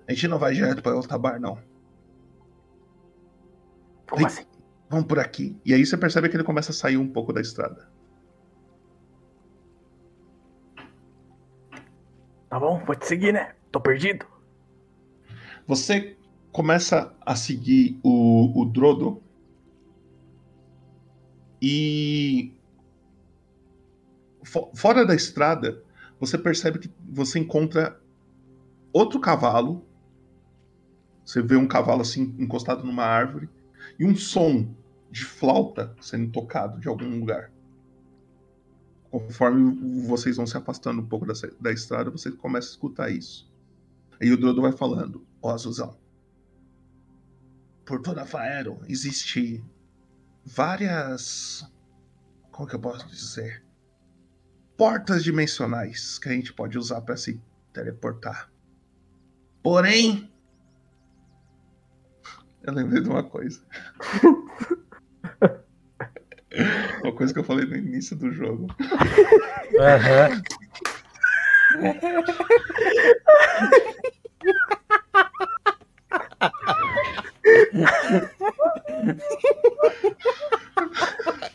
A 0.07 0.13
gente 0.13 0.27
não 0.27 0.37
vai 0.37 0.53
direto 0.53 0.81
pra 0.81 0.91
Eltabar, 0.91 1.39
não. 1.39 1.57
Como 4.09 4.25
assim? 4.25 4.45
Vamos 4.95 5.09
por 5.09 5.19
aqui. 5.19 5.59
E 5.65 5.73
aí 5.73 5.85
você 5.85 5.97
percebe 5.97 6.29
que 6.29 6.37
ele 6.37 6.43
começa 6.45 6.71
a 6.71 6.73
sair 6.73 6.95
um 6.95 7.05
pouco 7.05 7.33
da 7.33 7.41
estrada. 7.41 7.91
Tá 12.49 12.57
bom, 12.57 12.81
vou 12.85 12.95
te 12.95 13.05
seguir, 13.05 13.33
né? 13.33 13.55
Tô 13.73 13.81
perdido. 13.81 14.25
Você 15.67 16.15
começa 16.49 17.13
a 17.19 17.35
seguir 17.35 17.99
o, 18.01 18.61
o 18.61 18.63
Drodo 18.63 19.21
e 21.61 22.53
fo- 24.45 24.71
fora 24.73 25.05
da 25.05 25.13
estrada 25.13 25.83
você 26.21 26.37
percebe 26.37 26.79
que 26.79 26.89
você 27.09 27.37
encontra 27.37 27.99
outro 28.93 29.19
cavalo. 29.19 29.85
Você 31.25 31.41
vê 31.41 31.57
um 31.57 31.67
cavalo 31.67 31.99
assim 31.99 32.33
encostado 32.39 32.85
numa 32.85 33.03
árvore 33.03 33.49
e 33.99 34.05
um 34.05 34.15
som 34.15 34.73
de 35.15 35.23
flauta 35.23 35.95
sendo 36.01 36.29
tocado 36.29 36.77
de 36.77 36.89
algum 36.89 37.19
lugar. 37.19 37.49
Conforme 39.09 40.05
vocês 40.05 40.35
vão 40.35 40.45
se 40.45 40.57
afastando 40.57 41.01
um 41.01 41.05
pouco 41.07 41.25
dessa- 41.25 41.55
da 41.57 41.71
estrada, 41.71 42.11
você 42.11 42.29
começa 42.33 42.67
a 42.67 42.71
escutar 42.71 43.09
isso. 43.09 43.49
Aí 44.21 44.29
o 44.33 44.35
Drodo 44.37 44.61
vai 44.61 44.73
falando: 44.73 45.25
Ó, 45.41 45.53
Azuzão, 45.53 45.97
por 47.85 48.01
toda 48.01 48.25
Faero 48.25 48.77
existe 48.89 49.63
várias. 50.45 51.65
Como 52.51 52.67
que 52.67 52.75
eu 52.75 52.79
posso 52.81 53.07
dizer? 53.07 53.63
Portas 54.77 55.23
dimensionais 55.23 56.19
que 56.19 56.27
a 56.27 56.33
gente 56.33 56.51
pode 56.51 56.77
usar 56.77 56.99
para 56.99 57.15
se 57.15 57.41
teleportar. 57.71 58.51
Porém. 59.63 60.29
Eu 62.63 62.73
lembrei 62.73 63.01
de 63.01 63.07
uma 63.07 63.23
coisa. 63.23 63.63
uma 67.03 67.13
coisa 67.13 67.33
que 67.33 67.39
eu 67.39 67.43
falei 67.43 67.65
no 67.65 67.75
início 67.75 68.15
do 68.15 68.31
jogo. 68.31 68.67
Aham. 69.79 70.41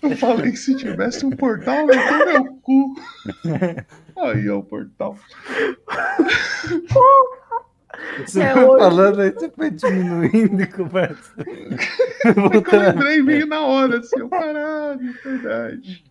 Eu 0.03 0.16
falei 0.16 0.51
que 0.53 0.57
se 0.57 0.76
tivesse 0.76 1.24
um 1.24 1.30
portal, 1.30 1.88
eu 1.88 2.09
tô 2.09 2.26
meu 2.26 2.55
cu. 2.62 2.94
Aí 4.22 4.46
é 4.46 4.53
o 4.53 4.62
portal. 4.62 5.16
Você 8.18 8.43
É 8.43 8.53
foi 8.53 8.64
hoje. 8.64 8.79
falando 8.85 9.21
aí, 9.21 9.31
você 9.31 9.51
foi 9.51 9.71
diminuindo 9.71 10.63
e 10.63 10.67
conversa. 10.67 11.35
Eu 12.25 12.81
lembrei 12.81 13.22
meio 13.22 13.47
na 13.47 13.61
hora, 13.63 13.99
assim, 13.99 14.18
eu 14.18 14.29
caralho, 14.29 15.13
verdade. 15.25 16.05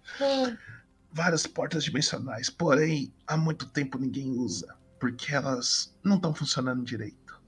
Várias 1.12 1.46
portas 1.46 1.84
dimensionais, 1.84 2.50
porém, 2.50 3.14
há 3.28 3.38
muito 3.38 3.68
tempo 3.70 3.98
ninguém 4.00 4.32
usa, 4.32 4.76
porque 5.00 5.34
elas 5.34 5.96
não 6.04 6.16
estão 6.16 6.34
funcionando 6.34 6.84
direito. 6.84 7.40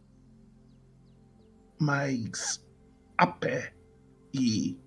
Mas 1.79 2.63
a 3.17 3.25
pé 3.27 3.73
e 4.33 4.77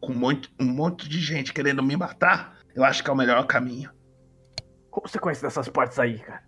com 0.00 0.12
muito, 0.12 0.50
um 0.60 0.66
monte 0.66 1.08
de 1.08 1.18
gente 1.18 1.52
querendo 1.52 1.82
me 1.82 1.96
matar, 1.96 2.58
eu 2.74 2.84
acho 2.84 3.02
que 3.02 3.08
é 3.08 3.12
o 3.12 3.16
melhor 3.16 3.46
caminho. 3.46 3.90
Como 4.90 5.08
você 5.08 5.18
conhece 5.18 5.40
dessas 5.42 5.68
portas 5.68 5.98
aí, 5.98 6.18
cara? 6.18 6.42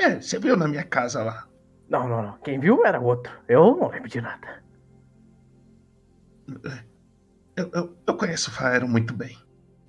É, 0.00 0.18
você 0.18 0.38
viu 0.38 0.56
na 0.56 0.66
minha 0.66 0.82
casa 0.82 1.22
lá. 1.22 1.46
Não, 1.86 2.08
não, 2.08 2.22
não. 2.22 2.38
Quem 2.38 2.58
viu 2.58 2.86
era 2.86 2.98
outro. 2.98 3.38
Eu 3.46 3.76
não 3.76 3.88
lembro 3.88 4.08
de 4.08 4.18
nada. 4.18 4.64
Eu, 7.54 7.70
eu, 7.74 7.96
eu 8.06 8.16
conheço 8.16 8.48
o 8.48 8.52
Faero 8.52 8.88
muito 8.88 9.12
bem. 9.12 9.36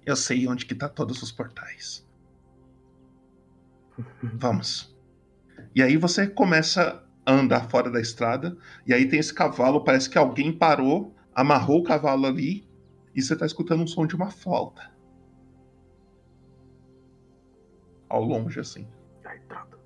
Eu 0.06 0.18
sei 0.18 0.46
onde 0.50 0.66
que 0.66 0.76
tá 0.76 0.90
todos 0.90 1.24
os 1.24 1.32
portais. 1.32 2.06
Vamos. 4.22 4.94
E 5.74 5.82
aí 5.82 5.96
você 5.96 6.28
começa 6.28 7.02
a 7.26 7.32
andar 7.32 7.70
fora 7.70 7.90
da 7.90 8.02
estrada, 8.02 8.58
e 8.86 8.94
aí 8.94 9.08
tem 9.08 9.20
esse 9.20 9.34
cavalo, 9.34 9.84
parece 9.86 10.10
que 10.10 10.18
alguém 10.18 10.52
parou, 10.52 11.16
amarrou 11.34 11.80
o 11.80 11.84
cavalo 11.84 12.26
ali, 12.26 12.68
e 13.16 13.22
você 13.22 13.34
tá 13.34 13.46
escutando 13.46 13.84
um 13.84 13.88
som 13.88 14.06
de 14.06 14.16
uma 14.16 14.30
flauta. 14.30 14.92
Ao 18.10 18.22
longe, 18.22 18.60
assim. 18.60 18.86
Ai, 19.24 19.40
droga. 19.48 19.81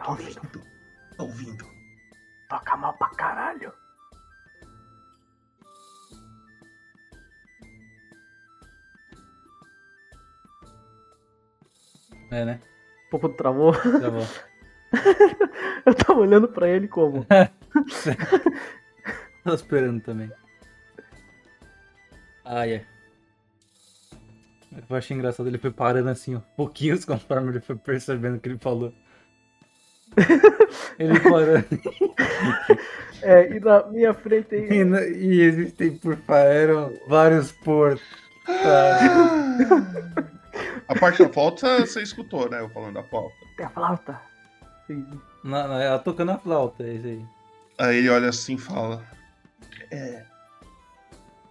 Tá 0.00 0.06
Tô 0.06 0.10
ouvindo. 0.12 0.38
ouvindo. 0.38 0.62
Tô 1.16 1.24
ouvindo. 1.24 1.66
Toca 2.48 2.76
mal 2.76 2.92
pra 2.94 3.08
caralho. 3.10 3.72
É, 12.30 12.44
né? 12.44 12.60
O 13.08 13.10
povo 13.10 13.28
travou. 13.30 13.72
Travou. 13.72 14.26
Eu 15.86 15.94
tava 15.94 16.20
olhando 16.20 16.48
pra 16.48 16.68
ele 16.68 16.88
como. 16.88 17.26
Tô 19.44 19.54
esperando 19.54 20.00
também. 20.02 20.30
Ah, 22.44 22.66
é. 22.66 22.84
Eu 24.88 24.96
achei 24.96 25.16
engraçado, 25.16 25.48
ele 25.48 25.58
foi 25.58 25.70
parando 25.70 26.08
assim, 26.08 26.36
ó, 26.36 26.40
pouquinhos 26.56 27.04
conforme 27.04 27.50
ele 27.50 27.60
foi 27.60 27.76
percebendo 27.76 28.36
o 28.36 28.40
que 28.40 28.48
ele 28.48 28.58
falou. 28.58 28.92
Ele 30.98 31.20
parando. 31.20 31.66
É, 33.22 33.54
e 33.54 33.60
na 33.60 33.82
minha 33.88 34.14
frente 34.14 34.54
aí. 34.54 34.78
E, 34.80 34.82
na- 34.82 35.02
e 35.04 35.42
existem 35.42 35.94
por 35.94 36.16
Faero 36.16 36.98
vários 37.06 37.52
portos. 37.52 38.02
A 40.88 40.94
parte 40.98 41.22
da 41.22 41.28
flauta 41.28 41.80
você 41.80 42.00
escutou, 42.02 42.48
né? 42.48 42.60
Eu 42.60 42.70
falando 42.70 42.94
da 42.94 43.02
flauta. 43.04 43.34
Tem 43.58 43.66
a 43.66 43.70
flauta. 43.70 44.20
Sim. 44.86 45.06
Na, 45.44 45.68
na- 45.68 45.82
ela 45.82 45.98
tocando 45.98 46.32
a 46.32 46.38
flauta, 46.38 46.82
é 46.82 46.94
isso 46.94 47.06
aí. 47.06 47.24
Aí 47.78 47.96
ele 47.98 48.08
olha 48.08 48.30
assim 48.30 48.54
e 48.54 48.58
fala: 48.58 49.02
É. 49.90 50.24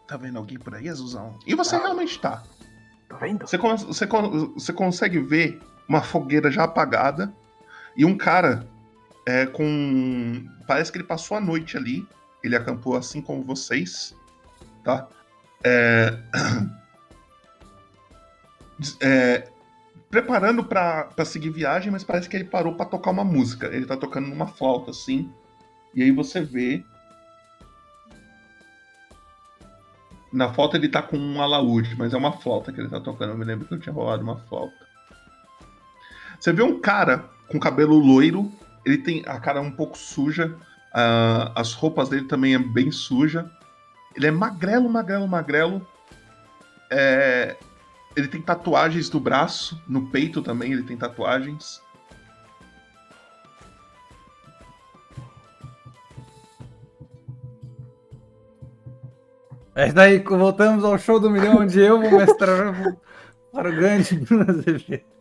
Tá 0.07 0.17
vendo 0.17 0.37
alguém 0.39 0.57
por 0.57 0.73
aí, 0.73 0.89
Azuzão? 0.89 1.37
E 1.45 1.53
você 1.53 1.77
realmente 1.77 2.19
tá. 2.19 2.41
Tá 3.07 3.17
vendo? 3.17 3.47
Você, 3.47 3.57
você, 3.57 4.07
você 4.07 4.73
consegue 4.73 5.19
ver 5.19 5.59
uma 5.87 6.01
fogueira 6.01 6.49
já 6.51 6.63
apagada 6.63 7.31
e 7.99 8.05
um 8.05 8.17
cara 8.17 8.65
é, 9.25 9.45
com. 9.45 10.45
Parece 10.65 10.89
que 10.89 10.97
ele 10.97 11.05
passou 11.05 11.35
a 11.35 11.41
noite 11.41 11.75
ali. 11.75 12.07
Ele 12.41 12.55
acampou 12.55 12.95
assim 12.95 13.21
como 13.21 13.43
vocês, 13.43 14.15
tá? 14.85 15.05
É, 15.61 16.17
é, 19.03 19.51
preparando 20.09 20.63
pra 20.63 21.13
seguir 21.25 21.49
viagem, 21.49 21.91
mas 21.91 22.05
parece 22.05 22.29
que 22.29 22.37
ele 22.37 22.45
parou 22.45 22.73
pra 22.73 22.85
tocar 22.85 23.11
uma 23.11 23.25
música. 23.25 23.67
Ele 23.67 23.85
tá 23.85 23.97
tocando 23.97 24.29
numa 24.29 24.47
flauta 24.47 24.91
assim. 24.91 25.29
E 25.93 26.01
aí 26.01 26.11
você 26.11 26.39
vê. 26.39 26.81
Na 30.31 30.53
flauta 30.53 30.77
ele 30.77 30.87
tá 30.87 31.01
com 31.01 31.17
um 31.17 31.41
alaúde, 31.41 31.97
mas 31.97 32.13
é 32.13 32.17
uma 32.17 32.31
flauta 32.31 32.71
que 32.71 32.79
ele 32.79 32.87
tá 32.87 33.01
tocando. 33.01 33.31
Eu 33.31 33.37
me 33.37 33.43
lembro 33.43 33.67
que 33.67 33.73
eu 33.73 33.79
tinha 33.79 33.91
rolado 33.91 34.23
uma 34.23 34.37
flauta. 34.37 34.87
Você 36.39 36.53
vê 36.53 36.63
um 36.63 36.79
cara 36.79 37.37
com 37.51 37.59
cabelo 37.59 37.97
loiro, 37.97 38.51
ele 38.85 38.97
tem 38.97 39.23
a 39.25 39.39
cara 39.39 39.61
um 39.61 39.71
pouco 39.71 39.97
suja, 39.97 40.55
ah, 40.93 41.51
as 41.55 41.73
roupas 41.73 42.09
dele 42.09 42.25
também 42.25 42.55
é 42.55 42.59
bem 42.59 42.91
suja. 42.91 43.49
Ele 44.15 44.27
é 44.27 44.31
magrelo, 44.31 44.89
magrelo, 44.89 45.27
magrelo. 45.27 45.87
É, 46.91 47.55
ele 48.15 48.27
tem 48.27 48.41
tatuagens 48.41 49.09
no 49.11 49.19
braço, 49.19 49.81
no 49.87 50.07
peito 50.07 50.41
também 50.41 50.73
ele 50.73 50.83
tem 50.83 50.97
tatuagens. 50.97 51.81
É 59.75 59.93
daí, 59.93 60.19
voltamos 60.19 60.83
ao 60.83 60.97
show 60.97 61.19
do 61.19 61.29
milhão, 61.29 61.59
onde 61.59 61.79
eu 61.79 62.01
vou 62.01 62.11
mestrar 62.19 62.75
grande 63.53 64.15
Bruno 64.25 64.49
Azevedo. 64.49 65.18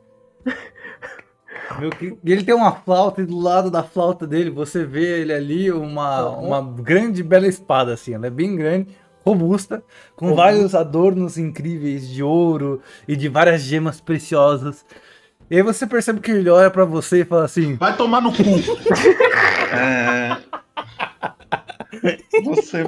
Meu, 1.78 1.90
e 2.00 2.32
ele 2.32 2.44
tem 2.44 2.54
uma 2.54 2.72
flauta 2.72 3.20
e 3.20 3.26
do 3.26 3.38
lado 3.38 3.70
da 3.70 3.82
flauta 3.82 4.26
dele 4.26 4.50
você 4.50 4.84
vê 4.84 5.20
ele 5.20 5.32
ali 5.32 5.70
uma, 5.70 6.28
uma 6.28 6.62
grande 6.62 7.22
bela 7.22 7.46
espada 7.46 7.92
assim, 7.92 8.14
ela 8.14 8.26
é 8.26 8.30
bem 8.30 8.56
grande, 8.56 8.88
robusta, 9.24 9.82
com 10.16 10.30
Robusta. 10.30 10.44
vários 10.44 10.74
adornos 10.74 11.36
incríveis 11.36 12.08
de 12.08 12.22
ouro 12.22 12.80
e 13.06 13.14
de 13.14 13.28
várias 13.28 13.62
gemas 13.62 14.00
preciosas. 14.00 14.84
E 15.50 15.56
aí 15.56 15.62
você 15.62 15.86
percebe 15.86 16.20
que 16.20 16.30
ele 16.30 16.50
olha 16.50 16.70
pra 16.70 16.84
você 16.84 17.20
e 17.20 17.24
fala 17.24 17.44
assim: 17.44 17.76
Vai 17.76 17.96
tomar 17.96 18.20
no 18.20 18.32
cu. 18.32 18.42
É... 19.70 20.36
Você. 22.44 22.84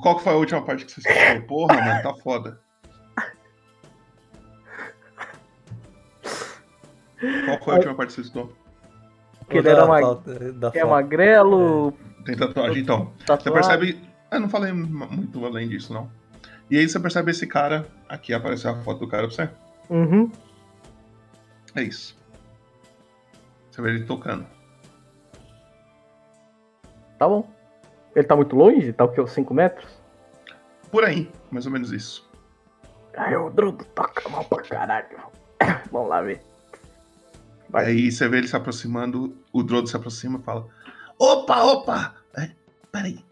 Qual 0.00 0.16
que 0.16 0.24
foi 0.24 0.32
a 0.32 0.36
última 0.36 0.62
parte 0.62 0.84
que 0.84 0.92
você 0.92 1.00
escutou? 1.00 1.42
Porra, 1.46 1.74
mano, 1.80 2.02
tá 2.02 2.14
foda. 2.14 2.60
Qual 7.44 7.58
foi 7.62 7.72
a 7.72 7.76
última 7.76 7.94
parte 7.94 8.08
que 8.10 8.14
você 8.14 8.20
escutou? 8.22 8.52
Que 9.48 9.58
ele 9.58 9.68
era 9.68 9.82
Da 9.82 9.86
ma- 9.86 10.00
da 10.54 10.72
é 10.74 10.84
magrelo. 10.84 11.92
Tem 12.24 12.36
tatuagem, 12.36 12.82
então. 12.82 13.12
Você 13.18 13.24
Tatuagem. 13.26 13.52
percebe. 13.52 14.08
Eu 14.30 14.40
não 14.40 14.48
falei 14.48 14.72
muito 14.72 15.44
além 15.44 15.68
disso, 15.68 15.92
não. 15.92 16.10
E 16.70 16.78
aí 16.78 16.88
você 16.88 16.98
percebe 16.98 17.30
esse 17.30 17.46
cara. 17.46 17.86
Aqui 18.08 18.32
apareceu 18.32 18.70
a 18.70 18.76
foto 18.82 19.00
do 19.00 19.08
cara 19.08 19.26
pra 19.26 19.34
você. 19.36 19.50
Uhum. 19.90 20.30
É 21.74 21.82
isso. 21.82 22.16
Você 23.70 23.82
vê 23.82 23.90
ele 23.90 24.04
tocando. 24.04 24.46
Tá 27.18 27.28
bom. 27.28 27.48
Ele 28.14 28.26
tá 28.26 28.36
muito 28.36 28.56
longe? 28.56 28.92
Tá 28.92 29.04
o? 29.04 29.20
Uns 29.22 29.32
5 29.32 29.54
metros? 29.54 29.90
Por 30.90 31.04
aí, 31.04 31.30
mais 31.50 31.66
ou 31.66 31.72
menos 31.72 31.90
isso. 31.92 32.28
Aí 33.16 33.34
o 33.36 33.48
Drudo 33.50 33.84
toca 33.94 34.28
mal 34.28 34.44
pra 34.44 34.62
caralho. 34.62 35.06
Vamos 35.90 36.08
lá 36.10 36.20
ver. 36.20 36.42
Aí 37.72 38.10
você 38.12 38.28
vê 38.28 38.38
ele 38.38 38.48
se 38.48 38.56
aproximando, 38.56 39.36
o 39.52 39.62
Drodo 39.62 39.88
se 39.88 39.96
aproxima 39.96 40.38
e 40.38 40.42
fala: 40.42 40.66
Opa, 41.18 41.62
opa! 41.62 42.14
É, 42.36 42.50
peraí. 42.90 43.24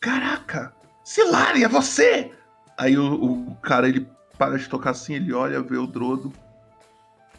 Caraca! 0.00 0.74
Silari, 1.04 1.64
é 1.64 1.68
você! 1.68 2.32
Aí 2.76 2.96
o, 2.98 3.14
o 3.50 3.54
cara 3.56 3.88
ele 3.88 4.08
para 4.36 4.58
de 4.58 4.68
tocar 4.68 4.90
assim, 4.90 5.14
ele 5.14 5.32
olha, 5.32 5.62
vê 5.62 5.76
o 5.76 5.86
Drodo 5.86 6.32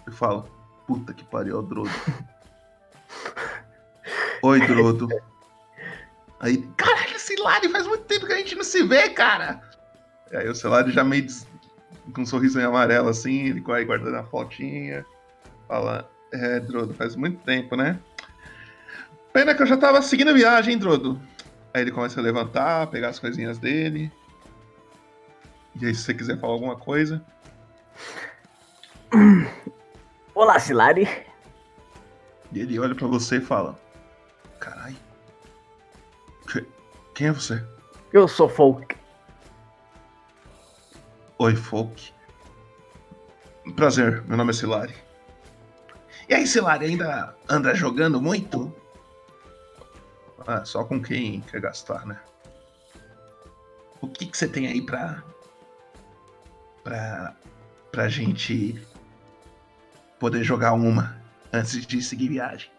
e 0.07 0.11
fala: 0.11 0.45
Puta 0.87 1.13
que 1.13 1.23
pariu, 1.25 1.59
o 1.59 1.61
Drodo. 1.61 1.89
Oi, 4.41 4.65
Drodo. 4.67 5.07
Aí, 6.39 6.57
caralho, 6.77 7.19
Silari, 7.19 7.69
faz 7.69 7.87
muito 7.87 8.03
tempo 8.03 8.25
que 8.25 8.33
a 8.33 8.37
gente 8.37 8.55
não 8.55 8.63
se 8.63 8.83
vê, 8.83 9.09
cara! 9.09 9.61
Aí 10.33 10.47
o 10.47 10.55
Silari 10.55 10.91
já 10.91 11.03
meio 11.03 11.23
des- 11.23 11.47
com 12.13 12.21
um 12.21 12.25
sorriso 12.25 12.59
em 12.59 12.63
amarelo 12.63 13.07
assim, 13.07 13.47
ele 13.47 13.61
vai 13.61 13.85
guardando 13.85 14.15
a 14.15 14.23
fotinha. 14.23 15.05
Fala, 15.73 16.07
é, 16.31 16.59
Drodo, 16.59 16.93
faz 16.93 17.15
muito 17.15 17.39
tempo, 17.43 17.75
né? 17.75 17.99
Pena 19.33 19.55
que 19.55 19.63
eu 19.63 19.65
já 19.65 19.75
tava 19.75 20.03
seguindo 20.03 20.29
a 20.29 20.33
viagem, 20.33 20.73
hein, 20.75 20.79
Drodo? 20.79 21.19
Aí 21.73 21.81
ele 21.81 21.91
começa 21.91 22.19
a 22.19 22.23
levantar, 22.23 22.85
pegar 22.91 23.09
as 23.09 23.17
coisinhas 23.17 23.57
dele. 23.57 24.11
E 25.81 25.83
aí, 25.87 25.95
se 25.95 26.03
você 26.03 26.13
quiser 26.13 26.39
falar 26.39 26.53
alguma 26.53 26.75
coisa. 26.75 27.25
Olá, 30.35 30.59
Silari. 30.59 31.07
E 32.51 32.59
ele 32.59 32.77
olha 32.77 32.93
pra 32.93 33.07
você 33.07 33.37
e 33.37 33.41
fala: 33.41 33.75
Carai. 34.59 34.95
que- 36.51 36.67
Quem 37.15 37.29
é 37.29 37.31
você? 37.31 37.65
Eu 38.13 38.27
sou 38.27 38.47
Folk. 38.47 38.95
Oi, 41.39 41.55
Folk. 41.55 42.13
Prazer, 43.75 44.21
meu 44.27 44.37
nome 44.37 44.51
é 44.51 44.53
Silari. 44.53 44.93
E 46.27 46.33
aí, 46.33 46.47
Silari, 46.47 46.85
ainda 46.85 47.35
anda 47.49 47.75
jogando 47.75 48.21
muito? 48.21 48.73
Ah, 50.45 50.63
só 50.65 50.83
com 50.83 51.01
quem 51.01 51.41
quer 51.41 51.61
gastar, 51.61 52.05
né? 52.05 52.19
O 54.01 54.07
que, 54.07 54.25
que 54.25 54.37
você 54.37 54.47
tem 54.47 54.67
aí 54.67 54.81
pra. 54.81 55.23
pra. 56.83 57.35
pra 57.91 58.09
gente 58.09 58.81
poder 60.19 60.43
jogar 60.43 60.73
uma 60.73 61.17
antes 61.51 61.85
de 61.85 62.01
seguir 62.01 62.29
viagem? 62.29 62.69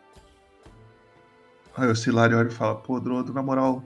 Aí 1.76 1.88
o 1.88 1.96
Silari 1.96 2.34
olha 2.34 2.48
e 2.48 2.52
fala: 2.52 2.76
pô, 2.76 3.00
Drodo, 3.00 3.32
na 3.32 3.42
moral, 3.42 3.82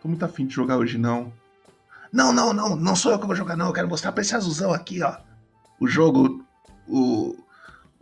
tô 0.00 0.08
muito 0.08 0.24
afim 0.24 0.46
de 0.46 0.54
jogar 0.54 0.76
hoje 0.76 0.98
não. 0.98 1.32
Não, 2.12 2.32
não, 2.32 2.52
não, 2.52 2.76
não 2.76 2.96
sou 2.96 3.12
eu 3.12 3.18
que 3.18 3.26
vou 3.26 3.36
jogar, 3.36 3.56
não. 3.56 3.66
Eu 3.66 3.72
quero 3.72 3.88
mostrar 3.88 4.12
pra 4.12 4.22
esse 4.22 4.34
azulzão 4.34 4.72
aqui, 4.72 5.02
ó. 5.02 5.16
O 5.80 5.86
jogo. 5.86 6.44
O. 6.86 7.36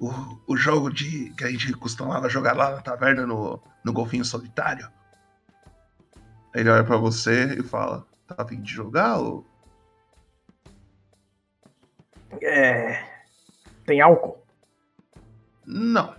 O, 0.04 0.52
o 0.52 0.56
jogo 0.56 0.92
de 0.92 1.30
que 1.30 1.44
a 1.44 1.50
gente 1.50 1.72
costumava 1.72 2.28
jogar 2.28 2.54
lá 2.54 2.72
na 2.72 2.82
taverna 2.82 3.26
no, 3.26 3.62
no 3.82 3.92
golfinho 3.92 4.24
solitário. 4.24 4.86
Aí 6.54 6.60
Ele 6.60 6.68
olha 6.68 6.84
pra 6.84 6.98
você 6.98 7.54
e 7.58 7.62
fala: 7.62 8.06
Tá 8.26 8.36
afim 8.38 8.60
de 8.60 8.70
jogar 8.70 9.18
ou. 9.18 9.46
É. 12.42 13.02
Tem 13.86 14.00
álcool? 14.02 14.44
Não. 15.64 16.14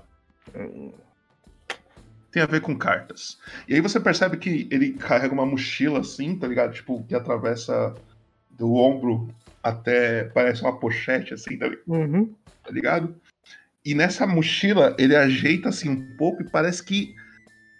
Tem 2.31 2.41
a 2.41 2.47
ver 2.47 2.61
com 2.61 2.75
cartas. 2.75 3.39
E 3.67 3.75
aí 3.75 3.81
você 3.81 3.99
percebe 3.99 4.37
que 4.37 4.67
ele 4.71 4.93
carrega 4.93 5.33
uma 5.33 5.45
mochila 5.45 5.99
assim, 5.99 6.37
tá 6.37 6.47
ligado? 6.47 6.73
Tipo, 6.73 7.03
que 7.03 7.13
atravessa 7.13 7.93
do 8.49 8.73
ombro 8.73 9.29
até. 9.61 10.23
Parece 10.25 10.61
uma 10.61 10.79
pochete 10.79 11.35
assim, 11.35 11.55
tá 11.57 11.67
ligado? 11.67 11.83
Uhum. 11.87 12.35
tá 12.63 12.71
ligado? 12.71 13.15
E 13.85 13.93
nessa 13.93 14.25
mochila 14.25 14.95
ele 14.97 15.15
ajeita 15.15 15.69
assim 15.69 15.89
um 15.89 16.17
pouco 16.17 16.41
e 16.41 16.49
parece 16.49 16.83
que 16.83 17.13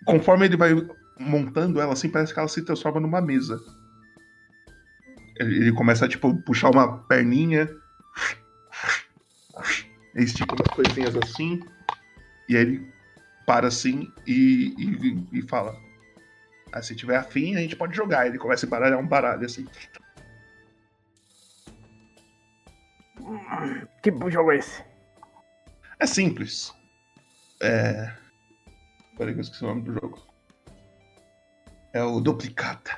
conforme 0.06 0.46
ele 0.46 0.56
vai 0.56 0.72
montando 1.20 1.82
ela 1.82 1.94
assim, 1.94 2.10
parece 2.10 2.34
que 2.34 2.40
ela 2.40 2.48
se 2.48 2.64
transforma 2.64 3.00
numa 3.00 3.22
mesa. 3.22 3.60
Ele, 5.40 5.56
ele 5.58 5.72
começa 5.72 6.06
a 6.06 6.08
tipo 6.08 6.36
puxar 6.44 6.70
uma 6.70 7.00
perninha, 7.06 7.68
estica 10.16 10.56
umas 10.56 10.70
coisinhas 10.76 11.16
assim, 11.16 11.60
e 12.48 12.56
aí 12.56 12.62
ele 12.62 12.96
para 13.46 13.68
assim 13.68 14.12
e, 14.28 14.76
e, 14.78 15.40
e 15.40 15.42
fala: 15.42 15.76
ah, 16.72 16.82
se 16.82 16.96
tiver 16.96 17.18
afim, 17.18 17.56
a 17.56 17.60
gente 17.60 17.76
pode 17.76 17.96
jogar. 17.96 18.28
Ele 18.28 18.38
começa 18.38 18.66
a 18.66 18.70
baralhar 18.70 19.00
um 19.00 19.08
baralho 19.08 19.46
assim. 19.46 19.66
Que 24.04 24.12
jogo 24.30 24.52
é 24.52 24.58
esse? 24.58 24.95
É 26.06 26.08
simples. 26.08 26.72
É. 27.60 28.14
Peraí 29.18 29.34
que 29.34 29.40
eu 29.40 29.42
esqueci 29.42 29.64
o 29.64 29.68
nome 29.70 29.82
do 29.82 29.94
jogo. 29.94 30.22
É 31.94 32.04
o 32.04 32.20
Duplicata. 32.20 32.96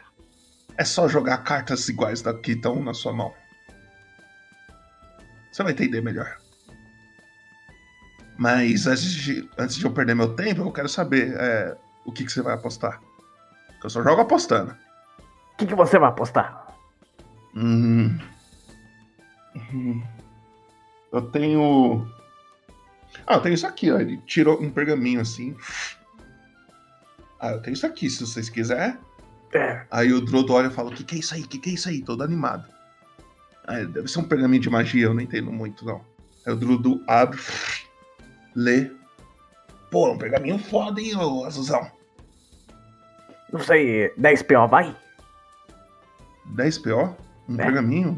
É 0.77 0.83
só 0.83 1.07
jogar 1.07 1.37
cartas 1.37 1.87
iguais 1.87 2.21
da 2.21 2.33
que 2.33 2.51
estão 2.51 2.83
na 2.83 2.93
sua 2.93 3.13
mão. 3.13 3.33
Você 5.49 5.63
vai 5.63 5.71
entender 5.71 6.01
melhor. 6.01 6.37
Mas 8.37 8.85
antes 8.87 9.09
de, 9.09 9.49
antes 9.57 9.77
de 9.77 9.85
eu 9.85 9.93
perder 9.93 10.13
meu 10.13 10.35
tempo, 10.35 10.63
eu 10.63 10.71
quero 10.73 10.89
saber 10.89 11.33
é, 11.37 11.77
o 12.03 12.11
que, 12.11 12.25
que 12.25 12.31
você 12.31 12.41
vai 12.41 12.55
apostar. 12.55 13.01
Porque 13.67 13.85
eu 13.85 13.89
só 13.89 14.03
jogo 14.03 14.19
apostando. 14.19 14.75
O 15.53 15.57
que, 15.57 15.65
que 15.65 15.75
você 15.75 15.97
vai 15.97 16.09
apostar? 16.09 16.75
Hum. 17.55 18.19
Hum. 19.55 20.03
Eu 21.13 21.21
tenho. 21.31 22.16
Ah, 23.25 23.35
eu 23.35 23.41
tenho 23.41 23.55
isso 23.55 23.67
aqui, 23.67 23.91
ó. 23.91 23.99
Ele 23.99 24.17
tirou 24.25 24.61
um 24.61 24.69
pergaminho 24.69 25.21
assim. 25.21 25.55
Ah, 27.39 27.51
eu 27.51 27.61
tenho 27.61 27.73
isso 27.73 27.85
aqui, 27.85 28.09
se 28.09 28.25
vocês 28.25 28.49
quiserem. 28.49 28.97
É. 29.53 29.85
Aí 29.89 30.11
o 30.13 30.21
Drodo 30.21 30.53
olha 30.53 30.67
e 30.67 30.71
fala: 30.71 30.89
O 30.89 30.93
que, 30.93 31.03
que 31.03 31.15
é 31.15 31.19
isso 31.19 31.33
aí? 31.33 31.41
O 31.43 31.47
que, 31.47 31.57
que 31.57 31.69
é 31.69 31.73
isso 31.73 31.89
aí? 31.89 32.01
Todo 32.01 32.23
animado. 32.23 32.65
Ah, 33.65 33.79
deve 33.83 34.07
ser 34.07 34.19
um 34.19 34.23
pergaminho 34.23 34.61
de 34.61 34.69
magia, 34.69 35.05
eu 35.05 35.13
não 35.13 35.21
entendo 35.21 35.51
muito, 35.51 35.85
não. 35.85 36.01
Aí 36.45 36.53
o 36.53 36.55
Drodo 36.55 37.01
abre, 37.07 37.39
lê. 38.55 38.91
Pô, 39.91 40.07
é 40.09 40.11
um 40.11 40.17
pergaminho 40.17 40.57
foda, 40.59 40.99
hein, 41.01 41.15
ô 41.15 41.45
Azuzão? 41.45 41.89
Não 43.51 43.59
sei, 43.61 44.13
10 44.17 44.41
PO 44.43 44.67
vai? 44.67 44.95
10 46.45 46.77
PO? 46.79 47.15
Um 47.49 47.55
É. 47.55 47.57
pergaminho? 47.57 48.17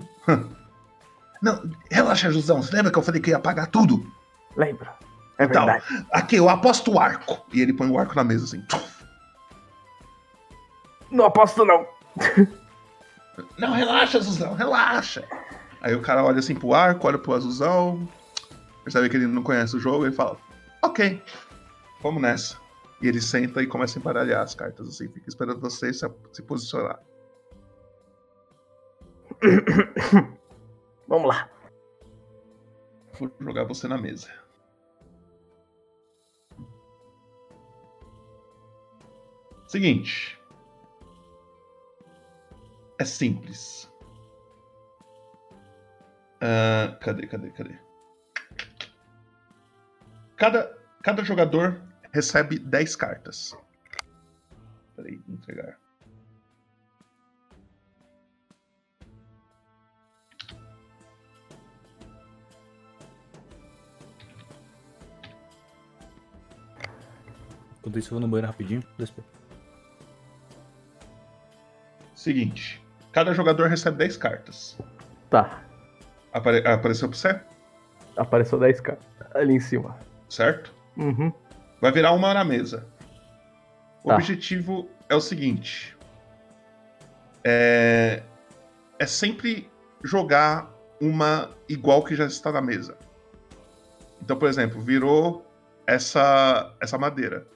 Não, 1.42 1.70
relaxa, 1.92 2.28
Azuzão. 2.28 2.62
Você 2.62 2.76
lembra 2.76 2.92
que 2.92 2.98
eu 2.98 3.04
falei 3.04 3.22
que 3.22 3.30
ia 3.30 3.40
pagar 3.40 3.68
tudo? 3.68 4.06
Lembro. 4.60 4.90
É 5.38 5.46
então, 5.46 5.66
verdade. 5.66 6.06
aqui, 6.12 6.36
eu 6.36 6.50
aposto 6.50 6.92
o 6.92 7.00
arco. 7.00 7.46
E 7.54 7.62
ele 7.62 7.72
põe 7.72 7.90
o 7.90 7.98
arco 7.98 8.14
na 8.14 8.26
mesa 8.26 8.44
assim. 8.44 8.62
Não 11.10 11.26
aposto, 11.26 11.64
não. 11.66 11.88
Não, 13.58 13.72
relaxa, 13.72 14.18
Azuzão, 14.18 14.54
relaxa. 14.54 15.26
Aí 15.80 15.96
o 15.96 16.02
cara 16.02 16.26
olha 16.26 16.40
assim 16.40 16.54
pro 16.54 16.74
arco, 16.74 17.08
olha 17.08 17.18
pro 17.18 17.34
Azuzão, 17.34 18.06
percebe 18.84 19.08
que 19.08 19.16
ele 19.16 19.28
não 19.28 19.42
conhece 19.42 19.78
o 19.78 19.80
jogo 19.80 20.06
e 20.06 20.12
fala: 20.12 20.38
Ok, 20.82 21.24
vamos 22.02 22.22
nessa. 22.22 22.58
E 23.02 23.08
ele 23.08 23.22
senta 23.22 23.64
e 23.64 23.68
começa 23.68 23.98
a 23.98 24.02
embaralhar 24.02 24.42
as 24.42 24.54
cartas, 24.54 24.90
assim, 24.90 25.08
fica 25.08 25.30
esperando 25.30 25.62
você 25.62 25.94
se, 25.94 26.06
se 26.34 26.42
posicionar. 26.42 27.00
Vamos 31.08 31.30
lá. 31.30 31.50
Vou 33.18 33.32
jogar 33.40 33.64
você 33.64 33.88
na 33.88 33.98
mesa. 33.98 34.28
Seguinte. 39.70 40.36
É 42.98 43.06
simples. 43.06 43.88
Ah, 46.42 46.98
cadê, 47.00 47.28
cadê, 47.28 47.52
cadê? 47.52 47.78
Cada, 50.36 50.76
cada 51.04 51.24
jogador 51.24 51.80
recebe 52.12 52.58
10 52.58 52.96
cartas. 52.96 53.56
Peraí, 54.96 55.22
entregar. 55.30 55.78
Enquanto 67.80 68.00
isso, 68.00 68.10
eu 68.10 68.12
vou 68.12 68.20
no 68.22 68.28
banheiro 68.28 68.48
rapidinho. 68.48 68.84
Despe- 68.98 69.24
Seguinte. 72.20 72.86
Cada 73.14 73.34
jogador 73.34 73.70
recebe 73.70 73.96
10 73.98 74.18
cartas. 74.18 74.78
Tá. 75.30 75.62
Apare- 76.34 76.68
apareceu 76.68 77.08
pra 77.08 77.18
você? 77.18 77.40
Apareceu 78.18 78.60
10k 78.60 78.98
ali 79.34 79.54
em 79.54 79.60
cima. 79.62 79.98
Certo? 80.30 80.76
Uhum. 80.98 81.32
Vai 81.80 81.94
virar 81.94 82.12
uma 82.12 82.34
na 82.34 82.44
mesa. 82.44 82.86
O 84.04 84.10
Tá. 84.10 84.16
objetivo 84.16 84.90
é 85.08 85.16
o 85.16 85.22
seguinte: 85.22 85.98
é, 87.42 88.22
é 89.00 89.06
sempre 89.06 89.72
jogar 90.04 90.70
uma 91.00 91.50
igual 91.70 92.04
que 92.04 92.16
já 92.16 92.26
está 92.26 92.52
na 92.52 92.62
mesa. 92.62 92.98
Então, 94.22 94.38
por 94.38 94.50
exemplo, 94.50 94.82
virou 94.82 95.46
essa 95.88 96.76
essa 96.82 96.98
madeira, 96.98 97.48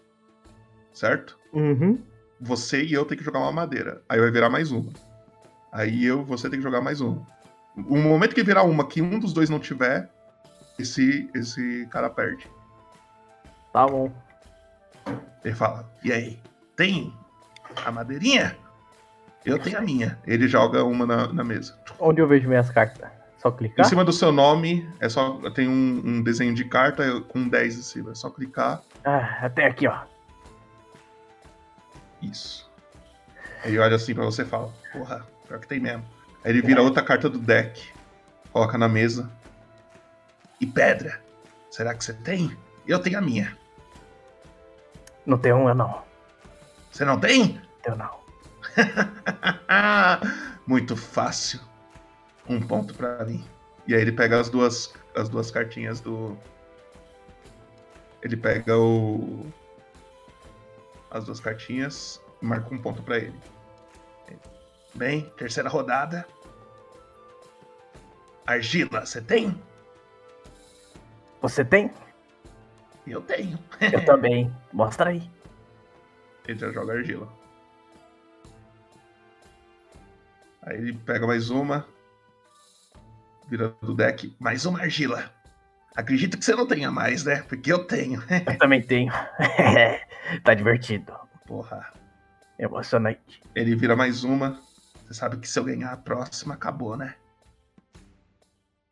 certo? 0.94 1.38
Uhum. 1.52 2.02
Você 2.44 2.84
e 2.84 2.94
eu 2.94 3.06
tem 3.06 3.18
que 3.18 3.24
jogar 3.24 3.40
uma 3.40 3.52
madeira. 3.52 4.02
Aí 4.08 4.20
vai 4.20 4.30
virar 4.30 4.50
mais 4.50 4.72
uma. 4.72 4.92
Aí 5.72 6.06
eu, 6.06 6.24
você 6.24 6.50
tem 6.50 6.60
que 6.60 6.64
jogar 6.64 6.82
mais 6.82 7.00
uma. 7.02 7.26
No 7.76 7.98
momento 7.98 8.36
que 8.36 8.44
virar 8.44 8.64
uma 8.64 8.86
que 8.86 9.02
um 9.02 9.18
dos 9.18 9.34
dois 9.34 9.50
não 9.50 9.60
tiver, 9.60 10.10
esse 10.78 11.30
esse 11.34 11.88
cara 11.90 12.10
perde. 12.10 12.48
Tá 13.72 13.88
bom. 13.88 14.12
Ele 15.44 15.56
fala: 15.56 15.90
E 16.04 16.12
aí, 16.12 16.40
tem 16.76 17.14
a 17.86 17.92
madeirinha? 17.92 18.56
Eu 19.46 19.58
tenho 19.58 19.78
a 19.78 19.82
minha. 19.82 20.20
Ele 20.28 20.48
joga 20.48 20.84
uma 20.84 21.06
na, 21.06 21.32
na 21.34 21.44
mesa. 21.44 21.78
Onde 22.00 22.22
eu 22.22 22.28
vejo 22.28 22.48
minhas 22.48 22.70
cartas? 22.70 23.10
Só 23.38 23.50
Em 23.50 23.54
clicar? 23.58 23.86
cima 23.86 24.06
do 24.06 24.14
seu 24.14 24.32
nome, 24.32 24.88
é 25.02 25.10
só 25.10 25.38
tem 25.52 25.68
um, 25.68 26.02
um 26.06 26.24
desenho 26.24 26.54
de 26.54 26.64
carta 26.64 27.20
com 27.22 27.48
10 27.48 27.78
em 27.78 27.82
cima. 27.82 28.12
É 28.12 28.16
só 28.16 28.30
clicar. 28.30 28.82
Ah, 29.04 29.40
até 29.46 29.66
aqui, 29.66 29.86
ó. 29.88 30.00
Isso. 32.24 32.72
Ele 33.64 33.80
olha 33.80 33.96
assim 33.96 34.16
pra 34.16 34.26
você 34.26 34.44
e 34.44 34.46
fala: 34.46 34.74
Porra, 34.92 35.26
pior 35.48 35.60
que 35.60 35.68
tem 35.68 35.80
mesmo. 35.80 36.06
Aí 36.44 36.52
ele 36.52 36.62
vira 36.62 36.82
outra 36.82 37.04
carta 37.04 37.30
do 37.30 37.40
deck, 37.40 37.90
coloca 38.52 38.78
na 38.78 38.90
mesa. 38.90 39.30
E 40.60 40.66
pedra? 40.66 41.22
Será 41.70 41.94
que 41.94 42.04
você 42.04 42.14
tem? 42.14 42.56
Eu 42.88 43.00
tenho 43.00 43.18
a 43.18 43.22
minha. 43.22 43.58
Não 45.26 45.38
tem 45.38 45.54
uma, 45.54 45.74
não. 45.74 46.02
Você 46.92 47.06
não 47.06 47.20
tem? 47.20 47.62
Eu 47.86 47.96
não. 47.96 48.20
Muito 50.68 50.96
fácil. 50.96 51.60
Um 52.48 52.62
ponto 52.62 52.94
pra 52.94 53.24
mim. 53.26 53.46
E 53.88 53.96
aí 53.96 54.02
ele 54.02 54.12
pega 54.12 54.40
as 54.40 54.50
duas, 54.50 54.94
as 55.16 55.30
duas 55.30 55.50
cartinhas 55.50 56.00
do. 56.02 56.38
Ele 58.22 58.38
pega 58.38 58.78
o. 58.78 59.46
As 61.14 61.26
duas 61.26 61.40
cartinhas 61.40 62.20
e 62.42 62.46
marca 62.46 62.74
um 62.74 62.82
ponto 62.82 63.04
pra 63.04 63.18
ele. 63.18 63.40
Bem, 64.96 65.30
terceira 65.38 65.70
rodada. 65.70 66.28
Argila, 68.46 69.06
você 69.06 69.22
tem? 69.22 69.62
Você 71.40 71.64
tem? 71.64 71.92
Eu 73.06 73.22
tenho. 73.22 73.60
Eu 73.80 74.04
também. 74.06 74.52
Mostra 74.72 75.12
aí. 75.12 75.30
Ele 76.48 76.58
já 76.58 76.72
joga 76.72 76.94
argila. 76.94 77.32
Aí 80.64 80.78
ele 80.78 80.94
pega 80.94 81.28
mais 81.28 81.50
uma. 81.52 81.88
Vira 83.48 83.76
do 83.82 83.94
deck. 83.94 84.36
Mais 84.40 84.66
uma 84.66 84.82
argila. 84.82 85.32
Acredito 85.96 86.38
que 86.38 86.44
você 86.44 86.56
não 86.56 86.68
tenha 86.68 86.90
mais, 86.90 87.24
né? 87.24 87.44
Porque 87.44 87.72
eu 87.72 87.86
tenho. 87.86 88.22
Eu 88.48 88.58
também 88.58 88.82
tenho. 88.82 89.12
tá 90.44 90.54
divertido. 90.54 91.14
Porra. 91.46 91.92
Emocionante. 92.58 93.42
Ele 93.54 93.76
vira 93.76 93.96
mais 93.96 94.24
uma. 94.24 94.60
Você 95.06 95.14
sabe 95.14 95.38
que 95.38 95.48
se 95.48 95.60
eu 95.60 95.64
ganhar 95.64 95.92
a 95.92 95.98
próxima, 95.98 96.54
acabou, 96.54 96.96
né? 96.96 97.16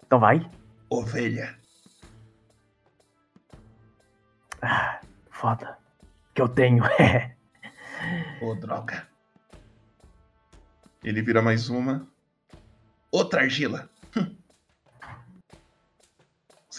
Então 0.05 0.19
vai. 0.19 0.47
Ovelha. 0.89 1.57
Ah, 4.61 4.99
foda. 5.31 5.77
Que 6.33 6.41
eu 6.41 6.49
tenho. 6.49 6.83
Ô, 8.41 8.55
droga. 8.55 9.07
Ele 11.03 11.21
vira 11.21 11.41
mais 11.41 11.69
uma. 11.69 12.07
Outra 13.11 13.41
argila. 13.41 13.89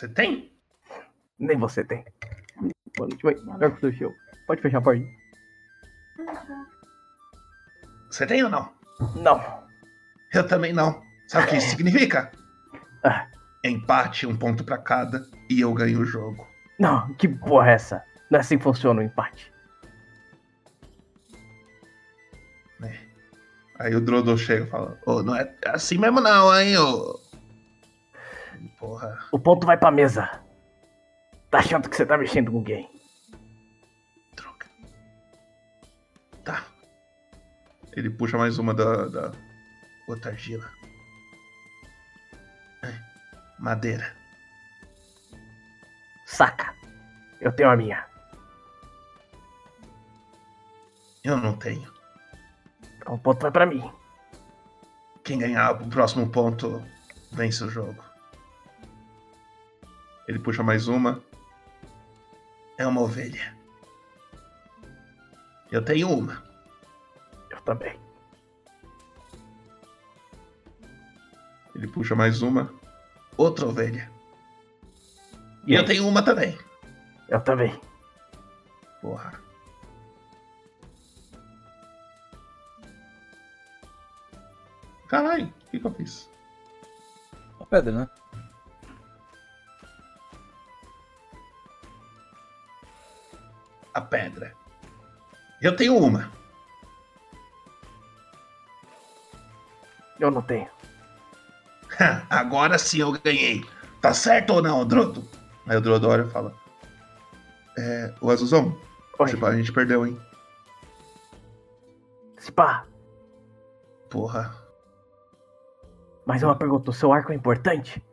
Você 0.03 0.09
tem? 0.09 0.53
Nem 1.39 1.57
você 1.57 1.85
tem. 1.85 2.05
Boa 2.97 3.09
noite, 3.09 3.23
vai. 3.23 3.35
Melhor 3.37 3.77
que 3.77 3.87
o 3.87 3.97
seu. 3.97 4.13
Pode 4.49 4.61
fechar 4.61 4.79
a 4.79 4.83
porta. 4.83 5.05
Você 8.11 8.27
tem 8.27 8.43
ou 8.43 8.51
não? 8.51 8.73
Não. 9.15 9.41
Eu 10.35 10.45
também 10.45 10.73
não. 10.73 11.01
Sabe 11.29 11.47
o 11.47 11.51
que 11.51 11.57
isso 11.59 11.71
significa? 11.71 12.33
Empate, 13.63 14.27
um 14.27 14.37
ponto 14.37 14.65
pra 14.65 14.77
cada, 14.77 15.25
e 15.49 15.61
eu 15.61 15.73
ganho 15.73 16.01
o 16.01 16.05
jogo. 16.05 16.49
Não, 16.81 17.15
que 17.15 17.29
porra 17.29 17.71
é 17.71 17.75
essa? 17.75 18.05
Não 18.29 18.39
é 18.39 18.41
assim 18.41 18.59
que 18.59 18.65
funciona 18.65 19.01
o 19.01 19.05
empate. 19.05 19.53
Aí 23.79 23.95
o 23.95 24.01
Drodo 24.01 24.37
chega 24.37 24.65
e 24.65 24.69
fala: 24.69 24.99
Ô, 25.07 25.23
não 25.23 25.35
é 25.35 25.49
assim 25.67 25.97
mesmo 25.97 26.21
não, 26.21 26.57
hein, 26.59 26.77
ô. 26.79 27.22
Porra. 28.83 29.17
O 29.31 29.39
ponto 29.39 29.65
vai 29.65 29.79
pra 29.79 29.93
mesa. 29.93 30.43
Tá 31.49 31.59
achando 31.59 31.89
que 31.89 31.95
você 31.95 32.05
tá 32.05 32.19
mexendo 32.19 32.51
com 32.51 32.57
alguém? 32.57 32.91
Droga. 34.35 34.67
Tá. 36.43 36.65
Ele 37.93 38.11
puxa 38.11 38.37
mais 38.37 38.59
uma 38.59 38.75
da. 38.75 39.07
da 39.07 39.33
outra 40.09 40.33
argila. 40.33 40.69
É. 42.83 42.93
Madeira. 43.57 44.17
Saca. 46.27 46.75
Eu 47.41 47.53
tenho 47.53 47.71
a 47.71 47.77
minha. 47.77 48.05
Eu 51.23 51.37
não 51.37 51.57
tenho. 51.57 51.89
Então 52.97 53.15
o 53.15 53.19
ponto 53.21 53.43
vai 53.43 53.53
pra 53.53 53.65
mim. 53.65 53.89
Quem 55.23 55.39
ganhar 55.39 55.71
o 55.71 55.89
próximo 55.89 56.29
ponto 56.29 56.85
vence 57.31 57.63
o 57.63 57.71
jogo. 57.71 58.12
Ele 60.33 60.39
puxa 60.39 60.63
mais 60.63 60.89
uma. 60.89 61.23
É 62.79 62.87
uma 62.87 63.03
ovelha. 63.03 63.55
Eu 65.71 65.85
tenho 65.85 66.09
uma. 66.09 66.43
Eu 67.51 67.61
também. 67.61 68.01
Ele 71.75 71.87
puxa 71.87 72.15
mais 72.15 72.41
uma. 72.41 72.73
Outra 73.37 73.67
ovelha. 73.67 74.11
E 75.67 75.75
eu 75.75 75.85
tenho 75.85 76.09
uma 76.09 76.23
também. 76.23 76.59
Eu 77.29 77.41
também. 77.43 77.79
Porra. 79.03 79.39
Caralho, 85.09 85.45
o 85.45 85.71
que, 85.71 85.79
que 85.79 85.87
eu 85.87 85.93
fiz? 85.93 86.31
Uma 87.59 87.67
pedra, 87.67 87.93
né? 87.93 88.22
A 93.95 94.01
pedra. 94.01 94.55
Eu 95.61 95.77
tenho 95.77 95.97
uma. 95.97 96.31
Eu 100.19 100.31
não 100.31 100.43
tenho. 100.43 100.69
Agora 102.31 102.79
sim 102.79 102.99
eu 102.99 103.13
ganhei. 103.13 103.65
Tá 104.01 104.13
certo 104.13 104.55
ou 104.55 104.63
não, 104.63 104.87
Drodo? 104.87 105.27
Aí 105.67 105.77
o 105.77 105.81
Drodo 105.81 106.09
olha 106.09 106.23
e 106.23 106.31
fala: 106.31 106.55
É, 107.79 108.15
o 108.21 108.31
Azuzão, 108.31 108.79
tipo, 109.27 109.47
a 109.47 109.57
gente 109.57 109.73
perdeu, 109.73 110.07
hein? 110.07 110.21
Spa, 112.41 112.85
Porra, 114.13 114.55
mais 116.27 116.43
uma 116.43 116.55
pergunta. 116.55 116.91
O 116.91 116.95
seu 116.95 117.15
arco 117.15 117.33
é 117.33 117.35
importante? 117.35 118.05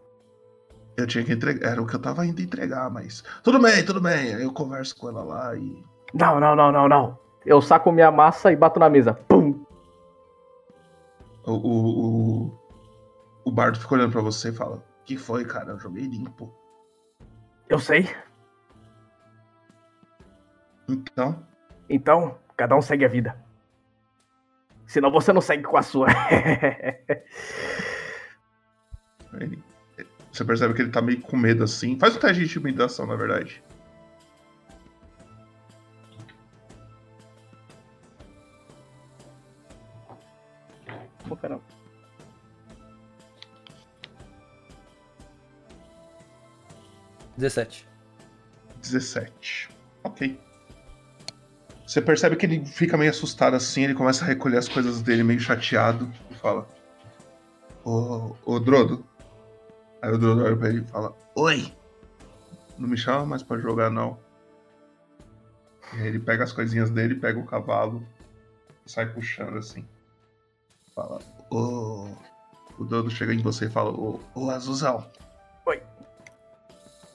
Eu 1.00 1.08
tinha 1.08 1.24
que 1.24 1.34
entregar. 1.34 1.72
Era 1.72 1.82
o 1.82 1.86
que 1.88 1.96
eu 1.96 2.02
tava 2.02 2.26
indo 2.26 2.42
entregar, 2.42 2.90
mas. 2.90 3.24
Tudo 3.44 3.60
bem, 3.60 3.84
tudo 3.86 4.02
bem. 4.02 4.36
Aí 4.36 4.44
eu 4.44 4.54
converso 4.54 4.96
com 4.98 5.10
ela 5.10 5.24
lá 5.24 5.56
e. 5.56 5.84
Não, 6.14 6.40
não, 6.40 6.56
não, 6.56 6.72
não, 6.72 6.88
não. 6.88 7.20
Eu 7.46 7.62
saco 7.62 7.92
minha 7.92 8.12
massa 8.12 8.52
e 8.52 8.56
bato 8.56 8.80
na 8.80 8.90
mesa. 8.90 9.14
Pum! 9.14 9.66
O, 11.46 11.52
o, 11.52 12.06
o, 12.46 12.60
o 13.46 13.52
Bardo 13.52 13.80
fica 13.80 13.96
olhando 13.96 14.12
pra 14.12 14.22
você 14.22 14.50
e 14.50 14.54
fala: 14.54 14.84
Que 15.06 15.18
foi, 15.18 15.46
cara? 15.46 15.72
Eu 15.72 15.80
joguei 15.80 16.06
limpo. 16.06 16.54
Eu 17.68 17.80
sei. 17.80 18.10
Então, 20.88 21.46
Então, 21.88 22.38
cada 22.58 22.76
um 22.76 22.82
segue 22.82 23.06
a 23.06 23.08
vida. 23.08 23.36
Senão 24.88 25.12
você 25.12 25.32
não 25.32 25.42
segue 25.42 25.64
com 25.64 25.78
a 25.78 25.84
sua. 25.84 26.08
você 30.32 30.46
percebe 30.46 30.74
que 30.74 30.82
ele 30.82 30.92
tá 30.92 31.02
meio 31.02 31.20
com 31.22 31.36
medo 31.36 31.64
assim. 31.64 31.98
Faz 31.98 32.16
um 32.16 32.20
teste 32.20 32.40
de 32.40 32.46
intimidação, 32.46 33.06
na 33.06 33.16
verdade. 33.16 33.64
Pô, 41.28 41.36
caramba. 41.36 41.64
Dezessete. 47.36 47.88
17. 48.82 49.70
Ok. 50.04 50.40
Você 51.86 52.02
percebe 52.02 52.36
que 52.36 52.46
ele 52.46 52.66
fica 52.66 52.96
meio 52.98 53.10
assustado 53.10 53.56
assim, 53.56 53.84
ele 53.84 53.96
começa 53.96 54.24
a 54.24 54.28
recolher 54.28 54.58
as 54.58 54.68
coisas 54.68 55.02
dele 55.02 55.24
meio 55.24 55.40
chateado 55.40 56.12
e 56.30 56.36
fala: 56.36 56.68
Ô, 57.84 58.36
ô 58.46 58.60
Drodo. 58.60 59.09
Aí 60.02 60.12
o 60.12 60.18
Drodo 60.18 60.44
olha 60.44 60.56
pra 60.56 60.70
ele 60.70 60.82
e 60.82 60.88
fala: 60.88 61.16
Oi! 61.36 61.74
Não 62.78 62.88
me 62.88 62.98
chama 62.98 63.26
mais 63.26 63.44
pra 63.44 63.58
jogar, 63.58 63.90
não. 63.90 64.18
E 65.94 66.02
aí 66.02 66.08
ele 66.08 66.20
pega 66.20 66.44
as 66.44 66.54
coisinhas 66.54 66.90
dele, 66.90 67.16
pega 67.16 67.40
o 67.40 67.46
cavalo 67.46 68.06
sai 68.90 69.06
puxando 69.06 69.58
assim. 69.58 69.88
Fala: 70.96 71.20
Ô. 71.50 72.10
O 72.78 72.86
Drodo 72.86 73.10
chega 73.12 73.34
em 73.34 73.42
você 73.42 73.66
e 73.66 73.70
fala: 73.70 73.92
Ô, 73.92 74.20
ô 74.34 74.50
Azuzão. 74.50 75.10
Oi. 75.66 75.82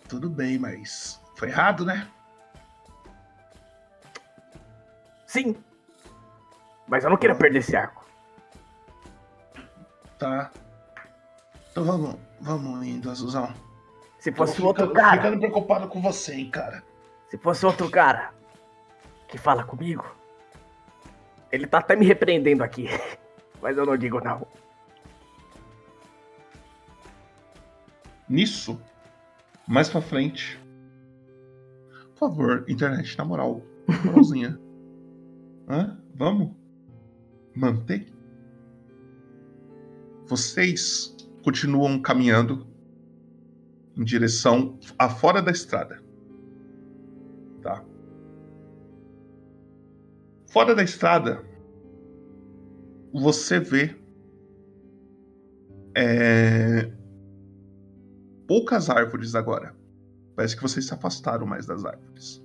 Tudo 0.09 0.31
bem, 0.31 0.59
mas 0.59 1.21
foi 1.37 1.49
errado, 1.49 1.85
né? 1.85 2.09
Sim. 5.27 5.57
Mas 6.87 7.03
eu 7.03 7.11
não 7.11 7.17
queria 7.17 7.35
perder 7.35 7.59
esse 7.59 7.75
arco. 7.75 8.07
Tá. 10.19 10.51
Então 11.75 11.83
vamos, 11.85 12.15
vamos 12.41 12.87
indo, 12.87 13.11
Azuzão. 13.11 13.53
Se 14.21 14.31
fosse 14.31 14.59
Tô 14.59 14.69
outro 14.69 14.87
ficando- 14.87 15.01
cara. 15.05 15.17
ficando 15.17 15.39
preocupado 15.41 15.89
com 15.89 16.01
você, 16.01 16.35
hein, 16.35 16.49
cara. 16.49 16.85
Se 17.29 17.37
fosse 17.37 17.67
outro 17.67 17.91
cara 17.91 18.33
que 19.27 19.37
fala 19.37 19.65
comigo, 19.65 20.05
ele 21.51 21.67
tá 21.67 21.79
até 21.79 21.97
me 21.97 22.07
repreendendo 22.07 22.63
aqui. 22.63 22.87
Mas 23.61 23.77
eu 23.77 23.85
não 23.85 23.97
digo 23.97 24.21
não. 24.23 24.47
Nisso, 28.29 28.81
mais 29.67 29.89
pra 29.89 30.01
frente. 30.01 30.61
Por 32.13 32.19
favor, 32.31 32.65
internet, 32.69 33.19
na 33.19 33.25
moral. 33.25 33.63
na 33.89 33.99
Moralzinha. 34.05 34.61
Hã? 35.69 35.99
Vamos? 36.15 36.53
Manter? 37.57 38.07
Vocês 40.27 41.15
continuam 41.45 42.01
caminhando 42.01 42.67
em 43.95 44.03
direção 44.03 44.79
a 44.99 45.11
fora 45.11 45.43
da 45.43 45.53
estrada. 45.53 46.03
Tá? 47.61 47.85
Fora 50.49 50.75
da 50.75 50.83
estrada, 50.83 51.45
você 53.13 53.61
vê 53.61 53.95
é, 55.95 56.91
poucas 58.49 58.89
árvores 58.89 59.35
agora. 59.35 59.77
Parece 60.35 60.57
que 60.57 60.63
vocês 60.63 60.87
se 60.87 60.95
afastaram 60.95 61.47
mais 61.47 61.67
das 61.67 61.85
árvores. 61.85 62.43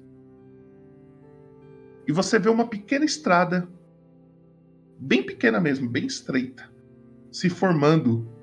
E 2.05 2.11
você 2.11 2.38
vê 2.38 2.49
uma 2.49 2.67
pequena 2.67 3.05
estrada, 3.05 3.67
bem 4.99 5.26
pequena 5.26 5.59
mesmo, 5.59 5.89
bem 5.89 6.05
estreita, 6.05 6.69
se 7.31 7.49
formando. 7.49 8.39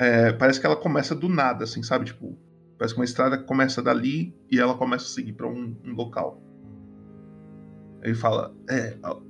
É, 0.00 0.32
parece 0.32 0.58
que 0.58 0.64
ela 0.64 0.76
começa 0.76 1.14
do 1.14 1.28
nada, 1.28 1.64
assim, 1.64 1.82
sabe? 1.82 2.06
Tipo, 2.06 2.34
parece 2.78 2.94
que 2.94 3.00
uma 3.00 3.04
estrada 3.04 3.36
começa 3.36 3.82
dali 3.82 4.34
e 4.50 4.58
ela 4.58 4.74
começa 4.74 5.04
a 5.04 5.08
seguir 5.08 5.34
para 5.34 5.46
um, 5.46 5.76
um 5.84 5.92
local. 5.92 6.42
Ele 8.02 8.14
fala, 8.14 8.56
é, 8.70 8.96
ó, 9.02 9.20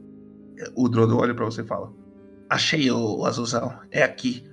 o 0.76 0.88
Drodo 0.88 1.18
olha 1.18 1.34
para 1.34 1.44
você 1.44 1.62
e 1.62 1.66
fala: 1.66 1.92
Achei 2.48 2.88
o, 2.88 3.18
o 3.18 3.26
azulzão, 3.26 3.80
é 3.90 4.04
aqui. 4.04 4.48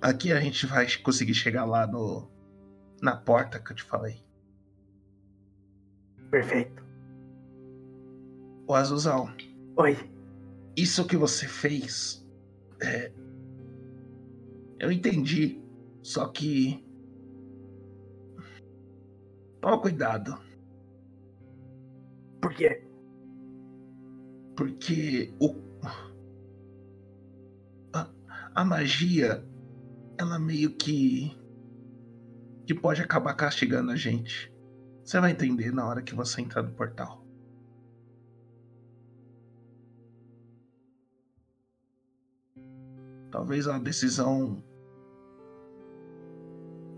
Aqui 0.00 0.32
a 0.32 0.40
gente 0.40 0.66
vai 0.66 0.86
conseguir 1.02 1.34
chegar 1.34 1.64
lá 1.64 1.84
no 1.84 2.30
na 3.02 3.16
porta 3.16 3.58
que 3.58 3.72
eu 3.72 3.76
te 3.76 3.82
falei. 3.82 4.22
Perfeito. 6.30 6.84
O 8.68 8.74
azulzão. 8.74 9.34
Oi. 9.76 9.98
Isso 10.76 11.04
que 11.04 11.16
você 11.16 11.48
fez, 11.48 12.24
é, 12.80 13.10
eu 14.78 14.90
entendi. 14.92 15.60
Só 16.02 16.28
que 16.28 16.84
toma 19.60 19.80
cuidado, 19.80 20.38
Por 22.40 22.54
quê? 22.54 22.82
porque 24.56 25.32
o 25.40 25.54
a, 27.92 28.08
a 28.54 28.64
magia 28.64 29.44
ela 30.18 30.38
meio 30.38 30.74
que 30.76 31.36
que 32.66 32.74
pode 32.74 33.00
acabar 33.00 33.34
castigando 33.34 33.90
a 33.92 33.96
gente. 33.96 34.52
Você 35.04 35.18
vai 35.20 35.30
entender 35.30 35.72
na 35.72 35.86
hora 35.88 36.02
que 36.02 36.14
você 36.14 36.42
entrar 36.42 36.62
no 36.62 36.72
portal. 36.72 37.24
Talvez 43.30 43.66
uma 43.66 43.80
decisão. 43.80 44.62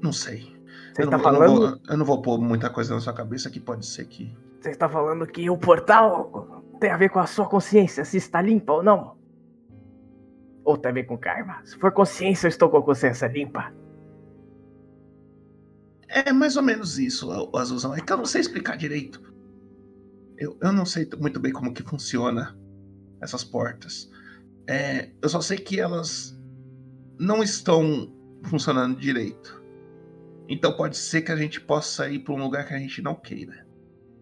Não 0.02 0.12
sei. 0.12 0.56
Você 0.94 1.02
eu, 1.02 1.10
tá 1.10 1.18
não, 1.18 1.24
eu 1.24 1.32
não 1.32 1.38
falando- 1.38 1.56
vou, 1.70 1.80
eu 1.88 1.96
não 1.96 2.04
vou 2.04 2.22
pôr 2.22 2.38
muita 2.40 2.70
coisa 2.70 2.94
na 2.94 3.00
sua 3.00 3.12
cabeça 3.12 3.50
que 3.50 3.60
pode 3.60 3.86
ser 3.86 4.06
que. 4.06 4.36
Você 4.60 4.70
está 4.70 4.88
falando 4.88 5.26
que 5.26 5.48
o 5.48 5.56
portal 5.56 6.62
tem 6.80 6.90
a 6.90 6.96
ver 6.96 7.10
com 7.10 7.18
a 7.18 7.26
sua 7.26 7.46
consciência, 7.48 8.04
se 8.04 8.16
está 8.16 8.42
limpa 8.42 8.72
ou 8.72 8.82
não. 8.82 9.16
Ou 10.64 10.76
tem 10.76 10.90
a 10.90 10.94
ver 10.94 11.04
com 11.04 11.16
karma. 11.16 11.60
Se 11.64 11.78
for 11.78 11.92
consciência, 11.92 12.46
eu 12.46 12.50
estou 12.50 12.68
com 12.68 12.76
a 12.78 12.82
consciência 12.82 13.26
limpa. 13.26 13.72
É 16.08 16.32
mais 16.32 16.56
ou 16.56 16.62
menos 16.62 16.98
isso, 16.98 17.30
Azulzão. 17.56 17.94
É 17.94 18.00
que 18.00 18.12
eu 18.12 18.16
não 18.16 18.24
sei 18.24 18.40
explicar 18.40 18.76
direito. 18.76 19.22
Eu, 20.36 20.56
eu 20.60 20.72
não 20.72 20.84
sei 20.84 21.08
muito 21.18 21.38
bem 21.38 21.52
como 21.52 21.72
que 21.72 21.82
funciona 21.82 22.58
essas 23.20 23.44
portas. 23.44 24.10
É, 24.66 25.10
eu 25.22 25.28
só 25.28 25.40
sei 25.40 25.58
que 25.58 25.78
elas 25.78 26.38
não 27.18 27.42
estão 27.42 28.12
funcionando 28.44 28.98
direito. 28.98 29.59
Então 30.50 30.72
pode 30.72 30.96
ser 30.96 31.22
que 31.22 31.30
a 31.30 31.36
gente 31.36 31.60
possa 31.60 32.10
ir 32.10 32.18
para 32.18 32.34
um 32.34 32.42
lugar 32.42 32.66
que 32.66 32.74
a 32.74 32.78
gente 32.78 33.00
não 33.00 33.14
queira. 33.14 33.64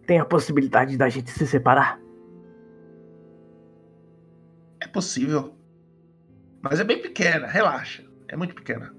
Tem 0.06 0.20
a 0.20 0.26
possibilidade 0.26 0.94
da 0.98 1.08
gente 1.08 1.30
se 1.30 1.46
separar? 1.46 1.98
É 4.78 4.86
possível. 4.86 5.56
Mas 6.60 6.80
é 6.80 6.84
bem 6.84 7.00
pequena, 7.00 7.46
relaxa. 7.46 8.04
É 8.28 8.36
muito 8.36 8.54
pequena. 8.54 8.94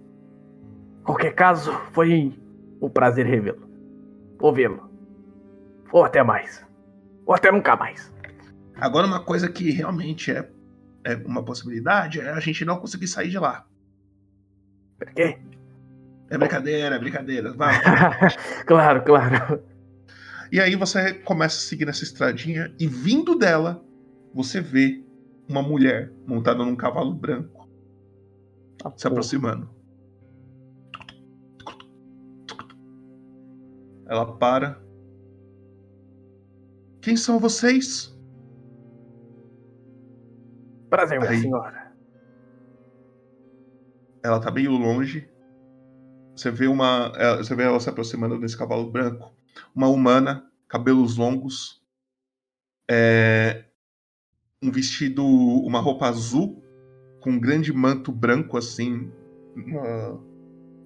Qualquer 1.03 1.35
caso, 1.35 1.71
foi 1.91 2.33
um 2.81 2.89
prazer 2.89 3.27
revê-lo. 3.27 3.69
Ouvi-lo. 4.39 4.89
Ou 5.91 6.03
até 6.03 6.23
mais. 6.23 6.65
Ou 7.27 7.35
até 7.35 7.51
nunca 7.51 7.75
mais. 7.75 8.11
Agora, 8.75 9.05
uma 9.05 9.23
coisa 9.23 9.47
que 9.47 9.69
realmente 9.69 10.31
é, 10.31 10.49
é 11.03 11.15
uma 11.15 11.45
possibilidade 11.45 12.19
é 12.19 12.31
a 12.31 12.39
gente 12.39 12.65
não 12.65 12.79
conseguir 12.79 13.07
sair 13.07 13.29
de 13.29 13.37
lá. 13.37 13.67
Por 14.97 15.11
quê? 15.13 15.37
É 16.29 16.37
brincadeira, 16.37 16.95
é 16.95 16.99
brincadeira. 16.99 17.53
Vai. 17.53 17.73
claro, 18.65 19.03
claro. 19.03 19.63
E 20.51 20.59
aí 20.59 20.75
você 20.75 21.13
começa 21.13 21.57
a 21.57 21.61
seguir 21.61 21.85
nessa 21.85 22.03
estradinha 22.03 22.73
e 22.79 22.87
vindo 22.87 23.35
dela, 23.35 23.83
você 24.33 24.61
vê 24.61 25.03
uma 25.47 25.61
mulher 25.61 26.11
montada 26.27 26.63
num 26.63 26.75
cavalo 26.75 27.13
branco 27.13 27.67
Ah, 28.83 28.91
se 28.95 29.07
aproximando. 29.07 29.69
Ela 34.07 34.37
para. 34.37 34.81
Quem 37.01 37.15
são 37.15 37.39
vocês? 37.39 38.15
Prazer, 40.89 41.19
minha 41.19 41.39
senhora. 41.39 41.91
Ela 44.23 44.39
tá 44.39 44.51
meio 44.51 44.71
longe. 44.71 45.29
Você 46.39 46.49
vê 46.51 46.67
uma, 46.67 47.11
ela- 47.17 47.43
você 47.43 47.53
vê 47.53 47.63
ela 47.63 47.77
se 47.81 47.89
aproximando 47.89 48.39
desse 48.39 48.57
cavalo 48.57 48.89
branco. 48.89 49.35
Uma 49.75 49.89
humana, 49.89 50.49
cabelos 50.69 51.17
longos, 51.17 51.83
é, 52.89 53.65
um 54.63 54.71
vestido, 54.71 55.25
uma 55.25 55.81
roupa 55.81 56.07
azul 56.07 56.63
com 57.19 57.31
um 57.31 57.39
grande 57.39 57.73
manto 57.73 58.09
branco 58.09 58.57
assim, 58.57 59.11
uma- 59.53 60.17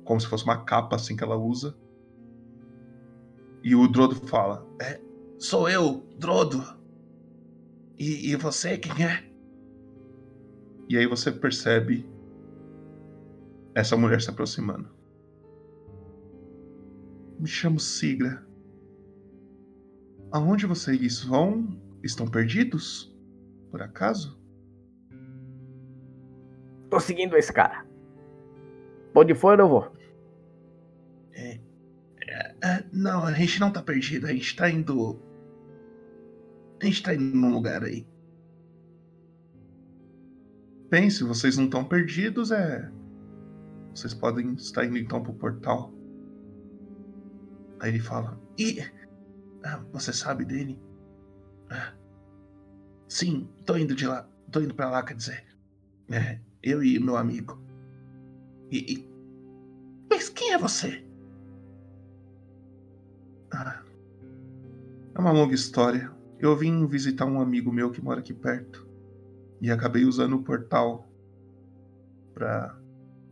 como 0.03 0.19
se 0.19 0.25
fosse 0.25 0.43
uma 0.43 0.65
capa 0.65 0.95
assim 0.95 1.15
que 1.15 1.23
ela 1.23 1.37
usa. 1.37 1.77
E 3.63 3.75
o 3.75 3.87
Drodo 3.87 4.15
fala: 4.25 4.65
"É, 4.81 4.99
sou 5.37 5.69
eu, 5.69 6.03
Drodo. 6.17 6.63
E, 7.99 8.31
e 8.31 8.35
você 8.35 8.75
quem 8.75 9.05
é?" 9.05 9.23
E 10.89 10.97
aí 10.97 11.05
você 11.05 11.31
percebe 11.31 12.09
essa 13.75 13.95
mulher 13.95 14.19
se 14.19 14.31
aproximando. 14.31 14.92
Me 17.43 17.49
chamo 17.49 17.77
Sigra. 17.77 18.41
Aonde 20.31 20.65
vocês 20.65 21.21
vão? 21.25 21.77
Estão 22.01 22.25
perdidos? 22.25 23.13
Por 23.69 23.81
acaso? 23.81 24.41
Tô 26.89 27.01
seguindo 27.01 27.35
esse 27.35 27.51
cara. 27.51 27.85
Onde 29.13 29.35
for, 29.35 29.59
eu 29.59 29.67
vou. 29.67 29.93
É, 31.33 32.85
não, 32.93 33.25
a 33.25 33.33
gente 33.33 33.59
não 33.59 33.73
tá 33.73 33.81
perdido. 33.81 34.25
A 34.25 34.31
gente 34.31 34.55
tá 34.55 34.69
indo. 34.69 35.21
A 36.81 36.85
gente 36.85 37.03
tá 37.03 37.13
indo 37.13 37.35
num 37.35 37.53
lugar 37.53 37.83
aí. 37.83 38.07
Bem, 40.89 41.09
se 41.09 41.25
vocês 41.25 41.57
não 41.57 41.65
estão 41.65 41.83
perdidos, 41.83 42.51
é. 42.51 42.89
Vocês 43.93 44.13
podem 44.13 44.53
estar 44.53 44.85
indo 44.85 44.97
então 44.97 45.21
pro 45.21 45.33
portal. 45.33 45.92
Aí 47.83 47.89
ele 47.89 47.99
fala: 47.99 48.39
E. 48.57 48.79
ah, 49.65 49.83
você 49.91 50.13
sabe 50.13 50.45
dele? 50.45 50.81
"Ah, 51.69 51.93
sim, 53.09 53.49
tô 53.65 53.75
indo 53.75 53.93
de 53.93 54.07
lá. 54.07 54.25
Tô 54.49 54.61
indo 54.61 54.73
pra 54.73 54.89
lá, 54.89 55.03
quer 55.03 55.15
dizer. 55.15 55.45
É, 56.09 56.39
eu 56.63 56.81
e 56.81 56.97
meu 56.97 57.17
amigo. 57.17 57.61
E. 58.71 58.93
e- 58.93 59.09
Mas 60.09 60.29
quem 60.29 60.53
é 60.53 60.57
você? 60.57 61.05
Ah, 63.51 63.83
é 65.13 65.19
uma 65.19 65.33
longa 65.33 65.53
história. 65.53 66.09
Eu 66.39 66.55
vim 66.55 66.87
visitar 66.87 67.25
um 67.25 67.41
amigo 67.41 67.69
meu 67.69 67.91
que 67.91 68.01
mora 68.01 68.21
aqui 68.21 68.33
perto. 68.33 68.87
E 69.59 69.69
acabei 69.69 70.05
usando 70.05 70.37
o 70.37 70.43
portal 70.43 71.05
pra, 72.33 72.79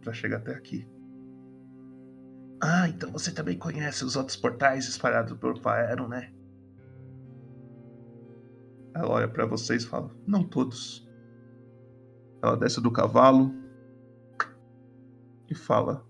pra 0.01 0.11
chegar 0.11 0.37
até 0.39 0.53
aqui. 0.53 0.85
Ah, 2.61 2.87
então 2.87 3.11
você 3.11 3.31
também 3.33 3.57
conhece 3.57 4.05
os 4.05 4.15
outros 4.15 4.37
portais 4.37 4.87
espalhados 4.87 5.35
por 5.37 5.57
Faeron, 5.59 6.07
né? 6.07 6.31
Ela 8.93 9.09
olha 9.09 9.27
pra 9.27 9.47
vocês 9.47 9.83
e 9.83 9.87
fala: 9.87 10.11
Não 10.27 10.43
todos. 10.43 11.09
Ela 12.43 12.55
desce 12.55 12.79
do 12.79 12.91
cavalo 12.91 13.51
e 15.49 15.55
fala: 15.55 16.05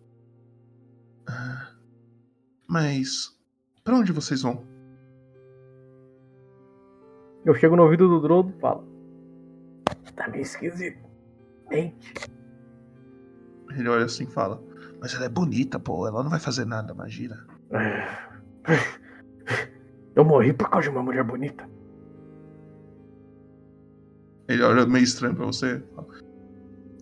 "Ah, 1.25 1.71
Mas 2.67 3.39
pra 3.83 3.95
onde 3.95 4.11
vocês 4.11 4.41
vão? 4.41 4.65
Eu 7.45 7.55
chego 7.55 7.77
no 7.77 7.83
ouvido 7.83 8.07
do 8.09 8.19
Drodo 8.21 8.53
e 8.55 8.59
falo. 8.59 8.85
Tá 10.15 10.27
meio 10.27 10.41
esquisito. 10.41 11.01
Hein? 11.71 11.97
Ele 13.71 13.87
olha 13.87 14.05
assim 14.05 14.25
e 14.25 14.31
fala: 14.31 14.61
Mas 15.01 15.15
ela 15.15 15.25
é 15.25 15.29
bonita, 15.29 15.79
pô. 15.79 16.07
Ela 16.07 16.21
não 16.23 16.29
vai 16.29 16.39
fazer 16.39 16.63
nada, 16.63 16.93
imagina. 16.93 17.43
Eu 20.15 20.23
morri 20.23 20.53
por 20.53 20.69
causa 20.69 20.87
de 20.89 20.95
uma 20.95 21.01
mulher 21.03 21.23
bonita. 21.23 21.67
Ele 24.47 24.61
olha 24.63 24.85
meio 24.85 25.03
estranho 25.03 25.35
pra 25.35 25.45
você. 25.45 25.83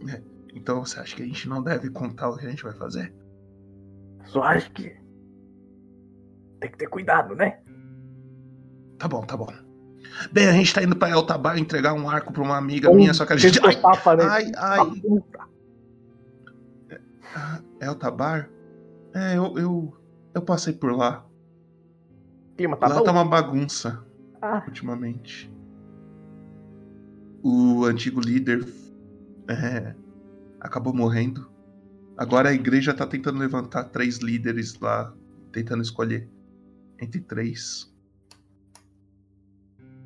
"É, 0.09 0.21
Então 0.55 0.83
você 0.83 0.99
acha 0.99 1.15
que 1.15 1.21
a 1.21 1.25
gente 1.25 1.47
não 1.49 1.61
deve 1.61 1.89
contar 1.89 2.29
o 2.29 2.37
que 2.37 2.45
a 2.45 2.49
gente 2.49 2.63
vai 2.63 2.73
fazer? 2.73 3.13
Só 4.25 4.41
acho 4.43 4.71
que. 4.71 4.95
Tem 6.59 6.71
que 6.71 6.77
ter 6.77 6.87
cuidado, 6.87 7.35
né? 7.35 7.59
Tá 8.97 9.07
bom, 9.07 9.21
tá 9.21 9.37
bom. 9.37 9.47
Bem, 10.31 10.47
a 10.47 10.51
gente 10.53 10.73
tá 10.73 10.83
indo 10.83 10.95
pra 10.95 11.09
Eltabar 11.09 11.57
entregar 11.57 11.93
um 11.93 12.09
arco 12.09 12.33
pra 12.33 12.41
uma 12.41 12.57
amiga 12.57 12.91
minha, 12.91 13.13
só 13.13 13.25
que 13.25 13.33
a 13.33 13.37
gente. 13.37 13.59
Ai, 13.65 13.75
tapa, 13.79 14.15
né? 14.15 14.23
ai, 14.25 14.51
ai. 14.57 14.79
Ah, 17.35 17.61
Eltabar? 17.81 18.49
É, 19.13 19.37
eu, 19.37 19.57
eu. 19.57 19.97
Eu 20.33 20.41
passei 20.41 20.73
por 20.73 20.91
lá. 20.95 21.25
Clima 22.57 22.77
tá 22.77 22.87
Lá 22.87 22.97
bom? 22.99 23.03
tá 23.03 23.11
uma 23.11 23.25
bagunça. 23.25 24.05
Ah. 24.41 24.63
Ultimamente. 24.67 25.51
O 27.43 27.85
antigo 27.85 28.19
líder 28.19 28.67
é, 29.47 29.95
acabou 30.59 30.93
morrendo. 30.93 31.49
Agora 32.17 32.49
a 32.49 32.53
igreja 32.53 32.93
tá 32.93 33.07
tentando 33.07 33.39
levantar 33.39 33.85
três 33.85 34.17
líderes 34.17 34.77
lá, 34.79 35.13
tentando 35.51 35.81
escolher 35.81 36.29
entre 37.01 37.21
três. 37.21 37.91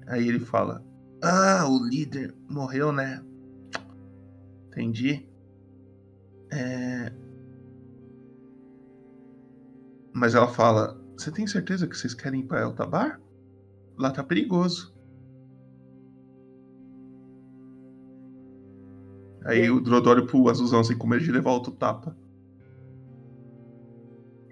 Aí 0.07 0.27
ele 0.27 0.39
fala: 0.39 0.83
Ah, 1.21 1.65
o 1.67 1.83
líder 1.87 2.33
morreu, 2.49 2.91
né? 2.91 3.23
Entendi. 4.67 5.27
É... 6.53 7.11
Mas 10.13 10.35
ela 10.35 10.47
fala: 10.47 10.99
Você 11.17 11.31
tem 11.31 11.47
certeza 11.47 11.87
que 11.87 11.97
vocês 11.97 12.13
querem 12.13 12.41
ir 12.41 12.43
pra 12.43 12.61
Eltabar? 12.61 13.19
Lá 13.97 14.11
tá 14.11 14.23
perigoso. 14.23 14.93
Aí 19.45 19.69
o 19.69 19.81
olha 20.09 20.25
pro 20.25 20.47
azulzão 20.49 20.79
assim 20.79 20.97
com 20.97 21.07
medo 21.07 21.23
de 21.23 21.31
levar 21.31 21.51
outro 21.51 21.73
tapa. 21.73 22.15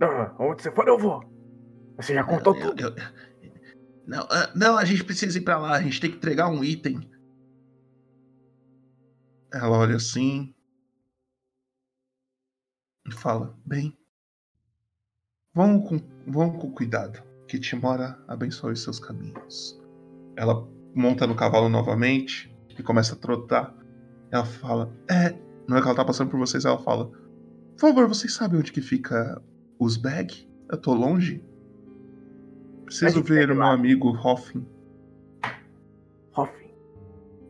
Ah, 0.01 0.35
onde 0.39 0.63
você 0.63 0.71
for, 0.71 0.87
eu 0.87 0.97
vou. 0.97 1.23
Você 1.97 2.13
já 2.15 2.23
contou 2.23 2.55
Eu- 2.55 2.69
tudo. 2.69 2.81
eu- 2.81 2.95
Não, 4.05 4.23
ah, 4.29 4.51
não, 4.55 4.77
a 4.77 4.83
gente 4.83 5.03
precisa 5.03 5.37
ir 5.37 5.41
pra 5.41 5.57
lá, 5.59 5.75
a 5.75 5.81
gente 5.81 6.01
tem 6.01 6.09
que 6.09 6.17
entregar 6.17 6.49
um 6.49 6.63
item. 6.63 6.99
Ela 9.53 9.77
olha 9.77 9.95
assim. 9.95 10.53
E 13.11 13.13
fala: 13.13 13.53
Bem, 13.65 13.93
vão 15.53 15.81
com, 15.81 15.99
vão 16.25 16.57
com 16.57 16.71
cuidado. 16.71 17.21
Que 17.45 17.59
Timora 17.59 18.17
abençoe 18.25 18.71
os 18.71 18.81
seus 18.81 18.99
caminhos. 18.99 19.77
Ela 20.37 20.65
monta 20.95 21.27
no 21.27 21.35
cavalo 21.35 21.67
novamente 21.67 22.55
e 22.69 22.81
começa 22.81 23.13
a 23.13 23.17
trotar. 23.17 23.75
Ela 24.31 24.45
fala: 24.45 24.95
É, 25.09 25.37
não 25.67 25.77
é 25.77 25.81
que 25.81 25.87
ela 25.87 25.95
tá 25.95 26.05
passando 26.05 26.31
por 26.31 26.39
vocês, 26.39 26.63
ela 26.63 26.79
fala: 26.79 27.11
Por 27.77 27.79
favor, 27.79 28.07
vocês 28.07 28.33
sabem 28.33 28.59
onde 28.59 28.71
que 28.71 28.81
fica 28.81 29.41
os 29.77 29.97
bag? 29.97 30.49
Eu 30.71 30.77
tô 30.77 30.93
longe. 30.93 31.43
Preciso 32.85 33.21
ver 33.21 33.51
o 33.51 33.55
meu 33.55 33.65
amigo 33.65 34.07
Hoffin. 34.25 34.65
Hoffin? 36.33 36.73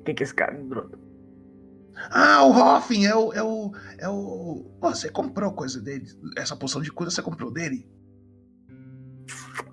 Quem 0.05 0.15
que 0.15 0.23
é 0.23 0.25
esse 0.25 0.33
cara, 0.33 0.57
Drodo? 0.63 0.97
Ah, 2.09 2.43
o 2.43 2.51
Hoffin 2.51 3.05
é 3.05 3.15
o. 3.15 3.33
É 3.33 3.43
o. 3.43 3.71
É 3.97 4.09
o. 4.09 4.65
Você 4.81 5.09
comprou 5.09 5.51
coisa 5.53 5.81
dele. 5.81 6.07
Essa 6.37 6.55
poção 6.55 6.81
de 6.81 6.91
cura 6.91 7.09
você 7.09 7.21
comprou 7.21 7.51
dele? 7.51 7.89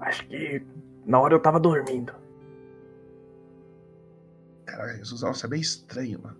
Acho 0.01 0.27
que 0.27 0.65
na 1.07 1.21
hora 1.21 1.35
eu 1.35 1.41
tava 1.41 1.59
dormindo. 1.59 2.13
Cara, 4.67 4.97
Jesus, 4.97 5.23
isso 5.23 5.47
é 5.47 5.49
bem 5.49 5.61
estranho, 5.61 6.21
mano. 6.23 6.39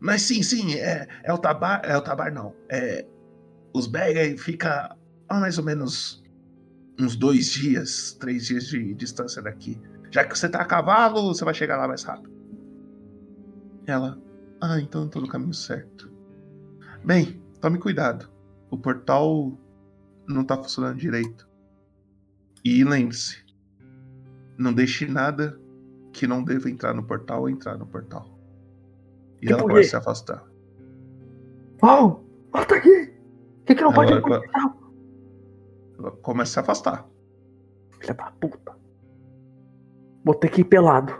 Mas 0.00 0.22
sim, 0.22 0.42
sim, 0.42 0.74
é, 0.74 1.08
é 1.22 1.32
o 1.32 1.38
tabar. 1.38 1.82
É 1.84 1.96
o 1.96 2.02
tabar, 2.02 2.32
não. 2.32 2.54
É. 2.68 3.06
Os 3.72 3.86
bag 3.86 4.36
fica 4.38 4.96
a 5.28 5.40
mais 5.40 5.56
ou 5.56 5.64
menos 5.64 6.22
uns 6.98 7.16
dois 7.16 7.50
dias, 7.50 8.12
três 8.20 8.46
dias 8.46 8.66
de 8.66 8.94
distância 8.94 9.40
daqui. 9.40 9.80
Já 10.10 10.24
que 10.24 10.36
você 10.36 10.48
tá 10.48 10.60
a 10.60 10.64
cavalo, 10.64 11.32
você 11.32 11.44
vai 11.44 11.54
chegar 11.54 11.76
lá 11.76 11.86
mais 11.86 12.02
rápido. 12.02 12.30
Ela. 13.86 14.18
Ah, 14.60 14.78
então 14.80 15.02
eu 15.04 15.08
tô 15.08 15.20
no 15.20 15.28
caminho 15.28 15.54
certo. 15.54 16.10
Bem, 17.04 17.42
tome 17.60 17.78
cuidado. 17.78 18.28
O 18.70 18.76
portal 18.76 19.52
não 20.28 20.44
tá 20.44 20.56
funcionando 20.56 20.98
direito. 20.98 21.48
E 22.64 22.84
lembre-se, 22.84 23.42
não 24.58 24.72
deixe 24.72 25.06
nada 25.06 25.58
que 26.12 26.26
não 26.26 26.44
deva 26.44 26.68
entrar 26.68 26.92
no 26.94 27.02
portal 27.02 27.48
entrar 27.48 27.78
no 27.78 27.86
portal. 27.86 28.28
E 29.40 29.46
Que 29.46 29.52
ela 29.52 29.62
por 29.62 29.70
começa 29.70 29.86
a 29.86 29.90
se 29.90 29.96
afastar. 29.96 30.44
Uau! 31.82 32.24
Volta 32.52 32.74
aqui! 32.74 33.14
O 33.60 33.64
que, 33.64 33.74
que 33.74 33.82
não 33.82 33.92
pode 33.92 34.12
Ela- 34.12 34.20
acontecer? 34.20 34.50
Ela 35.98 36.10
começa 36.10 36.50
a 36.50 36.52
se 36.52 36.60
afastar. 36.60 37.08
Filha 37.98 38.14
da 38.14 38.30
puta. 38.32 38.76
Vou 40.24 40.34
ter 40.34 40.50
que 40.50 40.60
ir 40.60 40.64
pelado. 40.64 41.14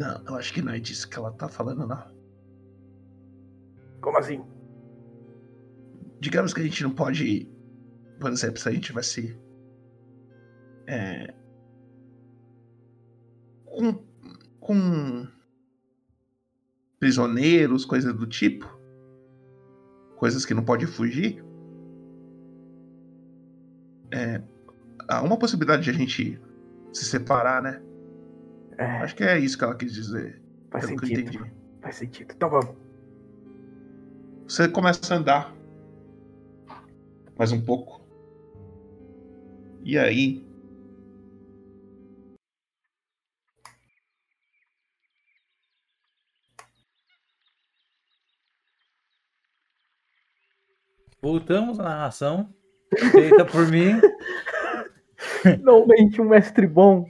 Não, 0.00 0.24
eu 0.26 0.34
acho 0.36 0.54
que 0.54 0.62
não 0.62 0.72
é 0.72 0.80
disso 0.80 1.06
que 1.06 1.18
ela 1.18 1.30
tá 1.30 1.46
falando, 1.46 1.86
não. 1.86 2.02
Como 4.00 4.16
assim? 4.16 4.42
Digamos 6.18 6.54
que 6.54 6.60
a 6.62 6.64
gente 6.64 6.82
não 6.82 6.90
pode. 6.90 7.46
Por 8.18 8.32
exemplo, 8.32 8.58
se 8.58 8.66
a 8.66 8.72
gente 8.72 8.94
vai 8.94 9.02
se. 9.02 9.38
É. 10.86 11.34
Com. 13.66 14.02
Com. 14.58 15.28
Prisioneiros, 16.98 17.84
coisas 17.84 18.14
do 18.14 18.26
tipo. 18.26 18.66
Coisas 20.16 20.46
que 20.46 20.54
não 20.54 20.64
pode 20.64 20.86
fugir. 20.86 21.44
É. 24.10 24.42
Há 25.06 25.20
uma 25.20 25.38
possibilidade 25.38 25.82
de 25.82 25.90
a 25.90 25.92
gente 25.92 26.40
se 26.90 27.04
separar, 27.04 27.62
né? 27.62 27.82
Acho 28.84 29.14
que 29.14 29.24
é 29.24 29.38
isso 29.38 29.58
que 29.58 29.64
ela 29.64 29.74
quis 29.74 29.92
dizer. 29.92 30.40
Faz 30.70 30.86
pelo 30.86 30.98
que 30.98 31.04
eu 31.04 31.08
sentido. 31.08 31.36
entendi. 31.36 31.52
Faz 31.82 31.96
sentido. 31.96 32.32
Então 32.34 32.48
vamos. 32.48 32.76
Você 34.46 34.68
começa 34.68 35.14
a 35.14 35.16
andar 35.16 35.54
mais 37.40 37.52
um 37.52 37.60
pouco. 37.64 38.02
E 39.82 39.98
aí. 39.98 40.46
Voltamos 51.22 51.80
à 51.80 51.84
narração. 51.84 52.54
Feita 53.12 53.44
por 53.44 53.66
mim. 53.68 54.00
Finalmente 55.42 56.20
um 56.20 56.28
mestre 56.28 56.66
bom. 56.66 57.06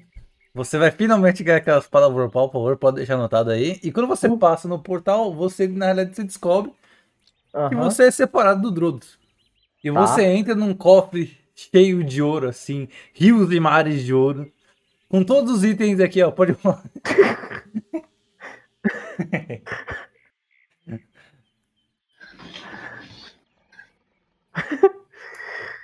Você 0.52 0.78
vai 0.78 0.90
finalmente 0.90 1.44
ganhar 1.44 1.59
aquelas 1.59 1.86
palavras 1.86 2.31
por 2.32 2.51
favor, 2.51 2.77
pode 2.77 2.97
deixar 2.97 3.14
anotado 3.14 3.51
aí. 3.51 3.78
E 3.82 3.93
quando 3.93 4.09
você 4.09 4.28
passa 4.36 4.66
no 4.66 4.78
portal, 4.81 5.32
você 5.32 5.68
na 5.68 5.86
realidade 5.86 6.16
você 6.16 6.24
descobre 6.24 6.72
que 6.72 7.56
Aham. 7.56 7.85
você 7.85 8.05
é 8.05 8.10
separado 8.10 8.60
do 8.62 8.70
Drodos. 8.70 9.18
E 9.82 9.90
Tá. 9.93 10.06
você 10.06 10.24
entra 10.24 10.55
num 10.55 10.74
cofre 10.74 11.39
cheio 11.55 12.02
de 12.02 12.20
ouro, 12.20 12.48
assim, 12.48 12.89
rios 13.14 13.52
e 13.52 13.60
mares 13.60 14.02
de 14.05 14.12
ouro. 14.12 14.51
Com 15.09 15.22
todos 15.24 15.52
os 15.52 15.64
itens 15.64 16.01
aqui, 16.01 16.22
ó. 16.22 16.31
Pode 16.31 16.55
falar. 16.55 16.82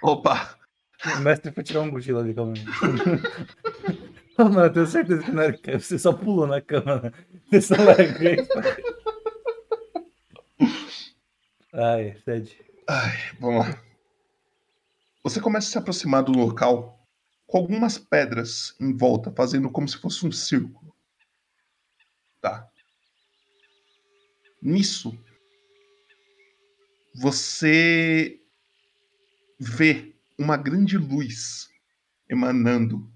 Opa! 0.03 0.57
O 1.17 1.21
mestre 1.21 1.53
foi 1.53 1.63
tirar 1.63 1.81
um 1.83 1.91
cochilo 1.91 2.19
ali, 2.19 2.35
calma 2.35 2.55
aí. 2.55 2.65
Oh, 4.39 4.45
mano, 4.45 4.67
eu 4.67 4.73
tenho 4.73 4.87
certeza 4.87 5.23
que 5.23 5.31
não 5.31 5.43
era. 5.43 5.59
Você 5.79 5.99
só 5.99 6.13
pulou 6.13 6.47
na 6.47 6.61
cama, 6.61 7.01
né? 7.01 7.13
Você 7.51 7.63
só. 7.63 7.75
Ai, 11.73 12.17
Sede. 12.25 12.59
Ai, 12.89 13.17
vamos 13.41 13.67
lá. 13.67 13.83
Você 15.23 15.41
começa 15.41 15.69
a 15.69 15.71
se 15.71 15.79
aproximar 15.79 16.23
do 16.23 16.33
local 16.33 17.05
com 17.47 17.59
algumas 17.59 17.99
pedras 17.99 18.75
em 18.81 18.97
volta, 18.97 19.33
fazendo 19.33 19.71
como 19.71 19.89
se 19.89 19.99
fosse 19.99 20.27
um 20.27 20.33
círculo. 20.33 20.95
Tá. 22.41 22.69
Nisso, 24.63 25.19
você 27.15 28.41
vê 29.59 30.15
uma 30.39 30.57
grande 30.57 30.99
luz 30.99 31.69
emanando 32.29 33.11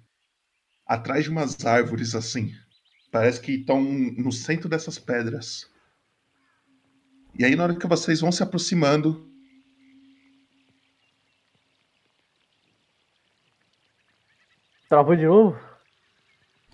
atrás 0.91 1.23
de 1.23 1.31
umas 1.31 1.65
árvores 1.65 2.17
assim. 2.17 2.53
Parece 3.13 3.41
que 3.41 3.53
estão 3.53 3.81
no 3.81 4.33
centro 4.33 4.69
dessas 4.69 4.99
pedras. 4.99 5.71
E 7.39 7.45
aí, 7.45 7.55
na 7.55 7.63
hora 7.63 7.77
que 7.77 7.87
vocês 7.87 8.21
vão 8.21 8.33
se 8.33 8.43
aproximando, 8.43 9.29
Travou 14.89 15.15
de 15.15 15.25
novo? 15.25 15.57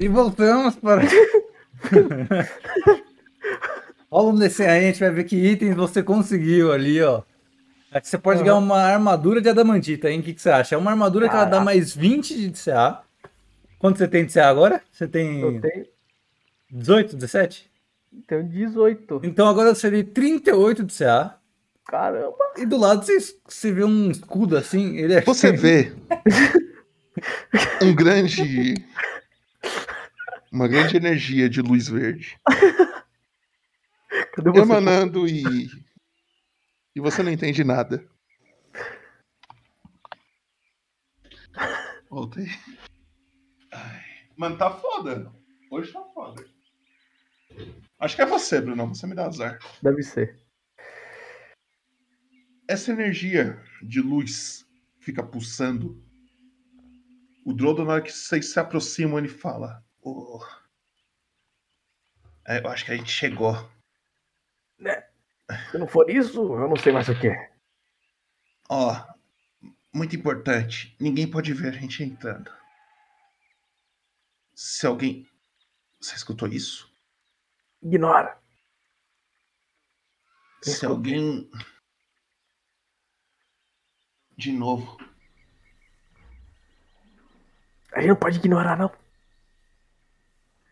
E 0.01 0.09
voltamos 0.09 0.75
para. 0.77 1.03
Rola 4.11 4.33
um 4.33 4.39
descer 4.39 4.71
aí, 4.71 4.85
a 4.85 4.87
gente 4.89 5.01
vai 5.01 5.11
ver 5.11 5.25
que 5.25 5.37
itens 5.37 5.77
você 5.77 6.03
conseguiu 6.03 6.73
ali, 6.73 7.03
ó. 7.03 7.23
Aqui 7.93 8.09
você 8.09 8.17
pode 8.17 8.39
Aham. 8.39 8.47
ganhar 8.47 8.59
uma 8.59 8.81
armadura 8.81 9.43
de 9.43 9.51
adamantita, 9.51 10.11
hein? 10.11 10.21
O 10.21 10.23
que, 10.23 10.33
que 10.33 10.41
você 10.41 10.49
acha? 10.49 10.75
É 10.75 10.79
uma 10.79 10.93
armadura 10.93 11.29
que 11.29 11.35
ela 11.35 11.45
dá 11.45 11.51
Caraca. 11.51 11.65
mais 11.67 11.95
20 11.95 12.51
de 12.51 12.59
CA. 12.59 13.06
Quanto 13.79 13.99
você 13.99 14.09
tem 14.09 14.25
de 14.25 14.33
CA 14.33 14.49
agora? 14.49 14.83
Você 14.91 15.07
tem. 15.07 15.41
Eu 15.41 15.61
tenho, 15.61 15.87
18, 16.71 17.17
17? 17.17 17.71
tenho 18.27 18.49
18. 18.49 19.21
Então 19.25 19.47
agora 19.47 19.75
você 19.75 19.91
tem 19.91 20.05
38 20.05 20.85
de 20.85 20.95
CA. 20.95 21.39
Caramba! 21.87 22.37
E 22.57 22.67
do 22.67 22.77
lado 22.77 23.05
você, 23.05 23.19
você 23.47 23.73
vê 23.73 23.85
um 23.85 24.11
escudo 24.11 24.57
assim. 24.57 24.97
Ele 24.97 25.15
é 25.15 25.21
Você 25.21 25.53
vê 25.53 25.93
um 27.83 27.95
grande. 27.95 28.75
Uma 30.51 30.69
grande 30.69 30.97
energia 30.97 31.51
de 31.51 31.61
luz 31.61 31.89
verde 31.89 32.39
Cadê 34.35 34.51
você? 34.51 34.61
emanando 34.63 35.29
e. 35.29 35.43
E 36.95 37.01
você 37.01 37.23
não 37.23 37.31
entende 37.31 37.63
nada. 37.63 38.03
Voltei. 42.09 42.47
Mano, 44.37 44.59
tá 44.59 44.71
foda. 44.71 45.33
Hoje 45.71 45.93
tá 45.93 46.03
foda. 46.15 46.45
Acho 47.99 48.17
que 48.17 48.23
é 48.23 48.27
você, 48.27 48.61
Bruno. 48.61 48.89
Você 48.89 49.07
me 49.07 49.15
dá 49.15 49.27
azar. 49.27 49.59
Deve 49.83 50.03
ser. 50.03 50.39
Essa 52.69 52.93
energia 52.93 53.63
de 53.83 54.01
luz 54.01 54.67
fica 55.01 55.23
pulsando. 55.23 56.03
O 57.45 57.53
Drodo, 57.53 57.85
na 57.85 57.95
hora 57.95 58.03
que 58.03 58.13
vocês 58.13 58.53
se 58.53 58.59
aproximam, 58.59 59.19
ele 59.19 59.29
fala: 59.29 59.83
"Oh, 60.03 60.41
Eu 62.49 62.69
acho 62.69 62.85
que 62.85 62.93
a 62.93 62.97
gente 62.97 63.11
chegou. 63.11 63.55
Se 65.71 65.79
não 65.79 65.87
for 65.87 66.11
isso, 66.11 66.41
eu 66.41 66.69
não 66.69 66.77
sei 66.77 66.93
mais 66.93 67.09
o 67.09 67.19
que 67.19 67.29
é. 67.29 67.53
Ó, 68.69 69.05
muito 69.95 70.17
importante. 70.17 70.97
Ninguém 71.01 71.31
pode 71.31 71.53
ver 71.55 71.69
a 71.69 71.73
gente 71.73 72.03
entrando. 72.03 72.51
Se 74.57 74.87
alguém. 74.87 75.29
Você 76.01 76.15
escutou 76.15 76.49
isso? 76.49 76.91
Ignora. 77.83 78.41
Se 80.63 80.87
alguém. 80.87 81.51
De 84.35 84.51
novo. 84.53 84.97
A 87.93 88.01
gente 88.01 88.09
não 88.09 88.17
pode 88.17 88.39
ignorar, 88.39 88.77
não. 88.79 88.91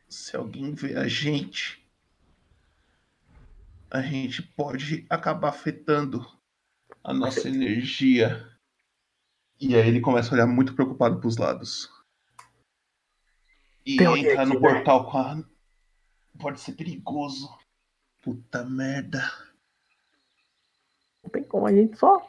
se 0.08 0.34
alguém 0.34 0.72
vê 0.72 0.96
a 0.96 1.06
gente, 1.06 1.86
a 3.90 4.00
gente 4.00 4.42
pode 4.42 5.06
acabar 5.10 5.48
afetando 5.48 6.26
a 7.02 7.12
nossa 7.12 7.48
energia. 7.48 8.50
E 9.60 9.74
aí 9.74 9.88
ele 9.88 10.00
começa 10.00 10.30
a 10.30 10.34
olhar 10.34 10.46
muito 10.46 10.74
preocupado 10.74 11.20
pros 11.20 11.36
lados. 11.36 11.93
E 13.86 13.96
Tem 13.96 14.24
entrar 14.24 14.46
no 14.46 14.54
aqui, 14.54 14.62
né? 14.62 14.74
portal 14.74 15.10
com 15.10 15.18
a. 15.18 15.42
Pode 16.38 16.60
ser 16.60 16.72
perigoso. 16.72 17.48
Puta 18.22 18.64
merda. 18.64 19.30
Não 21.22 21.30
tem 21.30 21.44
como 21.44 21.66
a 21.66 21.72
gente 21.72 21.96
só 21.98 22.26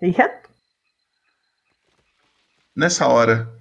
ir 0.00 0.10
reto. 0.10 0.50
Nessa 2.76 3.06
hora, 3.06 3.52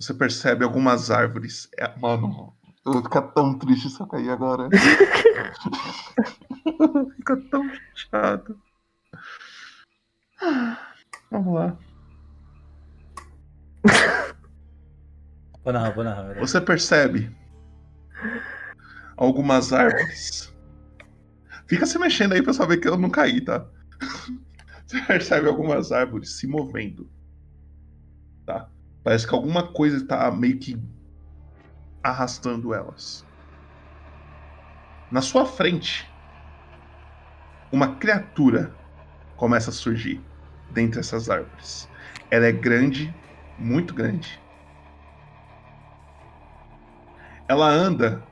você 0.00 0.14
percebe 0.14 0.64
algumas 0.64 1.10
árvores. 1.10 1.68
É, 1.78 1.94
mano, 1.98 2.54
eu 2.84 2.92
vou 2.92 3.02
ficar 3.02 3.22
tão 3.22 3.58
triste 3.58 3.90
se 3.90 4.00
eu 4.00 4.06
cair 4.06 4.30
agora. 4.30 4.68
Fica 7.16 7.36
tão 7.50 7.70
chato. 7.94 8.58
Vamos 11.30 11.54
lá. 11.54 11.78
Vou 15.64 15.72
narrar, 15.72 15.90
vou 15.90 16.04
narrar. 16.04 16.34
Você 16.34 16.60
percebe 16.60 17.30
algumas 19.16 19.72
árvores. 19.72 20.52
Fica 21.66 21.86
se 21.86 21.98
mexendo 21.98 22.32
aí 22.32 22.42
pra 22.42 22.52
saber 22.52 22.78
que 22.78 22.88
eu 22.88 22.96
não 22.96 23.08
caí, 23.08 23.40
tá? 23.40 23.66
Você 24.84 25.00
percebe 25.02 25.48
algumas 25.48 25.92
árvores 25.92 26.38
se 26.38 26.46
movendo. 26.46 27.08
Tá? 28.44 28.68
Parece 29.02 29.26
que 29.26 29.34
alguma 29.34 29.72
coisa 29.72 30.06
tá 30.06 30.30
meio 30.30 30.58
que 30.58 30.76
arrastando 32.02 32.74
elas. 32.74 33.26
Na 35.10 35.22
sua 35.22 35.46
frente, 35.46 36.12
uma 37.70 37.96
criatura 37.96 38.76
começa 39.36 39.70
a 39.70 39.72
surgir 39.72 40.26
dentre 40.70 41.00
essas 41.00 41.30
árvores. 41.30 41.90
Ela 42.30 42.46
é 42.46 42.52
grande, 42.52 43.18
muito 43.56 43.94
grande. 43.94 44.41
Ela 47.52 47.68
anda 47.70 48.26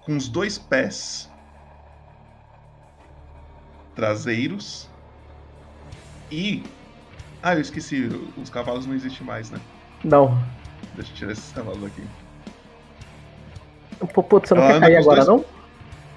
com 0.00 0.16
os 0.16 0.28
dois 0.28 0.58
pés 0.58 1.34
traseiros 3.94 4.94
e. 6.30 6.74
Ah, 7.42 7.54
eu 7.54 7.60
esqueci, 7.60 8.10
os 8.36 8.50
cavalos 8.50 8.86
não 8.86 8.94
existem 8.94 9.26
mais, 9.26 9.50
né? 9.50 9.62
Não. 10.04 10.44
Deixa 10.94 11.10
eu 11.12 11.16
tirar 11.16 11.32
esses 11.32 11.52
cavalos 11.52 11.84
aqui. 11.84 12.10
Pô, 14.12 14.22
Putz, 14.22 14.48
você 14.48 14.54
não 14.54 14.62
Ela 14.62 14.68
quer 14.78 14.78
cair 14.78 14.96
agora, 14.96 15.24
dois- 15.24 15.24
não? 15.24 15.44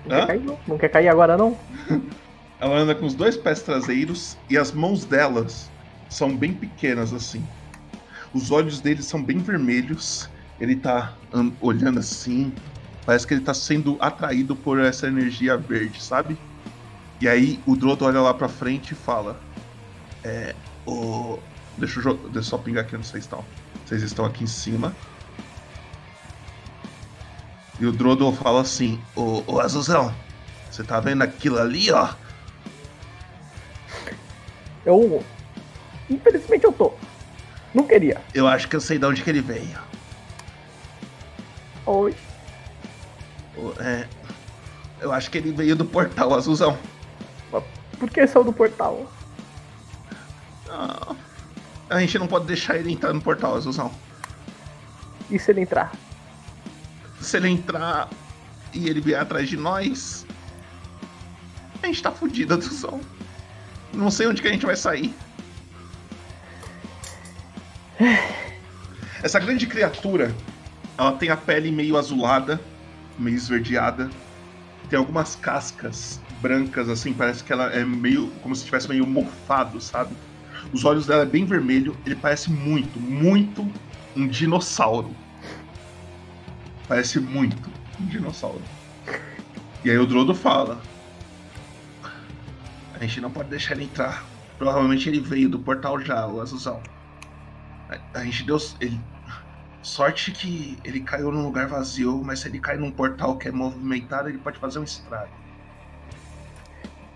Não 0.06 0.12
quer 0.12 0.24
cair, 0.24 0.44
não? 0.44 0.60
Não 0.68 0.78
quer 0.78 0.90
cair 0.90 1.08
agora, 1.10 1.38
não? 1.38 1.58
Ela 2.60 2.78
anda 2.78 2.96
com 2.96 3.06
os 3.06 3.16
dois 3.16 3.38
pés 3.38 3.62
traseiros 3.64 4.44
e 4.50 4.58
as 4.58 4.72
mãos 4.72 5.06
delas 5.06 5.74
são 6.10 6.38
bem 6.38 6.58
pequenas 6.60 7.14
assim. 7.14 7.52
Os 8.34 8.52
olhos 8.52 8.82
dele 8.82 9.04
são 9.04 9.24
bem 9.26 9.42
vermelhos. 9.42 10.30
Ele 10.60 10.76
tá 10.76 11.14
an- 11.34 11.52
olhando 11.62 12.00
assim. 12.00 12.54
Parece 13.06 13.26
que 13.26 13.34
ele 13.34 13.42
tá 13.42 13.54
sendo 13.54 13.98
atraído 14.00 14.56
por 14.56 14.80
essa 14.80 15.08
energia 15.08 15.56
verde, 15.58 16.02
sabe? 16.02 16.38
E 17.22 17.28
aí 17.28 17.60
o 17.66 17.76
Drodo 17.76 18.06
olha 18.06 18.20
lá 18.22 18.34
pra 18.34 18.48
frente 18.50 18.92
e 18.92 18.96
fala: 18.96 19.40
É. 20.24 20.56
O... 20.86 21.40
Deixa 21.78 22.00
eu, 22.00 22.16
deixa 22.16 22.38
eu 22.40 22.44
só 22.44 22.58
pingar 22.58 22.84
aqui 22.84 22.96
onde 22.96 23.06
vocês 23.08 23.24
estão. 23.24 23.44
Vocês 23.86 24.02
estão 24.02 24.26
aqui 24.26 24.44
em 24.44 24.48
cima. 24.48 24.94
E 27.80 27.86
o 27.86 27.92
Drodo 27.92 28.32
fala 28.34 28.62
assim: 28.62 29.00
Ô, 29.16 29.44
ô 29.46 29.60
Azuzão, 29.60 30.14
você 30.70 30.84
tá 30.84 31.00
vendo 31.00 31.22
aquilo 31.22 31.60
ali, 31.60 31.92
ó? 31.92 32.10
Eu. 34.86 35.24
Infelizmente 36.10 36.64
eu 36.64 36.72
tô. 36.72 36.94
Não 37.74 37.86
queria. 37.86 38.22
Eu 38.34 38.48
acho 38.48 38.68
que 38.68 38.76
eu 38.76 38.82
sei 38.82 38.98
de 38.98 39.06
onde 39.06 39.22
que 39.22 39.30
ele 39.30 39.42
veio. 39.42 39.87
Oi. 41.88 42.14
É, 43.80 44.08
eu 45.00 45.12
acho 45.12 45.32
que 45.32 45.38
ele 45.38 45.52
veio 45.52 45.76
do 45.76 45.86
portal 45.86 46.34
azulzão. 46.34 46.78
Por 47.98 48.10
que 48.10 48.28
saiu 48.28 48.44
do 48.44 48.54
portal? 48.54 49.12
Ah, 50.70 51.16
a 51.90 52.00
gente 52.00 52.20
não 52.20 52.28
pode 52.28 52.46
deixar 52.46 52.76
ele 52.78 52.92
entrar 52.92 53.14
no 53.14 53.22
portal 53.22 53.56
azulzão. 53.56 53.92
E 55.32 55.40
se 55.40 55.52
ele 55.52 55.62
entrar? 55.62 55.92
Se 57.20 57.38
ele 57.38 57.48
entrar 57.48 58.10
e 58.74 58.88
ele 58.90 59.02
vier 59.02 59.20
atrás 59.20 59.50
de 59.50 59.58
nós, 59.58 60.26
a 61.82 61.88
gente 61.88 62.04
tá 62.04 62.12
fudido, 62.12 62.54
azulzão. 62.54 63.02
Não 63.94 64.12
sei 64.12 64.28
onde 64.28 64.42
que 64.42 64.48
a 64.48 64.52
gente 64.52 64.66
vai 64.66 64.76
sair. 64.76 65.16
Essa 69.24 69.40
grande 69.40 69.66
criatura, 69.66 70.36
ela 70.98 71.12
tem 71.14 71.30
a 71.30 71.38
pele 71.38 71.72
meio 71.72 71.98
azulada, 71.98 72.60
meio 73.18 73.36
esverdeada. 73.36 74.10
Tem 74.90 74.98
algumas 74.98 75.36
cascas 75.36 76.20
brancas, 76.42 76.90
assim, 76.90 77.14
parece 77.14 77.44
que 77.44 77.54
ela 77.54 77.72
é 77.72 77.84
meio. 77.86 78.30
como 78.42 78.56
se 78.56 78.62
estivesse 78.62 78.90
meio 78.90 79.06
mofado, 79.06 79.80
sabe? 79.80 80.16
Os 80.74 80.84
olhos 80.86 81.06
dela 81.06 81.24
é 81.24 81.26
bem 81.26 81.46
vermelho, 81.46 81.96
ele 82.06 82.16
parece 82.16 82.52
muito, 82.52 83.00
muito 83.00 83.70
um 84.16 84.28
dinossauro. 84.28 85.16
Parece 86.88 87.20
muito 87.20 87.70
um 88.00 88.06
dinossauro. 88.06 88.62
E 89.84 89.92
aí 89.92 89.98
o 89.98 90.06
Drodo 90.06 90.34
fala: 90.34 90.82
A 92.94 93.00
gente 93.00 93.22
não 93.22 93.30
pode 93.30 93.50
deixar 93.50 93.76
ele 93.76 93.84
entrar. 93.84 94.26
Provavelmente 94.58 95.08
ele 95.08 95.20
veio 95.20 95.50
do 95.50 95.60
portal 95.60 96.00
já, 96.02 96.26
o 96.26 96.42
Azuzão. 96.42 96.82
A, 97.90 98.20
a 98.20 98.24
gente 98.24 98.44
deu. 98.44 98.58
Ele, 98.80 99.00
sorte 99.82 100.32
que 100.32 100.78
ele 100.84 101.00
caiu 101.00 101.32
num 101.32 101.44
lugar 101.44 101.68
vazio, 101.68 102.22
mas 102.24 102.40
se 102.40 102.48
ele 102.48 102.60
cai 102.60 102.78
num 102.78 102.92
portal 102.92 103.38
que 103.38 103.48
é 103.48 103.52
movimentado, 103.52 104.30
ele 104.30 104.38
pode 104.38 104.60
fazer 104.60 104.80
um 104.80 104.84
estrago. 104.84 105.32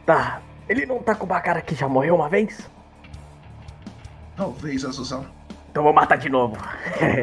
Tá. 0.06 0.42
Ele 0.70 0.86
não 0.86 1.00
tá 1.00 1.16
com 1.16 1.26
uma 1.26 1.42
cara 1.42 1.62
que 1.62 1.76
já 1.76 1.88
morreu 1.88 2.16
uma 2.16 2.30
vez? 2.30 2.70
Talvez, 4.38 4.86
Azuzão. 4.86 5.26
Então 5.70 5.84
vou 5.84 5.94
matar 5.94 6.18
de 6.18 6.30
novo. 6.30 6.58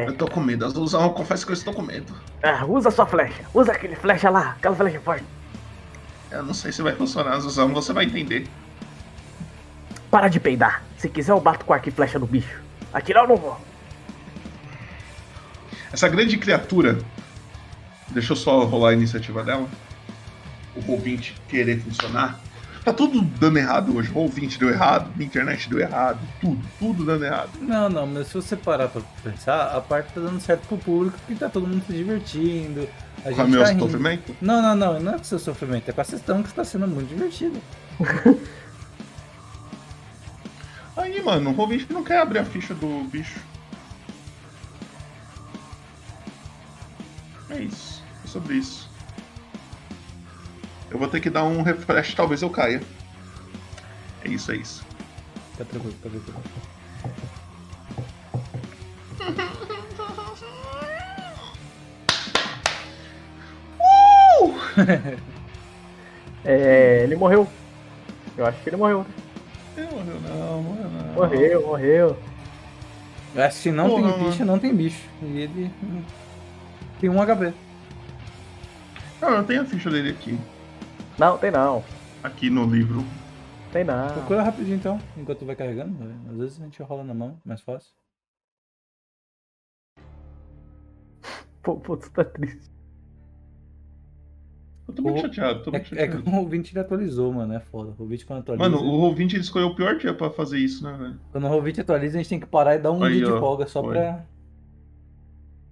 Eu 0.07 0.17
tô 0.17 0.27
com 0.29 0.41
medo, 0.41 0.65
Azuzão, 0.65 1.03
eu 1.03 1.11
confesso 1.11 1.45
que 1.45 1.53
eu 1.53 1.55
estou 1.55 1.75
com 1.75 1.83
medo. 1.83 2.15
Ah, 2.43 2.65
usa 2.67 2.91
sua 2.91 3.07
flecha. 3.07 3.45
Usa 3.53 3.73
aquele 3.73 3.95
flecha 3.95 4.31
lá. 4.31 4.53
Aquela 4.59 4.75
flecha 4.75 5.01
forte. 5.01 5.25
Eu 6.31 6.43
não 6.43 6.55
sei 6.55 6.73
se 6.73 6.83
vai 6.83 6.95
funcionar, 6.95 7.33
Azuzão, 7.33 7.73
você 7.73 7.93
vai 7.93 8.05
entender. 8.05 8.47
Para 10.11 10.29
de 10.29 10.41
peidar. 10.41 10.83
Se 10.97 11.09
quiser 11.09 11.33
eu 11.33 11.41
bato 11.41 11.65
com 11.65 11.73
arco 11.73 11.89
e 11.89 11.93
flecha 11.93 12.19
no 12.19 12.27
bicho. 12.27 12.63
Atirar 12.93 13.25
eu 13.25 13.29
não 13.29 13.37
vou. 13.37 13.68
Essa 15.93 16.09
grande 16.09 16.37
criatura. 16.37 16.99
Deixa 18.09 18.33
eu 18.33 18.37
só 18.37 18.65
rolar 18.65 18.91
a 18.91 18.93
iniciativa 18.93 19.43
dela. 19.45 19.69
O 20.75 20.81
Roll20 20.81 21.33
querer 21.49 21.81
funcionar. 21.81 22.41
Tá 22.85 22.93
tudo 22.93 23.21
dando 23.21 23.59
errado 23.59 23.95
hoje. 23.97 24.11
O 24.11 24.15
Roll20 24.15 24.59
deu 24.59 24.71
errado, 24.71 25.11
a 25.19 25.23
internet 25.23 25.69
deu 25.69 25.79
errado, 25.79 26.21
tudo, 26.41 26.67
tudo 26.79 27.05
dando 27.05 27.25
errado. 27.25 27.51
Não, 27.61 27.89
não, 27.89 28.07
mas 28.07 28.29
se 28.29 28.35
você 28.35 28.57
parar 28.57 28.89
pra 28.89 29.03
pensar, 29.23 29.77
a 29.77 29.81
parte 29.81 30.13
tá 30.15 30.21
dando 30.21 30.41
certo 30.41 30.67
pro 30.67 30.79
público 30.79 31.19
porque 31.19 31.35
tá 31.35 31.51
todo 31.51 31.67
mundo 31.67 31.85
se 31.87 31.93
divertindo. 31.93 32.89
A 33.19 33.25
Com 33.25 33.31
gente 33.31 33.41
o 33.41 33.49
meu 33.49 33.63
tá 33.63 33.79
sofrimento? 33.79 34.35
Não, 34.41 34.63
não, 34.63 34.75
não, 34.75 35.01
não 35.01 35.13
é 35.13 35.17
com 35.17 35.23
o 35.23 35.27
seu 35.27 35.39
sofrimento, 35.39 35.91
é 35.91 35.93
com 35.93 36.01
a 36.01 36.05
questão 36.05 36.43
que 36.43 36.49
está 36.49 36.65
sendo 36.65 36.87
muito 36.87 37.09
divertido. 37.09 37.61
Aí, 40.97 41.23
mano, 41.23 41.51
o 41.51 41.55
Roll20 41.55 41.91
não 41.91 42.03
quer 42.03 42.21
abrir 42.21 42.39
a 42.39 42.45
ficha 42.45 42.75
do 42.75 43.05
bicho. 43.05 43.39
É 47.51 47.61
isso. 47.61 48.03
É 48.25 48.27
sobre 48.27 48.55
isso. 48.55 48.89
Eu 50.91 50.99
vou 50.99 51.09
ter 51.09 51.21
que 51.21 51.31
dar 51.31 51.45
um 51.45 51.63
refresh, 51.63 52.15
talvez 52.15 52.43
eu 52.43 52.51
caia. 52.51 52.83
É 54.25 54.29
isso, 54.29 54.53
é 54.53 54.57
isso. 54.57 54.85
Tá 55.57 55.65
tranquilo, 55.65 55.95
tá 56.03 56.09
tranquilo. 56.09 56.43
É, 66.45 67.01
ele 67.03 67.17
morreu. 67.17 67.47
Eu 68.37 68.47
acho 68.47 68.63
que 68.63 68.71
ele 68.71 68.77
morreu. 68.77 69.05
Não 69.77 69.85
morreu 69.85 70.21
não, 70.21 70.63
morreu 70.63 70.91
não. 70.91 71.15
Morreu, 71.15 71.67
morreu. 71.67 72.17
Se 73.51 73.71
não 73.71 73.91
Porra, 73.91 74.13
tem 74.13 74.25
bicho, 74.25 74.45
não 74.45 74.59
tem 74.59 74.75
bicho. 74.75 75.03
E 75.23 75.41
ele 75.41 75.71
tem 77.01 77.09
um 77.11 77.17
HP. 77.25 77.53
Não, 79.21 79.31
eu 79.31 79.45
tenho 79.45 79.63
a 79.63 79.65
ficha 79.65 79.91
dele 79.91 80.11
aqui. 80.11 80.39
Não, 81.19 81.37
tem 81.39 81.51
não. 81.51 81.83
Aqui 82.23 82.49
no 82.51 82.65
livro. 82.67 83.05
Tem 83.73 83.85
não. 83.85 84.09
Procura 84.13 84.43
rapidinho 84.43 84.77
então, 84.77 85.01
enquanto 85.17 85.45
vai 85.45 85.57
carregando. 85.57 85.95
Às 86.31 86.37
vezes 86.37 86.61
a 86.61 86.65
gente 86.65 86.83
rola 86.83 87.05
na 87.05 87.15
mão, 87.15 87.37
mais 87.45 87.61
fácil. 87.61 87.93
Pô, 91.63 91.77
pô, 91.77 91.97
tu 91.97 92.11
tá 92.11 92.25
triste. 92.25 92.71
Eu 94.87 94.95
tô 94.95 95.03
muito 95.03 95.21
chateado, 95.21 95.63
tô 95.65 95.71
É, 95.71 95.73
muito 95.75 95.95
é 95.95 95.99
chateado. 96.07 96.23
que 96.23 96.31
o 96.31 96.35
ouvinte 96.37 96.73
ele 96.73 96.81
atualizou, 96.81 97.31
mano. 97.33 97.53
É 97.53 97.61
foda. 97.61 97.93
O 97.99 98.03
ouvinte 98.05 98.25
quando 98.25 98.39
atualiza. 98.41 98.71
Mano, 98.71 98.83
o 98.83 99.01
ouvinte 99.03 99.37
ele 99.37 99.43
escolheu 99.43 99.69
o 99.69 99.75
pior 99.77 99.99
dia 99.99 100.15
pra 100.15 100.31
fazer 100.31 100.59
isso, 100.59 100.83
né, 100.83 100.97
velho? 100.97 101.21
Quando 101.31 101.47
o 101.47 101.53
ouvinte 101.53 101.81
atualiza, 101.81 102.17
a 102.17 102.23
gente 102.23 102.31
tem 102.31 102.41
que 102.41 102.47
parar 102.47 102.77
e 102.77 102.79
dar 102.79 102.91
um 102.91 103.05
Aí, 103.05 103.17
dia 103.17 103.27
de 103.27 103.33
ó, 103.33 103.39
folga 103.39 103.67
só 103.67 103.83
foi. 103.83 103.93
pra. 103.93 104.25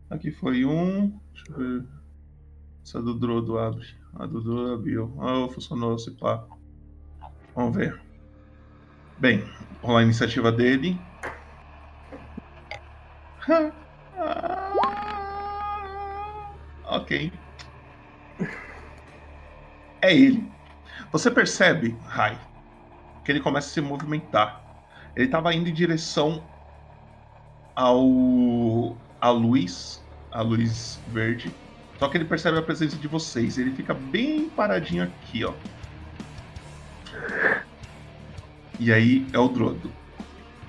Aqui 0.08 0.30
foi 0.30 0.64
um. 0.64 1.08
Deixa 1.32 1.52
eu 1.52 1.56
ver. 1.56 1.84
Essa 2.82 3.02
do 3.02 3.14
Drodo 3.18 3.58
abre. 3.58 3.84
A 4.14 4.24
do 4.26 4.40
Drodo 4.40 4.74
abriu. 4.74 5.12
Ah, 5.20 5.48
funcionou 5.52 5.96
esse 5.96 6.12
pá. 6.12 6.44
Vamos 7.54 7.74
ver. 7.76 8.00
Bem, 9.18 9.42
rolar 9.82 10.00
a 10.00 10.04
iniciativa 10.04 10.52
dele. 10.52 11.00
ok. 16.84 17.32
É 20.02 20.14
ele. 20.14 20.48
Você 21.10 21.30
percebe, 21.30 21.96
Rai, 22.04 22.38
que 23.24 23.32
ele 23.32 23.40
começa 23.40 23.68
a 23.68 23.72
se 23.72 23.80
movimentar. 23.80 24.62
Ele 25.16 25.26
estava 25.26 25.52
indo 25.54 25.68
em 25.68 25.72
direção 25.72 26.44
ao 27.74 28.96
a 29.20 29.30
luz, 29.30 30.02
a 30.30 30.42
luz 30.42 31.00
verde. 31.08 31.52
Só 31.98 32.08
que 32.08 32.18
ele 32.18 32.24
percebe 32.24 32.58
a 32.58 32.62
presença 32.62 32.96
de 32.96 33.08
vocês. 33.08 33.58
Ele 33.58 33.72
fica 33.72 33.94
bem 33.94 34.48
paradinho 34.50 35.04
aqui, 35.04 35.44
ó. 35.44 35.52
E 38.78 38.92
aí 38.92 39.26
é 39.32 39.38
o 39.38 39.48
Drodo. 39.48 39.90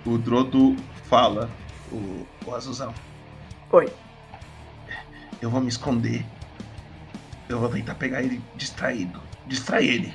O 0.06 0.18
Drodo 0.18 0.76
fala, 1.06 1.50
o, 1.92 2.26
o 2.46 2.56
Azuzão. 2.56 2.94
Oi. 3.72 3.92
Eu 5.42 5.50
vou 5.50 5.60
me 5.60 5.68
esconder. 5.68 6.26
Eu 7.50 7.60
vou 7.60 7.70
tentar 7.70 7.96
pegar 7.96 8.22
ele 8.24 8.42
distraído. 8.56 9.22
Distrair 9.46 9.90
ele. 9.90 10.14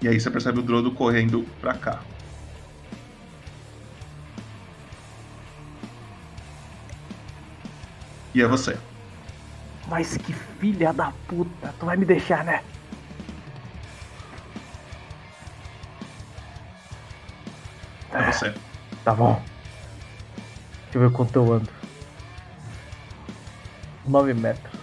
E 0.00 0.08
aí 0.08 0.20
você 0.20 0.30
percebe 0.30 0.60
o 0.60 0.62
Drodo 0.62 0.92
correndo 0.92 1.44
pra 1.60 1.74
cá. 1.74 2.00
E 8.34 8.42
é 8.42 8.46
você. 8.46 8.76
Mas 9.86 10.16
que 10.16 10.32
filha 10.32 10.92
da 10.92 11.12
puta, 11.28 11.72
tu 11.78 11.86
vai 11.86 11.96
me 11.96 12.04
deixar, 12.04 12.44
né? 12.44 12.62
É 18.12 18.32
você. 18.32 18.52
Tá 19.04 19.14
bom. 19.14 19.40
Deixa 20.84 20.98
eu 20.98 21.08
ver 21.08 21.16
quanto 21.16 21.36
eu 21.36 21.52
ando. 21.52 21.70
9 24.06 24.34
metros. 24.34 24.73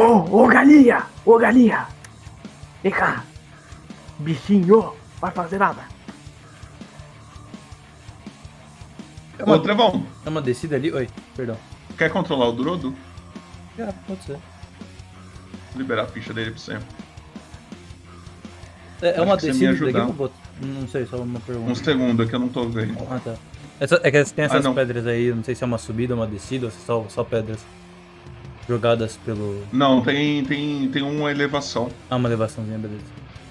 Ô, 0.00 0.44
ô 0.44 0.46
galinha! 0.48 1.02
Ô 1.26 1.36
galinha! 1.38 1.86
Vem 2.82 2.90
cá! 2.92 3.22
Bichinho, 4.18 4.94
vai 5.20 5.30
fazer 5.30 5.58
nada. 5.58 5.82
Ô, 9.46 9.58
Trevão, 9.58 10.06
É 10.24 10.28
uma 10.28 10.40
descida 10.42 10.76
ali? 10.76 10.92
Oi, 10.92 11.08
perdão. 11.36 11.56
quer 11.98 12.10
controlar 12.10 12.48
o 12.48 12.52
Drodo? 12.52 12.94
Já, 13.76 13.92
pode 14.06 14.22
ser. 14.24 14.38
Vou 15.72 15.82
liberar 15.82 16.02
a 16.02 16.06
ficha 16.06 16.32
dele 16.32 16.50
pra 16.50 16.60
você. 16.60 16.78
É, 19.02 19.18
é 19.18 19.22
uma 19.22 19.36
que 19.36 19.42
você 19.42 19.52
me 19.52 19.52
descida 19.52 19.72
daqui 19.72 19.84
ajudar. 19.84 20.04
pro 20.04 20.12
boto? 20.12 20.34
Não 20.62 20.88
sei, 20.88 21.06
só 21.06 21.16
uma 21.16 21.40
pergunta. 21.40 21.70
Um 21.70 21.74
segundo 21.74 22.22
aqui 22.22 22.34
eu 22.34 22.38
não 22.40 22.48
tô 22.48 22.68
vendo. 22.68 22.96
Ah, 23.10 23.18
tá. 23.22 23.34
Essa- 23.78 24.00
é 24.02 24.10
que 24.10 24.24
tem 24.32 24.44
Ah, 24.44 24.46
essas 24.46 24.64
não. 24.64 24.74
pedras 24.74 25.06
aí, 25.06 25.32
não 25.32 25.42
sei 25.44 25.54
se 25.54 25.62
é 25.64 25.66
uma 25.66 25.78
subida 25.78 26.14
ou 26.14 26.20
uma 26.20 26.26
descida, 26.26 26.66
ou 26.66 26.72
se 26.72 26.80
só, 26.84 27.04
só 27.08 27.24
pedras 27.24 27.60
jogadas 28.70 29.16
pelo. 29.24 29.66
Não, 29.72 30.00
tem, 30.00 30.44
tem, 30.44 30.88
tem 30.88 31.02
uma 31.02 31.28
elevação. 31.30 31.90
Ah, 32.08 32.14
uma 32.14 32.28
elevaçãozinha, 32.28 32.78
beleza. 32.78 33.02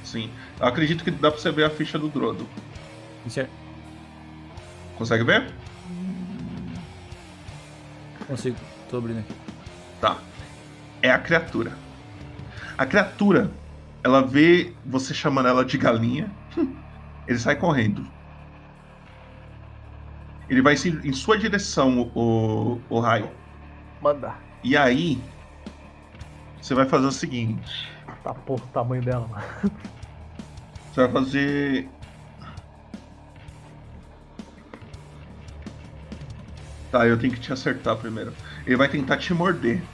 Sim. 0.01 0.29
Eu 0.57 0.65
acredito 0.65 1.03
que 1.03 1.11
dá 1.11 1.29
pra 1.29 1.39
você 1.39 1.51
ver 1.51 1.65
a 1.65 1.69
ficha 1.69 1.99
do 1.99 2.07
Drodo. 2.07 2.47
Isso 3.25 3.41
é- 3.41 3.49
Consegue 4.97 5.25
ver? 5.25 5.51
Consigo, 8.25 8.55
tô 8.89 8.97
abrindo 8.97 9.19
aqui. 9.19 9.33
Tá. 9.99 10.17
É 11.01 11.11
a 11.11 11.19
criatura. 11.19 11.73
A 12.77 12.85
criatura, 12.85 13.51
ela 14.01 14.21
vê 14.21 14.73
você 14.85 15.13
chamando 15.13 15.49
ela 15.49 15.65
de 15.65 15.77
galinha. 15.77 16.31
Ele 17.27 17.37
sai 17.37 17.57
correndo. 17.57 18.07
Ele 20.49 20.61
vai 20.61 20.73
em 21.03 21.13
sua 21.13 21.37
direção, 21.37 22.09
o, 22.15 22.81
o 22.89 22.99
raio. 22.99 23.29
Manda. 24.01 24.48
E 24.63 24.75
aí, 24.77 25.29
você 26.59 26.73
vai 26.73 26.87
fazer 26.87 27.07
o 27.07 27.11
seguinte: 27.11 27.69
Tá 28.23 28.33
porra 28.33 28.65
o 28.65 28.69
tamanho 28.69 29.03
dela, 29.03 29.27
mano. 29.27 29.43
você 30.91 31.01
vai 31.07 31.11
fazer. 31.11 31.95
Tá, 36.91 37.07
eu 37.07 37.17
tenho 37.19 37.33
que 37.33 37.39
te 37.39 37.51
acertar 37.53 37.97
primeiro. 37.99 38.37
Ele 38.65 38.75
vai 38.77 38.89
tentar 38.89 39.17
te 39.17 39.33
morder. 39.33 39.91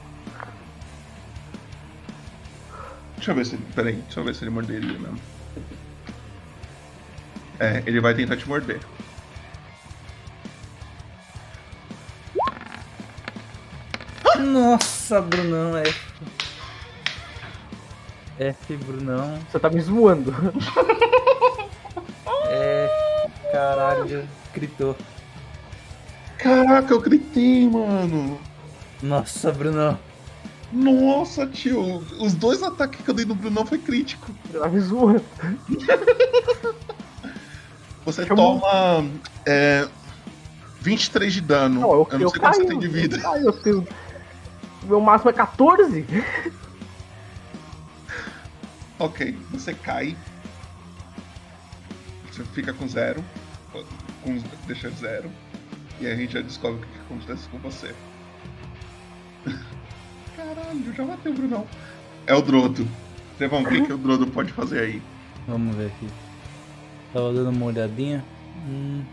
Deixa 3.17 3.31
eu 3.31 3.35
ver 3.35 3.45
se 3.45 3.55
ele. 3.55 3.71
Peraí, 3.73 4.01
deixa 4.03 4.19
eu 4.19 4.23
ver 4.25 4.35
se 4.35 4.43
ele 4.43 4.51
morderia 4.51 4.97
mesmo. 4.99 5.25
É, 7.59 7.83
ele 7.87 8.01
vai 8.01 8.13
tentar 8.15 8.37
te 8.37 8.47
morder. 8.47 8.89
Nossa, 14.55 15.19
Brunão, 15.21 15.75
F. 15.75 16.01
F, 18.39 18.77
Brunão. 18.77 19.37
Você 19.51 19.59
tá 19.59 19.69
me 19.69 19.81
zoando. 19.81 20.33
É. 22.47 22.87
Caralho, 23.51 24.27
gritou. 24.53 24.95
Caraca, 26.37 26.93
eu 26.93 27.01
gritei, 27.01 27.67
mano. 27.67 28.39
Nossa, 29.01 29.51
Brunão. 29.51 29.97
Nossa, 30.71 31.45
tio. 31.47 32.03
Os 32.19 32.33
dois 32.33 32.61
ataques 32.63 33.01
que 33.03 33.09
eu 33.09 33.13
dei 33.15 33.25
no 33.25 33.33
Brunão 33.35 33.65
foi 33.65 33.77
crítico. 33.79 34.31
Tá 34.53 34.69
me 34.69 34.79
zoando. 34.79 35.23
Você 38.05 38.25
toma 38.27 39.05
é, 39.45 39.87
23 40.81 41.33
de 41.33 41.41
dano. 41.41 41.81
Não, 41.81 41.91
eu, 41.93 42.07
eu 42.11 42.19
não 42.19 42.21
eu 42.21 42.29
sei 42.29 42.39
quanto 42.39 42.53
você 42.55 42.59
caio, 42.59 42.69
tem 42.69 42.79
de 42.79 42.87
vida. 42.87 43.17
eu 43.17 43.21
caio, 43.21 43.45
eu 43.47 43.53
tenho- 43.53 43.87
Meu 44.85 45.01
máximo 45.01 45.29
é 45.29 45.33
14. 45.33 46.05
Ok, 48.97 49.37
você 49.51 49.73
cai. 49.73 50.15
Você 52.31 52.43
fica 52.45 52.73
com 52.73 52.87
zero. 52.87 53.23
Com, 54.23 54.41
deixa 54.67 54.89
zero. 54.91 55.29
E 55.99 56.05
aí 56.05 56.13
a 56.13 56.15
gente 56.15 56.33
já 56.33 56.41
descobre 56.41 56.79
o 56.79 56.81
que, 56.81 56.91
que 56.91 56.99
acontece 56.99 57.49
com 57.49 57.57
você. 57.59 57.93
Caralho, 60.35 60.93
já 60.93 61.03
matei 61.03 61.31
o 61.31 61.35
Brunão. 61.35 61.67
É 62.27 62.33
o 62.33 62.41
Drodo. 62.41 62.87
Trevão, 63.37 63.63
o 63.63 63.67
que, 63.67 63.81
que 63.81 63.93
o 63.93 63.97
Drodo 63.97 64.27
pode 64.27 64.53
fazer 64.53 64.79
aí? 64.79 65.01
Vamos 65.47 65.75
ver 65.75 65.87
aqui. 65.87 66.07
Tava 67.13 67.33
dando 67.33 67.49
uma 67.49 67.65
olhadinha. 67.65 68.23
Hum, 68.67 69.03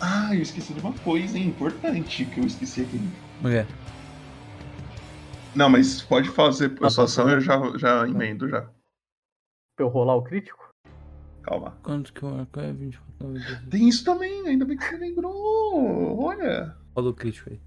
Ah, 0.00 0.34
eu 0.34 0.42
esqueci 0.42 0.74
de 0.74 0.80
uma 0.80 0.92
coisa 0.92 1.38
hein, 1.38 1.48
importante 1.48 2.24
que 2.26 2.40
eu 2.40 2.46
esqueci 2.46 2.82
aqui. 2.82 2.96
o 3.40 3.44
quê? 3.44 3.66
Não, 5.54 5.70
mas 5.70 6.02
pode 6.02 6.28
fazer 6.28 6.76
a 6.82 6.90
sua 6.90 7.04
ação 7.04 7.24
tá. 7.24 7.32
eu 7.32 7.40
já, 7.40 7.78
já 7.78 8.06
emendo 8.06 8.48
já. 8.48 8.62
Pra 9.74 9.86
eu 9.86 9.88
rolar 9.88 10.16
o 10.16 10.22
crítico? 10.22 10.70
Calma. 11.42 11.78
Quanto 11.82 12.12
que 12.12 12.24
o 12.24 12.28
arco 12.28 12.60
é? 12.60 12.72
24, 12.72 13.26
96. 13.26 13.68
Tem 13.70 13.88
isso 13.88 14.04
também, 14.04 14.46
ainda 14.46 14.64
bem 14.64 14.76
que 14.76 14.84
você 14.84 14.96
lembrou. 14.96 16.18
Olha. 16.20 16.76
Rola 16.94 17.10
o 17.10 17.14
crítico 17.14 17.50
aí. 17.50 17.60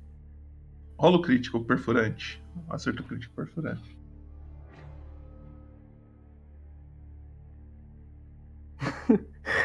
Rola 0.99 1.17
o 1.17 1.21
crítico 1.21 1.63
perfurante. 1.63 2.43
Acerto 2.69 3.03
crítico 3.03 3.33
perfurante. 3.33 3.97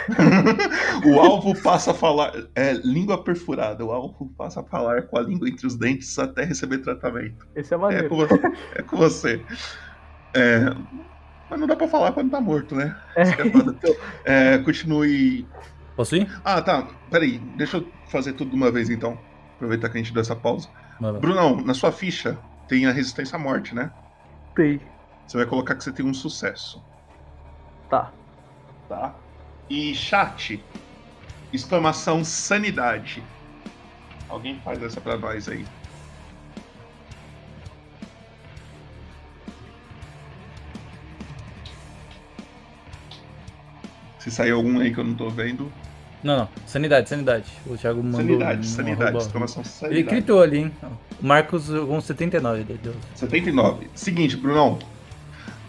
o 1.06 1.20
alvo 1.20 1.60
passa 1.62 1.90
a 1.92 1.94
falar. 1.94 2.32
É 2.54 2.72
língua 2.72 3.22
perfurada. 3.22 3.84
O 3.84 3.90
alvo 3.92 4.26
passa 4.36 4.60
a 4.60 4.64
falar 4.64 5.02
com 5.02 5.18
a 5.18 5.22
língua 5.22 5.48
entre 5.48 5.66
os 5.66 5.76
dentes 5.76 6.18
até 6.18 6.44
receber 6.44 6.78
tratamento. 6.78 7.46
Esse 7.54 7.74
é 7.74 7.76
É 7.76 7.80
maneiro. 7.80 8.08
com 8.08 8.16
você. 8.16 8.40
É 8.74 8.82
com 8.82 8.96
você. 8.96 9.44
É, 10.34 10.74
mas 11.50 11.60
não 11.60 11.66
dá 11.66 11.76
pra 11.76 11.86
falar 11.88 12.12
quando 12.12 12.30
tá 12.30 12.40
morto, 12.40 12.74
né? 12.74 12.96
Que 13.14 13.42
é 13.42 13.50
foda. 13.50 13.76
É, 14.24 14.58
continue. 14.58 15.46
Posso 15.96 16.16
ir? 16.16 16.28
Ah, 16.44 16.60
tá. 16.60 16.88
Peraí. 17.10 17.38
Deixa 17.56 17.76
eu 17.78 17.88
fazer 18.08 18.32
tudo 18.32 18.50
de 18.50 18.56
uma 18.56 18.70
vez 18.70 18.90
então. 18.90 19.18
Aproveitar 19.56 19.88
que 19.88 19.96
a 19.98 20.00
gente 20.02 20.12
deu 20.12 20.20
essa 20.22 20.34
pausa. 20.34 20.68
Lá. 21.00 21.12
Brunão, 21.12 21.56
na 21.60 21.74
sua 21.74 21.92
ficha, 21.92 22.38
tem 22.68 22.86
a 22.86 22.92
resistência 22.92 23.36
à 23.36 23.38
morte, 23.38 23.74
né? 23.74 23.90
Tem. 24.56 24.80
Você 25.26 25.36
vai 25.36 25.46
colocar 25.46 25.74
que 25.74 25.84
você 25.84 25.92
tem 25.92 26.04
um 26.04 26.12
sucesso. 26.14 26.82
Tá. 27.88 28.12
Tá. 28.88 29.14
E 29.68 29.94
chat, 29.94 30.62
exclamação 31.52 32.24
sanidade. 32.24 33.22
Alguém 34.28 34.60
faz 34.64 34.82
essa 34.82 35.00
pra 35.00 35.16
nós 35.16 35.48
aí. 35.48 35.64
Se 44.18 44.30
sair 44.30 44.52
algum 44.52 44.80
aí 44.80 44.92
que 44.92 44.98
eu 44.98 45.04
não 45.04 45.14
tô 45.14 45.28
vendo. 45.28 45.70
Não, 46.22 46.38
não. 46.38 46.48
Sanidade, 46.66 47.08
sanidade. 47.08 47.44
O 47.66 47.76
Thiago 47.76 48.02
mandou. 48.02 48.20
Sanidade, 48.20 48.60
um 48.60 48.70
sanidade, 48.70 49.18
exclamação 49.18 49.62
Ele 49.62 49.68
sanidade. 49.70 50.02
gritou 50.04 50.42
ali, 50.42 50.58
hein? 50.58 50.72
O 51.20 51.26
Marcos 51.26 51.68
com 51.68 52.00
79. 52.00 52.60
Ele 52.60 52.80
deu. 52.82 52.94
79. 53.14 53.90
Seguinte, 53.94 54.36
Brunão. 54.36 54.78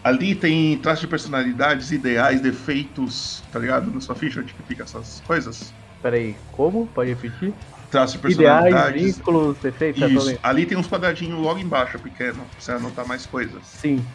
Ali 0.06 0.36
tem 0.36 0.78
traços 0.78 1.00
de 1.00 1.08
personalidades, 1.08 1.90
ideais, 1.90 2.40
defeitos, 2.40 3.42
tá 3.52 3.58
ligado? 3.58 3.90
Na 3.90 4.00
sua 4.00 4.14
ficha 4.14 4.38
onde 4.38 4.54
fica 4.68 4.84
essas 4.84 5.20
coisas. 5.26 5.74
Peraí, 6.00 6.36
como? 6.52 6.86
Pode 6.86 7.10
repetir? 7.10 7.52
Traços 7.90 8.20
de 8.20 8.30
Ideais, 8.30 8.62
personalidades. 8.62 9.16
vínculos, 9.16 9.58
defeitos, 9.58 10.08
Isso. 10.08 10.38
Ali 10.44 10.64
tem 10.64 10.78
uns 10.78 10.86
quadradinhos 10.86 11.36
logo 11.40 11.58
embaixo, 11.58 11.98
pequeno, 11.98 12.34
pra 12.34 12.60
você 12.60 12.70
anotar 12.70 13.04
mais 13.04 13.26
coisas. 13.26 13.60
Sim. 13.64 14.06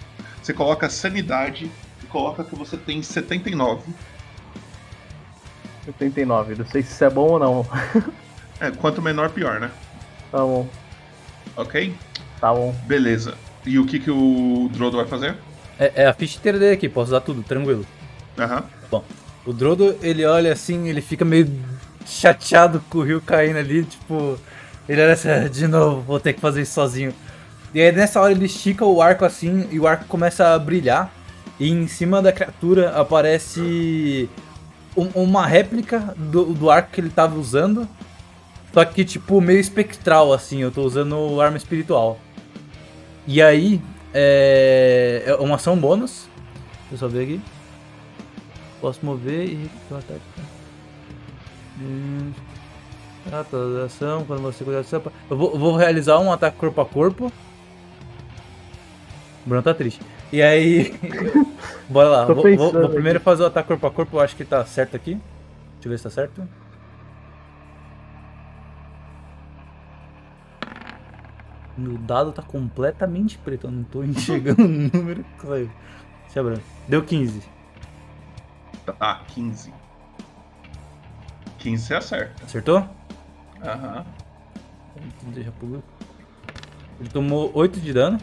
Você 0.41 0.53
coloca 0.53 0.89
sanidade 0.89 1.69
e 2.01 2.05
coloca 2.05 2.41
que 2.45 2.55
você 2.55 2.77
tem 2.77 3.03
79. 3.03 3.81
79. 5.83 6.55
Não 6.55 6.65
sei 6.67 6.83
se 6.83 6.93
isso 6.93 7.03
é 7.03 7.09
bom 7.09 7.31
ou 7.31 7.39
não. 7.39 7.67
É, 8.61 8.71
quanto 8.71 9.01
menor, 9.01 9.29
pior, 9.31 9.59
né? 9.59 9.69
Tá 10.31 10.37
bom. 10.37 10.69
Ok? 11.57 11.93
Tá 12.39 12.53
bom. 12.53 12.73
Beleza. 12.85 13.35
E 13.65 13.77
o 13.77 13.85
que, 13.85 13.99
que 13.99 14.09
o 14.09 14.69
Drodo 14.71 14.95
vai 14.95 15.05
fazer? 15.05 15.35
É, 15.81 16.03
é 16.03 16.05
a 16.05 16.13
ficha 16.13 16.37
inteira 16.37 16.59
dele 16.59 16.73
aqui, 16.75 16.87
posso 16.87 17.07
usar 17.09 17.21
tudo, 17.21 17.41
tranquilo. 17.41 17.83
Aham. 18.37 18.63
Bom, 18.91 19.03
o 19.47 19.51
Drodo, 19.51 19.95
ele 20.03 20.23
olha 20.23 20.53
assim, 20.53 20.87
ele 20.87 21.01
fica 21.01 21.25
meio 21.25 21.51
chateado 22.05 22.83
com 22.87 22.99
o 22.99 23.03
rio 23.03 23.19
caindo 23.19 23.57
ali, 23.57 23.83
tipo, 23.83 24.37
ele 24.87 25.01
olha 25.01 25.13
assim, 25.13 25.29
"Ah, 25.29 25.47
de 25.47 25.67
novo, 25.67 26.01
vou 26.01 26.19
ter 26.19 26.33
que 26.33 26.39
fazer 26.39 26.61
isso 26.61 26.73
sozinho. 26.73 27.11
E 27.73 27.81
aí 27.81 27.91
nessa 27.91 28.21
hora 28.21 28.31
ele 28.31 28.45
estica 28.45 28.85
o 28.85 29.01
arco 29.01 29.25
assim, 29.25 29.67
e 29.71 29.79
o 29.79 29.87
arco 29.87 30.05
começa 30.05 30.53
a 30.53 30.59
brilhar, 30.59 31.11
e 31.59 31.69
em 31.71 31.87
cima 31.87 32.21
da 32.21 32.31
criatura 32.31 32.91
aparece 32.91 34.29
um- 34.95 35.09
uma 35.15 35.47
réplica 35.47 36.13
do, 36.15 36.45
do 36.53 36.69
arco 36.69 36.91
que 36.91 37.01
ele 37.01 37.09
tava 37.09 37.39
usando, 37.39 37.87
só 38.71 38.85
que 38.85 39.03
tipo 39.03 39.41
meio 39.41 39.59
espectral 39.59 40.31
assim, 40.31 40.61
eu 40.61 40.69
tô 40.69 40.83
usando 40.83 41.41
arma 41.41 41.57
espiritual. 41.57 42.19
E 43.25 43.41
aí, 43.41 43.81
é, 44.13 45.23
é 45.27 45.35
uma 45.35 45.55
ação 45.55 45.77
bônus, 45.77 46.27
deixa 46.89 46.93
eu 46.93 46.97
só 46.97 47.07
ver 47.07 47.23
aqui. 47.23 47.41
Posso 48.79 49.05
mover 49.05 49.43
e 49.45 49.55
repetir 49.55 49.91
um 49.93 49.97
ataque. 49.97 50.21
Hum. 51.79 52.31
Ah, 53.31 53.45
toda 53.49 53.85
ação, 53.85 54.25
quando 54.25 54.41
você 54.41 54.63
cuidar 54.63 54.81
de 54.81 54.87
seu... 54.87 55.01
Eu 55.29 55.37
vou, 55.37 55.57
vou 55.57 55.75
realizar 55.75 56.17
um 56.19 56.31
ataque 56.31 56.57
corpo 56.57 56.81
a 56.81 56.85
corpo. 56.85 57.31
O 59.45 59.49
Bruno 59.49 59.61
tá 59.61 59.73
triste. 59.73 60.01
E 60.33 60.41
aí. 60.41 60.93
Bora 61.87 62.09
lá. 62.09 62.25
Vou, 62.25 62.35
vou- 62.57 62.71
vou 62.71 62.89
primeiro 62.89 63.19
fazer 63.19 63.43
o 63.43 63.45
ataque 63.45 63.67
corpo 63.67 63.85
a 63.87 63.91
corpo. 63.91 64.17
Eu 64.17 64.21
acho 64.21 64.35
que 64.35 64.43
tá 64.43 64.65
certo 64.65 64.95
aqui. 64.95 65.11
Deixa 65.75 65.85
eu 65.85 65.89
ver 65.91 65.97
se 65.97 66.03
tá 66.05 66.09
certo. 66.09 66.47
Meu 71.81 71.97
dado 71.97 72.31
tá 72.31 72.41
completamente 72.41 73.37
preto. 73.37 73.67
Eu 73.67 73.71
não 73.71 73.83
tô 73.83 74.03
enxergando 74.05 74.63
o 74.63 74.67
número 74.67 75.23
que 75.39 75.47
saiu. 75.47 75.69
Deixa 76.23 76.39
eu 76.39 76.47
abrir. 76.47 76.61
Deu 76.87 77.03
15. 77.03 77.41
Tá, 78.85 79.21
15. 79.27 79.73
15 81.59 81.83
você 81.83 81.93
acerta. 81.95 82.45
Acertou? 82.45 82.87
Aham. 83.63 84.05
Deixa 85.33 85.51
público. 85.51 85.83
Ele 86.99 87.09
tomou 87.09 87.51
8 87.53 87.79
de 87.79 87.93
dano. 87.93 88.19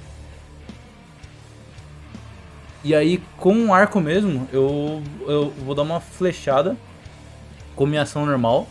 E 2.84 2.94
aí, 2.94 3.18
com 3.36 3.52
um 3.52 3.74
arco 3.74 4.00
mesmo, 4.00 4.48
eu, 4.52 5.02
eu 5.26 5.50
vou 5.64 5.74
dar 5.74 5.82
uma 5.82 6.00
flechada 6.00 6.76
com 7.74 7.86
minha 7.86 8.02
ação 8.02 8.24
normal. 8.24 8.68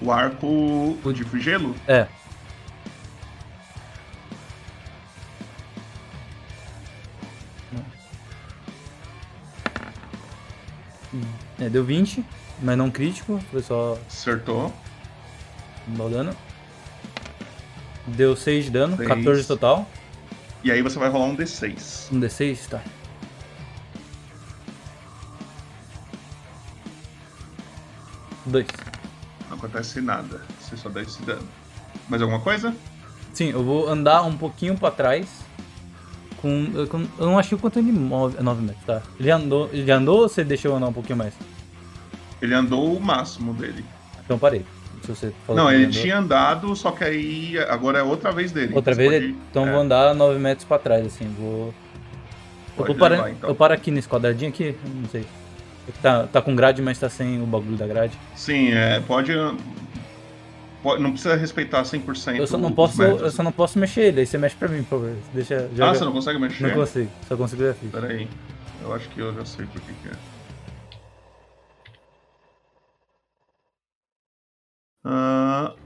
O 0.00 0.10
arco 0.10 0.96
de 1.12 1.40
gelo? 1.40 1.74
É. 1.86 2.06
É, 11.66 11.68
deu 11.68 11.82
20, 11.84 12.24
mas 12.62 12.78
não 12.78 12.88
crítico, 12.88 13.40
foi 13.50 13.60
só. 13.60 13.98
Acertou. 14.06 14.72
Dá 15.88 16.06
dano. 16.06 16.36
Deu 18.06 18.36
6 18.36 18.66
de 18.66 18.70
dano, 18.70 18.96
Seis. 18.96 19.08
14 19.08 19.44
total. 19.48 19.88
E 20.62 20.70
aí 20.70 20.80
você 20.80 20.96
vai 20.96 21.08
rolar 21.08 21.24
um 21.26 21.36
D6. 21.36 22.12
Um 22.12 22.20
D6, 22.20 22.68
tá. 22.68 22.80
Dois. 28.44 28.66
Não 29.48 29.56
acontece 29.56 30.00
nada. 30.00 30.42
Você 30.60 30.76
só 30.76 30.88
dá 30.88 31.02
esse 31.02 31.20
dano. 31.22 31.46
Mais 32.08 32.22
alguma 32.22 32.40
coisa? 32.40 32.74
Sim, 33.32 33.50
eu 33.50 33.64
vou 33.64 33.88
andar 33.88 34.22
um 34.22 34.36
pouquinho 34.36 34.76
pra 34.78 34.90
trás. 34.90 35.26
Com. 36.40 36.70
Eu, 36.74 36.86
com- 36.86 37.06
eu 37.18 37.26
não 37.26 37.38
achei 37.38 37.56
o 37.56 37.60
quanto 37.60 37.78
ele 37.78 37.90
move. 37.92 38.40
9 38.40 38.62
metros, 38.62 38.84
tá. 38.84 39.02
Ele 39.18 39.30
andou. 39.30 39.68
Ele 39.72 39.90
andou 39.90 40.20
ou 40.22 40.28
você 40.28 40.44
deixou 40.44 40.70
eu 40.72 40.76
andar 40.76 40.88
um 40.88 40.92
pouquinho 40.92 41.18
mais? 41.18 41.34
Ele 42.40 42.54
andou 42.54 42.94
o 42.96 43.00
máximo 43.00 43.52
dele. 43.54 43.84
Então 44.24 44.38
parei. 44.38 44.64
Não, 45.48 45.70
ele 45.70 45.84
andou. 45.86 46.02
tinha 46.02 46.18
andado, 46.18 46.74
só 46.74 46.90
que 46.90 47.04
aí 47.04 47.58
agora 47.68 48.00
é 48.00 48.02
outra 48.02 48.32
vez 48.32 48.50
dele. 48.50 48.74
Outra 48.74 48.92
vez? 48.94 49.12
pode- 49.12 49.36
Então 49.50 49.62
eu 49.64 49.68
é. 49.68 49.72
vou 49.72 49.80
andar 49.82 50.14
9 50.14 50.38
metros 50.38 50.66
pra 50.66 50.78
trás, 50.78 51.06
assim. 51.06 51.32
Vou. 51.38 51.72
Eu, 52.78 52.84
vou 52.86 52.94
parar, 52.94 53.30
então. 53.30 53.48
eu 53.48 53.54
paro 53.54 53.72
aqui 53.72 53.90
nesse 53.90 54.08
quadradinho 54.08 54.50
aqui? 54.50 54.76
Não 54.84 55.08
sei. 55.08 55.24
Tá, 56.02 56.24
tá 56.26 56.42
com 56.42 56.54
grade, 56.56 56.82
mas 56.82 56.98
tá 56.98 57.08
sem 57.08 57.40
o 57.40 57.46
bagulho 57.46 57.76
da 57.76 57.86
grade. 57.86 58.18
Sim, 58.34 58.72
é, 58.72 58.98
pode, 59.00 59.32
pode- 60.82 61.00
Não 61.02 61.12
precisa 61.12 61.36
respeitar 61.36 61.84
100%. 61.84 62.36
Eu 62.40 62.46
só 62.46 62.58
não 62.58 62.70
os 62.70 62.74
posso, 62.74 62.98
metros. 62.98 63.20
eu 63.22 63.30
só 63.30 63.42
não 63.44 63.52
posso 63.52 63.78
mexer 63.78 64.00
ele, 64.06 64.20
aí 64.20 64.26
você 64.26 64.36
mexe 64.36 64.56
pra 64.56 64.68
mim, 64.68 64.82
por 64.82 64.98
favor. 65.00 65.14
Deixa, 65.32 65.70
Ah, 65.80 65.94
você 65.94 66.04
não 66.04 66.12
consegue 66.12 66.38
mexer? 66.40 66.64
Não 66.66 66.70
consigo, 66.74 67.10
só 67.28 67.36
consigo 67.36 67.62
ver 67.62 67.70
a 67.70 67.74
ficha. 67.74 67.92
Pera 68.00 68.12
aí. 68.12 68.28
Eu 68.82 68.92
acho 68.94 69.08
que 69.08 69.20
eu 69.20 69.32
já 69.34 69.44
sei 69.44 69.64
por 69.66 69.80
que 69.80 69.92
que 70.02 70.08
é. 70.08 70.12
Ah... 75.08 75.76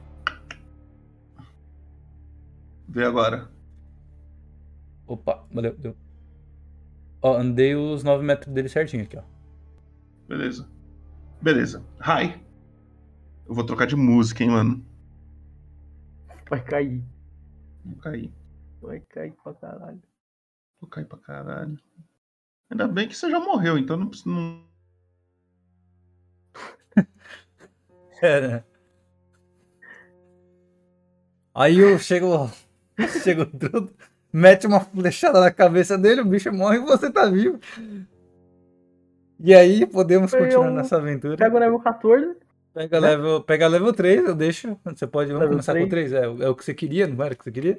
Vê 2.89 3.05
agora. 3.05 3.51
Opa, 5.07 5.47
valeu, 5.53 5.77
deu. 5.77 5.95
Ó, 7.21 7.37
andei 7.37 7.75
os 7.75 8.03
9 8.03 8.25
metros 8.25 8.53
dele 8.55 8.69
certinho 8.71 9.03
aqui, 9.03 9.19
ó. 9.19 9.23
Beleza. 10.27 10.67
Beleza. 11.43 11.85
Hi. 12.01 12.41
Eu 13.47 13.55
vou 13.55 13.65
trocar 13.65 13.87
de 13.87 13.95
música, 13.95 14.43
hein, 14.43 14.51
mano. 14.51 14.87
Vai 16.49 16.65
cair. 16.65 17.05
Vou 17.85 17.97
cair. 17.97 18.33
Vai 18.81 19.01
cair 19.01 19.33
pra 19.33 19.53
caralho. 19.53 20.03
Vou 20.81 20.89
cair 20.89 21.05
pra 21.05 21.19
caralho. 21.19 21.79
Ainda 22.71 22.89
bem 22.89 23.07
que 23.07 23.15
você 23.15 23.31
já 23.31 23.39
morreu, 23.39 23.77
então 23.77 23.99
não 23.99 24.09
precisa. 24.09 24.31
Não... 24.31 24.65
É, 28.23 28.41
né? 28.41 28.65
Aí 31.55 31.79
eu 31.79 31.99
chego. 31.99 32.51
Chego 33.23 33.43
o 33.43 33.47
Drudo, 33.47 33.91
mete 34.31 34.67
uma 34.67 34.81
flechada 34.81 35.41
na 35.41 35.51
cabeça 35.51 35.97
dele, 35.97 36.21
o 36.21 36.25
bicho 36.25 36.53
morre 36.53 36.77
e 36.77 36.81
você 36.81 37.11
tá 37.11 37.25
vivo. 37.27 37.59
E 39.39 39.55
aí 39.55 39.87
podemos 39.87 40.33
Eu 40.35 40.41
continuar 40.41 40.71
nessa 40.71 40.97
aventura. 40.99 41.37
Pega 41.37 41.57
o 41.57 41.59
level 41.59 41.81
14. 41.81 42.37
Pega 42.75 42.99
level, 42.99 43.41
pega 43.43 43.67
level 43.69 43.93
3, 43.93 44.25
eu 44.27 44.35
deixo. 44.35 44.79
Você 44.85 45.07
pode. 45.07 45.29
Vamos 45.33 45.41
Level 45.41 45.49
começar 45.57 45.75
com 45.75 45.89
3. 45.89 46.13
É, 46.13 46.29
o- 46.29 46.43
é 46.43 46.49
o 46.51 46.55
que 46.55 46.63
você 46.65 46.75
queria, 46.75 47.07
não 47.07 47.25
era 47.25 47.33
o 47.33 47.37
que 47.37 47.45
você 47.45 47.51
queria? 47.51 47.79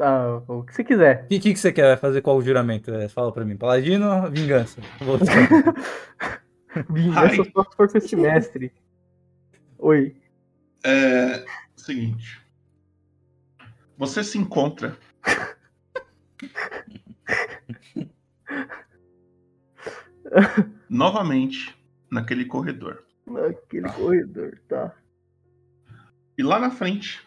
Ah, 0.00 0.40
o 0.48 0.62
que 0.62 0.74
você 0.74 0.82
quiser. 0.82 1.24
O 1.24 1.28
que, 1.28 1.38
que, 1.40 1.52
que 1.52 1.58
você 1.60 1.72
quer 1.72 1.88
Vai 1.88 1.96
fazer 1.98 2.22
qual 2.22 2.40
juramento? 2.40 2.90
É, 2.94 3.06
fala 3.08 3.30
pra 3.32 3.44
mim. 3.44 3.56
Paladino, 3.56 4.30
vingança. 4.30 4.80
Vou- 5.00 5.18
Vingança 6.90 7.36
só 7.36 7.44
se 7.44 7.76
for 7.76 7.88
com 7.90 7.98
esse 7.98 8.16
mestre. 8.16 8.72
Oi. 9.78 10.16
É. 10.84 11.44
Seguinte. 11.76 12.40
Você 13.98 14.24
se 14.24 14.38
encontra. 14.38 14.96
novamente 20.88 21.76
naquele 22.10 22.44
corredor. 22.44 23.04
Naquele 23.26 23.88
corredor, 23.90 24.58
tá. 24.68 24.96
E 26.36 26.42
lá 26.42 26.58
na 26.58 26.70
frente 26.70 27.26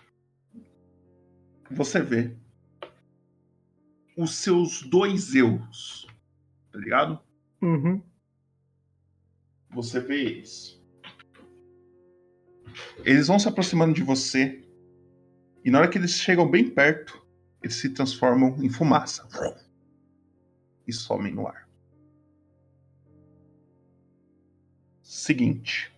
você 1.69 2.01
vê 2.01 2.35
os 4.17 4.35
seus 4.35 4.81
dois 4.83 5.35
eus, 5.35 6.07
tá 6.71 6.79
ligado? 6.79 7.19
Uhum. 7.61 8.01
Você 9.71 9.99
vê 9.99 10.21
eles. 10.21 10.81
Eles 13.05 13.27
vão 13.27 13.39
se 13.39 13.47
aproximando 13.47 13.93
de 13.93 14.03
você. 14.03 14.60
E 15.63 15.69
na 15.69 15.79
hora 15.79 15.87
que 15.87 15.97
eles 15.97 16.11
chegam 16.11 16.49
bem 16.49 16.69
perto, 16.69 17.25
eles 17.61 17.75
se 17.75 17.89
transformam 17.89 18.55
em 18.63 18.69
fumaça. 18.69 19.27
E 20.87 20.91
somem 20.91 21.33
no 21.33 21.47
ar. 21.47 21.69
Seguinte. 25.03 25.93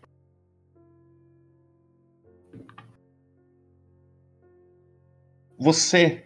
Você 5.57 6.25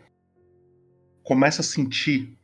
começa 1.24 1.62
a 1.62 1.64
sentir 1.64 2.36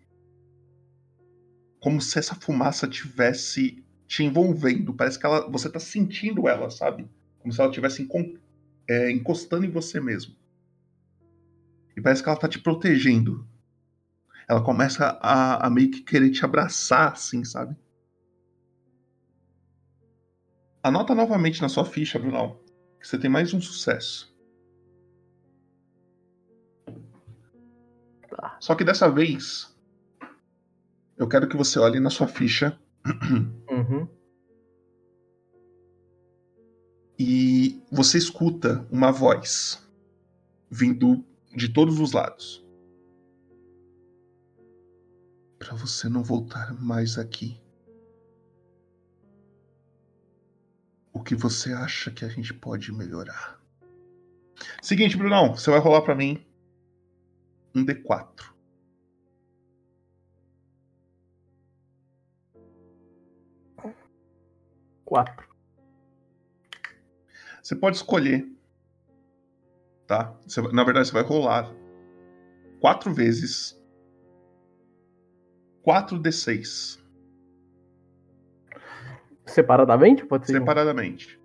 como 1.80 1.99
se 1.99 2.20
essa 2.20 2.36
fumaça 2.36 2.88
tivesse 2.88 3.84
te 4.06 4.24
envolvendo. 4.24 4.94
Parece 4.94 5.18
que 5.18 5.26
ela, 5.26 5.49
você 5.49 5.70
tá 5.70 5.80
sentindo 5.80 6.48
ela, 6.48 6.70
sabe? 6.70 7.10
Como 7.40 7.52
se 7.52 7.60
ela 7.60 7.70
estivesse 7.70 8.07
é, 8.88 9.11
encostando 9.11 9.65
em 9.65 9.72
você 9.72 9.99
mesmo. 9.99 10.36
E 11.95 12.02
parece 12.02 12.24
que 12.24 12.30
ela 12.30 12.38
tá 12.38 12.48
te 12.48 12.60
protegendo. 12.60 13.48
Ela 14.48 14.64
começa 14.64 15.18
a, 15.22 15.68
a 15.68 15.70
meio 15.70 15.91
que 15.91 16.02
querer 16.02 16.32
te 16.32 16.44
abraçar, 16.44 17.14
assim, 17.14 17.44
sabe? 17.44 17.76
Anota 20.82 21.15
novamente 21.15 21.61
na 21.61 21.70
sua 21.70 21.86
ficha, 21.86 22.20
Brunão, 22.20 22.60
que 22.99 23.07
você 23.07 23.18
tem 23.18 23.30
mais 23.30 23.53
um 23.53 23.61
sucesso. 23.61 24.34
Só 28.60 28.76
que 28.76 28.84
dessa 28.84 29.10
vez, 29.10 29.74
eu 31.18 31.28
quero 31.28 31.48
que 31.48 31.56
você 31.56 31.80
olhe 31.80 31.99
na 31.99 32.10
sua 32.10 32.28
ficha 32.28 32.78
Uhum. 33.70 34.07
e 37.18 37.82
você 37.91 38.18
escuta 38.18 38.86
uma 38.91 39.11
voz 39.11 39.88
vindo 40.70 41.24
de 41.55 41.69
todos 41.69 41.99
os 41.99 42.13
lados. 42.13 42.65
Para 45.59 45.75
você 45.75 46.09
não 46.09 46.23
voltar 46.23 46.73
mais 46.73 47.17
aqui. 47.17 47.61
O 51.13 51.21
que 51.23 51.35
você 51.35 51.71
acha 51.71 52.11
que 52.11 52.25
a 52.25 52.27
gente 52.27 52.53
pode 52.53 52.91
melhorar? 52.91 53.61
Seguinte, 54.81 55.15
Brunão, 55.15 55.55
você 55.55 55.69
vai 55.69 55.80
rolar 55.80 56.01
pra 56.01 56.15
mim 56.15 56.45
um 57.75 57.85
D4. 57.85 58.51
Quatro. 65.05 65.47
Você 67.61 67.75
pode 67.75 67.97
escolher, 67.97 68.52
tá? 70.18 70.34
Você 70.45 70.61
na 70.61 70.84
verdade, 70.84 71.07
você 71.07 71.14
vai 71.14 71.23
rolar 71.23 71.73
quatro 72.80 73.14
vezes 73.14 73.80
4d6 75.85 77.02
Separadamente? 79.45 80.26
Pode 80.26 80.45
ser. 80.48 80.53
separadamente. 80.53 81.40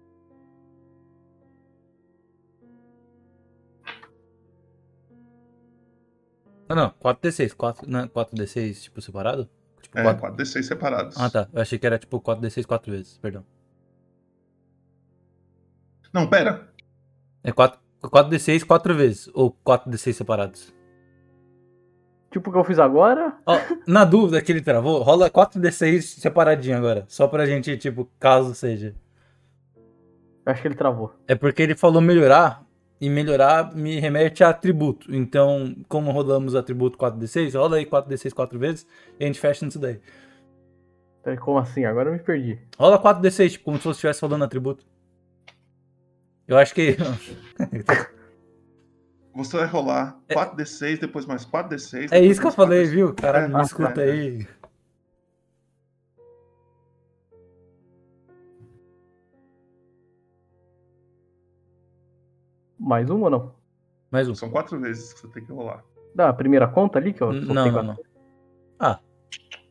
Ah, 6.69 6.75
não, 6.75 6.91
4D6. 6.91 7.55
4, 7.55 7.89
não, 7.91 8.07
4D6, 8.09 8.83
tipo, 8.83 9.01
separado? 9.01 9.49
Tipo, 9.81 9.99
É, 9.99 10.03
quatro- 10.03 10.21
4d6 10.21 10.67
separados. 10.67 11.17
Ah, 11.19 11.31
tá. 11.31 11.49
Eu 11.53 11.63
achei 11.63 11.79
que 11.79 11.87
era 11.87 11.99
tipo 11.99 12.21
4D6 12.21 12.67
quatro 12.67 12.93
vezes, 12.93 13.17
perdão. 13.19 13.45
Não, 16.13 16.29
pera. 16.29 16.69
É 17.43 17.53
4, 17.53 17.81
4D6 18.03 18.65
quatro 18.65 18.95
vezes, 18.95 19.29
ou 19.35 19.57
4D6 19.65 20.13
separados. 20.13 20.75
Tipo 22.31 22.51
o 22.51 22.53
que 22.53 22.59
eu 22.59 22.65
fiz 22.65 22.79
agora? 22.79 23.37
Ó, 23.47 23.59
na 23.87 24.05
dúvida 24.05 24.41
que 24.43 24.53
ele 24.53 24.61
travou, 24.61 25.03
rola 25.03 25.31
4D6 25.31 26.03
separadinho 26.21 26.77
agora. 26.77 27.05
Só 27.09 27.27
pra 27.27 27.47
gente, 27.47 27.77
tipo, 27.77 28.09
caso 28.21 28.55
seja. 28.55 28.95
Acho 30.45 30.63
que 30.63 30.69
ele 30.69 30.75
travou. 30.75 31.15
É 31.27 31.35
porque 31.35 31.63
ele 31.63 31.75
falou 31.75 32.01
melhorar, 32.01 32.69
e 33.01 33.09
melhorar 33.09 33.75
me 33.75 33.99
remete 34.01 34.43
a 34.43 34.51
atributo. 34.51 35.15
Então, 35.15 35.75
como 35.89 36.11
rodamos 36.11 36.55
atributo 36.55 36.99
4D6, 36.99 37.55
rola 37.55 37.77
aí 37.77 37.87
4D6 37.87 38.33
quatro 38.33 38.59
vezes 38.59 38.87
e 39.19 39.25
a 39.25 39.27
gente 39.27 39.39
fecha 39.39 39.65
nisso 39.65 39.79
daí. 39.79 40.01
Peraí, 41.23 41.39
como 41.39 41.59
assim? 41.59 41.85
Agora 41.85 42.09
eu 42.09 42.13
me 42.13 42.19
perdi. 42.19 42.59
Rola 42.79 43.01
4D6, 43.01 43.51
tipo, 43.53 43.65
como 43.65 43.77
se 43.79 43.85
você 43.85 43.91
estivesse 43.91 44.23
rodando 44.23 44.45
atributo. 44.45 44.85
Eu 46.49 46.57
acho 46.59 46.75
que. 46.75 46.97
Você 49.35 49.57
vai 49.59 49.67
rolar 49.67 50.19
4d6, 50.29 50.99
depois 50.99 51.25
mais 51.27 51.45
4d6. 51.45 52.11
É 52.11 52.19
isso 52.19 52.41
que 52.41 52.47
eu 52.49 52.51
falei, 52.53 52.85
4d6. 52.85 52.91
viu? 52.91 53.15
Caralho, 53.15 53.45
É, 53.45 53.49
me 53.49 53.61
é, 53.61 53.63
escuta 53.63 54.01
é. 54.01 54.11
aí. 54.11 54.49
Mais 62.79 63.09
um 63.11 63.23
ou 63.23 63.31
não? 63.31 63.55
Mais 64.11 64.29
um. 64.29 64.35
São 64.35 64.51
quatro 64.51 64.79
vezes 64.81 65.13
que 65.13 65.21
você 65.21 65.29
tem 65.29 65.45
que 65.45 65.53
rolar. 65.53 65.85
Da 66.15 66.33
primeira 66.33 66.67
conta 66.67 66.99
ali 66.99 67.13
que 67.13 67.23
eu 67.23 67.33
N- 67.33 67.53
não, 67.53 67.71
não, 67.71 67.83
não. 67.83 67.97
Ah, 68.79 69.01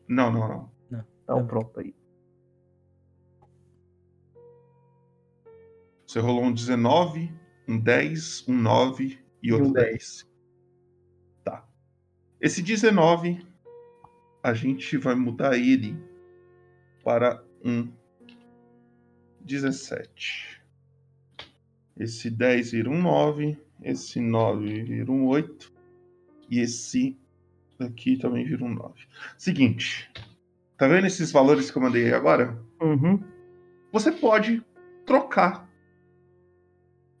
Não, 0.08 0.30
não, 0.30 0.48
não. 0.90 1.04
Então 1.24 1.46
pronto 1.46 1.80
aí. 1.80 1.94
Você 6.08 6.20
rolou 6.20 6.44
um 6.44 6.52
19, 6.54 7.30
um 7.68 7.78
10, 7.78 8.48
um 8.48 8.56
9 8.56 9.18
e 9.42 9.52
outro 9.52 9.68
um 9.68 9.72
10. 9.74 10.26
Tá. 11.44 11.68
Esse 12.40 12.62
19, 12.62 13.46
a 14.42 14.54
gente 14.54 14.96
vai 14.96 15.14
mudar 15.14 15.58
ele 15.58 16.02
para 17.04 17.44
um 17.62 17.92
17. 19.42 20.62
Esse 21.98 22.30
10 22.30 22.70
vira 22.70 22.88
um 22.88 23.02
9, 23.02 23.58
esse 23.82 24.18
9 24.18 24.84
vira 24.84 25.12
um 25.12 25.26
8 25.26 25.70
e 26.48 26.60
esse 26.60 27.18
daqui 27.78 28.16
também 28.16 28.46
vira 28.46 28.64
um 28.64 28.72
9. 28.72 28.94
Seguinte, 29.36 30.10
tá 30.78 30.88
vendo 30.88 31.06
esses 31.06 31.30
valores 31.30 31.70
que 31.70 31.76
eu 31.76 31.82
mandei 31.82 32.14
agora? 32.14 32.58
Uhum. 32.80 33.22
Você 33.92 34.10
pode 34.10 34.64
trocar 35.04 35.67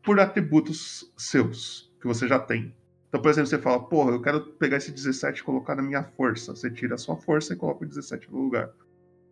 por 0.08 0.18
atributos 0.18 1.12
seus, 1.18 1.92
que 2.00 2.06
você 2.06 2.26
já 2.26 2.38
tem. 2.38 2.74
Então, 3.10 3.20
por 3.20 3.28
exemplo, 3.28 3.46
você 3.46 3.58
fala, 3.58 3.78
porra, 3.78 4.12
eu 4.12 4.22
quero 4.22 4.40
pegar 4.40 4.78
esse 4.78 4.90
17 4.90 5.42
e 5.42 5.44
colocar 5.44 5.74
na 5.74 5.82
minha 5.82 6.02
força. 6.02 6.56
Você 6.56 6.70
tira 6.70 6.94
a 6.94 6.98
sua 6.98 7.14
força 7.14 7.52
e 7.52 7.56
coloca 7.56 7.84
o 7.84 7.86
17 7.86 8.32
no 8.32 8.44
lugar. 8.44 8.70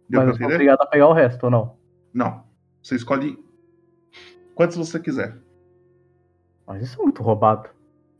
Deu 0.06 0.20
Mas 0.20 0.28
eu 0.28 0.36
sou 0.36 0.46
obrigado 0.48 0.82
a 0.82 0.86
pegar 0.86 1.08
o 1.08 1.14
resto 1.14 1.44
ou 1.44 1.50
não? 1.50 1.78
Não. 2.12 2.44
Você 2.82 2.94
escolhe 2.94 3.42
quantos 4.54 4.76
você 4.76 5.00
quiser. 5.00 5.38
Mas 6.66 6.82
isso 6.82 7.00
é 7.00 7.04
muito 7.04 7.22
roubado. 7.22 7.70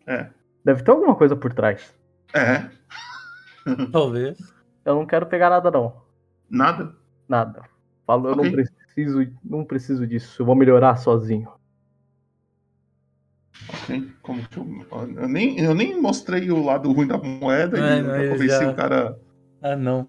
É. 0.07 0.31
Deve 0.65 0.83
ter 0.83 0.93
alguma 0.93 1.15
coisa 1.15 1.37
por 1.37 1.53
trás. 1.53 1.95
É. 2.33 2.71
Talvez. 3.93 4.39
Eu 4.83 4.95
não 4.95 5.05
quero 5.05 5.27
pegar 5.27 5.51
nada, 5.51 5.71
não. 5.71 6.01
Nada? 6.49 6.97
Nada. 7.29 7.65
Falo, 8.07 8.29
eu 8.29 8.33
Ok. 8.33 8.45
não 8.45 8.51
preciso, 8.51 9.33
não 9.45 9.63
preciso 9.63 10.07
disso. 10.07 10.41
Eu 10.41 10.47
vou 10.47 10.55
melhorar 10.55 10.97
sozinho. 10.97 11.56
Ok. 13.69 14.11
Como 14.23 14.49
que 14.49 14.59
eu... 14.59 14.67
Eu, 15.17 15.29
nem, 15.29 15.59
eu 15.61 15.75
nem 15.75 16.01
mostrei 16.01 16.51
o 16.51 16.63
lado 16.65 16.93
ruim 16.93 17.07
da 17.07 17.19
moeda 17.19 17.79
É, 17.79 18.01
e 18.01 18.25
eu 18.27 18.31
convenci 18.33 18.49
já- 18.65 18.71
o 18.71 18.75
cara. 18.75 19.19
Ah, 19.63 19.75
não. 19.77 20.09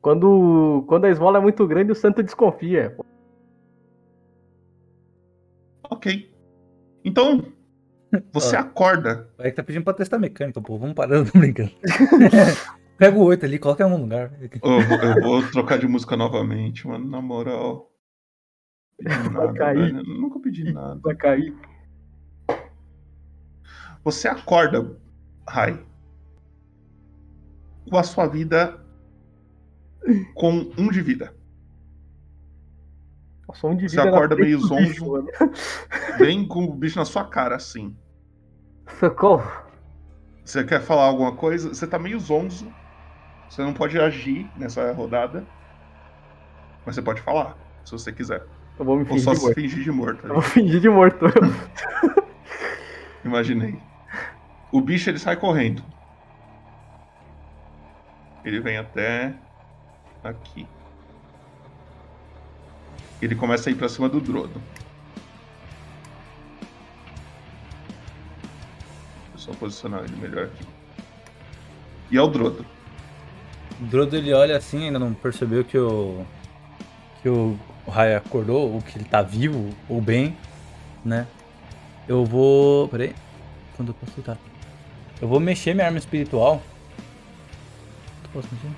Quando, 0.00 0.84
quando 0.88 1.04
a 1.06 1.10
esmola 1.10 1.38
é 1.38 1.40
muito 1.40 1.66
grande, 1.66 1.92
o 1.92 1.94
santo 1.94 2.22
desconfia. 2.22 2.96
Ok. 5.90 6.30
Então, 7.04 7.44
você 8.32 8.56
Ó. 8.56 8.60
acorda. 8.60 9.28
É 9.38 9.50
que 9.50 9.56
tá 9.56 9.62
pedindo 9.62 9.84
pra 9.84 9.94
testar 9.94 10.18
mecânica, 10.18 10.60
pô. 10.60 10.78
Vamos 10.78 10.94
parando, 10.94 11.30
tô 11.32 11.38
brincando. 11.38 11.70
Pega 12.98 13.16
o 13.16 13.22
8 13.24 13.44
ali, 13.46 13.58
coloca 13.60 13.82
em 13.82 13.86
algum 13.90 14.02
lugar. 14.02 14.32
Eu, 14.40 14.80
vou- 14.82 14.98
eu 14.98 15.22
vou 15.22 15.50
trocar 15.50 15.78
de 15.78 15.86
música 15.86 16.16
novamente, 16.16 16.86
mano. 16.86 17.08
Na 17.08 17.20
moral. 17.20 17.92
Nada, 19.00 19.52
cair. 19.52 19.92
velho. 19.94 19.98
Eu 19.98 20.20
nunca 20.20 20.40
pedi 20.40 20.72
nada. 20.72 21.00
Vai 21.02 21.14
cair. 21.14 21.54
Você 24.04 24.28
acorda, 24.28 24.96
Rai, 25.48 25.84
com 27.88 27.96
a 27.98 28.02
sua 28.02 28.26
vida 28.26 28.78
com 30.34 30.70
um 30.78 30.88
de 30.90 31.00
vida. 31.02 31.34
Nossa, 33.46 33.66
um 33.66 33.76
de 33.76 33.88
Você 33.88 33.96
vida 33.96 34.08
acorda 34.08 34.36
meio 34.36 34.60
zonzo. 34.60 35.10
mano. 35.10 35.28
Bem 36.18 36.46
com 36.46 36.64
o 36.64 36.74
bicho 36.74 36.98
na 36.98 37.04
sua 37.04 37.24
cara, 37.24 37.56
assim. 37.56 37.96
Socorro. 38.98 39.50
Você 40.44 40.64
quer 40.64 40.80
falar 40.80 41.04
alguma 41.04 41.34
coisa? 41.34 41.68
Você 41.68 41.86
tá 41.86 41.98
meio 41.98 42.18
zonzo. 42.20 42.72
Você 43.48 43.62
não 43.62 43.72
pode 43.72 43.98
agir 43.98 44.50
nessa 44.56 44.92
rodada. 44.92 45.46
Mas 46.84 46.94
você 46.94 47.02
pode 47.02 47.20
falar, 47.20 47.56
se 47.84 47.92
você 47.92 48.12
quiser. 48.12 48.46
Eu 48.78 48.84
vou 48.84 48.96
me 48.96 49.04
Ou 49.08 49.08
fingir 49.08 49.24
só 49.24 49.32
de 49.32 49.38
se 49.40 49.44
morto. 49.44 49.54
fingir 49.54 49.84
de 49.84 49.90
morto. 49.90 50.26
Eu 50.26 50.34
vou 50.34 50.42
fingir 50.42 50.80
de 50.80 50.88
morto. 50.88 51.26
Imaginei. 53.24 53.87
O 54.70 54.80
bicho 54.80 55.08
ele 55.08 55.18
sai 55.18 55.36
correndo. 55.36 55.82
Ele 58.44 58.60
vem 58.60 58.76
até 58.76 59.34
aqui. 60.22 60.66
Ele 63.20 63.34
começa 63.34 63.68
a 63.68 63.72
ir 63.72 63.76
pra 63.76 63.88
cima 63.88 64.08
do 64.08 64.20
Drodo. 64.20 64.62
Eu 69.32 69.38
só 69.38 69.52
posicionar 69.52 70.04
ele 70.04 70.16
melhor 70.16 70.44
aqui. 70.44 70.64
E 72.10 72.16
é 72.16 72.22
o 72.22 72.28
Drodo. 72.28 72.64
O 73.80 73.84
Drodo 73.86 74.16
ele 74.16 74.32
olha 74.32 74.56
assim, 74.56 74.86
ainda 74.86 74.98
não 74.98 75.12
percebeu 75.14 75.64
que 75.64 75.78
o. 75.78 76.24
que 77.22 77.28
o 77.28 77.58
Rai 77.88 78.14
acordou, 78.14 78.72
ou 78.72 78.82
que 78.82 78.98
ele 78.98 79.04
tá 79.04 79.22
vivo, 79.22 79.70
ou 79.88 80.00
bem, 80.00 80.36
né? 81.04 81.26
Eu 82.06 82.24
vou. 82.24 82.88
Peraí. 82.88 83.14
Quando 83.76 83.88
eu 83.88 83.94
posso 83.94 84.12
lutar? 84.16 84.36
Eu 85.20 85.28
vou 85.28 85.40
mexer 85.40 85.74
minha 85.74 85.86
arma 85.86 85.98
espiritual. 85.98 86.62
Posso 88.32 88.48
mexer? 88.52 88.70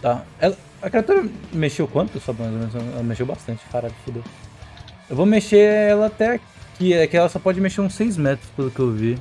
Tá. 0.00 0.24
Ela, 0.38 0.56
a 0.80 0.90
criatura 0.90 1.28
mexeu 1.52 1.88
quanto? 1.88 2.20
Só 2.20 2.32
mais 2.32 2.52
ou 2.52 2.58
menos? 2.58 2.74
Ela 2.74 3.02
mexeu 3.02 3.26
bastante, 3.26 3.62
caralho, 3.70 3.94
fodeu. 4.04 4.22
Eu 5.08 5.16
vou 5.16 5.26
mexer 5.26 5.90
ela 5.90 6.06
até 6.06 6.34
aqui, 6.34 6.92
é 6.92 7.06
que 7.06 7.16
ela 7.16 7.28
só 7.28 7.38
pode 7.38 7.60
mexer 7.60 7.80
uns 7.80 7.94
6 7.94 8.16
metros, 8.16 8.48
pelo 8.50 8.70
que 8.70 8.80
eu 8.80 8.92
vi. 8.92 9.18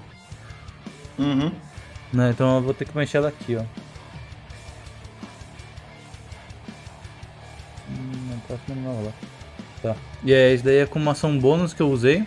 Uhum. 1.17 1.51
Né, 2.13 2.29
então 2.29 2.57
eu 2.57 2.61
vou 2.61 2.73
ter 2.73 2.85
que 2.85 2.95
mexer 2.97 3.17
ela 3.17 3.29
aqui, 3.29 3.55
ó. 3.55 3.61
Hum, 7.89 8.29
na 8.29 8.37
próxima 8.47 8.75
não 8.75 8.83
vai 8.83 8.95
rolar. 8.95 9.34
Tá. 9.85 9.95
E 10.23 10.33
é, 10.33 10.51
isso 10.51 10.63
daí 10.63 10.77
é 10.77 10.85
com 10.87 10.97
uma 10.97 11.11
ação 11.11 11.37
bônus 11.37 11.71
que 11.71 11.81
eu 11.81 11.91
usei. 11.91 12.25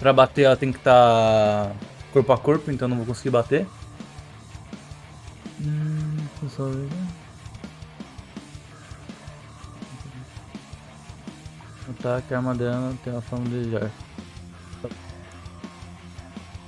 Pra 0.00 0.12
bater 0.12 0.42
ela 0.42 0.56
tem 0.56 0.72
que 0.72 0.78
estar 0.78 1.72
corpo 2.12 2.32
a 2.32 2.36
corpo, 2.36 2.68
então 2.72 2.88
não 2.88 2.96
vou 2.96 3.06
conseguir 3.06 3.30
bater. 3.30 3.64
Hum, 5.60 6.16
só 6.48 6.64
ver. 6.64 6.88
Ataque, 11.90 12.34
arma 12.34 12.56
dela 12.56 12.92
tem 13.04 13.16
a 13.16 13.20
forma 13.20 13.48
de 13.48 13.70
jar. 13.70 13.90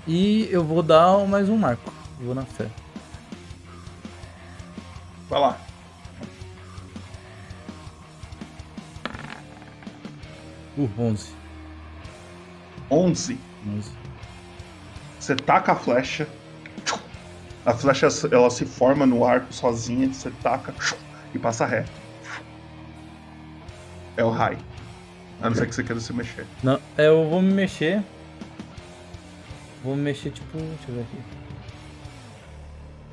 E 0.07 0.49
eu 0.53 0.65
vou 0.65 0.85
dar 0.85 1.19
mais 1.27 1.49
um 1.49 1.57
marco. 1.57 1.93
Vou 2.21 2.35
na 2.35 2.45
fé. 2.45 2.69
Vai 5.29 5.41
lá. 5.41 5.68
Uh, 10.79 10.89
11. 10.97 11.35
11. 12.91 13.39
11. 13.67 13.91
Você 15.19 15.35
taca 15.35 15.73
a 15.73 15.75
flecha. 15.75 16.29
A 17.67 17.75
flecha 17.75 18.09
ela 18.31 18.49
se 18.49 18.65
forma 18.65 19.05
no 19.05 19.25
arco 19.25 19.53
sozinha. 19.53 20.09
Você 20.09 20.31
taca 20.43 20.73
e 21.35 21.39
passa 21.39 21.67
reto. 21.67 21.91
É 24.17 24.25
o 24.25 24.31
Rai. 24.31 24.57
A 25.41 25.49
não 25.51 25.57
ser 25.57 25.67
que 25.67 25.75
você 25.75 25.85
queira 25.85 26.01
se 26.01 26.13
mexer. 26.13 26.47
Não, 26.63 26.81
é, 26.97 27.09
eu 27.09 27.29
vou 27.29 27.43
me 27.43 27.53
mexer. 27.53 28.03
Vou 29.83 29.95
me 29.97 30.03
mexer 30.03 30.31
tipo. 30.31 30.59
Deixa 30.59 30.89
eu 30.89 30.95
ver 30.95 31.01
aqui. 31.03 31.19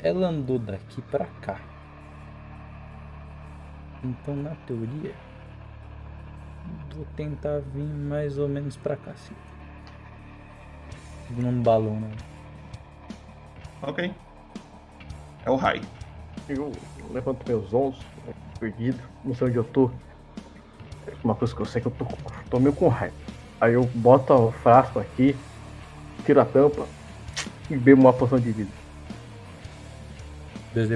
Ela 0.04 0.28
andou 0.28 0.60
daqui 0.60 1.02
pra 1.02 1.26
cá. 1.42 1.60
Então 4.04 4.36
na 4.36 4.56
teoria. 4.68 5.14
Vou 6.96 7.06
tentar 7.16 7.60
vir 7.74 7.84
mais 7.84 8.38
ou 8.38 8.48
menos 8.48 8.78
pra 8.78 8.96
cá, 8.96 9.12
sim. 9.16 9.36
Num 11.30 11.62
balão, 11.62 12.00
né? 12.00 12.12
Ok. 13.82 14.14
É 15.46 15.50
o 15.50 15.56
Rai. 15.56 15.82
Eu 16.48 16.72
levanto 17.12 17.48
meus 17.48 17.74
ombros, 17.74 18.02
perdido, 18.60 19.00
não 19.24 19.36
sei 19.36 19.48
onde 19.48 19.58
eu 19.58 19.64
tô. 19.64 19.92
Uma 21.24 21.36
coisa 21.36 21.56
que 21.56 21.62
eu 21.62 21.66
sei 21.66 21.80
é 21.80 21.82
que 21.82 21.88
eu 21.88 21.92
tô, 21.92 22.06
tô 22.50 22.60
meio 22.60 22.74
com 22.74 22.88
raiva. 22.88 23.16
Aí 23.60 23.74
eu 23.74 23.84
boto 23.96 24.34
o 24.34 24.52
frasco 24.52 25.00
aqui, 25.00 25.36
tiro 26.26 26.40
a 26.40 26.46
tampa 26.46 26.88
e 27.70 27.76
bebo 27.76 28.02
uma 28.02 28.14
poção 28.14 28.40
de 28.40 28.52
vida. 28.52 28.72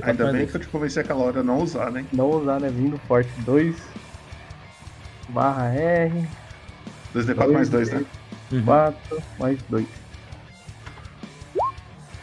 Ainda 0.03 0.31
bem 0.31 0.45
que 0.45 0.55
eu 0.55 0.59
te 0.59 0.67
convenci 0.67 0.99
aquela 0.99 1.23
hora 1.23 1.39
a 1.39 1.43
não 1.43 1.59
usar, 1.59 1.89
né? 1.89 2.05
Não 2.11 2.29
usar, 2.29 2.59
né? 2.59 2.69
Vindo 2.69 2.97
forte. 2.99 3.29
2 3.41 3.75
barra 5.29 5.73
R. 5.73 6.27
2D4 7.13 7.51
mais 7.51 7.69
2, 7.69 7.89
né? 7.91 8.05
4 8.65 9.23
mais 9.39 9.61
2. 9.63 9.85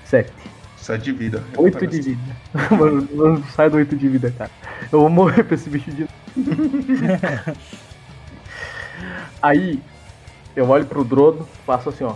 7. 0.04 0.32
7 0.76 1.02
de 1.02 1.12
vida. 1.12 1.44
8 1.56 1.86
de 1.86 2.00
vida. 2.00 2.36
Mano, 2.70 3.08
não 3.12 3.42
sai 3.44 3.68
do 3.68 3.76
8 3.76 3.96
de 3.96 4.08
vida, 4.08 4.30
cara. 4.30 4.50
Eu 4.92 5.00
vou 5.00 5.08
morrer 5.08 5.42
pra 5.42 5.54
esse 5.54 5.68
bicho 5.68 5.90
de. 5.90 6.08
Aí, 9.42 9.82
eu 10.54 10.68
olho 10.68 10.86
pro 10.86 11.04
Drodo, 11.04 11.48
faço 11.66 11.88
assim, 11.88 12.04
ó. 12.04 12.14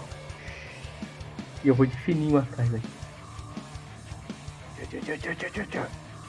E 1.63 1.69
eu 1.69 1.75
vou 1.75 1.85
de 1.85 1.97
fininho 1.97 2.39
atrás 2.39 2.73
aqui. 2.75 2.89
Tchau, 4.91 5.01
tchau, 5.01 5.17
tchau, 5.19 5.35
tchau, 5.35 5.51
tchau, 5.51 5.67
tchau. 5.67 5.87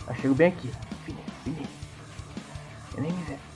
Aí 0.08 0.16
chego 0.20 0.36
bem 0.36 0.48
aqui. 0.50 0.70
Fininho, 1.06 1.24
fininho. 1.44 1.68
Eu 2.98 3.04
nem 3.04 3.12
me 3.12 3.24
ver. 3.24 3.51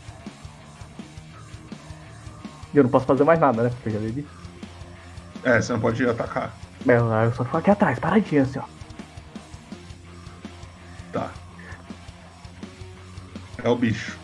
E 2.75 2.77
eu 2.77 2.83
não 2.83 2.89
posso 2.89 3.05
fazer 3.05 3.23
mais 3.23 3.39
nada, 3.39 3.63
né? 3.63 3.69
Porque 3.69 3.87
eu 3.87 3.93
já 3.93 3.99
bebi. 3.99 4.27
É, 5.45 5.61
você 5.61 5.71
não 5.71 5.79
pode 5.79 6.05
atacar. 6.05 6.53
É, 6.85 7.25
eu 7.25 7.33
só 7.33 7.45
fico 7.45 7.55
aqui 7.55 7.71
atrás, 7.71 7.97
paradinho 7.99 8.41
assim, 8.41 8.59
ó. 8.59 8.63
Tá. 11.13 11.31
É 13.63 13.69
o 13.69 13.75
bicho. 13.77 14.19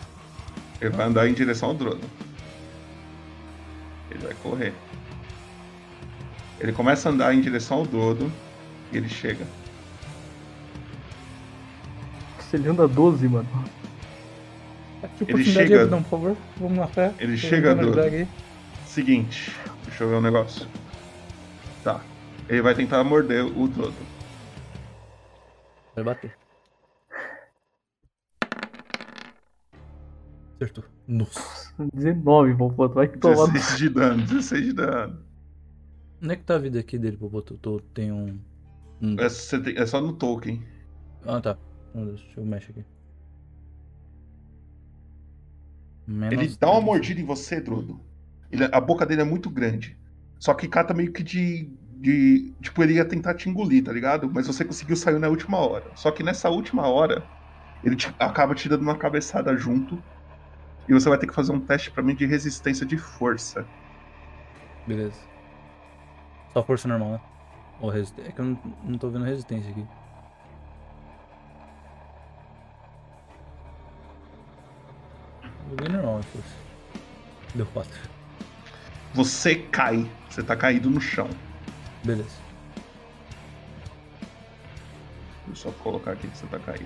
Ele 0.82 0.90
vai 0.90 1.06
andar 1.06 1.30
em 1.30 1.34
direção 1.34 1.70
ao 1.70 1.76
drone. 1.76 2.04
Ele 4.10 4.26
vai 4.26 4.34
correr. 4.44 4.74
Ele 6.60 6.74
começa 6.74 7.08
a 7.08 7.12
andar 7.14 7.34
em 7.34 7.40
direção 7.40 7.78
ao 7.78 7.86
Dodo 7.86 8.30
e 8.92 8.98
ele 8.98 9.08
chega. 9.08 9.48
Ele 12.52 12.68
anda 12.68 12.86
12, 12.86 13.30
mano. 13.30 13.48
Aqui, 15.04 15.26
Ele 15.28 15.44
chega- 15.44 15.86
não, 15.88 16.04
por 16.04 16.10
favor. 16.10 16.38
Vamos 16.58 16.78
na 16.78 16.88
fé. 16.88 17.14
Ele 17.20 17.36
chega 17.38 17.74
do. 17.76 17.92
Seguinte, 18.86 19.52
deixa 19.86 20.04
eu 20.04 20.10
ver 20.10 20.16
um 20.16 20.22
negócio. 20.22 20.68
Tá. 21.84 22.02
Ele 22.48 22.62
vai 22.62 22.76
tentar 22.76 23.04
morder 23.04 23.44
o 23.46 23.68
Dodo. 23.68 23.94
Vai 25.96 26.04
bater. 26.04 26.36
Acertou. 30.56 30.84
Nossa. 31.08 31.74
19, 31.94 32.54
vou 32.54 32.70
vai 32.90 33.08
que 33.08 33.18
tomar. 33.18 33.48
16 33.52 33.78
de 33.80 33.90
dano, 33.90 34.22
16 34.24 34.66
de 34.66 34.74
dano. 34.74 35.26
Onde 36.22 36.34
é 36.34 36.36
que 36.36 36.44
tá 36.44 36.56
a 36.56 36.60
vida 36.60 36.80
aqui 36.80 37.00
dele, 37.00 37.18
Popoto? 37.18 37.58
Tô- 37.58 37.80
Tem 37.80 38.12
um. 38.12 38.40
um- 39.02 39.16
É, 39.20 39.28
tem- 39.60 39.76
é 39.78 39.86
só 39.88 40.00
no 40.00 40.14
token. 40.14 40.62
Ah, 41.26 41.42
tá. 41.42 41.58
Deixa 41.96 42.40
eu 42.40 42.46
mexer 42.46 42.72
aqui. 42.72 42.86
Menos 46.12 46.36
Ele 46.42 46.58
dá 46.60 46.72
uma 46.72 46.82
mordida 46.82 47.20
em 47.22 47.26
você, 47.26 47.62
Drodo. 47.62 48.06
Ele- 48.52 48.66
a 48.72 48.82
boca 48.82 49.06
dele 49.06 49.22
é 49.22 49.26
muito 49.26 49.50
grande. 49.50 49.98
Só 50.40 50.54
que 50.54 50.68
cata 50.68 50.94
meio 50.94 51.12
que 51.14 51.24
de, 51.24 51.72
de. 51.82 52.56
Tipo, 52.62 52.84
ele 52.84 52.96
ia 52.96 53.06
tentar 53.08 53.36
te 53.36 53.50
engolir, 53.50 53.84
tá 53.84 53.92
ligado? 53.94 54.32
Mas 54.32 54.48
você 54.48 54.66
conseguiu 54.66 54.96
sair 54.96 55.20
na 55.20 55.30
última 55.30 55.58
hora. 55.60 55.92
Só 55.96 56.12
que 56.12 56.24
nessa 56.24 56.50
última 56.50 56.88
hora, 56.88 57.30
ele 57.84 57.96
te- 57.96 58.16
acaba 58.20 58.56
te 58.56 58.70
dando 58.70 58.82
uma 58.84 58.98
cabeçada 58.98 59.56
junto. 59.58 60.04
E 60.88 60.94
você 60.94 61.10
vai 61.10 61.20
ter 61.20 61.28
que 61.28 61.36
fazer 61.36 61.52
um 61.54 61.66
teste 61.66 61.92
pra 61.92 62.04
mim 62.04 62.16
de 62.16 62.26
resistência 62.28 62.86
de 62.86 62.98
força. 62.98 63.70
Beleza. 64.86 65.30
Só 66.48 66.64
força 66.64 66.88
normal, 66.88 67.12
né? 67.14 67.22
Ou 67.80 67.90
resistência. 67.90 68.30
É 68.30 68.34
que 68.34 68.42
eu 68.42 68.46
não, 68.46 68.62
não 68.84 69.00
tô 69.00 69.10
vendo 69.12 69.26
resistência 69.26 69.72
aqui. 69.72 69.90
Joguei 75.72 75.88
normal, 75.88 76.18
a 76.20 76.24
força. 76.24 76.56
Deu 77.56 77.66
4. 77.68 77.92
Você 79.14 79.56
cai. 79.56 80.06
Você 80.30 80.44
tá 80.44 80.56
caído 80.56 80.90
no 80.90 81.00
chão. 81.00 81.30
Beleza. 82.04 82.30
Deixa 85.48 85.68
eu 85.68 85.72
só 85.72 85.72
colocar 85.80 86.12
aqui 86.12 86.28
que 86.28 86.38
você 86.38 86.46
tá 86.48 86.60
caído. 86.60 86.86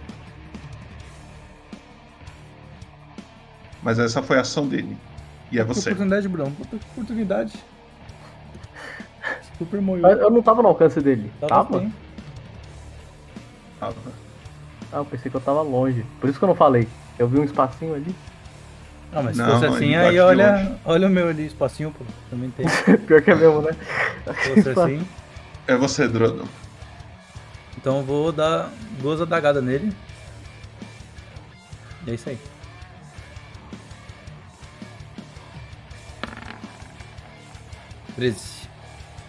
Mas 3.82 3.98
essa 3.99 4.22
foi 4.22 4.38
a 4.38 4.41
ação 4.41 4.68
dele. 4.68 4.95
E 5.52 5.60
é 5.60 5.64
Que 5.64 5.68
você. 5.68 5.91
oportunidade, 5.91 6.30
que 6.30 6.76
oportunidade. 6.76 7.53
Super 9.57 9.82
moio. 9.82 10.06
Eu 10.06 10.30
não 10.30 10.41
tava 10.44 10.62
no 10.62 10.68
alcance 10.68 10.99
dele. 11.02 11.32
Tava 11.40 11.49
Tava? 11.49 11.91
Tava. 13.80 13.95
Ah, 14.91 14.98
eu 14.98 15.06
pensei 15.06 15.30
que 15.32 15.38
eu 15.38 15.41
tava 15.41 15.62
longe. 15.62 16.06
Por 16.20 16.30
isso 16.30 16.38
que 16.38 16.45
eu 16.45 16.49
não 16.49 16.56
falei. 16.56 16.88
Eu 17.18 17.28
vi 17.28 17.40
um 17.40 17.44
espacinho 17.44 17.95
ali. 17.95 18.16
Ah, 19.15 19.21
mas 19.21 19.37
se 19.37 19.41
Não, 19.41 19.49
fosse 19.49 19.65
assim, 19.65 19.95
aí 19.95 20.19
olha, 20.19 20.77
olha 20.83 21.07
o 21.07 21.09
meu 21.09 21.29
ali, 21.29 21.45
espacinho, 21.45 21.89
pô. 21.89 22.03
Também 22.29 22.51
tem. 22.51 22.65
Pior 23.07 23.21
que 23.21 23.31
é 23.31 23.35
mesmo, 23.35 23.61
né? 23.61 23.71
Se 24.43 24.55
fosse 24.55 24.69
assim. 24.77 25.07
É 25.65 25.75
você, 25.77 26.05
Drodo. 26.05 26.45
Então 27.77 27.99
eu 27.99 28.03
vou 28.03 28.33
dar 28.33 28.69
duas 28.99 29.21
adagadas 29.21 29.63
nele. 29.63 29.93
E 32.05 32.11
é 32.11 32.13
isso 32.15 32.27
aí. 32.27 32.37
Treze. 38.17 38.67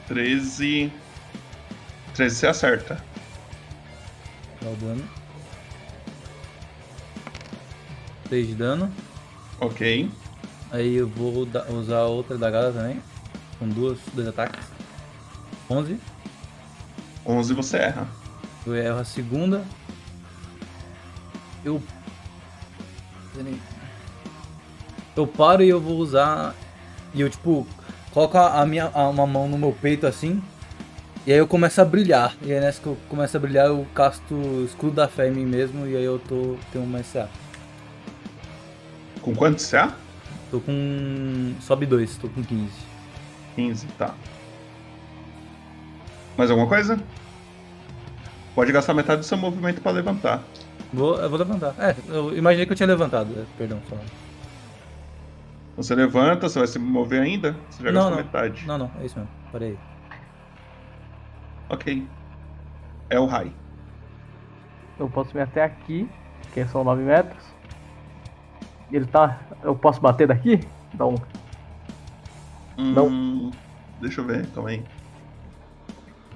13. 0.09 0.93
13 2.15 2.35
você 2.37 2.47
acerta. 2.49 3.05
Dá 4.61 4.69
o 4.69 4.75
dano. 4.77 5.09
3 8.29 8.49
de 8.49 8.55
dano. 8.55 8.93
Ok. 9.61 10.11
Aí 10.71 10.95
eu 10.97 11.09
vou 11.09 11.47
usar 11.79 12.03
outra 12.05 12.37
dagada 12.37 12.73
também. 12.73 13.01
Com 13.59 13.69
duas, 13.69 13.99
dois 14.15 14.29
ataques. 14.29 14.61
11. 15.71 15.99
11 17.25 17.55
você 17.55 17.77
erra. 17.79 18.07
Eu 18.67 18.75
erro 18.77 18.99
a 18.99 19.05
segunda. 19.05 19.65
Eu. 21.65 21.83
Eu 25.17 25.27
paro 25.27 25.63
e 25.63 25.69
eu 25.69 25.81
vou 25.81 25.97
usar. 25.99 26.55
E 27.15 27.21
eu, 27.21 27.31
tipo, 27.31 27.67
coloco 28.13 28.37
a 28.37 28.65
minha, 28.67 28.91
a- 28.93 29.09
uma 29.09 29.27
mão 29.27 29.49
no 29.49 29.57
meu 29.59 29.73
peito 29.73 30.07
assim. 30.07 30.43
E 31.27 31.33
aí 31.33 31.39
eu 31.39 31.47
começo 31.49 31.81
a 31.81 31.85
brilhar. 31.85 32.37
E 32.43 32.53
aí 32.53 32.61
nessa 32.61 32.81
que 32.81 32.87
eu 32.87 32.97
começo 33.09 33.37
a 33.37 33.41
brilhar, 33.41 33.67
eu 33.67 33.87
casto 33.95 34.35
escudo 34.65 34.93
da 34.97 35.09
fé 35.09 35.29
em 35.29 35.33
mim 35.33 35.47
mesmo. 35.47 35.87
E 35.87 35.97
aí 35.97 36.05
eu 36.05 36.19
tô. 36.19 36.57
tenho 36.73 36.85
uma 36.85 37.01
SA. 37.03 37.29
Com 39.27 39.35
quanto 39.35 39.61
CA? 39.61 39.93
Tô 40.53 40.61
com. 40.61 41.53
Sobe 41.61 41.85
2, 41.85 42.17
tô 42.19 42.29
com 42.29 42.45
15. 42.45 42.71
15, 43.57 43.87
tá. 43.99 44.15
Mais 46.39 46.49
alguma 46.49 46.69
coisa? 46.69 46.97
Pode 48.55 48.71
gastar 48.71 48.95
metade 48.95 49.23
do 49.23 49.25
seu 49.27 49.37
movimento 49.37 49.81
pra 49.81 49.91
levantar. 49.91 50.43
Vou, 50.93 51.17
eu 51.21 51.29
vou 51.29 51.39
levantar. 51.41 51.75
É, 51.77 51.97
eu 52.09 52.37
imaginei 52.39 52.67
que 52.67 52.73
eu 52.73 52.77
tinha 52.77 52.87
levantado. 52.87 53.33
é, 53.37 53.45
Perdão, 53.59 53.81
só. 53.89 53.97
Você 55.77 55.97
levanta, 55.97 56.49
você 56.49 56.61
vai 56.61 56.69
se 56.69 56.79
mover 56.79 57.21
ainda? 57.21 57.57
Você 57.69 57.83
já 57.83 57.91
Não, 57.91 58.03
gastou 58.03 58.11
não. 58.11 58.17
metade. 58.25 58.65
Não, 58.65 58.79
não, 58.79 58.91
é 59.01 59.07
isso 59.07 59.19
mesmo. 59.19 59.31
Parei 59.51 59.71
aí. 59.71 59.79
Ok. 61.69 62.07
É 63.11 63.19
o 63.19 63.27
Rai. 63.27 63.53
Eu 65.01 65.11
posso 65.11 65.37
ir 65.37 65.41
até 65.41 65.65
aqui, 65.65 66.09
que 66.55 66.65
são 66.67 66.85
9 66.85 67.03
metros. 67.03 67.43
Ele 68.91 69.07
tá. 69.07 69.41
Eu 69.63 69.75
posso 69.75 70.01
bater 70.01 70.27
daqui? 70.29 70.65
Dá 70.95 71.07
um. 71.07 71.17
Não. 72.77 73.07
Hum, 73.07 73.53
Deixa 74.01 74.21
eu 74.21 74.25
ver, 74.27 74.47
calma 74.55 74.71
aí. 74.71 74.83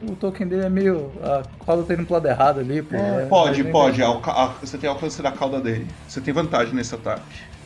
O 0.02 0.16
token 0.16 0.48
dele 0.48 0.64
é 0.64 0.68
meio. 0.68 1.12
A 1.22 1.44
cauda 1.64 1.82
tá 1.82 1.92
indo 1.94 2.04
pro 2.06 2.14
lado 2.14 2.26
errado 2.26 2.60
ali, 2.60 2.82
pô. 2.82 2.96
é- 2.96 3.26
pode, 3.26 3.60
é 3.60 3.64
pode. 3.70 4.02
alca- 4.02 4.32
a- 4.32 4.46
Você 4.60 4.78
tem 4.78 4.88
alcance 4.88 5.20
da 5.20 5.30
cauda 5.30 5.60
dele. 5.60 5.86
Você 6.08 6.20
tem 6.20 6.32
vantagem 6.32 6.74
nesse 6.74 6.94
ataque. 6.94 7.22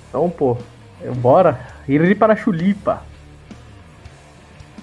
Então, 0.09 0.29
pô. 0.29 0.57
Eu, 1.01 1.15
bora. 1.15 1.61
Ir 1.87 2.19
para 2.19 2.33
a 2.33 2.37
chulipa. 2.37 3.03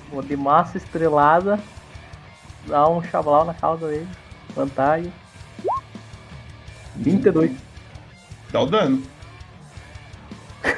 Vou 0.09 0.21
de 0.21 0.35
massa 0.37 0.77
estrelada. 0.77 1.59
Dar 2.67 2.87
um 2.89 3.03
chablau 3.03 3.43
na 3.43 3.53
cauda 3.53 3.87
dele. 3.87 4.07
Vantagem. 4.55 5.11
22. 6.95 7.51
Dá 8.51 8.61
o 8.61 8.65
dano. 8.65 9.01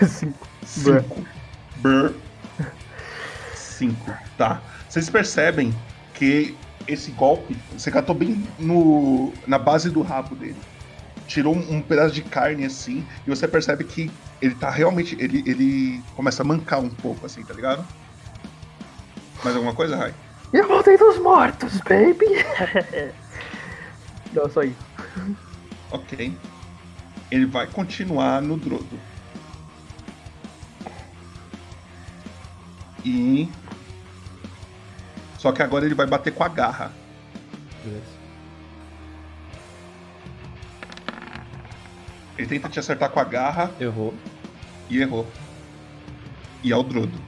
5. 0.07 0.47
5. 0.65 1.25
Brr. 1.77 2.13
5. 3.55 4.13
Tá. 4.37 4.61
Vocês 4.89 5.09
percebem 5.09 5.73
que 6.13 6.55
esse 6.87 7.11
golpe 7.11 7.57
você 7.77 7.89
catou 7.89 8.15
bem 8.15 8.47
no, 8.59 9.33
na 9.47 9.57
base 9.57 9.89
do 9.89 10.01
rabo 10.01 10.35
dele. 10.35 10.55
Tirou 11.27 11.55
um, 11.55 11.77
um 11.77 11.81
pedaço 11.81 12.13
de 12.13 12.21
carne 12.21 12.65
assim, 12.65 13.05
e 13.25 13.29
você 13.29 13.47
percebe 13.47 13.83
que 13.83 14.11
ele 14.41 14.55
tá 14.55 14.69
realmente. 14.69 15.15
Ele, 15.19 15.43
ele 15.45 16.03
começa 16.15 16.43
a 16.43 16.45
mancar 16.45 16.79
um 16.79 16.89
pouco, 16.89 17.25
assim, 17.25 17.43
tá 17.43 17.53
ligado? 17.53 17.85
Mais 19.43 19.55
alguma 19.55 19.73
coisa, 19.73 19.95
Rai? 19.95 20.13
Eu 20.51 20.67
voltei 20.67 20.97
dos 20.97 21.17
mortos, 21.17 21.79
baby! 21.81 22.25
Não, 24.33 24.49
só 24.49 24.63
isso. 24.63 24.75
Ok. 25.91 26.35
Ele 27.31 27.45
vai 27.45 27.67
continuar 27.67 28.41
no 28.41 28.57
Drodo. 28.57 28.99
E. 33.03 33.49
Só 35.37 35.51
que 35.51 35.61
agora 35.61 35.85
ele 35.85 35.95
vai 35.95 36.07
bater 36.07 36.33
com 36.33 36.43
a 36.43 36.47
garra. 36.47 36.91
Ele 42.37 42.47
tenta 42.47 42.69
te 42.69 42.79
acertar 42.79 43.09
com 43.09 43.19
a 43.19 43.23
garra. 43.23 43.71
Errou. 43.79 44.13
E 44.89 45.01
errou. 45.01 45.27
E 46.63 46.71
é 46.71 46.75
o 46.75 46.83
Drodo. 46.83 47.19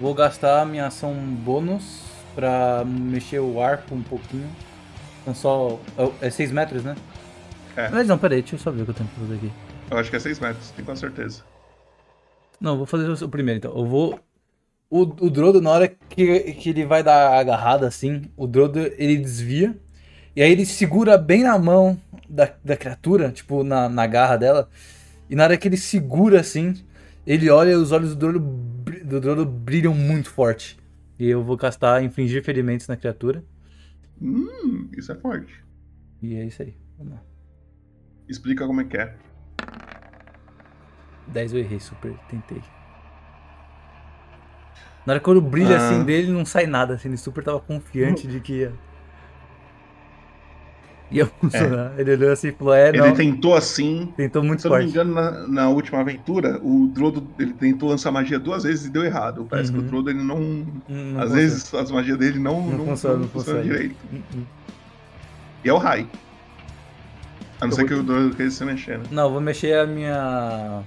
Vou 0.00 0.14
gastar 0.14 0.62
a 0.62 0.64
minha 0.64 0.86
ação 0.86 1.14
bônus 1.14 2.00
pra 2.34 2.82
mexer 2.84 3.40
o 3.40 3.60
arco 3.62 3.94
um 3.94 4.02
pouquinho. 4.02 4.50
Então 5.20 5.34
só. 5.34 5.78
É 6.20 6.30
6 6.30 6.50
metros, 6.50 6.82
né? 6.82 6.96
É. 7.76 7.88
Mas 7.90 8.06
não, 8.08 8.18
peraí, 8.18 8.40
deixa 8.40 8.56
eu 8.56 8.58
só 8.58 8.70
ver 8.70 8.82
o 8.82 8.84
que 8.86 8.90
eu 8.90 8.94
tenho 8.94 9.08
que 9.10 9.20
fazer 9.20 9.34
aqui. 9.34 9.52
Eu 9.90 9.98
acho 9.98 10.10
que 10.10 10.16
é 10.16 10.20
6 10.20 10.40
metros, 10.40 10.70
tenho 10.70 10.86
quase 10.86 11.00
certeza. 11.00 11.44
Não, 12.62 12.76
vou 12.76 12.86
fazer 12.86 13.10
o 13.10 13.28
primeiro 13.28 13.58
então. 13.58 13.76
Eu 13.76 13.84
vou. 13.84 14.20
O, 14.88 15.00
o 15.00 15.30
Drodo, 15.30 15.60
na 15.60 15.70
hora 15.70 15.88
que, 15.88 16.52
que 16.52 16.70
ele 16.70 16.86
vai 16.86 17.02
dar 17.02 17.30
a 17.30 17.40
agarrada 17.40 17.88
assim, 17.88 18.22
o 18.36 18.46
Drodo 18.46 18.78
ele 18.78 19.16
desvia. 19.16 19.76
E 20.36 20.40
aí 20.40 20.52
ele 20.52 20.64
segura 20.64 21.18
bem 21.18 21.42
na 21.42 21.58
mão 21.58 22.00
da, 22.28 22.54
da 22.64 22.76
criatura, 22.76 23.32
tipo, 23.32 23.64
na, 23.64 23.88
na 23.88 24.06
garra 24.06 24.36
dela. 24.36 24.70
E 25.28 25.34
na 25.34 25.42
hora 25.42 25.56
que 25.56 25.66
ele 25.66 25.76
segura 25.76 26.40
assim, 26.40 26.74
ele 27.26 27.50
olha 27.50 27.72
e 27.72 27.74
os 27.74 27.90
olhos 27.90 28.14
do 28.14 28.16
Drodo, 28.16 28.40
do 29.04 29.20
Drodo 29.20 29.44
brilham 29.44 29.92
muito 29.92 30.30
forte. 30.30 30.78
E 31.18 31.28
eu 31.28 31.42
vou 31.42 31.56
castar 31.56 32.04
infligir 32.04 32.44
ferimentos 32.44 32.86
na 32.86 32.96
criatura. 32.96 33.44
Hum, 34.20 34.88
isso 34.96 35.10
é 35.10 35.16
forte. 35.16 35.64
E 36.22 36.36
é 36.36 36.44
isso 36.44 36.62
aí. 36.62 36.76
Vamos 36.96 37.14
lá. 37.14 37.22
Explica 38.28 38.66
como 38.66 38.80
é 38.80 38.84
que 38.84 38.96
é. 38.96 39.16
10 41.26 41.52
eu 41.54 41.58
errei, 41.60 41.80
super, 41.80 42.12
tentei. 42.28 42.62
Na 45.04 45.14
hora 45.14 45.20
que 45.20 45.28
eu 45.28 45.40
brilho 45.40 45.74
Ah. 45.74 45.76
assim 45.76 46.04
dele, 46.04 46.30
não 46.30 46.44
sai 46.44 46.66
nada, 46.66 46.94
assim, 46.94 47.08
ele 47.08 47.16
super 47.16 47.42
tava 47.42 47.58
confiante 47.60 48.26
de 48.26 48.38
que 48.40 48.52
ia. 48.60 48.72
Ia 51.10 51.26
funcionar. 51.26 51.92
Ele 51.98 52.12
olhou 52.12 52.32
assim 52.32 52.48
e 52.48 52.52
falou: 52.52 52.72
É, 52.72 52.90
não. 52.90 53.06
Ele 53.06 53.14
tentou 53.16 53.54
assim. 53.54 54.10
Tentou 54.16 54.42
muito 54.42 54.62
Se 54.62 54.66
eu 54.66 54.70
não 54.70 54.78
me 54.78 54.84
forte. 54.84 54.94
engano, 54.94 55.14
na, 55.14 55.46
na 55.46 55.68
última 55.68 56.00
aventura, 56.00 56.58
o 56.62 56.86
Drodo 56.86 57.26
ele 57.38 57.52
tentou 57.52 57.90
lançar 57.90 58.10
magia 58.10 58.38
duas 58.38 58.62
vezes 58.62 58.86
e 58.86 58.90
deu 58.90 59.04
errado. 59.04 59.46
Parece 59.50 59.70
que 59.70 59.78
o 59.78 59.82
Drodo 59.82 60.08
ele 60.08 60.22
não. 60.22 60.36
Uhum. 60.38 60.66
não 60.88 61.20
às 61.20 61.32
vezes 61.32 61.74
as 61.74 61.90
magias 61.90 62.16
dele 62.16 62.38
não, 62.38 62.62
Não 62.62 62.78
não, 62.78 62.86
funciona, 62.86 63.14
não 63.16 63.22
não 63.24 63.28
funcionam 63.28 63.60
funciona. 63.60 63.78
direito. 63.78 63.96
Uhum. 64.10 64.44
E 65.64 65.68
é 65.68 65.72
o 65.72 65.76
Rai. 65.78 66.08
A 67.60 67.64
não 67.66 67.68
Eu 67.68 67.72
ser 67.72 67.80
vou- 67.82 67.88
que 67.88 67.94
o 67.94 68.02
Drodo 68.02 68.34
queira 68.34 68.50
se 68.50 68.64
mexer, 68.64 68.98
né? 68.98 69.04
Não, 69.10 69.30
vou 69.30 69.40
mexer 69.40 69.74
a 69.78 69.86
minha. 69.86 70.82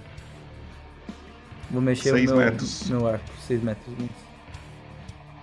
Vou 1.72 1.82
mexer 1.82 2.12
Seis 2.12 2.30
o 2.32 2.36
meu, 2.36 2.46
metros. 2.46 2.90
meu 2.90 3.08
arco. 3.08 3.24
6 3.48 3.64
metros. 3.64 3.96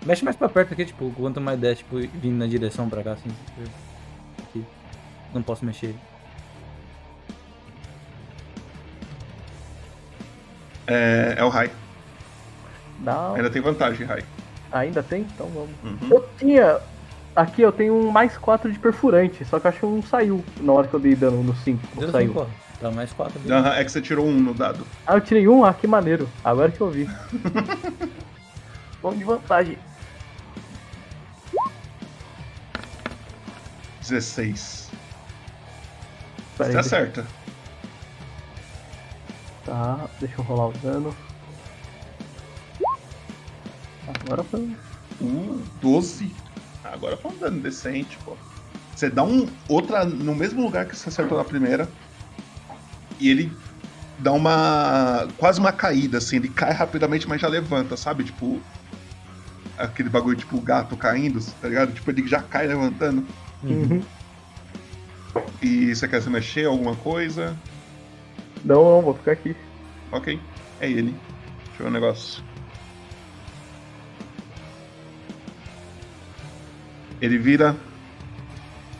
Mexe 0.04 0.24
mais 0.24 0.36
pra 0.36 0.48
perto 0.48 0.72
aqui, 0.72 0.84
tipo, 0.84 1.10
quanto 1.16 1.40
mais 1.40 1.58
der, 1.58 1.76
tipo, 1.76 1.96
vindo 1.98 2.36
na 2.38 2.46
direção 2.46 2.88
pra 2.88 3.02
cá, 3.02 3.12
assim. 3.12 3.30
Aqui. 4.48 4.64
Não 5.34 5.42
posso 5.42 5.64
mexer. 5.64 5.94
É, 10.86 11.34
é 11.38 11.44
o 11.44 11.48
Rai. 11.48 11.70
Não. 13.00 13.34
Ainda 13.34 13.50
tem 13.50 13.62
vantagem, 13.62 14.06
Rai. 14.06 14.22
Ainda 14.72 15.02
tem? 15.02 15.22
Então 15.22 15.46
vamos. 15.48 15.70
Uhum. 15.84 16.08
Eu 16.10 16.28
tinha. 16.38 16.80
Aqui 17.34 17.62
eu 17.62 17.72
tenho 17.72 17.94
um 17.94 18.10
mais 18.10 18.36
4 18.36 18.70
de 18.70 18.78
perfurante, 18.78 19.42
só 19.46 19.58
que 19.58 19.66
eu 19.66 19.70
acho 19.70 19.80
que 19.80 19.86
não 19.86 20.02
saiu 20.02 20.44
na 20.60 20.72
hora 20.72 20.86
que 20.86 20.92
eu 20.94 21.00
dei 21.00 21.14
dano 21.14 21.42
no 21.42 21.54
5. 21.54 21.80
Não 21.94 22.00
Deu 22.02 22.10
saiu. 22.12 22.28
cinco, 22.28 22.46
ó. 22.82 22.90
Tá 22.90 22.90
mais 22.90 23.12
4 23.12 23.38
ali. 23.38 23.52
Aham, 23.52 23.74
é 23.74 23.84
que 23.84 23.92
você 23.92 24.00
tirou 24.00 24.26
um 24.26 24.40
no 24.40 24.54
dado. 24.54 24.86
Ah, 25.06 25.14
eu 25.14 25.20
tirei 25.20 25.46
um? 25.48 25.64
Ah, 25.64 25.72
que 25.72 25.86
maneiro. 25.86 26.28
Agora 26.44 26.70
que 26.70 26.80
eu 26.80 26.90
vi. 26.90 27.08
Vamos 29.00 29.18
de 29.18 29.24
vantagem. 29.24 29.78
16. 34.00 34.90
Peraí, 36.58 36.72
Você 36.72 36.78
acerta. 36.78 37.26
Tá, 39.64 40.08
deixa 40.20 40.34
eu 40.38 40.44
rolar 40.44 40.68
o 40.68 40.72
dano. 40.78 41.14
Agora 44.06 44.42
foi. 44.44 44.76
Uh, 45.20 45.62
12. 45.80 46.34
Agora 46.84 47.16
foi 47.16 47.30
um 47.30 47.38
dano 47.38 47.60
decente, 47.60 48.18
pô. 48.24 48.36
Você 48.94 49.08
dá 49.08 49.22
um. 49.22 49.48
Outra. 49.68 50.04
No 50.04 50.34
mesmo 50.34 50.62
lugar 50.62 50.86
que 50.86 50.96
você 50.96 51.08
acertou 51.08 51.38
na 51.38 51.44
primeira. 51.44 51.88
E 53.22 53.30
ele 53.30 53.52
dá 54.18 54.32
uma. 54.32 55.28
Quase 55.38 55.60
uma 55.60 55.70
caída, 55.70 56.18
assim. 56.18 56.36
Ele 56.36 56.48
cai 56.48 56.72
rapidamente, 56.72 57.28
mas 57.28 57.40
já 57.40 57.46
levanta, 57.46 57.96
sabe? 57.96 58.24
Tipo. 58.24 58.60
Aquele 59.78 60.08
bagulho 60.08 60.36
tipo 60.36 60.60
gato 60.60 60.96
caindo, 60.96 61.40
tá 61.60 61.68
ligado? 61.68 61.92
Tipo, 61.92 62.10
ele 62.10 62.26
já 62.26 62.42
cai 62.42 62.66
levantando. 62.66 63.24
Uhum. 63.62 64.02
E 65.62 65.94
você 65.94 66.06
quer 66.06 66.20
se 66.20 66.28
mexer 66.28 66.66
alguma 66.66 66.94
coisa? 66.96 67.56
Não, 68.64 68.84
não, 68.84 69.02
vou 69.02 69.14
ficar 69.14 69.32
aqui. 69.32 69.56
Ok. 70.10 70.38
É 70.80 70.90
ele. 70.90 71.14
Deixa 71.66 71.82
eu 71.82 71.84
ver 71.84 71.88
um 71.88 71.92
negócio. 71.92 72.44
Ele 77.20 77.38
vira 77.38 77.76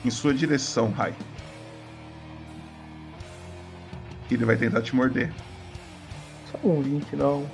em 0.04 0.10
sua 0.10 0.32
direção, 0.32 0.90
Rai. 0.90 1.14
Ele 4.30 4.44
vai 4.44 4.56
tentar 4.56 4.82
te 4.82 4.94
morder. 4.94 5.30
Só 6.50 6.58
um 6.66 6.80
20, 6.80 7.16
não. 7.16 7.46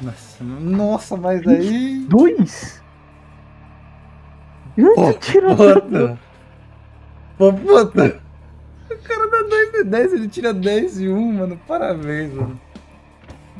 Nossa, 0.00 0.44
nossa, 0.44 1.16
mas 1.16 1.46
aí. 1.46 2.04
Dois? 2.08 2.80
Não 4.76 4.94
Pô, 4.94 5.12
tira 5.14 5.56
puta. 5.56 6.18
Pô, 7.36 7.52
puta. 7.52 8.22
O 8.90 8.96
cara 9.02 9.30
dá 9.30 9.42
2 9.42 9.72
de 9.72 9.84
10, 9.84 10.12
ele 10.12 10.28
tira 10.28 10.54
10 10.54 11.00
e 11.00 11.08
1, 11.08 11.32
mano. 11.32 11.60
Parabéns, 11.66 12.32
mano. 12.32 12.60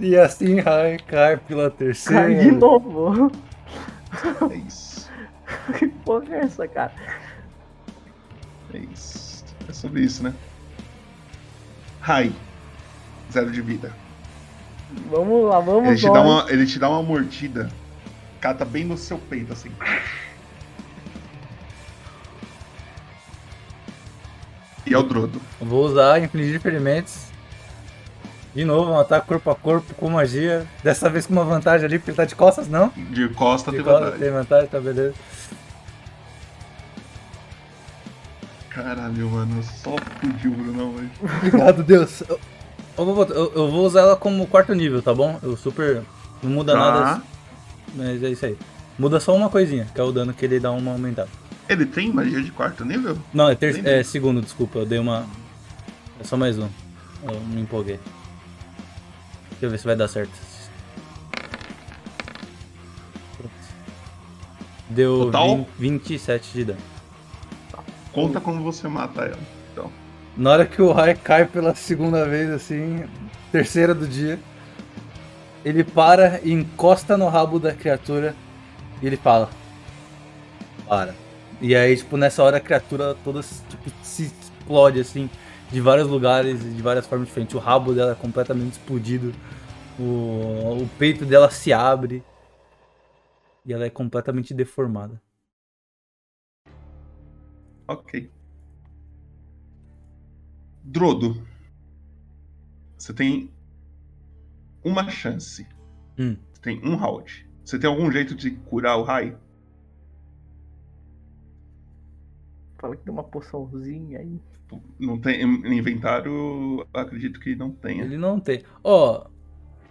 E 0.01 0.17
assim 0.17 0.61
Rai 0.61 0.97
cai 0.99 1.37
pela 1.37 1.71
terceira. 1.71 2.23
Cai 2.23 2.35
de 2.37 2.53
novo. 2.53 3.33
É 4.51 4.55
isso. 4.57 5.11
que 5.77 5.89
porra 5.89 6.37
é 6.37 6.39
essa, 6.41 6.69
cara? 6.69 6.93
É 8.73 8.79
isso. 8.79 9.45
É 9.69 9.73
sobre 9.73 10.03
isso, 10.03 10.23
né? 10.23 10.35
Rai. 12.01 12.33
Zero 13.33 13.51
de 13.51 13.61
vida. 13.61 13.93
Vamos 15.11 15.49
lá, 15.49 15.61
vamos 15.61 15.89
Ele 15.89 15.97
te, 15.99 16.07
nós. 16.07 16.15
dá 16.15 16.21
uma, 16.23 16.47
ele 16.51 16.67
te 16.67 16.79
dá 16.79 16.89
uma 16.89 17.03
mordida. 17.03 17.69
Cata 18.41 18.65
bem 18.65 18.85
no 18.85 18.97
seu 18.97 19.19
peito, 19.19 19.53
assim. 19.53 19.71
E 24.87 24.95
é 24.95 24.99
o 24.99 25.03
Drodo. 25.03 25.41
Vou 25.61 25.85
usar 25.85 26.23
infligir 26.23 26.61
ferimentos. 26.61 27.27
De 28.55 28.65
novo, 28.65 28.91
um 28.91 28.99
ataque 28.99 29.27
corpo 29.27 29.51
a 29.51 29.55
corpo 29.55 29.95
com 29.95 30.09
magia. 30.09 30.67
Dessa 30.83 31.11
vez 31.11 31.27
com 31.27 31.33
uma 31.35 31.45
vantagem 31.45 31.85
ali, 31.85 31.99
porque 31.99 32.11
ele 32.11 32.17
tá 32.17 32.25
de 32.25 32.35
costas, 32.35 32.69
não? 32.69 32.89
De 32.97 33.29
costa 33.29 33.71
De 33.71 33.77
tem 33.77 33.85
costas 33.85 34.05
vantagem. 34.05 34.21
tem 34.25 34.31
vantagem, 34.33 34.69
tá 34.69 34.81
beleza. 34.81 35.15
Caralho, 38.83 39.29
mano. 39.31 39.63
Só 39.63 39.97
fudiu 40.21 40.53
o 40.53 40.55
Brunão 40.55 40.95
hoje. 40.95 41.11
Obrigado, 41.39 41.83
Deus. 41.83 42.21
Eu, 42.29 42.39
eu 42.97 43.05
vou, 43.05 43.25
eu- 43.25 43.53
eu 43.55 43.71
vou 43.71 43.85
usar 43.87 44.01
ela 44.03 44.17
como 44.17 44.47
quarto 44.47 44.73
nível, 44.75 45.03
tá 45.03 45.13
bom? 45.13 45.39
Eu 45.43 45.57
super. 45.57 46.03
Não 46.43 46.51
muda 46.51 46.73
Tá. 46.75 46.79
nada. 46.79 47.23
Mas 47.97 48.23
é 48.23 48.31
isso 48.31 48.47
aí. 48.47 48.57
Muda 48.99 49.19
só 49.19 49.35
uma 49.35 49.49
coisinha, 49.51 49.87
que 49.93 50.01
é 50.01 50.05
o 50.05 50.13
dano 50.13 50.33
que 50.33 50.45
ele 50.45 50.61
dá 50.61 50.71
uma 50.71 50.93
aumentada. 50.93 51.29
Ele 51.69 51.85
tem 51.87 52.13
magia 52.13 52.41
de 52.41 52.51
quarto 52.53 52.85
nível? 52.85 53.19
Não, 53.35 53.49
é, 53.49 53.55
ter, 53.55 53.85
é 53.87 54.03
segundo, 54.03 54.41
desculpa. 54.41 54.79
Eu 54.79 54.87
dei 54.87 54.99
uma. 54.99 55.27
É 56.21 56.25
só 56.25 56.37
mais 56.37 56.57
um. 56.59 56.69
Eu 57.25 57.41
me 57.41 57.61
empolguei. 57.61 57.99
Deixa 59.51 59.67
eu 59.67 59.71
ver 59.71 59.79
se 59.79 59.85
vai 59.85 59.97
dar 59.97 60.07
certo. 60.09 60.31
Deu 64.89 65.27
Total? 65.27 65.57
20 65.57 65.69
27 65.79 66.53
de 66.55 66.65
dano. 66.65 66.79
Conta 68.19 68.41
como 68.41 68.63
você 68.63 68.89
mata 68.89 69.23
ela. 69.23 69.39
Então. 69.73 69.91
Na 70.37 70.51
hora 70.51 70.67
que 70.67 70.83
o 70.83 70.93
Rai 70.93 71.15
cai 71.15 71.45
pela 71.45 71.75
segunda 71.75 72.25
vez, 72.25 72.51
assim, 72.51 73.05
terceira 73.53 73.95
do 73.95 74.07
dia, 74.07 74.39
ele 75.65 75.85
para 75.85 76.41
e 76.43 76.53
encosta 76.53 77.17
no 77.17 77.29
rabo 77.29 77.59
da 77.59 77.73
criatura 77.73 78.35
e 79.01 79.07
ele 79.07 79.17
fala: 79.17 79.49
Para. 80.89 81.15
E 81.61 81.75
aí, 81.75 81.97
tipo, 81.97 82.17
nessa 82.17 82.43
hora 82.43 82.57
a 82.57 82.61
criatura 82.61 83.17
toda 83.25 83.41
tipo, 83.41 83.91
se 84.03 84.25
explode, 84.25 85.01
assim, 85.01 85.31
de 85.71 85.81
vários 85.81 86.09
lugares 86.09 86.61
e 86.63 86.71
de 86.71 86.83
várias 86.83 87.07
formas 87.07 87.29
diferentes. 87.29 87.55
O 87.55 87.59
rabo 87.59 87.93
dela 87.93 88.13
é 88.13 88.15
completamente 88.15 88.73
explodido, 88.73 89.33
o, 89.99 90.03
o 90.83 90.91
peito 90.99 91.25
dela 91.25 91.51
se 91.51 91.73
abre 91.73 92.23
e 93.65 93.73
ela 93.73 93.85
é 93.85 93.91
completamente 93.91 94.55
deformada. 94.55 95.21
Ok. 97.89 98.31
Drodo. 100.85 101.43
Você 102.99 103.15
tem 103.15 103.51
uma 104.85 105.09
chance. 105.11 105.67
Hum. 106.19 106.37
Você 106.53 106.61
tem 106.61 106.81
um 106.85 106.97
round. 106.97 107.49
Você 107.65 107.79
tem 107.79 107.89
algum 107.89 108.11
jeito 108.11 108.35
de 108.35 108.51
curar 108.51 108.99
o 108.99 109.03
Rai? 109.03 109.37
Fala 112.79 112.95
que 112.95 113.03
tem 113.03 113.13
uma 113.13 113.25
poçãozinha 113.25 114.21
aí. 114.21 114.41
Não 114.99 115.19
tem. 115.19 115.47
No 115.47 115.73
inventário, 115.73 116.87
acredito 116.93 117.41
que 117.41 117.57
não 117.57 117.71
tenha. 117.71 118.05
Ele 118.05 118.19
não 118.19 118.39
tem. 118.39 118.63
Ó, 118.85 119.27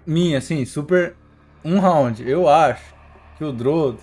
minha, 0.06 0.38
assim, 0.38 0.64
super. 0.66 1.16
Um 1.66 1.80
round. 1.80 2.28
Eu 2.28 2.48
acho 2.48 2.96
que 3.38 3.44
o 3.44 3.52
Drodo. 3.52 4.00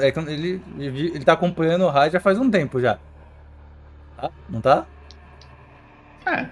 É 0.00 0.12
que 0.12 0.18
ele, 0.20 0.62
ele, 0.78 1.24
tá 1.24 1.32
acompanhando 1.32 1.84
o 1.84 1.90
raid 1.90 2.12
já 2.12 2.20
faz 2.20 2.38
um 2.38 2.48
tempo 2.48 2.80
já. 2.80 3.00
Tá? 4.22 4.30
Não 4.48 4.60
tá? 4.60 4.86
É. 6.24 6.46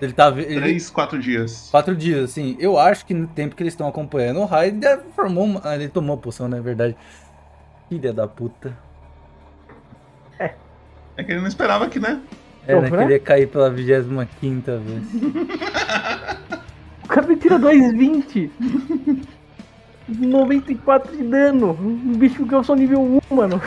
Ele 0.00 0.12
tá. 0.12 0.28
Ele, 0.28 0.60
Três, 0.60 0.90
quatro 0.90 1.16
dias. 1.18 1.68
Quatro 1.70 1.94
dias, 1.94 2.30
assim. 2.30 2.56
Eu 2.58 2.76
acho 2.76 3.06
que 3.06 3.14
no 3.14 3.28
tempo 3.28 3.54
que 3.54 3.62
eles 3.62 3.72
estão 3.72 3.86
acompanhando 3.86 4.40
o 4.40 4.44
raid, 4.44 4.84
ele 4.84 5.02
formou 5.14 5.44
uma. 5.44 5.60
ah, 5.62 5.76
Ele 5.76 5.88
tomou 5.88 6.16
a 6.16 6.18
poção, 6.18 6.48
na 6.48 6.60
verdade. 6.60 6.96
Filha 7.88 8.12
da 8.12 8.26
puta. 8.26 8.76
É 11.14 11.22
que 11.22 11.30
ele 11.30 11.40
não 11.42 11.46
esperava 11.46 11.88
que, 11.88 12.00
né? 12.00 12.20
É, 12.66 12.74
né? 12.80 12.90
Queria 12.90 13.20
cair 13.20 13.46
pela 13.46 13.70
25 13.70 14.26
quinta 14.40 14.78
vez. 14.78 15.02
O 17.04 17.08
cara 17.08 17.26
me 17.26 17.36
tira 17.36 17.58
220. 17.58 18.50
94 20.08 21.16
de 21.16 21.22
dano. 21.22 21.72
Um 21.78 22.16
bicho 22.16 22.46
que 22.46 22.54
eu 22.54 22.64
sou 22.64 22.74
nível 22.74 23.20
1, 23.30 23.34
mano. 23.34 23.60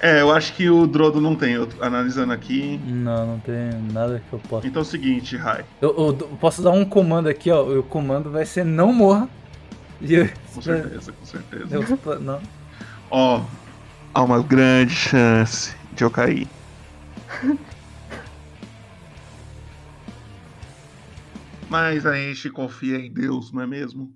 É, 0.00 0.20
eu 0.20 0.30
acho 0.30 0.54
que 0.54 0.68
o 0.70 0.86
Drodo 0.86 1.20
não 1.20 1.36
tem. 1.36 1.54
Eu 1.54 1.68
tô 1.68 1.82
analisando 1.82 2.32
aqui. 2.32 2.78
Não, 2.84 3.26
não 3.26 3.40
tem 3.40 3.80
nada 3.82 4.20
que 4.20 4.32
eu 4.32 4.40
possa. 4.40 4.66
Então 4.68 4.80
é 4.80 4.84
o 4.84 4.88
seguinte, 4.88 5.36
Rai. 5.36 5.66
Eu, 5.80 5.96
eu 5.96 6.12
d- 6.12 6.38
posso 6.38 6.62
dar 6.62 6.70
um 6.72 6.88
comando 6.88 7.28
aqui, 7.28 7.50
ó. 7.50 7.62
O 7.78 7.84
comando 7.84 8.30
vai 8.30 8.44
ser 8.44 8.64
não 8.64 8.92
morra. 8.92 9.30
E 10.00 10.14
eu- 10.14 10.26
Com 10.52 10.62
certeza, 10.62 11.12
com 11.12 11.24
certeza. 11.24 11.74
Eu- 11.76 12.20
não. 12.20 12.48
Ó, 13.10 13.48
há 14.14 14.22
uma 14.22 14.42
grande 14.42 14.94
chance 14.94 15.76
de 15.92 16.04
eu 16.04 16.10
cair. 16.10 16.54
Mas 21.68 22.04
a 22.04 22.14
gente 22.14 22.50
confia 22.50 22.96
em 22.98 23.12
Deus, 23.12 23.52
não 23.52 23.62
é 23.62 23.66
mesmo? 23.66 24.14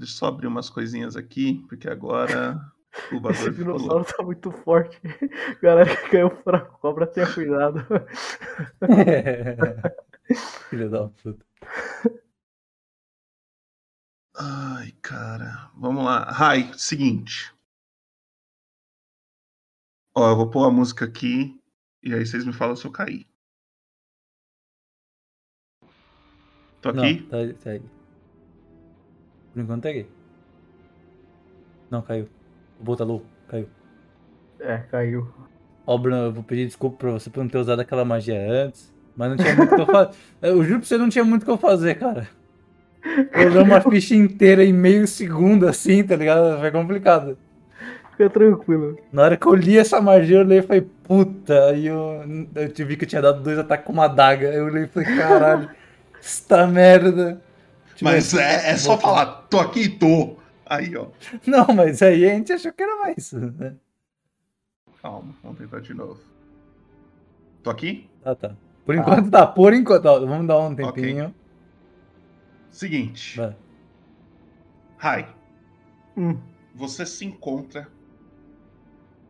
Deixa 0.00 0.14
eu 0.14 0.18
só 0.18 0.26
abrir 0.28 0.46
umas 0.46 0.70
coisinhas 0.70 1.14
aqui, 1.14 1.62
porque 1.68 1.86
agora 1.86 2.58
o 3.12 3.20
Esse 3.28 3.50
bagulho 3.50 3.52
ficou 3.52 3.52
dinossauro 3.52 3.94
louco. 3.96 4.16
tá 4.16 4.22
muito 4.22 4.50
forte. 4.50 4.98
Galera 5.60 5.94
que 5.94 6.08
caiu 6.08 6.30
pra 6.42 6.58
cobra, 6.60 7.06
tenha 7.06 7.30
cuidado. 7.30 7.80
Filha 10.70 10.88
da 10.88 11.06
puta. 11.08 11.44
Ai, 14.34 14.92
cara. 15.02 15.70
Vamos 15.76 16.02
lá. 16.02 16.24
Rai, 16.30 16.72
seguinte. 16.78 17.54
Ó, 20.16 20.30
eu 20.30 20.36
vou 20.36 20.48
pôr 20.50 20.64
a 20.66 20.70
música 20.70 21.04
aqui 21.04 21.60
e 22.02 22.14
aí 22.14 22.24
vocês 22.24 22.46
me 22.46 22.54
falam 22.54 22.74
se 22.74 22.86
eu 22.86 22.90
cair. 22.90 23.28
Tô 26.80 26.90
Não, 26.90 27.04
aqui? 27.04 27.22
tá, 27.24 27.36
tá 27.62 27.70
aí. 27.72 27.99
Por 29.60 29.64
enquanto 29.64 29.88
aqui. 29.88 30.06
Não, 31.90 32.00
caiu. 32.00 32.28
O 32.80 32.84
botão 32.84 33.18
tá 33.18 33.24
caiu. 33.48 33.68
É, 34.58 34.78
caiu. 34.90 35.28
Ó, 35.86 35.98
Bruno, 35.98 36.16
eu 36.16 36.32
vou 36.32 36.42
pedir 36.42 36.66
desculpa 36.66 36.96
pra 36.96 37.10
você 37.10 37.28
por 37.28 37.42
não 37.42 37.50
ter 37.50 37.58
usado 37.58 37.80
aquela 37.80 38.04
magia 38.04 38.40
antes. 38.40 38.92
Mas 39.14 39.30
não 39.30 39.36
tinha 39.36 39.54
muito 39.54 39.72
o 39.72 39.76
que 39.76 39.82
eu 39.82 39.86
fazer. 39.86 40.16
Eu 40.40 40.64
juro 40.64 40.78
pra 40.78 40.88
você, 40.88 40.96
não 40.96 41.08
tinha 41.10 41.24
muito 41.24 41.42
o 41.42 41.44
que 41.44 41.50
eu 41.50 41.58
fazer, 41.58 41.96
cara. 41.96 42.28
Eu 43.32 43.50
dei 43.50 43.62
uma 43.62 43.80
ficha 43.80 44.14
inteira 44.14 44.64
em 44.64 44.72
meio 44.72 45.06
segundo 45.06 45.66
assim, 45.66 46.02
tá 46.02 46.16
ligado? 46.16 46.58
Foi 46.58 46.70
complicado. 46.70 47.36
Fica 48.12 48.30
tranquilo. 48.30 48.98
Na 49.12 49.22
hora 49.22 49.36
que 49.36 49.46
eu 49.46 49.54
li 49.54 49.76
essa 49.76 50.00
magia, 50.00 50.36
eu 50.36 50.40
olhei 50.40 50.60
e 50.60 50.62
falei, 50.62 50.88
puta. 51.02 51.66
Aí 51.66 51.86
eu, 51.86 52.48
eu 52.54 52.72
te 52.72 52.84
vi 52.84 52.96
que 52.96 53.04
eu 53.04 53.08
tinha 53.08 53.20
dado 53.20 53.42
dois 53.42 53.58
ataques 53.58 53.84
com 53.84 53.92
uma 53.92 54.04
adaga. 54.04 54.48
Eu 54.48 54.66
olhei 54.66 54.84
e 54.84 54.86
falei, 54.86 55.16
caralho, 55.16 55.68
esta 56.18 56.66
merda. 56.66 57.42
Mas 58.02 58.34
é, 58.34 58.70
é 58.70 58.76
só 58.76 58.92
vou- 58.92 59.00
falar, 59.00 59.26
tô 59.50 59.58
aqui 59.60 59.80
e 59.82 59.88
tô. 59.88 60.36
Aí, 60.66 60.96
ó. 60.96 61.08
Não, 61.46 61.66
mas 61.74 62.00
aí 62.02 62.24
a 62.24 62.34
gente 62.34 62.52
achou 62.52 62.72
que 62.72 62.82
era 62.82 62.96
mais. 62.96 63.32
Né? 63.32 63.74
Calma, 65.02 65.34
vamos 65.42 65.58
tentar 65.58 65.80
de 65.80 65.92
novo. 65.94 66.20
Tô 67.62 67.70
aqui? 67.70 68.08
Ah, 68.24 68.34
tá. 68.34 68.54
Por 68.84 68.94
enquanto 68.94 69.30
tá, 69.30 69.46
por 69.46 69.72
enquanto. 69.74 70.06
ó, 70.06 70.20
vamos 70.20 70.46
dar 70.46 70.58
um 70.58 70.74
tempinho. 70.74 71.34
Seguinte. 72.70 73.36
Vai. 73.36 73.56
Hi. 75.02 75.26
Hum. 76.16 76.38
Você 76.74 77.04
se 77.04 77.24
encontra 77.24 77.88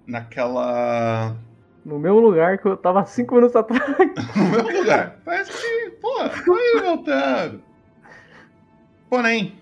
naquela. 0.07 1.37
No 1.85 1.99
mesmo 1.99 2.21
lugar 2.21 2.59
que 2.59 2.67
eu 2.69 2.77
tava 2.77 3.05
cinco 3.07 3.35
minutos 3.35 3.57
atrás. 3.57 3.83
no 4.37 4.45
mesmo 4.51 4.79
lugar. 4.81 5.19
Parece 5.25 5.51
que, 5.53 5.91
pô, 5.93 6.11
tô 6.45 6.55
aí 6.55 6.81
voltando. 6.83 7.63
Porém, 9.11 9.59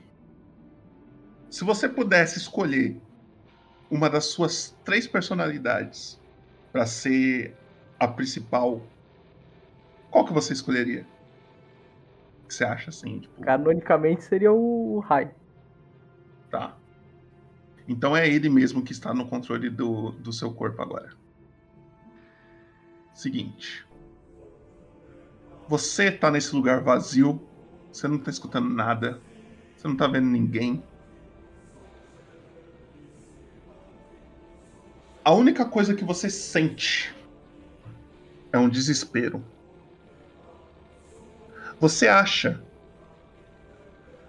se 1.49 1.65
você 1.65 1.89
pudesse 1.89 2.37
escolher 2.39 3.01
uma 3.91 4.11
das 4.11 4.27
suas 4.27 4.77
três 4.85 5.07
personalidades 5.07 6.21
pra 6.71 6.85
ser 6.85 7.57
a 7.99 8.07
principal, 8.07 8.83
qual 10.11 10.27
que 10.27 10.35
você 10.35 10.53
escolheria? 10.53 11.07
O 12.45 12.49
que 12.49 12.55
você 12.55 12.65
acha 12.65 12.91
assim? 12.91 13.21
Tipo, 13.21 13.41
Canonicamente 13.41 14.23
seria 14.25 14.53
o 14.53 14.99
Rai. 15.01 15.35
Tá. 16.51 16.77
Então 17.89 18.15
é 18.15 18.29
ele 18.29 18.51
mesmo 18.51 18.83
que 18.83 18.93
está 18.93 19.15
no 19.15 19.27
controle 19.27 19.71
do, 19.71 20.11
do 20.13 20.31
seu 20.31 20.53
corpo 20.53 20.83
agora. 20.83 21.11
Seguinte. 23.15 23.87
Você 25.67 26.13
tá 26.13 26.31
nesse 26.31 26.55
lugar 26.55 26.83
vazio, 26.83 27.41
você 27.91 28.07
não 28.07 28.19
tá 28.19 28.31
escutando 28.31 28.69
nada, 28.69 29.21
você 29.79 29.87
não 29.87 29.97
tá 29.97 30.09
vendo 30.09 30.27
ninguém. 30.27 30.83
A 35.25 35.33
única 35.33 35.65
coisa 35.65 35.95
que 35.95 36.05
você 36.05 36.29
sente 36.29 37.15
é 38.53 38.59
um 38.59 38.69
desespero. 38.69 39.45
Você 41.79 42.09
acha 42.09 42.61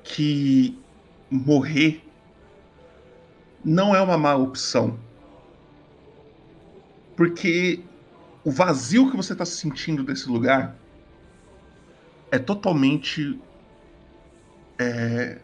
que 0.04 0.78
morrer 1.32 2.08
não 3.66 3.96
é 3.96 4.02
uma 4.02 4.20
má 4.20 4.36
opção. 4.36 5.00
Porque 7.16 7.84
o 8.44 8.52
vazio 8.52 9.10
que 9.10 9.18
você 9.18 9.34
está 9.34 9.46
sentindo 9.46 10.04
desse 10.04 10.30
lugar 10.30 10.76
é 12.32 12.38
totalmente 12.38 13.40
é, 14.80 15.38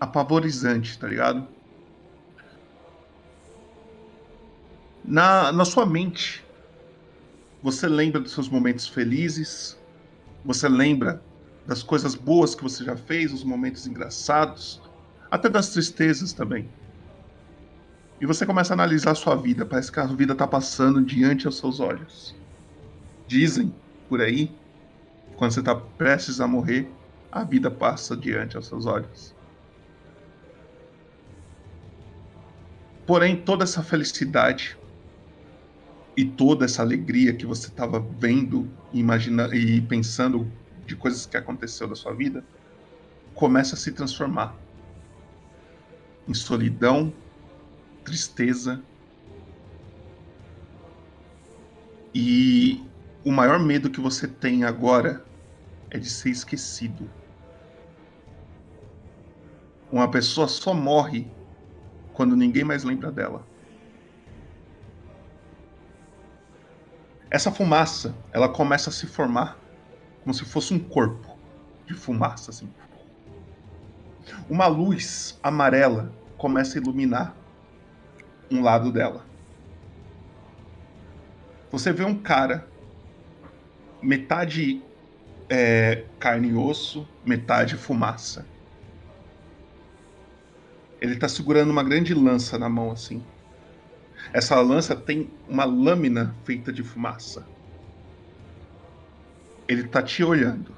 apavorizante, 0.00 0.98
tá 0.98 1.06
ligado? 1.06 1.46
Na, 5.04 5.52
na 5.52 5.64
sua 5.66 5.84
mente, 5.84 6.42
você 7.62 7.86
lembra 7.86 8.20
dos 8.20 8.32
seus 8.32 8.48
momentos 8.48 8.88
felizes, 8.88 9.78
você 10.44 10.68
lembra 10.68 11.22
das 11.66 11.82
coisas 11.82 12.14
boas 12.14 12.54
que 12.54 12.62
você 12.62 12.82
já 12.84 12.96
fez, 12.96 13.32
os 13.32 13.44
momentos 13.44 13.86
engraçados, 13.86 14.80
até 15.30 15.48
das 15.48 15.70
tristezas 15.70 16.32
também. 16.32 16.68
E 18.20 18.26
você 18.26 18.46
começa 18.46 18.72
a 18.72 18.76
analisar 18.76 19.10
a 19.10 19.14
sua 19.14 19.34
vida, 19.34 19.66
parece 19.66 19.92
que 19.92 20.00
a 20.00 20.06
vida 20.06 20.34
tá 20.34 20.46
passando 20.46 21.04
diante 21.04 21.46
aos 21.46 21.58
seus 21.58 21.80
olhos. 21.80 22.34
Dizem 23.26 23.74
por 24.08 24.20
aí, 24.20 24.50
quando 25.36 25.52
você 25.52 25.62
tá 25.62 25.74
prestes 25.74 26.40
a 26.40 26.46
morrer, 26.46 26.88
a 27.34 27.42
vida 27.42 27.68
passa 27.68 28.16
diante 28.16 28.56
aos 28.56 28.68
seus 28.68 28.86
olhos. 28.86 29.34
Porém, 33.04 33.44
toda 33.44 33.64
essa 33.64 33.82
felicidade 33.82 34.78
e 36.16 36.24
toda 36.24 36.64
essa 36.64 36.80
alegria 36.80 37.36
que 37.36 37.44
você 37.44 37.66
estava 37.66 37.98
vendo 37.98 38.70
imaginando 38.92 39.52
e 39.52 39.82
pensando 39.82 40.48
de 40.86 40.94
coisas 40.94 41.26
que 41.26 41.36
aconteceu 41.36 41.88
da 41.88 41.96
sua 41.96 42.14
vida 42.14 42.44
começa 43.34 43.74
a 43.74 43.78
se 43.78 43.90
transformar 43.90 44.56
em 46.28 46.34
solidão, 46.34 47.12
tristeza 48.04 48.80
e 52.14 52.80
o 53.24 53.32
maior 53.32 53.58
medo 53.58 53.90
que 53.90 54.00
você 54.00 54.28
tem 54.28 54.62
agora 54.62 55.26
é 55.90 55.98
de 55.98 56.08
ser 56.08 56.30
esquecido. 56.30 57.10
Uma 59.90 60.10
pessoa 60.10 60.48
só 60.48 60.74
morre 60.74 61.30
quando 62.12 62.36
ninguém 62.36 62.64
mais 62.64 62.84
lembra 62.84 63.10
dela. 63.12 63.46
Essa 67.30 67.50
fumaça, 67.50 68.14
ela 68.32 68.48
começa 68.48 68.90
a 68.90 68.92
se 68.92 69.06
formar 69.06 69.58
como 70.22 70.32
se 70.32 70.44
fosse 70.44 70.72
um 70.72 70.78
corpo 70.78 71.36
de 71.84 71.92
fumaça, 71.92 72.50
assim. 72.50 72.72
Uma 74.48 74.66
luz 74.66 75.38
amarela 75.42 76.12
começa 76.38 76.78
a 76.78 76.80
iluminar 76.80 77.36
um 78.50 78.62
lado 78.62 78.90
dela. 78.90 79.26
Você 81.70 81.92
vê 81.92 82.04
um 82.04 82.16
cara, 82.16 82.68
metade 84.00 84.82
é, 85.48 86.04
carne 86.18 86.50
e 86.50 86.54
osso, 86.54 87.06
metade 87.24 87.76
fumaça. 87.76 88.46
Ele 91.04 91.16
tá 91.16 91.28
segurando 91.28 91.68
uma 91.68 91.82
grande 91.82 92.14
lança 92.14 92.58
na 92.58 92.66
mão, 92.66 92.90
assim. 92.90 93.22
Essa 94.32 94.58
lança 94.58 94.96
tem 94.96 95.28
uma 95.46 95.66
lâmina 95.66 96.34
feita 96.46 96.72
de 96.72 96.82
fumaça. 96.82 97.46
Ele 99.68 99.82
tá 99.82 100.02
te 100.02 100.24
olhando. 100.24 100.74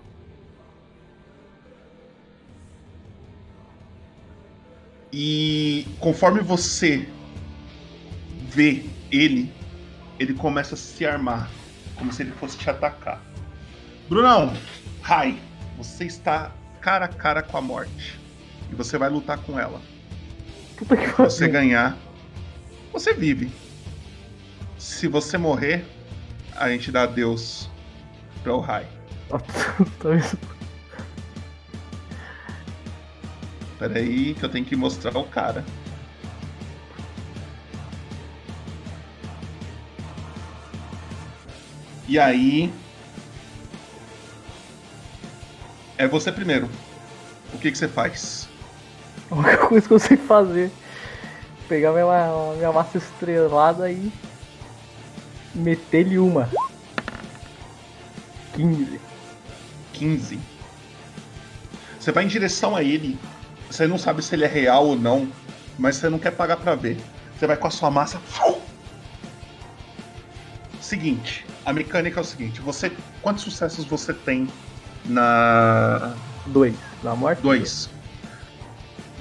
E 5.12 5.86
conforme 6.00 6.40
você 6.40 7.08
vê 8.48 8.84
ele, 9.12 9.52
ele 10.18 10.34
começa 10.34 10.74
a 10.74 10.76
se 10.76 11.06
armar, 11.06 11.48
como 11.94 12.12
se 12.12 12.24
ele 12.24 12.32
fosse 12.32 12.58
te 12.58 12.68
atacar. 12.68 13.22
Brunão, 14.08 14.52
Rai, 15.02 15.38
você 15.78 16.04
está 16.04 16.50
cara 16.80 17.04
a 17.04 17.08
cara 17.08 17.44
com 17.44 17.56
a 17.56 17.62
morte. 17.62 18.18
E 18.72 18.74
você 18.74 18.98
vai 18.98 19.08
lutar 19.08 19.38
com 19.38 19.56
ela. 19.56 19.80
Puta 20.76 20.96
que 20.96 21.06
Se 21.06 21.16
você 21.16 21.48
ganhar, 21.48 21.96
você 22.92 23.14
vive. 23.14 23.50
Se 24.78 25.08
você 25.08 25.38
morrer, 25.38 25.84
a 26.54 26.68
gente 26.68 26.92
dá 26.92 27.02
adeus 27.04 27.70
para 28.42 28.54
o 28.54 28.60
Rai. 28.60 28.86
Pera 33.78 33.98
aí 33.98 34.34
que 34.34 34.42
eu 34.42 34.48
tenho 34.48 34.64
que 34.64 34.76
mostrar 34.76 35.18
o 35.18 35.24
cara. 35.24 35.64
E 42.08 42.18
aí. 42.18 42.72
É 45.98 46.06
você 46.06 46.30
primeiro. 46.30 46.68
O 47.52 47.58
que, 47.58 47.70
que 47.70 47.78
você 47.78 47.88
faz? 47.88 48.48
A 49.30 49.34
única 49.34 49.66
coisa 49.66 49.86
que 49.86 49.94
eu 49.94 49.98
sei 49.98 50.16
fazer. 50.16 50.70
Pegar 51.68 51.92
minha, 51.92 52.54
minha 52.56 52.72
massa 52.72 52.98
estrelada 52.98 53.90
e. 53.90 54.12
meter-lhe 55.54 56.18
uma. 56.18 56.48
15. 58.54 59.00
15. 59.92 60.40
Você 61.98 62.12
vai 62.12 62.24
em 62.24 62.28
direção 62.28 62.76
a 62.76 62.82
ele. 62.82 63.18
Você 63.68 63.86
não 63.86 63.98
sabe 63.98 64.22
se 64.22 64.34
ele 64.34 64.44
é 64.44 64.48
real 64.48 64.86
ou 64.86 64.96
não, 64.96 65.28
mas 65.76 65.96
você 65.96 66.08
não 66.08 66.18
quer 66.18 66.30
pagar 66.30 66.56
pra 66.56 66.76
ver. 66.76 66.98
Você 67.36 67.46
vai 67.46 67.56
com 67.56 67.66
a 67.66 67.70
sua 67.70 67.90
massa. 67.90 68.20
Seguinte, 70.80 71.44
a 71.64 71.72
mecânica 71.72 72.20
é 72.20 72.22
o 72.22 72.24
seguinte: 72.24 72.60
você, 72.60 72.92
quantos 73.20 73.42
sucessos 73.42 73.84
você 73.84 74.14
tem 74.14 74.48
na 75.04 76.14
Dois. 76.46 76.74
Na 77.02 77.16
morte? 77.16 77.42
Dois. 77.42 77.90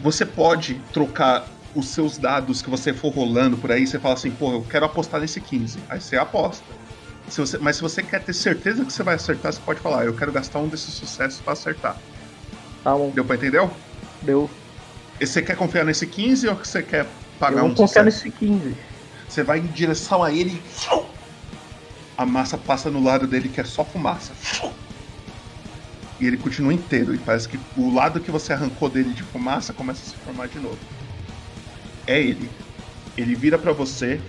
Você 0.01 0.25
pode 0.25 0.75
trocar 0.91 1.47
os 1.75 1.87
seus 1.89 2.17
dados 2.17 2.61
que 2.61 2.69
você 2.69 2.93
for 2.93 3.09
rolando 3.09 3.57
por 3.57 3.71
aí. 3.71 3.85
Você 3.85 3.99
fala 3.99 4.13
assim, 4.13 4.31
pô, 4.31 4.51
eu 4.51 4.63
quero 4.63 4.85
apostar 4.85 5.19
nesse 5.19 5.41
15. 5.41 5.79
Aí 5.89 5.99
você 5.99 6.15
aposta. 6.17 6.63
Se 7.27 7.41
você, 7.41 7.57
mas 7.57 7.75
se 7.77 7.81
você 7.81 8.03
quer 8.03 8.23
ter 8.23 8.33
certeza 8.33 8.85
que 8.85 8.93
você 8.93 9.03
vai 9.03 9.15
acertar, 9.15 9.51
você 9.51 9.59
pode 9.59 9.79
falar, 9.79 10.05
eu 10.05 10.15
quero 10.15 10.31
gastar 10.31 10.59
um 10.59 10.67
desses 10.67 10.93
sucessos 10.93 11.41
pra 11.41 11.53
acertar. 11.53 11.97
Tá 12.83 12.95
bom. 12.95 13.09
Deu 13.09 13.25
pra 13.25 13.35
entender? 13.35 13.67
Deu. 14.21 14.49
E 15.19 15.25
você 15.25 15.41
quer 15.41 15.55
confiar 15.55 15.85
nesse 15.85 16.05
15 16.05 16.47
ou 16.47 16.55
você 16.55 16.83
quer 16.83 17.07
pagar 17.39 17.61
Eu 17.61 17.65
um 17.65 17.73
confiar 17.73 18.05
nesse 18.05 18.29
15. 18.29 18.75
Você 19.27 19.43
vai 19.43 19.59
em 19.59 19.67
direção 19.67 20.23
a 20.23 20.31
ele 20.31 20.51
e. 20.51 21.05
A 22.17 22.25
massa 22.25 22.57
passa 22.57 22.89
no 22.89 23.03
lado 23.03 23.27
dele 23.27 23.49
que 23.49 23.59
é 23.59 23.65
só 23.65 23.83
fumaça. 23.83 24.31
E 26.19 26.27
ele 26.27 26.37
continua 26.37 26.73
inteiro. 26.73 27.13
E 27.13 27.17
parece 27.17 27.47
que 27.49 27.59
o 27.77 27.93
lado 27.93 28.19
que 28.19 28.31
você 28.31 28.53
arrancou 28.53 28.89
dele 28.89 29.13
de 29.13 29.23
fumaça 29.23 29.73
começa 29.73 30.01
a 30.01 30.05
se 30.05 30.15
formar 30.17 30.47
de 30.47 30.59
novo. 30.59 30.77
É 32.07 32.19
ele. 32.19 32.49
Ele 33.17 33.35
vira 33.35 33.57
pra 33.57 33.71
você, 33.71 34.19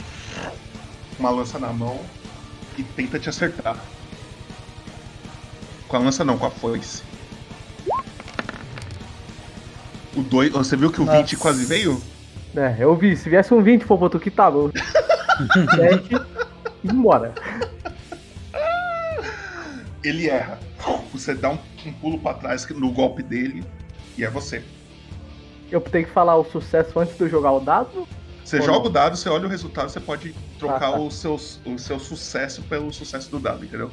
uma 1.19 1.31
lança 1.31 1.59
na 1.59 1.73
mão, 1.73 2.01
e 2.79 2.83
tenta 2.83 3.19
te 3.19 3.29
acertar. 3.29 3.77
Com 5.89 5.97
a 5.97 6.01
lança 6.01 6.25
não, 6.25 6.39
com 6.39 6.47
a 6.47 6.51
foice. 6.51 7.03
O 10.17 10.23
dois, 10.23 10.51
você 10.51 10.77
viu 10.77 10.91
que 10.91 11.01
o 11.01 11.05
20 11.05 11.37
quase 11.37 11.65
veio? 11.65 12.03
É, 12.57 12.77
eu 12.79 12.97
vi. 12.97 13.17
Se 13.17 13.29
viesse 13.29 13.53
um 13.53 13.63
20, 13.63 13.85
pô, 13.85 13.97
botou 13.97 14.21
que 14.21 14.31
tá 14.31 14.49
louco. 14.49 14.73
Sete 15.77 16.15
e 16.83 16.89
embora. 16.89 17.35
Ele 20.03 20.29
erra. 20.29 20.59
Você 21.13 21.35
dá 21.35 21.51
um, 21.51 21.59
um 21.87 21.93
pulo 21.93 22.19
pra 22.19 22.35
trás 22.35 22.67
no 22.69 22.91
golpe 22.93 23.23
dele 23.23 23.65
e 24.17 24.25
é 24.25 24.31
você. 24.31 24.63
Eu 25.71 25.81
tenho 25.81 26.07
que 26.07 26.13
falar 26.13 26.37
o 26.37 26.45
sucesso 26.45 26.99
antes 26.99 27.17
de 27.17 27.23
eu 27.25 27.29
jogar 27.29 27.53
o 27.53 27.61
dado? 27.61 28.07
Você 28.45 28.61
joga 28.61 28.79
não? 28.79 28.87
o 28.87 28.89
dado, 28.89 29.17
você 29.17 29.29
olha 29.29 29.47
o 29.47 29.51
resultado, 29.51 29.89
você 29.89 29.99
pode 29.99 30.33
trocar 30.59 30.89
Ah, 30.89 30.93
tá. 30.93 30.99
o, 30.99 31.11
seu, 31.11 31.35
o 31.35 31.79
seu 31.79 31.99
sucesso 31.99 32.63
pelo 32.63 32.93
sucesso 32.93 33.29
do 33.31 33.41
dado, 33.41 33.65
entendeu? 33.65 33.91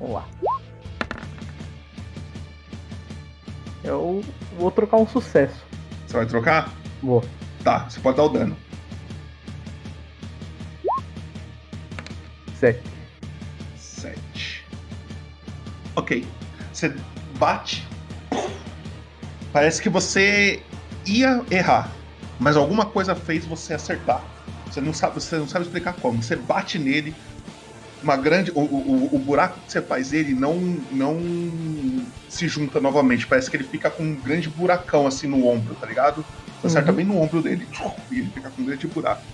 Vamos 0.00 0.14
lá. 0.14 0.28
Eu 3.84 4.22
vou 4.58 4.70
trocar 4.70 4.96
um 4.96 5.06
sucesso. 5.06 5.64
Você 6.06 6.16
vai 6.16 6.26
trocar? 6.26 6.72
Vou. 7.02 7.24
Tá, 7.62 7.88
você 7.88 8.00
pode 8.00 8.16
dar 8.16 8.24
o 8.24 8.28
dano. 8.28 8.56
Sete. 12.58 12.82
7. 13.76 14.66
Ok. 15.96 16.26
Você 16.80 17.04
bate. 17.28 17.94
Parece 19.52 19.82
que 19.82 19.88
você 19.88 20.68
ia 21.04 21.44
errar, 21.50 21.98
mas 22.38 22.56
alguma 22.56 22.90
coisa 22.92 23.14
fez 23.16 23.46
você 23.46 23.74
acertar. 23.74 24.28
Você 24.68 24.80
não 24.80 24.92
sabe, 24.92 25.14
você 25.16 25.36
não 25.38 25.48
sabe 25.48 25.64
explicar 25.64 25.94
como. 25.94 26.22
Você 26.22 26.36
bate 26.36 26.78
nele, 26.78 27.18
uma 28.02 28.16
grande, 28.16 28.52
o, 28.52 28.60
o, 28.60 29.16
o 29.16 29.20
buraco 29.20 29.62
que 29.64 29.72
você 29.72 29.82
faz 29.82 30.12
ele 30.12 30.34
não 30.34 30.56
não 30.90 31.20
se 32.28 32.48
junta 32.48 32.80
novamente. 32.80 33.26
Parece 33.28 33.50
que 33.50 33.56
ele 33.56 33.64
fica 33.68 33.90
com 33.90 34.04
um 34.04 34.22
grande 34.22 34.50
buracão 34.50 35.06
assim 35.06 35.26
no 35.28 35.44
ombro, 35.46 35.76
tá 35.76 35.86
ligado? 35.86 36.26
Você 36.58 36.66
acerta 36.68 36.92
Uhum. 36.92 36.94
bem 36.94 37.06
no 37.06 37.16
ombro 37.18 37.42
dele 37.42 37.68
e 38.10 38.18
ele 38.20 38.30
fica 38.32 38.52
com 38.52 38.62
um 38.62 38.64
grande 38.64 38.88
buraco. 38.88 39.24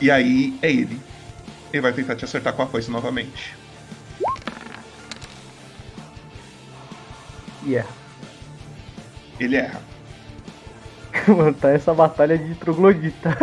E 0.00 0.10
aí 0.10 0.58
é 0.62 0.70
ele. 0.72 1.06
Ele 1.72 1.82
vai 1.82 1.94
tentar 1.94 2.16
te 2.16 2.24
acertar 2.26 2.56
com 2.56 2.62
a 2.62 2.68
foice 2.70 2.90
novamente. 2.90 3.59
E 7.64 7.74
erra. 7.76 7.88
Ele 9.38 9.56
erra. 9.56 9.80
Mano, 11.28 11.54
tá 11.54 11.70
essa 11.70 11.92
batalha 11.94 12.36
de 12.38 12.54
troglodita. 12.54 13.36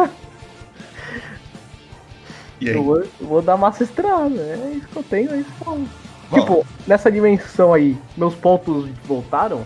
E 2.60 2.70
aí? 2.70 2.76
Eu 2.76 2.84
vou, 2.84 2.98
eu 3.00 3.10
vou 3.22 3.42
dar 3.42 3.58
massa 3.58 3.84
estrada. 3.84 4.36
É 4.36 4.74
isso 4.76 4.88
que 4.88 4.96
eu 4.96 5.04
tenho, 5.04 5.32
é 5.34 5.38
isso 5.40 5.52
que 5.52 5.68
eu... 5.68 5.88
Tipo, 6.34 6.66
nessa 6.86 7.10
dimensão 7.12 7.74
aí, 7.74 7.98
meus 8.18 8.36
pontos 8.36 8.90
voltaram, 9.06 9.66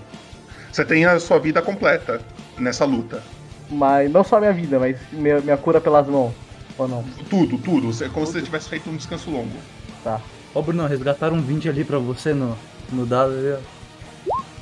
Você 0.72 0.86
tem 0.86 1.06
a 1.06 1.20
sua 1.20 1.40
vida 1.40 1.60
completa 1.60 2.22
nessa 2.58 2.86
luta. 2.86 3.24
mas 3.68 4.12
não 4.12 4.24
só 4.24 4.40
minha 4.40 4.54
vida, 4.54 4.78
mas 4.78 4.96
minha, 5.12 5.40
minha 5.42 5.58
cura 5.58 5.82
pelas 5.82 6.06
mãos. 6.08 6.34
Ou 6.78 6.88
não? 6.88 7.04
Tudo, 7.30 7.58
tudo. 7.58 7.88
Você- 7.92 8.06
É 8.06 8.10
como 8.10 8.26
se 8.28 8.34
você 8.34 8.42
tivesse 8.44 8.70
feito 8.70 8.90
um 8.92 8.96
descanso 8.96 9.32
longo. 9.32 9.50
Tá. 10.04 10.22
Ô 10.54 10.62
Bruno, 10.62 10.86
resgataram 10.86 11.38
um 11.38 11.42
20 11.42 11.68
ali 11.68 11.84
pra 11.84 11.98
você 11.98 12.32
no, 12.34 12.56
no 12.92 13.06
dado 13.08 13.32
ali, 13.32 13.54
ó. 13.54 13.81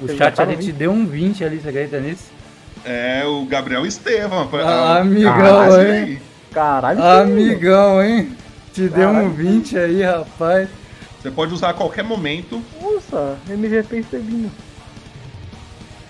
O 0.02 0.08
chat 0.08 0.12
Resgataram 0.12 0.52
ali 0.52 0.62
te 0.62 0.72
20? 0.72 0.76
deu 0.78 0.92
um 0.92 1.06
20 1.06 1.44
ali, 1.44 1.60
você 1.60 1.70
acredita 1.70 2.00
nisso? 2.00 2.24
É 2.86 3.24
o 3.26 3.46
Gabriel 3.46 3.86
Estevam. 3.86 4.50
Ah, 4.54 5.00
amigão, 5.00 5.34
Caralho, 5.34 5.94
hein? 5.94 6.22
Caralho. 6.52 7.04
Amigão, 7.04 8.02
hein? 8.04 8.36
Te 8.74 8.88
deu 8.88 9.10
um 9.10 9.14
Caralho. 9.14 9.30
20 9.34 9.78
aí, 9.78 10.04
rapaz. 10.04 10.70
Você 11.22 11.30
pode 11.30 11.54
usar 11.54 11.72
a 11.72 11.74
qualquer 11.74 12.04
momento. 12.04 12.64
Nossa, 12.82 13.38
MGP 13.50 13.98
Estevinho. 14.00 14.52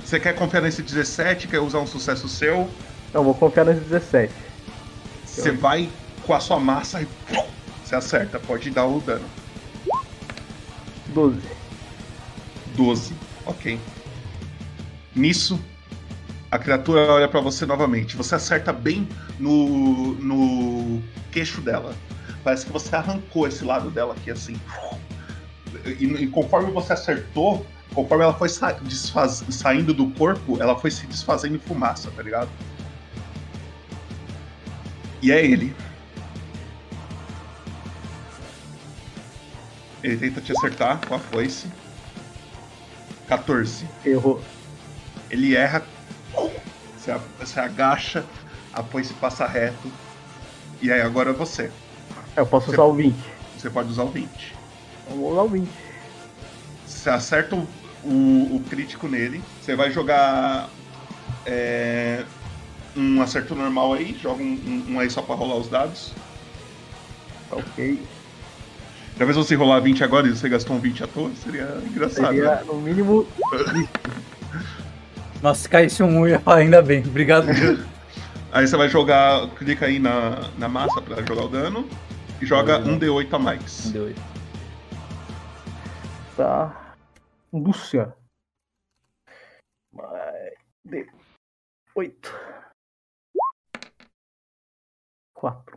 Você 0.06 0.20
quer 0.20 0.34
confiar 0.36 0.62
nesse 0.62 0.82
17, 0.84 1.48
quer 1.48 1.60
usar 1.60 1.80
um 1.80 1.88
sucesso 1.88 2.28
seu. 2.30 2.70
Não, 3.14 3.24
vou 3.24 3.34
confiar 3.34 3.66
nesse 3.66 3.82
17. 3.82 4.32
Você 5.26 5.52
vai 5.52 5.90
com 6.26 6.34
a 6.34 6.40
sua 6.40 6.60
massa 6.60 7.02
e 7.02 7.06
pum, 7.28 7.46
você 7.84 7.96
acerta. 7.96 8.40
Pode 8.40 8.70
dar 8.70 8.86
o 8.86 9.00
dano. 9.00 9.26
12. 11.08 11.40
12. 12.76 13.14
Ok. 13.50 13.80
Nisso, 15.16 15.60
a 16.52 16.60
criatura 16.60 17.12
olha 17.12 17.28
pra 17.28 17.42
você 17.42 17.66
novamente. 17.66 18.16
Você 18.16 18.36
acerta 18.36 18.72
bem 18.72 19.08
no, 19.40 20.14
no 20.16 21.04
queixo 21.32 21.62
dela. 21.62 21.96
Parece 22.44 22.66
que 22.66 22.72
você 22.72 22.96
arrancou 22.96 23.48
esse 23.48 23.66
lado 23.66 23.90
dela 23.90 24.14
aqui 24.14 24.30
assim. 24.32 24.56
E, 25.86 26.06
e 26.06 26.28
conforme 26.28 26.72
você 26.72 26.94
acertou, 26.94 27.66
conforme 27.94 28.24
ela 28.24 28.34
foi 28.34 28.50
sa- 28.50 28.74
desfaz- 28.74 29.44
saindo 29.50 29.94
do 29.94 30.12
corpo, 30.12 30.62
ela 30.62 30.78
foi 30.80 30.92
se 30.92 31.08
desfazendo 31.08 31.56
em 31.56 31.60
fumaça, 31.60 32.12
tá 32.12 32.22
ligado? 32.22 32.52
E 35.22 35.32
é 35.32 35.46
ele. 35.46 35.76
Ele 40.04 40.18
tenta 40.18 40.42
te 40.42 40.52
acertar 40.52 41.06
com 41.06 41.14
a 41.16 41.20
foice. 41.20 41.74
14. 43.30 43.88
Errou. 44.04 44.42
Ele 45.30 45.56
erra. 45.56 45.84
Você, 46.98 47.16
você 47.40 47.60
agacha, 47.60 48.26
a 48.74 48.84
foice 48.84 49.14
passa 49.14 49.46
reto. 49.48 49.90
E 50.82 50.92
aí 50.92 51.02
agora 51.02 51.30
é 51.30 51.34
você. 51.34 51.72
Eu 52.36 52.46
posso 52.46 52.66
Você- 52.68 52.74
usar 52.74 52.84
o 52.84 52.94
20. 52.94 53.16
Você 53.58 53.70
pode 53.70 53.90
usar 53.90 54.04
o 54.04 54.10
20. 54.10 54.56
Eu 55.10 55.16
vou 55.16 55.32
usar 55.32 55.42
o 55.44 55.48
20. 55.50 55.70
Você 56.88 57.10
acerta 57.10 57.56
o, 57.56 57.68
o- 58.04 58.56
o 58.56 58.64
crítico 58.70 59.08
nele. 59.08 59.42
Você 59.62 59.76
vai 59.76 59.92
jogar 59.92 60.70
é, 61.46 62.26
um 62.98 63.22
acerto 63.22 63.54
normal 63.56 63.94
aí. 63.94 64.18
Joga 64.22 64.42
um, 64.44 64.46
um- 64.90 64.94
um 64.96 65.00
aí 65.00 65.10
só 65.10 65.22
pra 65.22 65.36
rolar 65.36 65.56
os 65.56 65.70
dados. 65.70 66.12
Ok. 67.52 68.02
Talvez 69.20 69.36
você 69.36 69.54
rolar 69.54 69.82
20 69.82 70.02
agora 70.02 70.28
e 70.28 70.30
você 70.30 70.48
gastou 70.48 70.78
um 70.78 70.80
20 70.80 71.04
à 71.04 71.08
toa. 71.08 71.30
Seria 71.36 71.66
engraçado. 71.86 72.28
Seria, 72.28 72.56
né? 72.56 72.64
no 72.64 72.76
mínimo. 72.76 73.28
Nossa, 75.44 75.64
se 75.64 75.70
caísse 75.70 76.02
um 76.02 76.08
1, 76.08 76.12
eu 76.20 76.28
ia 76.30 76.40
falar 76.40 76.60
ainda 76.60 76.82
bem. 76.82 77.06
Obrigado. 77.06 77.48
Aí 78.50 78.66
você 78.66 78.78
vai 78.78 78.88
jogar. 78.88 79.50
Clica 79.56 79.86
aí 79.88 80.00
na, 80.00 80.50
na 80.58 80.70
massa 80.70 81.02
pra 81.02 81.22
jogar 81.24 81.44
o 81.44 81.50
dano. 81.50 81.88
E 82.42 82.46
joga 82.46 82.80
um 82.80 82.98
D8 82.98 83.34
a 83.34 83.40
mais. 83.40 83.88
Um 83.88 83.92
D8. 83.92 84.16
Tá. 86.38 86.96
Lúcia. 87.52 88.16
Vai. 89.92 90.52
De... 90.86 91.06
8. 91.94 92.36
4. 95.34 95.69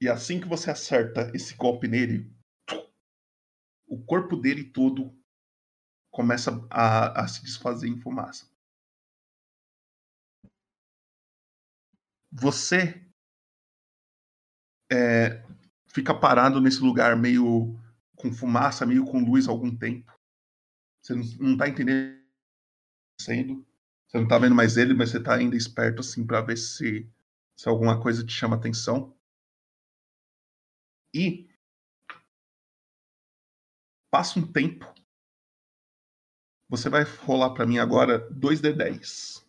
E 0.00 0.08
assim 0.08 0.40
que 0.40 0.46
você 0.46 0.70
acerta 0.70 1.30
esse 1.34 1.54
golpe 1.56 1.88
nele, 1.88 2.30
o 3.86 4.00
corpo 4.04 4.36
dele 4.36 4.64
todo 4.64 5.16
começa 6.10 6.50
a, 6.70 7.22
a 7.22 7.28
se 7.28 7.42
desfazer 7.42 7.88
em 7.88 8.00
fumaça. 8.00 8.48
Você 12.30 13.04
é, 14.92 15.42
fica 15.86 16.14
parado 16.14 16.60
nesse 16.60 16.80
lugar 16.80 17.16
meio 17.16 17.78
com 18.16 18.32
fumaça, 18.32 18.86
meio 18.86 19.04
com 19.04 19.24
luz 19.24 19.48
algum 19.48 19.74
tempo. 19.74 20.12
Você 21.02 21.14
não, 21.14 21.24
não 21.40 21.56
tá 21.56 21.68
entendendo 21.68 22.12
o 22.12 22.18
que 22.18 23.32
acontecendo. 23.32 23.66
Você 24.06 24.18
não 24.18 24.28
tá 24.28 24.38
vendo 24.38 24.54
mais 24.54 24.76
ele, 24.76 24.94
mas 24.94 25.10
você 25.10 25.22
tá 25.22 25.34
ainda 25.34 25.56
esperto 25.56 26.00
assim 26.00 26.26
para 26.26 26.40
ver 26.40 26.56
se, 26.56 27.10
se 27.56 27.68
alguma 27.68 28.00
coisa 28.00 28.24
te 28.24 28.32
chama 28.32 28.56
atenção. 28.56 29.17
E 31.18 31.50
passa 34.08 34.38
um 34.38 34.52
tempo. 34.52 34.84
Você 36.70 36.88
vai 36.88 37.02
rolar 37.02 37.54
pra 37.54 37.66
mim 37.66 37.78
agora 37.78 38.30
2d10. 38.30 39.44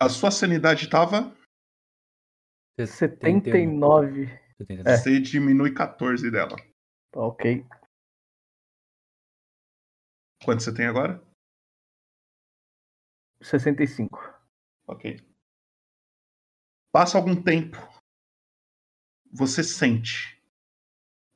A 0.00 0.08
sua 0.08 0.30
sanidade 0.30 0.88
tava. 0.88 1.36
79. 2.80 4.24
É. 4.86 4.96
Você 4.96 5.20
diminui 5.20 5.74
14 5.74 6.30
dela. 6.30 6.56
Tá 7.12 7.20
ok. 7.20 7.66
Quanto 10.42 10.62
você 10.62 10.72
tem 10.72 10.86
agora? 10.86 11.31
65. 13.42 14.18
Ok. 14.86 15.16
Passa 16.92 17.18
algum 17.18 17.40
tempo. 17.40 17.76
Você 19.32 19.64
sente 19.64 20.40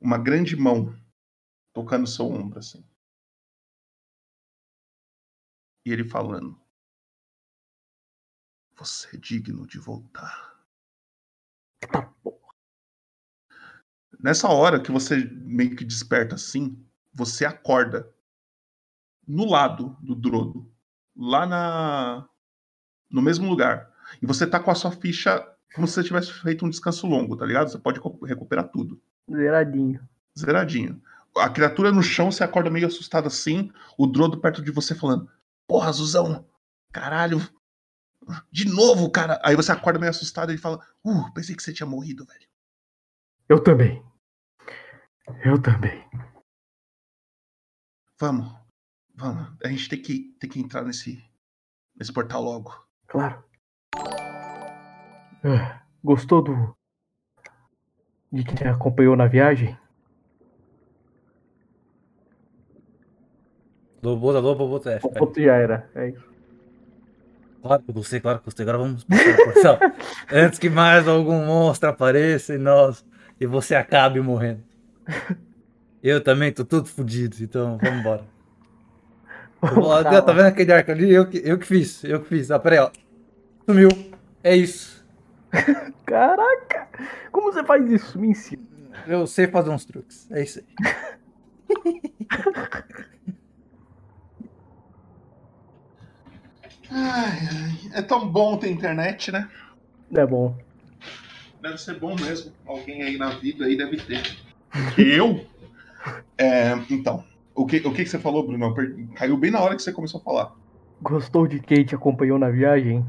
uma 0.00 0.18
grande 0.18 0.54
mão 0.54 0.94
tocando 1.72 2.06
seu 2.06 2.26
ombro 2.26 2.58
assim. 2.58 2.86
E 5.84 5.92
ele 5.92 6.04
falando: 6.08 6.60
Você 8.76 9.16
é 9.16 9.18
digno 9.18 9.66
de 9.66 9.78
voltar. 9.78 10.56
Nessa 14.18 14.48
hora 14.48 14.82
que 14.82 14.90
você 14.90 15.24
meio 15.24 15.76
que 15.76 15.84
desperta 15.84 16.34
assim, 16.34 16.84
você 17.12 17.44
acorda 17.44 18.12
no 19.26 19.48
lado 19.48 19.96
do 20.00 20.14
Drodo, 20.14 20.75
lá 21.16 21.46
na 21.46 22.28
no 23.10 23.22
mesmo 23.22 23.48
lugar. 23.48 23.90
E 24.20 24.26
você 24.26 24.46
tá 24.46 24.60
com 24.60 24.70
a 24.70 24.74
sua 24.74 24.90
ficha 24.90 25.46
como 25.74 25.86
se 25.86 25.94
você 25.94 26.04
tivesse 26.04 26.32
feito 26.32 26.64
um 26.64 26.70
descanso 26.70 27.06
longo, 27.06 27.36
tá 27.36 27.44
ligado? 27.44 27.68
Você 27.68 27.78
pode 27.78 27.98
recu- 27.98 28.24
recuperar 28.24 28.68
tudo. 28.68 29.00
Zeradinho. 29.30 30.08
Zeradinho. 30.38 31.02
A 31.36 31.50
criatura 31.50 31.92
no 31.92 32.02
chão, 32.02 32.30
você 32.30 32.42
acorda 32.42 32.70
meio 32.70 32.86
assustado 32.86 33.26
assim, 33.26 33.70
o 33.98 34.06
Drodo 34.06 34.40
perto 34.40 34.62
de 34.62 34.70
você 34.70 34.94
falando: 34.94 35.30
Porra, 35.66 35.92
Zuzão, 35.92 36.48
caralho, 36.92 37.38
de 38.50 38.66
novo, 38.66 39.10
cara. 39.10 39.38
Aí 39.44 39.54
você 39.54 39.70
acorda 39.70 39.98
meio 39.98 40.10
assustado 40.10 40.52
e 40.52 40.58
fala: 40.58 40.80
Uh, 41.04 41.30
pensei 41.34 41.54
que 41.54 41.62
você 41.62 41.72
tinha 41.72 41.86
morrido, 41.86 42.24
velho. 42.24 42.46
Eu 43.48 43.62
também. 43.62 44.02
Eu 45.44 45.60
também. 45.60 46.04
Vamos, 48.18 48.50
vamos. 49.16 49.52
A 49.64 49.68
gente 49.68 49.88
tem 49.88 50.00
que, 50.00 50.36
tem 50.38 50.48
que 50.50 50.60
entrar 50.60 50.82
nesse, 50.84 51.22
nesse 51.98 52.12
portal 52.12 52.42
logo. 52.42 52.72
Claro. 53.06 53.42
Ah, 55.44 55.82
Gostou 56.02 56.42
do. 56.42 56.76
de 58.32 58.44
quem 58.44 58.54
te 58.54 58.64
acompanhou 58.64 59.16
na 59.16 59.26
viagem? 59.26 59.76
Lobo, 64.02 64.30
lobo, 64.30 64.64
lobo, 64.64 64.88
F. 64.88 65.06
O 65.06 65.10
ponto 65.10 65.40
já 65.42 65.56
era. 65.56 65.90
É 65.94 66.10
isso. 66.10 66.24
Claro 67.62 67.82
que 67.82 67.90
eu 67.90 67.94
gostei, 67.94 68.20
claro 68.20 68.38
que 68.38 68.42
eu 68.42 68.44
gostei. 68.44 68.62
Agora 68.62 68.78
vamos 68.78 69.02
portal. 69.04 69.78
Antes 70.30 70.58
que 70.60 70.70
mais 70.70 71.08
algum 71.08 71.44
monstro 71.44 71.88
apareça 71.88 72.54
e 72.54 72.58
nós. 72.58 73.04
E 73.40 73.46
você 73.46 73.74
acabe 73.74 74.20
morrendo. 74.20 74.62
Eu 76.02 76.22
também 76.22 76.52
tô 76.52 76.64
todo 76.64 76.86
fudido, 76.86 77.36
então 77.40 77.78
vamos 77.78 77.98
embora. 77.98 78.24
Calma. 79.60 80.04
tá 80.22 80.32
vendo 80.32 80.46
aquele 80.46 80.72
arco 80.72 80.90
ali? 80.90 81.12
Eu 81.12 81.28
que, 81.28 81.40
eu 81.44 81.58
que 81.58 81.66
fiz, 81.66 82.04
eu 82.04 82.20
que 82.20 82.28
fiz. 82.28 82.50
Ah, 82.50 82.58
peraí, 82.58 82.78
ó. 82.78 82.90
Sumiu. 83.64 83.88
É 84.42 84.56
isso. 84.56 85.04
Caraca! 86.06 86.88
Como 87.32 87.52
você 87.52 87.64
faz 87.64 87.90
isso? 87.90 88.18
Me 88.18 88.28
ensina. 88.28 88.62
Eu 89.06 89.26
sei 89.26 89.46
fazer 89.46 89.70
uns 89.70 89.84
truques. 89.84 90.30
É 90.30 90.42
isso 90.42 90.60
aí. 90.60 90.66
Ai, 96.88 97.38
ai, 97.50 97.90
é 97.94 98.02
tão 98.02 98.28
bom 98.28 98.56
ter 98.56 98.70
internet, 98.70 99.32
né? 99.32 99.48
É 100.14 100.24
bom. 100.24 100.56
Deve 101.60 101.78
ser 101.78 101.98
bom 101.98 102.14
mesmo. 102.14 102.52
Alguém 102.64 103.02
aí 103.02 103.18
na 103.18 103.30
vida 103.30 103.64
aí 103.64 103.76
deve 103.76 103.96
ter. 103.96 104.22
Eu? 104.96 105.44
É, 106.38 106.72
então, 106.88 107.24
o 107.56 107.64
que, 107.64 107.78
o 107.78 107.92
que 107.92 108.04
que 108.04 108.10
você 108.10 108.18
falou, 108.18 108.46
Bruno? 108.46 108.74
Caiu 109.14 109.36
bem 109.36 109.50
na 109.50 109.60
hora 109.60 109.74
que 109.74 109.82
você 109.82 109.92
começou 109.92 110.20
a 110.20 110.24
falar. 110.24 110.54
Gostou 111.00 111.46
de 111.46 111.58
quem 111.58 111.84
te 111.84 111.94
acompanhou 111.94 112.38
na 112.38 112.50
viagem? 112.50 113.04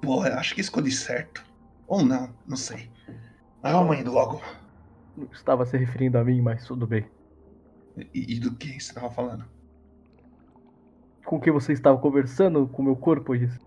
Pô, 0.00 0.24
eu 0.24 0.34
acho 0.34 0.54
que 0.54 0.60
escolhi 0.60 0.92
certo. 0.92 1.44
Ou 1.88 2.04
não, 2.04 2.32
não 2.46 2.56
sei. 2.56 2.88
Mas 3.60 3.72
vamos 3.72 3.98
indo 3.98 4.12
logo. 4.12 4.40
Não 5.16 5.28
estava 5.32 5.66
se 5.66 5.76
referindo 5.76 6.18
a 6.18 6.24
mim, 6.24 6.40
mas 6.40 6.64
tudo 6.64 6.86
bem. 6.86 7.04
E, 7.96 8.36
e 8.36 8.38
do 8.38 8.54
que 8.54 8.80
você 8.80 8.92
tava 8.94 9.10
falando? 9.10 9.44
Com 11.24 11.40
que 11.40 11.50
você 11.50 11.72
estava 11.72 11.98
conversando 11.98 12.66
com 12.68 12.82
meu 12.82 12.96
corpo, 12.96 13.36
disse. 13.36 13.58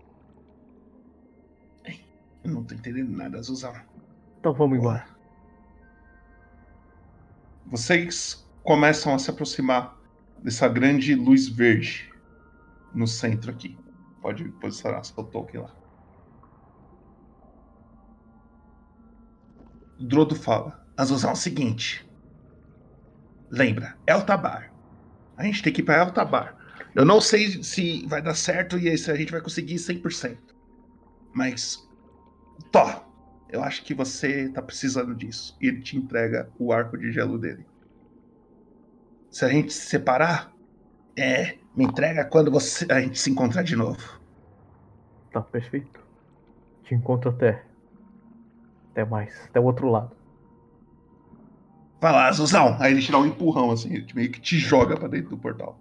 Eu 2.44 2.50
não 2.50 2.64
tô 2.64 2.74
entendendo 2.74 3.10
nada, 3.10 3.42
Zuzão. 3.42 3.74
Então 4.40 4.54
vamos 4.54 4.78
embora. 4.78 5.04
Vocês 7.66 8.47
começam 8.68 9.14
a 9.14 9.18
se 9.18 9.30
aproximar 9.30 9.98
dessa 10.42 10.68
grande 10.68 11.14
luz 11.14 11.48
verde 11.48 12.12
no 12.94 13.06
centro 13.06 13.50
aqui. 13.50 13.78
Pode 14.20 14.46
posicionar 14.60 15.02
seu 15.06 15.24
token 15.24 15.62
lá. 15.62 15.74
Drodo 19.98 20.34
fala: 20.34 20.86
Azuzão, 20.98 21.30
é 21.30 21.32
o 21.32 21.36
seguinte. 21.36 22.06
Lembra, 23.50 23.96
Eltabar. 24.06 24.70
A 25.34 25.44
gente 25.44 25.62
tem 25.62 25.72
que 25.72 25.80
ir 25.80 25.84
pra 25.84 26.00
Eltabar. 26.04 26.54
Eu 26.94 27.06
não 27.06 27.22
sei 27.22 27.62
se 27.64 28.06
vai 28.06 28.20
dar 28.20 28.34
certo 28.34 28.76
e 28.76 28.98
se 28.98 29.10
a 29.10 29.14
gente 29.14 29.32
vai 29.32 29.40
conseguir 29.40 29.76
100%. 29.76 30.36
Mas. 31.32 31.88
Tó, 32.70 33.10
eu 33.48 33.62
acho 33.62 33.82
que 33.82 33.94
você 33.94 34.50
tá 34.50 34.60
precisando 34.60 35.14
disso. 35.14 35.56
E 35.58 35.68
ele 35.68 35.80
te 35.80 35.96
entrega 35.96 36.52
o 36.58 36.70
arco 36.70 36.98
de 36.98 37.10
gelo 37.10 37.38
dele. 37.38 37.64
Se 39.30 39.44
a 39.44 39.48
gente 39.48 39.72
se 39.72 39.86
separar, 39.86 40.52
é, 41.16 41.58
me 41.76 41.84
entrega 41.84 42.24
quando 42.24 42.50
você, 42.50 42.90
a 42.90 43.00
gente 43.00 43.18
se 43.18 43.30
encontrar 43.30 43.62
de 43.62 43.76
novo. 43.76 44.20
Tá 45.32 45.40
perfeito. 45.40 46.00
Te 46.84 46.94
encontro 46.94 47.30
até. 47.30 47.64
Até 48.90 49.04
mais. 49.04 49.44
Até 49.44 49.60
o 49.60 49.64
outro 49.64 49.88
lado. 49.90 50.16
Vai 52.00 52.12
lá, 52.12 52.30
Zuzão. 52.32 52.76
Aí 52.80 52.92
ele 52.92 53.02
te 53.02 53.10
dá 53.12 53.18
um 53.18 53.26
empurrão 53.26 53.70
assim, 53.70 53.92
ele 53.92 54.06
meio 54.14 54.30
que 54.30 54.40
te 54.40 54.58
joga 54.58 54.96
pra 54.96 55.08
dentro 55.08 55.30
do 55.30 55.38
portal. 55.38 55.78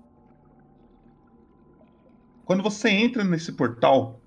Quando 2.44 2.64
você 2.64 2.90
entra 2.90 3.24
nesse 3.24 3.52
portal, 3.52 4.20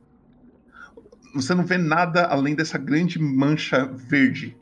você 1.35 1.55
não 1.55 1.65
vê 1.65 1.79
nada 1.79 2.27
além 2.27 2.55
dessa 2.55 2.79
grande 2.79 3.19
mancha 3.19 3.87
verde. 3.87 4.57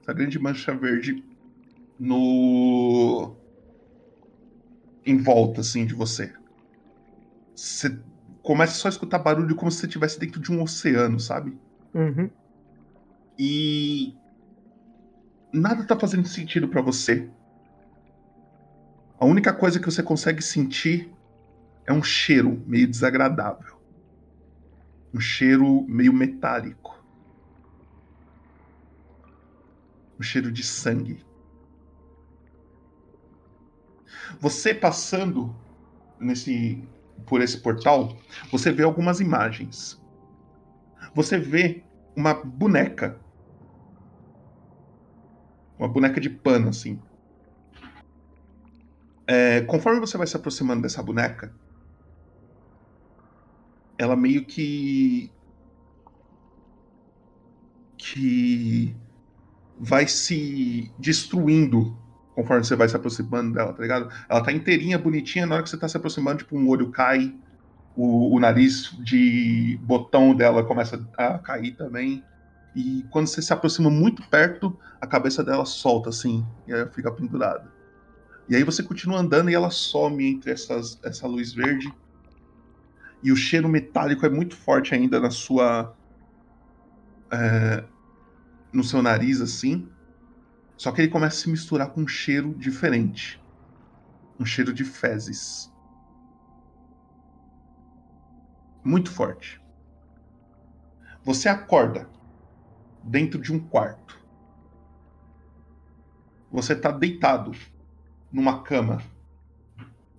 Essa 0.00 0.12
grande 0.12 0.38
mancha 0.38 0.74
verde 0.74 1.22
no 2.00 3.36
em 5.04 5.18
volta 5.18 5.60
assim 5.60 5.84
de 5.84 5.94
você. 5.94 6.32
Você 7.54 8.00
começa 8.42 8.74
só 8.74 8.88
a 8.88 8.90
escutar 8.90 9.18
barulho 9.18 9.54
como 9.54 9.70
se 9.70 9.78
você 9.78 9.86
estivesse 9.86 10.18
dentro 10.18 10.40
de 10.40 10.50
um 10.50 10.62
oceano, 10.62 11.20
sabe? 11.20 11.60
Uhum. 11.94 12.30
E 13.38 14.14
nada 15.52 15.84
tá 15.84 15.98
fazendo 15.98 16.26
sentido 16.26 16.68
pra 16.68 16.80
você. 16.80 17.28
A 19.18 19.26
única 19.26 19.52
coisa 19.52 19.78
que 19.78 19.84
você 19.84 20.02
consegue 20.02 20.40
sentir 20.40 21.12
é 21.86 21.92
um 21.92 22.02
cheiro 22.02 22.62
meio 22.66 22.88
desagradável. 22.88 23.78
Um 25.12 25.20
cheiro 25.20 25.82
meio 25.86 26.12
metálico. 26.12 27.04
Um 30.18 30.22
cheiro 30.22 30.50
de 30.50 30.62
sangue. 30.62 31.29
Você 34.38 34.74
passando 34.74 35.54
nesse 36.18 36.82
por 37.26 37.40
esse 37.40 37.58
portal, 37.60 38.16
você 38.50 38.72
vê 38.72 38.82
algumas 38.82 39.20
imagens. 39.20 40.00
Você 41.14 41.38
vê 41.38 41.84
uma 42.16 42.34
boneca. 42.34 43.18
Uma 45.78 45.88
boneca 45.88 46.20
de 46.20 46.28
pano, 46.28 46.68
assim. 46.68 47.00
É, 49.26 49.60
conforme 49.62 50.00
você 50.00 50.18
vai 50.18 50.26
se 50.26 50.36
aproximando 50.36 50.82
dessa 50.82 51.02
boneca, 51.02 51.54
ela 53.96 54.16
meio 54.16 54.44
que. 54.44 55.32
que. 57.96 58.96
vai 59.78 60.06
se 60.06 60.92
destruindo 60.98 61.96
conforme 62.40 62.64
você 62.64 62.74
vai 62.74 62.88
se 62.88 62.96
aproximando 62.96 63.52
dela, 63.54 63.72
tá 63.74 63.82
ligado? 63.82 64.10
Ela 64.28 64.42
tá 64.42 64.50
inteirinha, 64.52 64.98
bonitinha, 64.98 65.46
na 65.46 65.56
hora 65.56 65.62
que 65.64 65.70
você 65.70 65.76
tá 65.76 65.88
se 65.88 65.96
aproximando, 65.96 66.38
tipo, 66.38 66.56
um 66.56 66.68
olho 66.68 66.90
cai, 66.90 67.34
o, 67.94 68.34
o 68.34 68.40
nariz 68.40 68.90
de 69.04 69.78
botão 69.82 70.34
dela 70.34 70.64
começa 70.64 71.06
a 71.18 71.38
cair 71.38 71.76
também. 71.76 72.24
E 72.74 73.04
quando 73.10 73.26
você 73.26 73.42
se 73.42 73.52
aproxima 73.52 73.90
muito 73.90 74.22
perto, 74.30 74.78
a 75.00 75.06
cabeça 75.06 75.44
dela 75.44 75.66
solta 75.66 76.08
assim, 76.08 76.46
e 76.66 76.72
aí 76.72 76.86
fica 76.90 77.12
pendurada. 77.12 77.70
E 78.48 78.56
aí 78.56 78.64
você 78.64 78.82
continua 78.82 79.18
andando 79.18 79.50
e 79.50 79.54
ela 79.54 79.70
some 79.70 80.24
entre 80.24 80.50
essas, 80.50 80.98
essa 81.04 81.26
luz 81.26 81.52
verde. 81.52 81.92
E 83.22 83.30
o 83.30 83.36
cheiro 83.36 83.68
metálico 83.68 84.24
é 84.24 84.30
muito 84.30 84.56
forte 84.56 84.94
ainda 84.94 85.20
na 85.20 85.30
sua. 85.30 85.94
é, 87.32 87.84
no 88.72 88.82
seu 88.84 89.02
nariz, 89.02 89.40
assim. 89.40 89.88
Só 90.80 90.90
que 90.90 91.02
ele 91.02 91.10
começa 91.10 91.36
a 91.36 91.40
se 91.40 91.50
misturar 91.50 91.90
com 91.90 92.00
um 92.00 92.08
cheiro 92.08 92.54
diferente. 92.54 93.38
Um 94.38 94.46
cheiro 94.46 94.72
de 94.72 94.82
fezes. 94.82 95.70
Muito 98.82 99.10
forte. 99.10 99.60
Você 101.22 101.50
acorda 101.50 102.08
dentro 103.04 103.42
de 103.42 103.52
um 103.52 103.60
quarto. 103.60 104.18
Você 106.50 106.74
tá 106.74 106.90
deitado 106.90 107.52
numa 108.32 108.62
cama. 108.62 109.02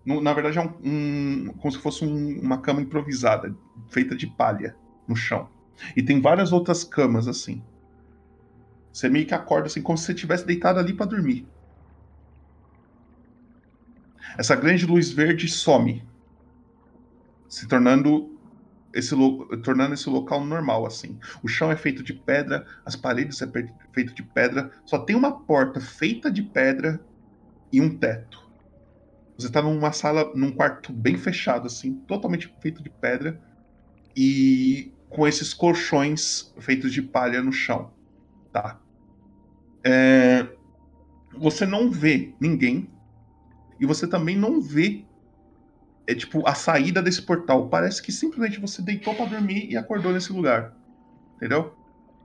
Na 0.06 0.32
verdade, 0.32 0.60
é 0.60 0.62
um, 0.62 0.76
um- 0.84 1.54
como 1.54 1.72
se 1.72 1.80
fosse 1.80 2.06
um- 2.06 2.40
uma 2.40 2.62
cama 2.62 2.82
improvisada, 2.84 3.52
feita 3.90 4.16
de 4.16 4.28
palha, 4.28 4.78
no 5.08 5.16
chão. 5.16 5.50
E 5.98 6.04
tem 6.04 6.22
várias 6.22 6.52
outras 6.52 6.84
camas 6.84 7.28
assim. 7.28 7.64
Você 8.92 9.10
meio 9.10 9.26
que 9.26 9.34
acorda 9.34 9.68
assim, 9.68 9.82
como 9.82 9.98
se 9.98 10.06
você 10.06 10.14
estivesse 10.14 10.46
deitado 10.46 10.80
ali 10.80 10.94
pra 10.94 11.06
dormir. 11.06 11.48
Essa 14.38 14.56
grande 14.56 14.86
luz 14.86 15.12
verde 15.12 15.48
some, 15.48 16.04
se 17.48 17.68
tornando 17.68 18.38
esse, 18.94 19.16
tornando 19.64 19.94
esse 19.94 20.10
local 20.10 20.44
normal 20.44 20.86
assim. 20.86 21.20
O 21.44 21.48
chão 21.48 21.72
é 21.72 21.76
feito 21.76 22.04
de 22.04 22.14
pedra, 22.14 22.66
as 22.86 22.96
paredes 22.96 23.42
é 23.42 23.48
feito 23.94 24.14
de 24.14 24.24
pedra, 24.24 24.72
só 24.86 25.00
tem 25.00 25.16
uma 25.16 25.40
porta 25.42 25.80
feita 25.80 26.32
de 26.32 26.42
pedra 26.44 27.00
e 27.72 27.82
um 27.82 27.98
teto. 27.98 28.42
Você 29.38 29.50
tá 29.50 29.62
numa 29.62 29.92
sala, 29.92 30.32
num 30.36 30.52
quarto 30.52 30.94
bem 30.94 31.18
fechado 31.18 31.68
assim, 31.68 31.94
totalmente 32.08 32.54
feito 32.62 32.84
de 32.84 32.90
pedra 32.90 33.42
e 34.16 34.92
com 35.10 35.28
esses 35.28 35.54
colchões 35.54 36.54
feitos 36.60 36.94
de 36.94 37.02
palha 37.02 37.42
no 37.42 37.52
chão, 37.52 37.92
tá? 38.52 38.80
É, 39.84 40.48
Você 41.38 41.66
não 41.66 41.90
vê 41.90 42.34
ninguém 42.40 42.90
e 43.80 43.86
você 43.86 44.08
também 44.08 44.36
não 44.38 44.62
vê 44.62 45.06
é 46.08 46.14
tipo 46.16 46.46
a 46.48 46.54
saída 46.54 47.02
desse 47.02 47.22
portal. 47.22 47.70
Parece 47.70 48.02
que 48.02 48.12
simplesmente 48.12 48.60
você 48.60 48.82
deitou 48.82 49.16
pra 49.16 49.26
dormir 49.26 49.70
e 49.72 49.78
acordou 49.78 50.12
nesse 50.12 50.34
lugar, 50.34 50.76
entendeu? 51.38 51.74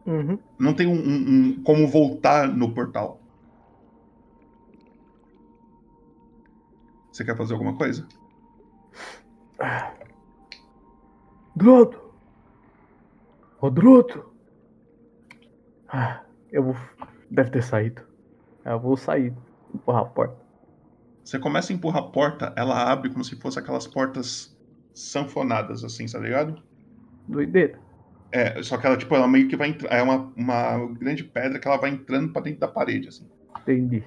Uhum. 0.06 0.38
Não 0.58 0.74
tem 0.74 0.86
um, 0.86 0.92
um- 0.94 1.28
um- 1.58 1.62
como 1.62 1.86
voltar 1.86 2.48
no 2.48 2.72
portal. 2.74 3.20
Você 7.12 7.24
quer 7.24 7.36
fazer 7.36 7.54
alguma 7.54 7.76
coisa? 7.76 8.06
Droto! 11.54 12.00
Ô, 13.60 13.70
Droto! 13.70 14.35
Ah, 15.88 16.22
eu 16.50 16.62
vou. 16.62 16.76
Deve 17.30 17.50
ter 17.50 17.62
saído. 17.62 18.02
Eu 18.64 18.80
vou 18.80 18.96
sair, 18.96 19.32
empurrar 19.74 20.02
a 20.02 20.06
porta. 20.06 20.36
Você 21.24 21.38
começa 21.38 21.72
a 21.72 21.76
empurrar 21.76 22.02
a 22.02 22.08
porta, 22.08 22.52
ela 22.56 22.90
abre 22.90 23.10
como 23.10 23.24
se 23.24 23.36
fosse 23.36 23.58
aquelas 23.58 23.86
portas 23.86 24.56
sanfonadas, 24.94 25.84
assim, 25.84 26.06
tá 26.06 26.18
ligado? 26.18 26.62
Doideira. 27.28 27.78
É, 28.32 28.62
só 28.62 28.76
que 28.76 28.86
ela, 28.86 28.96
tipo, 28.96 29.14
ela 29.14 29.28
meio 29.28 29.48
que 29.48 29.56
vai 29.56 29.68
entrar. 29.68 29.92
É 29.92 30.02
uma, 30.02 30.32
uma 30.36 30.86
grande 30.94 31.24
pedra 31.24 31.58
que 31.58 31.66
ela 31.66 31.76
vai 31.76 31.90
entrando 31.90 32.32
pra 32.32 32.42
dentro 32.42 32.60
da 32.60 32.68
parede, 32.68 33.08
assim. 33.08 33.28
Entendi. 33.60 34.04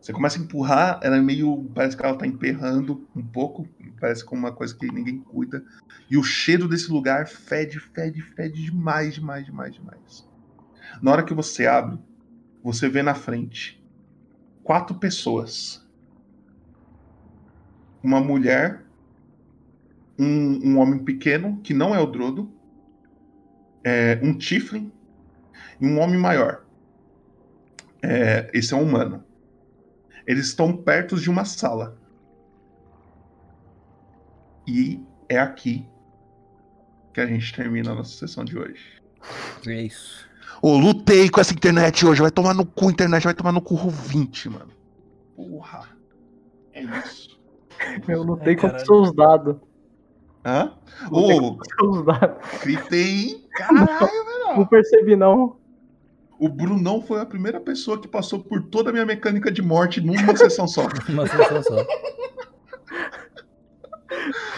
Você 0.00 0.12
começa 0.12 0.38
a 0.38 0.42
empurrar, 0.42 0.98
ela 1.02 1.16
é 1.16 1.20
meio. 1.20 1.70
Parece 1.74 1.96
que 1.96 2.04
ela 2.04 2.16
tá 2.16 2.26
emperrando 2.26 3.08
um 3.14 3.24
pouco. 3.24 3.68
Parece 4.00 4.24
como 4.24 4.40
uma 4.40 4.52
coisa 4.52 4.76
que 4.76 4.86
ninguém 4.92 5.20
cuida. 5.20 5.64
E 6.10 6.16
o 6.18 6.24
cheiro 6.24 6.66
desse 6.68 6.90
lugar 6.90 7.28
fede, 7.28 7.78
fede, 7.78 8.20
fede 8.20 8.64
demais, 8.64 9.14
demais, 9.14 9.46
demais, 9.46 9.74
demais. 9.74 10.31
Na 11.00 11.12
hora 11.12 11.22
que 11.22 11.34
você 11.34 11.66
abre, 11.66 11.98
você 12.62 12.88
vê 12.88 13.02
na 13.02 13.14
frente 13.14 13.82
quatro 14.62 14.96
pessoas. 14.96 15.86
Uma 18.02 18.20
mulher, 18.20 18.84
um, 20.18 20.70
um 20.70 20.78
homem 20.78 21.04
pequeno, 21.04 21.60
que 21.62 21.72
não 21.72 21.94
é 21.94 22.00
o 22.00 22.06
Drodo, 22.06 22.52
é, 23.84 24.18
um 24.22 24.36
Tiflin 24.36 24.92
e 25.80 25.86
um 25.86 25.98
homem 26.00 26.18
maior. 26.18 26.64
É, 28.02 28.50
esse 28.52 28.74
é 28.74 28.76
um 28.76 28.82
humano. 28.82 29.24
Eles 30.26 30.46
estão 30.46 30.76
perto 30.76 31.16
de 31.16 31.30
uma 31.30 31.44
sala. 31.44 31.98
E 34.66 35.04
é 35.28 35.38
aqui 35.38 35.86
que 37.12 37.20
a 37.20 37.26
gente 37.26 37.52
termina 37.54 37.92
a 37.92 37.94
nossa 37.94 38.16
sessão 38.16 38.44
de 38.44 38.58
hoje. 38.58 39.02
É 39.66 39.82
isso. 39.82 40.28
Ô, 40.60 40.76
lutei 40.76 41.28
com 41.28 41.40
essa 41.40 41.52
internet 41.52 42.04
hoje. 42.06 42.20
Vai 42.20 42.30
tomar 42.30 42.54
no 42.54 42.64
cu, 42.66 42.90
internet. 42.90 43.24
Vai 43.24 43.34
tomar 43.34 43.52
no 43.52 43.60
cu 43.60 43.76
20, 43.76 44.48
mano. 44.50 44.68
Porra. 45.36 45.88
É 46.72 46.82
isso. 46.82 47.40
Eu 48.06 48.22
lutei 48.22 48.54
Ai, 48.54 48.56
contra 48.56 48.78
caralho. 48.78 48.86
seus 48.86 49.14
dados. 49.14 49.56
Hã? 50.44 50.72
Lutei 51.10 51.40
Ô, 51.40 51.58
seus 51.80 52.04
dados. 52.06 52.36
gritei? 52.62 53.46
Caralho, 53.52 53.88
velho. 53.88 54.56
Não 54.56 54.66
percebi, 54.66 55.16
não. 55.16 55.56
O 56.38 56.48
Brunão 56.48 57.00
foi 57.00 57.20
a 57.20 57.26
primeira 57.26 57.60
pessoa 57.60 58.00
que 58.00 58.08
passou 58.08 58.40
por 58.40 58.62
toda 58.64 58.90
a 58.90 58.92
minha 58.92 59.06
mecânica 59.06 59.50
de 59.50 59.62
morte 59.62 60.00
numa 60.00 60.36
sessão 60.36 60.66
só. 60.66 60.82
Uma 61.08 61.26
sessão 61.26 61.62
só. 61.62 61.76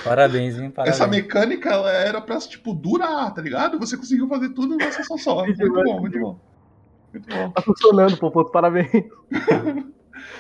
Parabéns, 0.03 0.59
hein? 0.59 0.71
Parabéns. 0.71 0.97
Essa 0.97 1.07
mecânica 1.07 1.71
ela 1.71 1.91
era 1.93 2.21
pra, 2.21 2.39
tipo, 2.39 2.75
durar, 2.75 3.33
tá 3.33 3.41
ligado? 3.41 3.79
Você 3.79 3.97
conseguiu 3.97 4.29
fazer 4.29 4.51
tudo 4.51 4.77
numa 4.77 4.93
sessão 4.93 5.19
só. 5.19 5.45
Muito 5.45 5.73
bom, 5.73 6.01
muito 6.01 6.19
bom. 6.19 6.39
Muito 7.13 7.29
bom. 7.29 7.51
Tá 7.51 7.63
funcionando, 7.63 8.17
pô, 8.17 8.31
pô, 8.31 8.45
parabéns. 8.45 8.91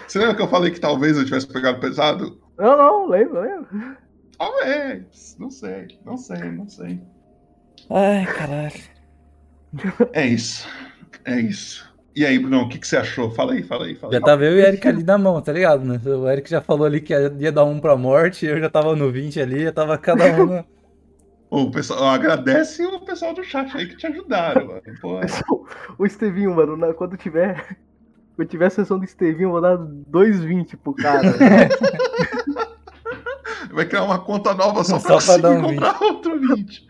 Você 0.06 0.18
lembra 0.18 0.34
que 0.34 0.42
eu 0.42 0.48
falei 0.48 0.70
que 0.70 0.80
talvez 0.80 1.16
eu 1.16 1.24
tivesse 1.24 1.46
pegado 1.46 1.80
pesado? 1.80 2.38
Não, 2.58 2.76
não, 2.76 3.08
lembro, 3.08 3.40
lembro. 3.40 3.96
Talvez. 4.38 5.36
Não 5.38 5.50
sei, 5.50 5.98
não 6.04 6.16
sei, 6.16 6.50
não 6.50 6.68
sei. 6.68 7.00
Ai, 7.90 8.26
caralho. 8.26 8.82
É 10.12 10.26
isso. 10.26 10.68
É 11.24 11.40
isso. 11.40 11.93
E 12.16 12.24
aí, 12.24 12.38
Bruno, 12.38 12.62
o 12.62 12.68
que, 12.68 12.78
que 12.78 12.86
você 12.86 12.96
achou? 12.96 13.30
Fala 13.30 13.54
aí, 13.54 13.62
fala 13.62 13.86
aí, 13.86 13.94
fala 13.96 14.12
Já 14.12 14.18
aí. 14.18 14.24
tava 14.24 14.44
eu 14.44 14.52
e 14.52 14.62
o 14.62 14.66
Eric 14.66 14.86
ali 14.86 15.02
na 15.02 15.18
mão, 15.18 15.40
tá 15.42 15.52
ligado, 15.52 15.84
né? 15.84 16.00
O 16.04 16.28
Eric 16.28 16.48
já 16.48 16.60
falou 16.60 16.86
ali 16.86 17.00
que 17.00 17.12
ia 17.12 17.50
dar 17.50 17.64
um 17.64 17.80
pra 17.80 17.96
morte, 17.96 18.46
eu 18.46 18.60
já 18.60 18.70
tava 18.70 18.94
no 18.94 19.10
20 19.10 19.40
ali, 19.40 19.64
já 19.64 19.72
tava 19.72 19.98
cada 19.98 20.24
um 20.26 20.46
na... 20.46 20.64
O 21.50 21.70
pessoal, 21.70 22.04
agradece 22.06 22.84
o 22.84 22.98
pessoal 23.00 23.32
do 23.32 23.44
chat 23.44 23.76
aí 23.76 23.86
que 23.86 23.96
te 23.96 24.06
ajudaram, 24.08 24.66
mano. 24.66 24.82
Pô, 25.00 25.20
O 25.98 26.04
Estevinho, 26.04 26.52
mano, 26.54 26.76
na- 26.76 26.92
quando 26.92 27.16
tiver. 27.16 27.76
Quando 28.34 28.48
tiver 28.48 28.66
a 28.66 28.70
sessão 28.70 28.98
do 28.98 29.04
Estevinho, 29.04 29.46
eu 29.46 29.50
vou 29.52 29.60
dar 29.60 29.78
2,20 29.78 30.76
pro 30.76 30.92
cara. 30.94 31.22
vai 33.72 33.86
criar 33.86 34.02
uma 34.02 34.18
conta 34.18 34.52
nova 34.52 34.82
só, 34.82 34.98
Só 34.98 35.18
pra 35.18 35.20
pra 35.20 35.36
dar 35.36 35.50
um 35.52 35.62
comprar 35.62 36.02
outro 36.02 36.40
20. 36.40 36.88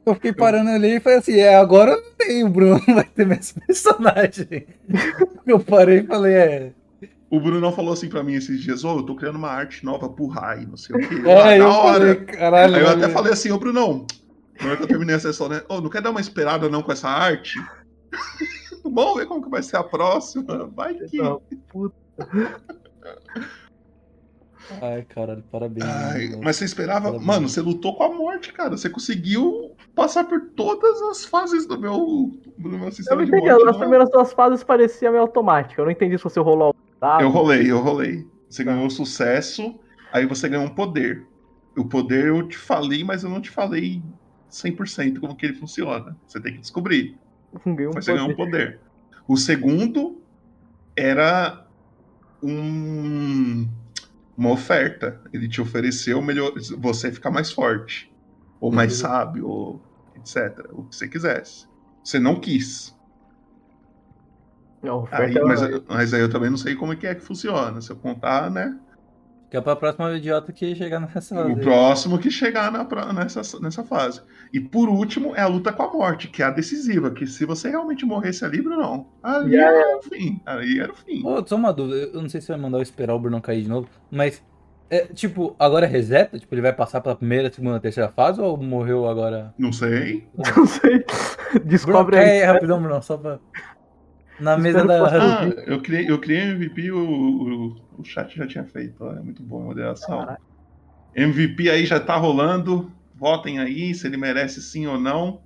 Eu 0.06 0.14
fiquei 0.14 0.32
parando 0.32 0.70
ali 0.70 0.96
e 0.96 1.00
falei 1.00 1.18
assim, 1.18 1.38
é, 1.38 1.54
agora 1.56 1.92
eu 1.92 2.02
não 2.02 2.12
tenho, 2.16 2.46
o 2.46 2.50
Bruno 2.50 2.80
vai 2.94 3.04
ter 3.04 3.26
meus 3.26 3.52
personagens. 3.52 4.46
Eu 5.46 5.60
parei 5.60 6.00
e 6.00 6.06
falei, 6.06 6.34
é... 6.34 6.72
O 7.30 7.40
Bruno 7.40 7.72
falou 7.72 7.92
assim 7.92 8.08
pra 8.08 8.22
mim 8.22 8.34
esses 8.34 8.60
dias, 8.62 8.84
ô, 8.84 8.98
eu 8.98 9.02
tô 9.02 9.16
criando 9.16 9.36
uma 9.36 9.48
arte 9.50 9.84
nova 9.84 10.08
pro 10.08 10.26
Rai, 10.26 10.64
não 10.66 10.76
sei 10.76 10.94
o 10.94 10.98
quê. 11.00 11.16
É, 11.28 11.42
Ah, 11.42 11.56
eu 11.56 11.64
da 11.68 11.78
hora. 11.78 11.98
falei, 11.98 12.14
caralho, 12.26 12.76
Aí 12.76 12.82
eu 12.82 12.88
até 12.88 13.08
falei 13.08 13.32
assim, 13.32 13.50
ô 13.50 13.58
Brunão, 13.58 14.06
na 14.60 14.68
hora 14.68 14.76
que 14.76 14.82
eu 14.84 14.86
terminei 14.86 15.16
a 15.16 15.20
sessão, 15.20 15.48
né? 15.48 15.62
Ô, 15.68 15.80
não 15.80 15.90
quer 15.90 16.00
dar 16.00 16.10
uma 16.10 16.20
esperada 16.20 16.68
não 16.68 16.80
com 16.82 16.92
essa 16.92 17.08
arte? 17.08 17.58
Vamos 18.84 19.16
ver 19.16 19.26
como 19.26 19.42
que 19.42 19.50
vai 19.50 19.62
ser 19.64 19.76
a 19.78 19.82
próxima. 19.82 20.70
Vai 20.76 20.94
que. 20.94 21.16
Não, 21.16 21.42
puta. 21.68 21.96
Ai, 24.80 25.02
caralho, 25.02 25.42
parabéns. 25.50 25.84
Ai, 25.86 26.28
mas 26.42 26.56
você 26.56 26.64
esperava. 26.64 27.06
Parabéns. 27.06 27.26
Mano, 27.26 27.48
você 27.48 27.60
lutou 27.60 27.96
com 27.96 28.04
a 28.04 28.08
morte, 28.12 28.52
cara. 28.52 28.76
Você 28.76 28.88
conseguiu 28.88 29.73
passar 29.94 30.24
por 30.24 30.40
todas 30.50 31.00
as 31.02 31.24
fases 31.24 31.66
do 31.66 31.78
meu, 31.78 32.32
do 32.58 32.68
meu 32.68 32.84
Eu 32.84 32.92
sistema 32.92 33.16
não 33.16 33.24
de 33.24 33.30
entendi, 33.30 33.48
morte. 33.50 33.68
as 33.68 33.72
não. 33.72 33.78
primeiras 33.80 34.10
duas 34.10 34.32
fases 34.32 34.64
pareciam 34.64 35.12
meio 35.12 35.22
automática. 35.22 35.80
Eu 35.80 35.84
não 35.86 35.92
entendi 35.92 36.18
se 36.18 36.24
você 36.24 36.40
rolou. 36.40 36.74
Eu 37.20 37.28
rolei, 37.28 37.70
eu 37.70 37.80
rolei. 37.80 38.26
Você 38.48 38.64
ganhou 38.64 38.88
sucesso, 38.88 39.78
aí 40.12 40.26
você 40.26 40.48
ganhou 40.48 40.64
um 40.64 40.74
poder. 40.74 41.26
O 41.76 41.84
poder 41.84 42.26
eu 42.28 42.46
te 42.48 42.56
falei, 42.56 43.02
mas 43.04 43.24
eu 43.24 43.30
não 43.30 43.40
te 43.40 43.50
falei 43.50 44.02
100% 44.50 45.18
como 45.20 45.36
que 45.36 45.46
ele 45.46 45.54
funciona. 45.54 46.16
Você 46.26 46.40
tem 46.40 46.54
que 46.54 46.60
descobrir. 46.60 47.18
Um 47.66 47.74
Mas 47.94 48.04
você 48.04 48.12
ganhou 48.12 48.30
um 48.30 48.34
poder. 48.34 48.80
O 49.28 49.36
segundo 49.36 50.20
era 50.96 51.66
um, 52.42 53.66
uma 54.36 54.50
oferta. 54.50 55.20
Ele 55.32 55.48
te 55.48 55.60
ofereceu 55.60 56.20
melhor, 56.22 56.52
você 56.78 57.10
ficar 57.10 57.30
mais 57.30 57.50
forte, 57.50 58.12
ou 58.60 58.72
mais 58.72 58.92
Uhum. 59.02 59.08
sábio, 59.08 59.48
ou 59.48 59.82
etc. 60.16 60.66
O 60.72 60.84
que 60.84 60.96
você 60.96 61.08
quisesse. 61.08 61.66
Você 62.02 62.18
não 62.18 62.36
quis. 62.36 62.94
Não, 64.82 65.08
Aí, 65.10 65.34
era- 65.34 65.46
mas, 65.46 65.60
mas 65.88 66.14
aí 66.14 66.20
eu 66.20 66.28
também 66.30 66.50
não 66.50 66.58
sei 66.58 66.74
como 66.74 66.92
é 66.92 66.96
que 66.96 67.06
é 67.06 67.14
que 67.14 67.22
funciona. 67.22 67.80
Se 67.80 67.90
eu 67.90 67.96
contar, 67.96 68.50
né? 68.50 68.78
Que 69.50 69.56
é 69.56 69.60
pra 69.60 69.76
próxima 69.76 70.12
idiota 70.12 70.52
que 70.52 70.74
chegar 70.74 70.98
nessa 71.00 71.20
fase. 71.36 71.52
O 71.52 71.56
próximo 71.60 72.18
que 72.18 72.30
chegar 72.30 72.72
na, 72.72 73.12
nessa, 73.12 73.60
nessa 73.60 73.84
fase. 73.84 74.20
E 74.52 74.58
por 74.60 74.88
último 74.88 75.34
é 75.36 75.40
a 75.42 75.46
luta 75.46 75.72
com 75.72 75.82
a 75.84 75.92
morte, 75.92 76.28
que 76.28 76.42
é 76.42 76.46
a 76.46 76.50
decisiva. 76.50 77.10
Que 77.12 77.26
se 77.26 77.46
você 77.46 77.70
realmente 77.70 78.04
morresse 78.04 78.44
ali, 78.44 78.60
Bruno, 78.60 79.06
ali 79.22 79.52
Já 79.52 79.62
era 79.70 79.96
o 79.98 80.02
fim. 80.02 80.40
Ali 80.44 80.80
era 80.80 80.92
o 80.92 80.96
fim. 80.96 81.24
Ô, 81.24 81.46
só 81.46 81.56
uma 81.56 81.72
dúvida, 81.72 82.10
eu 82.12 82.20
não 82.20 82.28
sei 82.28 82.40
se 82.40 82.48
vai 82.48 82.58
mandar 82.58 82.78
eu 82.78 82.82
esperar 82.82 83.14
o 83.14 83.18
Bruno 83.18 83.40
cair 83.40 83.62
de 83.62 83.68
novo, 83.68 83.88
mas. 84.10 84.42
É, 84.94 85.06
tipo, 85.06 85.56
agora 85.58 85.88
reseta? 85.88 86.38
Tipo, 86.38 86.54
ele 86.54 86.62
vai 86.62 86.72
passar 86.72 87.00
pela 87.00 87.16
primeira, 87.16 87.50
segunda, 87.50 87.80
terceira 87.80 88.08
fase 88.08 88.40
ou 88.40 88.56
morreu 88.56 89.08
agora? 89.08 89.52
Não 89.58 89.72
sei. 89.72 90.28
Não 90.56 90.64
sei. 90.64 91.04
Descobre 91.64 92.14
Bruno, 92.16 92.30
aí. 92.30 92.38
É, 92.38 92.44
rapidão, 92.44 92.80
Bruno, 92.80 93.02
só 93.02 93.16
pra. 93.16 93.40
Na 94.38 94.56
mesa 94.56 94.84
da. 94.84 95.40
Ah, 95.40 95.44
eu 95.66 95.82
criei, 95.82 96.08
eu 96.08 96.20
criei 96.20 96.42
MVP, 96.42 96.92
o, 96.92 96.98
o, 96.98 97.76
o 97.98 98.04
chat 98.04 98.36
já 98.36 98.46
tinha 98.46 98.64
feito. 98.64 99.02
ó, 99.04 99.10
É 99.14 99.20
muito 99.20 99.42
bom 99.42 99.62
a 99.62 99.64
moderação. 99.64 100.36
MVP 101.12 101.68
aí 101.70 101.84
já 101.84 101.98
tá 101.98 102.16
rolando. 102.16 102.92
Votem 103.16 103.58
aí 103.58 103.92
se 103.94 104.06
ele 104.06 104.16
merece 104.16 104.62
sim 104.62 104.86
ou 104.86 104.98
não. 104.98 105.42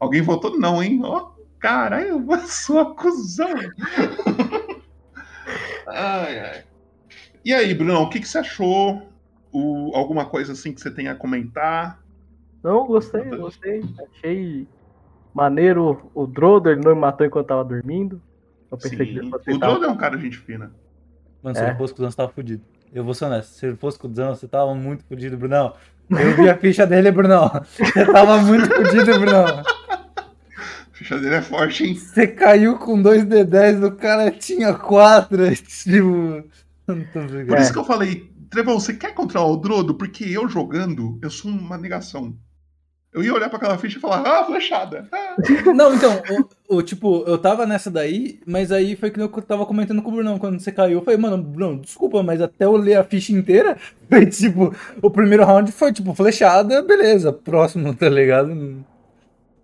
Alguém 0.00 0.22
votou 0.22 0.58
não, 0.58 0.82
hein? 0.82 1.00
Ó, 1.04 1.30
caralho, 1.60 2.26
eu 2.28 2.38
sou 2.48 2.80
acusão. 2.80 3.54
ai, 5.86 6.38
ai. 6.40 6.67
E 7.48 7.54
aí, 7.54 7.72
Bruno, 7.72 8.02
o 8.02 8.10
que, 8.10 8.20
que 8.20 8.28
você 8.28 8.36
achou? 8.36 9.08
O, 9.50 9.90
alguma 9.94 10.26
coisa 10.26 10.52
assim 10.52 10.70
que 10.70 10.82
você 10.82 10.90
tenha 10.90 11.12
a 11.12 11.14
comentar? 11.14 11.98
Não, 12.62 12.86
gostei, 12.86 13.24
gostei. 13.24 13.82
Achei 14.12 14.68
maneiro 15.32 16.10
o 16.14 16.26
Drodo, 16.26 16.68
ele 16.68 16.82
não 16.84 16.94
me 16.94 17.00
matou 17.00 17.26
enquanto 17.26 17.44
eu 17.44 17.48
tava 17.48 17.64
dormindo. 17.64 18.20
Eu 18.70 18.76
pensei 18.76 18.98
que 18.98 19.18
ele 19.18 19.30
O 19.30 19.58
Drodo 19.58 19.86
é 19.86 19.88
um 19.88 19.96
cara 19.96 20.18
gente 20.18 20.36
fina. 20.36 20.70
Mano, 21.42 21.56
se 21.56 21.62
É. 21.62 21.68
ele 21.68 21.78
fosse 21.78 21.94
cuzão, 21.94 22.10
você 22.10 22.16
tava 22.18 22.32
fudido. 22.32 22.62
Eu 22.92 23.02
vou 23.02 23.14
ser 23.14 23.24
honesto, 23.24 23.48
se 23.52 23.64
ele 23.64 23.76
fosse 23.76 23.98
cuzão, 23.98 24.34
você 24.34 24.46
tava 24.46 24.74
muito 24.74 25.02
fudido, 25.06 25.38
Brunão. 25.38 25.72
Eu 26.10 26.36
vi 26.36 26.50
a 26.50 26.54
ficha 26.58 26.86
dele, 26.86 27.10
Brunão. 27.10 27.50
Você 27.64 28.04
tava 28.12 28.42
muito 28.42 28.66
fudido, 28.66 29.18
Brunão. 29.18 29.46
A 29.46 30.24
ficha 30.92 31.18
dele 31.18 31.36
é 31.36 31.40
forte, 31.40 31.82
hein? 31.86 31.94
Você 31.94 32.26
caiu 32.26 32.76
com 32.76 33.02
2D10, 33.02 33.86
o 33.86 33.92
cara 33.92 34.30
tinha 34.30 34.74
4. 34.74 35.44
Tipo. 35.82 36.44
Por 37.46 37.58
isso 37.58 37.72
que 37.72 37.78
eu 37.78 37.84
falei, 37.84 38.30
Trevão, 38.50 38.80
você 38.80 38.94
quer 38.94 39.14
controlar 39.14 39.48
o 39.48 39.56
Drodo? 39.56 39.94
Porque 39.94 40.24
eu 40.24 40.48
jogando, 40.48 41.18
eu 41.22 41.30
sou 41.30 41.50
uma 41.50 41.76
negação. 41.76 42.36
Eu 43.12 43.22
ia 43.22 43.32
olhar 43.32 43.48
pra 43.48 43.56
aquela 43.56 43.78
ficha 43.78 43.96
e 43.96 44.00
falar, 44.00 44.20
ah, 44.20 44.44
flechada. 44.44 45.08
Ah. 45.10 45.36
Não, 45.74 45.94
então, 45.94 46.22
o, 46.68 46.76
o, 46.76 46.82
tipo, 46.82 47.24
eu 47.26 47.38
tava 47.38 47.66
nessa 47.66 47.90
daí, 47.90 48.38
mas 48.46 48.70
aí 48.70 48.96
foi 48.96 49.10
que 49.10 49.20
eu 49.20 49.28
tava 49.42 49.64
comentando 49.64 50.02
com 50.02 50.10
o 50.10 50.14
Brunão 50.14 50.38
quando 50.38 50.60
você 50.60 50.70
caiu. 50.70 50.98
Eu 50.98 51.04
falei, 51.04 51.18
mano, 51.18 51.42
Bruno, 51.42 51.80
desculpa, 51.80 52.22
mas 52.22 52.40
até 52.40 52.66
eu 52.66 52.76
ler 52.76 52.96
a 52.96 53.04
ficha 53.04 53.32
inteira, 53.32 53.78
foi 54.08 54.26
tipo, 54.26 54.74
o 55.02 55.10
primeiro 55.10 55.44
round 55.44 55.72
foi 55.72 55.92
tipo, 55.92 56.14
flechada, 56.14 56.82
beleza, 56.82 57.32
próximo, 57.32 57.94
tá 57.94 58.08
ligado? 58.08 58.84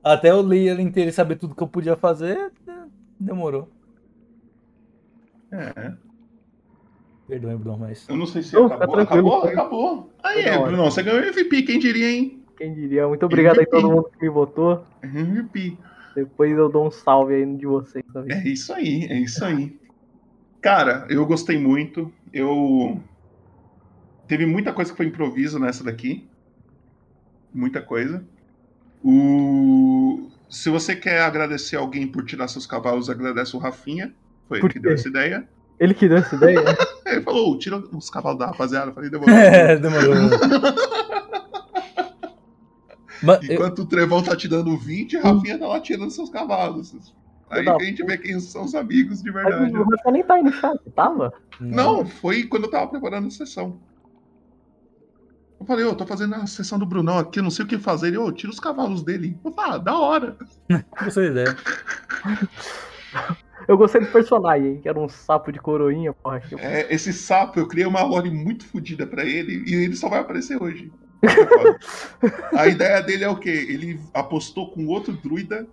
Até 0.03 0.31
eu 0.31 0.41
ler 0.41 0.69
ela 0.69 0.83
inteira 0.83 1.11
e 1.11 1.13
saber 1.13 1.37
tudo 1.37 1.55
que 1.55 1.63
eu 1.63 1.69
podia 1.69 1.97
fazer, 1.97 2.51
demorou. 3.21 3.69
É. 5.53 5.93
Perdoe, 7.27 7.57
Bruno, 7.57 7.79
mas. 7.79 8.07
Eu 8.09 8.17
não 8.17 8.27
sei 8.27 8.43
se 8.43 8.55
Não, 8.55 8.69
tá 8.69 8.77
acabou. 8.77 8.97
tranquilo, 8.97 9.35
acabou, 9.35 9.49
acabou. 9.49 10.11
Aí, 10.23 10.49
hora. 10.49 10.67
Bruno, 10.67 10.85
você 10.85 11.03
ganhou 11.03 11.21
MVP, 11.21 11.63
quem 11.63 11.79
diria, 11.79 12.11
hein? 12.11 12.43
Quem 12.57 12.75
diria? 12.75 13.09
Muito 13.09 13.25
obrigado 13.25 13.59
aí 13.59 13.65
a 13.65 13.71
todo 13.71 13.91
mundo 13.91 14.11
que 14.11 14.23
me 14.23 14.29
votou. 14.29 14.85
MVP. 15.03 15.77
Depois 16.15 16.57
eu 16.57 16.69
dou 16.69 16.87
um 16.87 16.91
salve 16.91 17.35
aí 17.35 17.47
no 17.47 17.59
de 17.59 17.67
vocês 17.67 18.05
também. 18.13 18.37
É 18.37 18.49
isso 18.49 18.73
aí, 18.73 19.07
é 19.11 19.19
isso 19.19 19.45
aí. 19.45 19.77
Cara, 20.61 21.07
eu 21.09 21.27
gostei 21.27 21.59
muito. 21.59 22.13
Eu. 22.33 23.01
Teve 24.29 24.47
muita 24.47 24.73
coisa 24.73 24.91
que 24.91 24.97
foi 24.97 25.07
improviso 25.07 25.59
nessa 25.59 25.83
daqui. 25.83 26.27
Muita 27.53 27.83
coisa. 27.83 28.25
O... 29.03 30.31
Se 30.49 30.71
você 30.71 30.95
quer 30.95 31.21
agradecer 31.21 31.77
alguém 31.77 32.07
por 32.07 32.25
tirar 32.25 32.49
seus 32.49 32.67
cavalos, 32.67 33.11
agradece 33.11 33.57
o 33.57 33.59
Rafinha. 33.59 34.15
Foi 34.49 34.59
ele 34.59 34.69
que 34.69 34.79
deu 34.79 34.93
essa 34.93 35.09
ideia. 35.09 35.49
Ele 35.79 35.95
que 35.95 36.09
deu 36.09 36.19
essa 36.19 36.35
ideia? 36.37 36.61
Ele 37.07 37.21
falou, 37.23 37.59
tira 37.59 37.77
os 37.93 38.09
cavalos 38.11 38.39
da 38.39 38.47
rapaziada. 38.47 38.91
Eu 38.91 38.95
falei, 38.95 39.11
demorou. 39.11 39.35
É, 39.37 39.77
demorou. 39.77 40.15
Mas 43.23 43.43
eu- 43.49 43.55
Enquanto 43.55 43.81
o 43.81 43.87
Trevão 43.87 44.23
tá 44.23 44.35
te 44.37 44.49
dando 44.49 44.77
20, 44.77 45.17
a 45.17 45.23
Rafinha 45.23 45.59
tá 45.59 45.67
lá 45.67 45.81
tirando 45.81 46.11
seus 46.11 46.29
cavalos. 46.31 46.95
Aí 47.51 47.65
Não. 47.65 47.77
que 47.79 47.83
a 47.85 47.87
gente 47.87 48.05
vê 48.05 48.19
quem 48.19 48.39
são 48.41 48.65
os 48.65 48.75
amigos 48.75 49.23
de 49.23 49.31
verdade. 49.31 49.77
o 49.77 49.83
Rafa 49.85 50.11
nem 50.11 50.25
tá 50.25 50.35
aí 50.35 50.43
no 50.43 50.53
chat, 50.53 50.79
tava? 50.95 51.33
Não, 51.61 52.05
foi 52.07 52.45
quando 52.45 52.65
eu 52.65 52.71
tava 52.71 52.89
preparando 52.89 53.29
a 53.29 53.31
sessão. 53.31 53.79
Eu 55.61 55.67
falei, 55.67 55.85
ô, 55.85 55.95
tô 55.95 56.05
fazendo 56.05 56.35
a 56.35 56.47
sessão 56.47 56.79
do 56.79 56.85
Brunão 56.85 57.17
aqui, 57.19 57.39
eu 57.39 57.43
não 57.43 57.51
sei 57.51 57.65
o 57.65 57.69
que 57.69 57.79
fazer. 57.79 58.09
Ele, 58.09 58.19
ô, 58.19 58.31
tira 58.33 58.51
os 58.53 58.61
cavalos 58.61 59.03
dele. 59.03 59.39
Eu 59.45 59.53
falei, 59.53 59.73
ah, 59.75 59.79
da 59.79 59.97
hora. 59.99 60.37
Gostei 61.03 61.33
da 61.33 61.43
ideia. 61.43 61.57
Eu 63.67 63.77
gostei 63.79 64.01
do 64.01 64.07
personagem, 64.09 64.81
que 64.81 64.89
era 64.89 64.99
um 64.99 65.09
sapo 65.09 65.51
de 65.53 65.59
coroinha, 65.59 66.13
porra. 66.13 66.41
Que... 66.41 66.55
É, 66.57 66.93
esse 66.93 67.13
sapo, 67.13 67.59
eu 67.59 67.67
criei 67.67 67.87
uma 67.87 68.03
lore 68.03 68.31
muito 68.31 68.67
fodida 68.67 69.07
pra 69.07 69.25
ele 69.25 69.65
e 69.67 69.75
ele 69.75 69.97
só 69.97 70.09
vai 70.09 70.21
aparecer 70.21 70.61
hoje. 70.63 70.93
a 72.55 72.67
ideia 72.67 73.01
dele 73.03 73.25
é 73.25 73.29
o 73.29 73.37
quê? 73.37 73.67
Ele 73.69 73.99
apostou 74.13 74.71
com 74.71 74.87
outro 74.87 75.13
druida. 75.13 75.67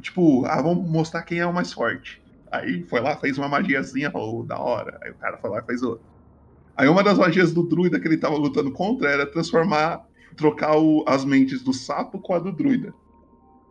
Tipo, 0.00 0.44
ah, 0.44 0.60
vamos 0.60 0.88
mostrar 0.90 1.22
quem 1.22 1.38
é 1.38 1.46
o 1.46 1.54
mais 1.54 1.72
forte. 1.72 2.22
Aí 2.52 2.82
foi 2.84 3.00
lá, 3.00 3.16
fez 3.16 3.38
uma 3.38 3.48
magiazinha, 3.48 4.10
falou, 4.10 4.42
da 4.42 4.58
hora. 4.58 4.98
Aí 5.02 5.10
o 5.10 5.14
cara 5.14 5.38
foi 5.38 5.50
lá 5.50 5.60
e 5.60 5.64
fez 5.64 5.82
outra. 5.82 6.04
Aí 6.76 6.86
uma 6.88 7.02
das 7.02 7.16
magias 7.16 7.52
do 7.52 7.62
druida 7.62 7.98
que 7.98 8.06
ele 8.06 8.18
tava 8.18 8.36
lutando 8.36 8.70
contra 8.70 9.08
era 9.08 9.24
transformar, 9.24 10.04
trocar 10.36 10.76
o- 10.76 11.02
as 11.08 11.24
mentes 11.24 11.62
do 11.62 11.72
sapo 11.72 12.18
com 12.18 12.34
a 12.34 12.38
do 12.38 12.52
druida. 12.52 12.92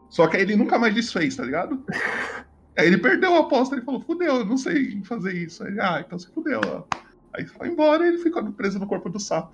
Só 0.10 0.26
que 0.28 0.38
aí 0.38 0.44
ele 0.44 0.56
nunca 0.56 0.80
mais 0.80 0.94
desfez, 0.96 1.36
tá 1.36 1.44
ligado? 1.44 1.84
Aí 2.78 2.88
ele 2.88 2.98
perdeu 2.98 3.36
a 3.36 3.40
aposta, 3.40 3.76
ele 3.76 3.86
falou, 3.86 4.02
fudeu, 4.02 4.38
eu 4.38 4.46
não 4.46 4.58
sei 4.58 5.02
fazer 5.04 5.34
isso. 5.34 5.64
Aí, 5.64 5.72
ele, 5.72 5.82
ah, 5.82 6.04
então 6.06 6.20
se 6.20 6.28
fudeu, 6.30 6.60
ó. 6.66 6.84
Aí 7.34 7.46
foi 7.46 7.68
embora 7.68 8.06
e 8.06 8.10
ele 8.10 8.18
ficou 8.18 8.44
preso 8.52 8.80
no 8.80 8.88
corpo 8.88 9.10
do 9.10 9.20
sapo. 9.20 9.52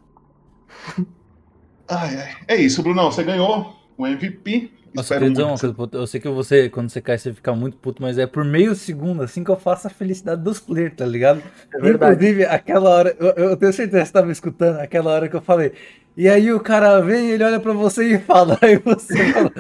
Ai, 1.88 2.16
ai. 2.16 2.36
É 2.48 2.56
isso, 2.56 2.82
Brunão, 2.82 3.12
você 3.12 3.24
ganhou 3.24 3.76
o 3.98 4.08
MVP. 4.08 4.72
Nossa, 4.94 5.14
Espero 5.14 5.32
dizer 5.32 5.44
uma 5.44 5.58
coisa, 5.58 5.76
eu 5.94 6.08
sei 6.08 6.20
que 6.20 6.28
você, 6.28 6.70
quando 6.70 6.90
você 6.90 7.00
cai, 7.00 7.18
você 7.18 7.34
fica 7.34 7.56
muito 7.56 7.78
puto, 7.78 8.02
mas 8.02 8.18
é 8.18 8.28
por 8.28 8.44
meio 8.44 8.76
segundo, 8.76 9.24
assim 9.24 9.42
que 9.42 9.50
eu 9.50 9.56
faço 9.56 9.88
a 9.88 9.90
felicidade 9.90 10.44
dos 10.44 10.60
players, 10.60 10.96
tá 10.98 11.06
ligado? 11.06 11.42
É 11.74 11.80
verdade. 11.80 12.16
Inclusive, 12.16 12.46
aquela 12.46 12.90
hora, 12.90 13.16
eu, 13.18 13.30
eu 13.30 13.58
tenho 13.58 13.72
certeza 13.72 14.02
que 14.02 14.08
você 14.08 14.14
tava 14.14 14.32
escutando, 14.32 14.80
aquela 14.80 15.12
hora 15.12 15.30
que 15.30 15.36
eu 15.36 15.42
falei, 15.42 15.72
e 16.16 16.28
aí 16.28 16.52
o 16.52 16.60
cara 16.60 17.00
vem, 17.00 17.30
ele 17.30 17.44
olha 17.44 17.60
pra 17.60 17.72
você 17.74 18.16
e 18.16 18.20
fala, 18.20 18.58
aí 18.62 18.78
você 18.78 19.32
fala, 19.32 19.52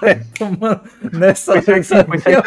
vai 0.00 0.22
tomando 0.38 0.80
nessa 1.12 1.62
foi 1.62 1.82
certinho. 1.82 2.42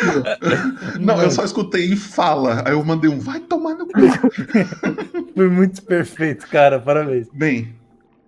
Não, 1.00 1.22
eu 1.22 1.32
só 1.32 1.44
escutei 1.44 1.86
e 1.94 1.96
fala. 1.96 2.64
Aí 2.66 2.74
eu 2.74 2.84
mandei 2.84 3.10
um, 3.10 3.20
vai 3.20 3.40
tomar 3.40 3.76
no 3.76 3.86
cu. 3.88 3.94
Foi 5.36 5.50
muito 5.50 5.82
perfeito, 5.84 6.48
cara, 6.48 6.80
parabéns. 6.80 7.28
Bem, 7.34 7.76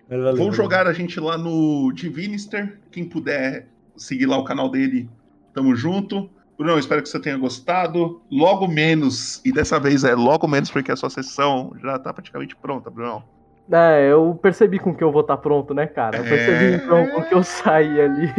Mas 0.10 0.20
valeu, 0.20 0.36
Vou 0.36 0.52
valeu. 0.52 0.54
jogar 0.54 0.88
a 0.88 0.94
gente 0.94 1.20
lá 1.20 1.38
no 1.38 1.92
Divinister. 1.94 2.80
Quem 2.92 3.06
puder 3.06 3.68
seguir 3.96 4.26
lá 4.26 4.38
o 4.38 4.44
canal 4.44 4.70
dele, 4.70 5.10
tamo 5.54 5.76
junto. 5.76 6.30
Bruno, 6.58 6.80
espero 6.80 7.04
que 7.04 7.10
você 7.10 7.20
tenha 7.20 7.38
gostado. 7.38 8.22
Logo 8.32 8.68
menos, 8.68 9.42
e 9.46 9.52
dessa 9.52 9.80
vez 9.80 10.04
é 10.04 10.16
logo 10.16 10.48
menos 10.48 10.72
porque 10.72 10.92
a 10.92 10.96
sua 10.96 11.10
sessão 11.10 11.74
já 11.82 12.00
tá 12.00 12.12
praticamente 12.14 12.56
pronta, 12.56 12.90
Bruno. 12.90 13.24
É, 13.72 14.12
eu 14.12 14.38
percebi 14.42 14.80
com 14.80 14.96
que 14.96 15.04
eu 15.04 15.12
vou 15.12 15.22
estar 15.22 15.38
pronto, 15.38 15.74
né, 15.74 15.88
cara? 15.88 16.18
Eu 16.18 16.24
percebi 16.24 16.66
É. 16.66 16.76
então 16.76 17.08
com 17.08 17.22
que 17.24 17.34
eu 17.34 17.44
saí 17.44 18.00
ali. 18.02 18.34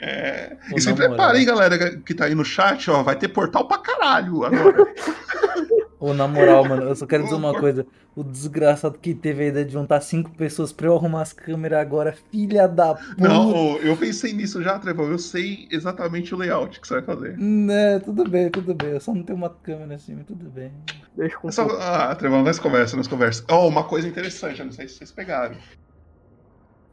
É. 0.00 0.56
E 0.74 0.80
se 0.80 0.90
moral. 0.92 1.08
preparem, 1.08 1.44
galera 1.44 1.96
que 2.00 2.14
tá 2.14 2.24
aí 2.26 2.34
no 2.34 2.44
chat, 2.44 2.90
ó, 2.90 3.02
vai 3.02 3.16
ter 3.16 3.28
portal 3.28 3.66
pra 3.66 3.78
caralho 3.78 4.44
agora. 4.44 4.86
Ô, 6.00 6.14
na 6.14 6.26
moral, 6.26 6.64
mano, 6.66 6.82
eu 6.84 6.96
só 6.96 7.06
quero 7.06 7.24
dizer 7.24 7.36
uma 7.36 7.52
coisa. 7.60 7.86
O 8.16 8.24
desgraçado 8.24 8.98
que 8.98 9.14
teve 9.14 9.44
a 9.44 9.46
ideia 9.48 9.66
de 9.66 9.72
juntar 9.74 10.00
cinco 10.00 10.30
pessoas 10.30 10.72
pra 10.72 10.86
eu 10.86 10.96
arrumar 10.96 11.20
as 11.20 11.34
câmeras 11.34 11.78
agora, 11.78 12.14
filha 12.30 12.66
da 12.66 12.94
puta. 12.94 13.14
Não, 13.18 13.76
eu 13.78 13.94
pensei 13.98 14.32
nisso 14.32 14.62
já, 14.62 14.78
Trevão. 14.78 15.10
Eu 15.10 15.18
sei 15.18 15.68
exatamente 15.70 16.34
o 16.34 16.38
layout 16.38 16.80
que 16.80 16.88
você 16.88 16.94
vai 16.94 17.02
fazer. 17.02 17.36
Né, 17.36 17.98
tudo 17.98 18.26
bem, 18.26 18.48
tudo 18.50 18.74
bem. 18.74 18.88
Eu 18.92 19.00
só 19.00 19.12
não 19.12 19.22
tenho 19.22 19.36
uma 19.36 19.50
câmera 19.50 19.96
assim, 19.96 20.14
mas 20.14 20.24
tudo 20.26 20.48
bem. 20.48 20.72
Deixa 21.14 21.36
com 21.36 21.52
só- 21.52 21.68
Ah, 21.78 22.14
Trevão, 22.14 22.42
nós 22.42 22.58
conversa, 22.58 22.96
nós 22.96 23.06
conversa. 23.06 23.44
Ó, 23.50 23.68
uma 23.68 23.84
coisa 23.84 24.08
interessante, 24.08 24.58
eu 24.60 24.64
não 24.64 24.72
sei 24.72 24.88
se 24.88 24.94
vocês 24.94 25.12
pegaram. 25.12 25.56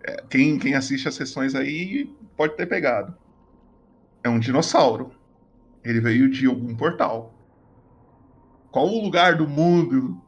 É, 0.03 0.22
quem, 0.30 0.58
quem 0.60 0.76
assiste 0.76 1.08
as 1.08 1.16
sessões 1.16 1.56
aí 1.56 2.10
pode 2.36 2.56
ter 2.58 2.66
pegado. 2.66 3.16
É 4.24 4.27
um 4.30 4.38
dinossauro. 4.40 5.11
Ele 5.84 6.02
veio 6.02 6.30
de 6.30 6.45
algum 6.45 6.76
portal. 6.76 7.34
Qual 8.77 8.89
o 8.89 9.01
lugar 9.01 9.35
do 9.35 9.47
mundo 9.47 10.22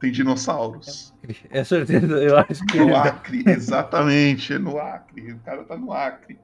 tem 0.00 0.10
dinossauros? 0.10 1.12
É 1.50 1.62
certeza, 1.62 2.06
eu 2.06 2.38
acho 2.38 2.64
que. 2.64 2.78
No 2.78 2.96
Acre, 2.96 3.44
exatamente, 3.48 4.54
é 4.54 4.58
no 4.58 4.78
Acre. 4.78 5.32
O 5.32 5.38
cara 5.40 5.62
tá 5.62 5.76
no 5.76 5.92
Acre. 5.92 6.38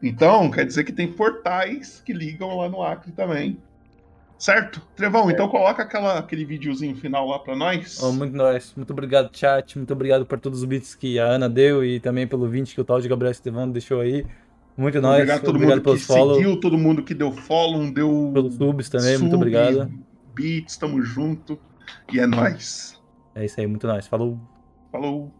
Então, 0.00 0.48
quer 0.52 0.64
dizer 0.64 0.84
que 0.84 0.92
tem 0.92 1.12
portais 1.12 2.00
que 2.06 2.12
ligam 2.12 2.58
lá 2.58 2.68
no 2.68 2.80
Acre 2.80 3.10
também. 3.10 3.60
Certo? 4.38 4.80
Trevão, 4.94 5.28
então 5.28 5.48
coloca 5.48 5.82
aquela, 5.82 6.20
aquele 6.20 6.44
videozinho 6.44 6.94
final 6.94 7.26
lá 7.26 7.40
pra 7.40 7.56
nós. 7.56 8.00
Oh, 8.00 8.12
muito 8.12 8.36
nóis. 8.36 8.72
Muito 8.76 8.92
obrigado, 8.92 9.36
chat. 9.36 9.76
Muito 9.76 9.92
obrigado 9.92 10.24
por 10.24 10.38
todos 10.38 10.60
os 10.60 10.64
bits 10.64 10.94
que 10.94 11.18
a 11.18 11.24
Ana 11.24 11.48
deu 11.48 11.84
e 11.84 11.98
também 11.98 12.24
pelo 12.24 12.48
20 12.48 12.72
que 12.72 12.80
o 12.80 12.84
tal 12.84 13.00
de 13.00 13.08
Gabriel 13.08 13.32
Estevão 13.32 13.68
deixou 13.68 14.00
aí. 14.00 14.24
Muito 14.76 15.00
nós. 15.00 15.14
Obrigado 15.14 15.38
a 15.38 15.44
todo 15.44 15.56
obrigado 15.56 15.76
mundo 15.86 15.94
que 15.94 16.00
follow. 16.00 16.34
seguiu, 16.36 16.60
todo 16.60 16.78
mundo 16.78 17.02
que 17.02 17.14
deu 17.14 17.32
follow, 17.32 17.92
deu. 17.92 18.30
Pelos 18.32 18.54
subs 18.54 18.88
também, 18.88 19.14
sub, 19.14 19.22
muito 19.22 19.36
obrigado. 19.36 19.92
Beats, 20.34 20.76
tamo 20.76 21.02
junto. 21.02 21.58
E 22.12 22.18
é 22.18 22.26
nóis. 22.26 23.00
É 23.34 23.44
isso 23.44 23.60
aí, 23.60 23.66
muito 23.66 23.86
nóis. 23.86 24.06
Falou. 24.06 24.38
Falou. 24.90 25.32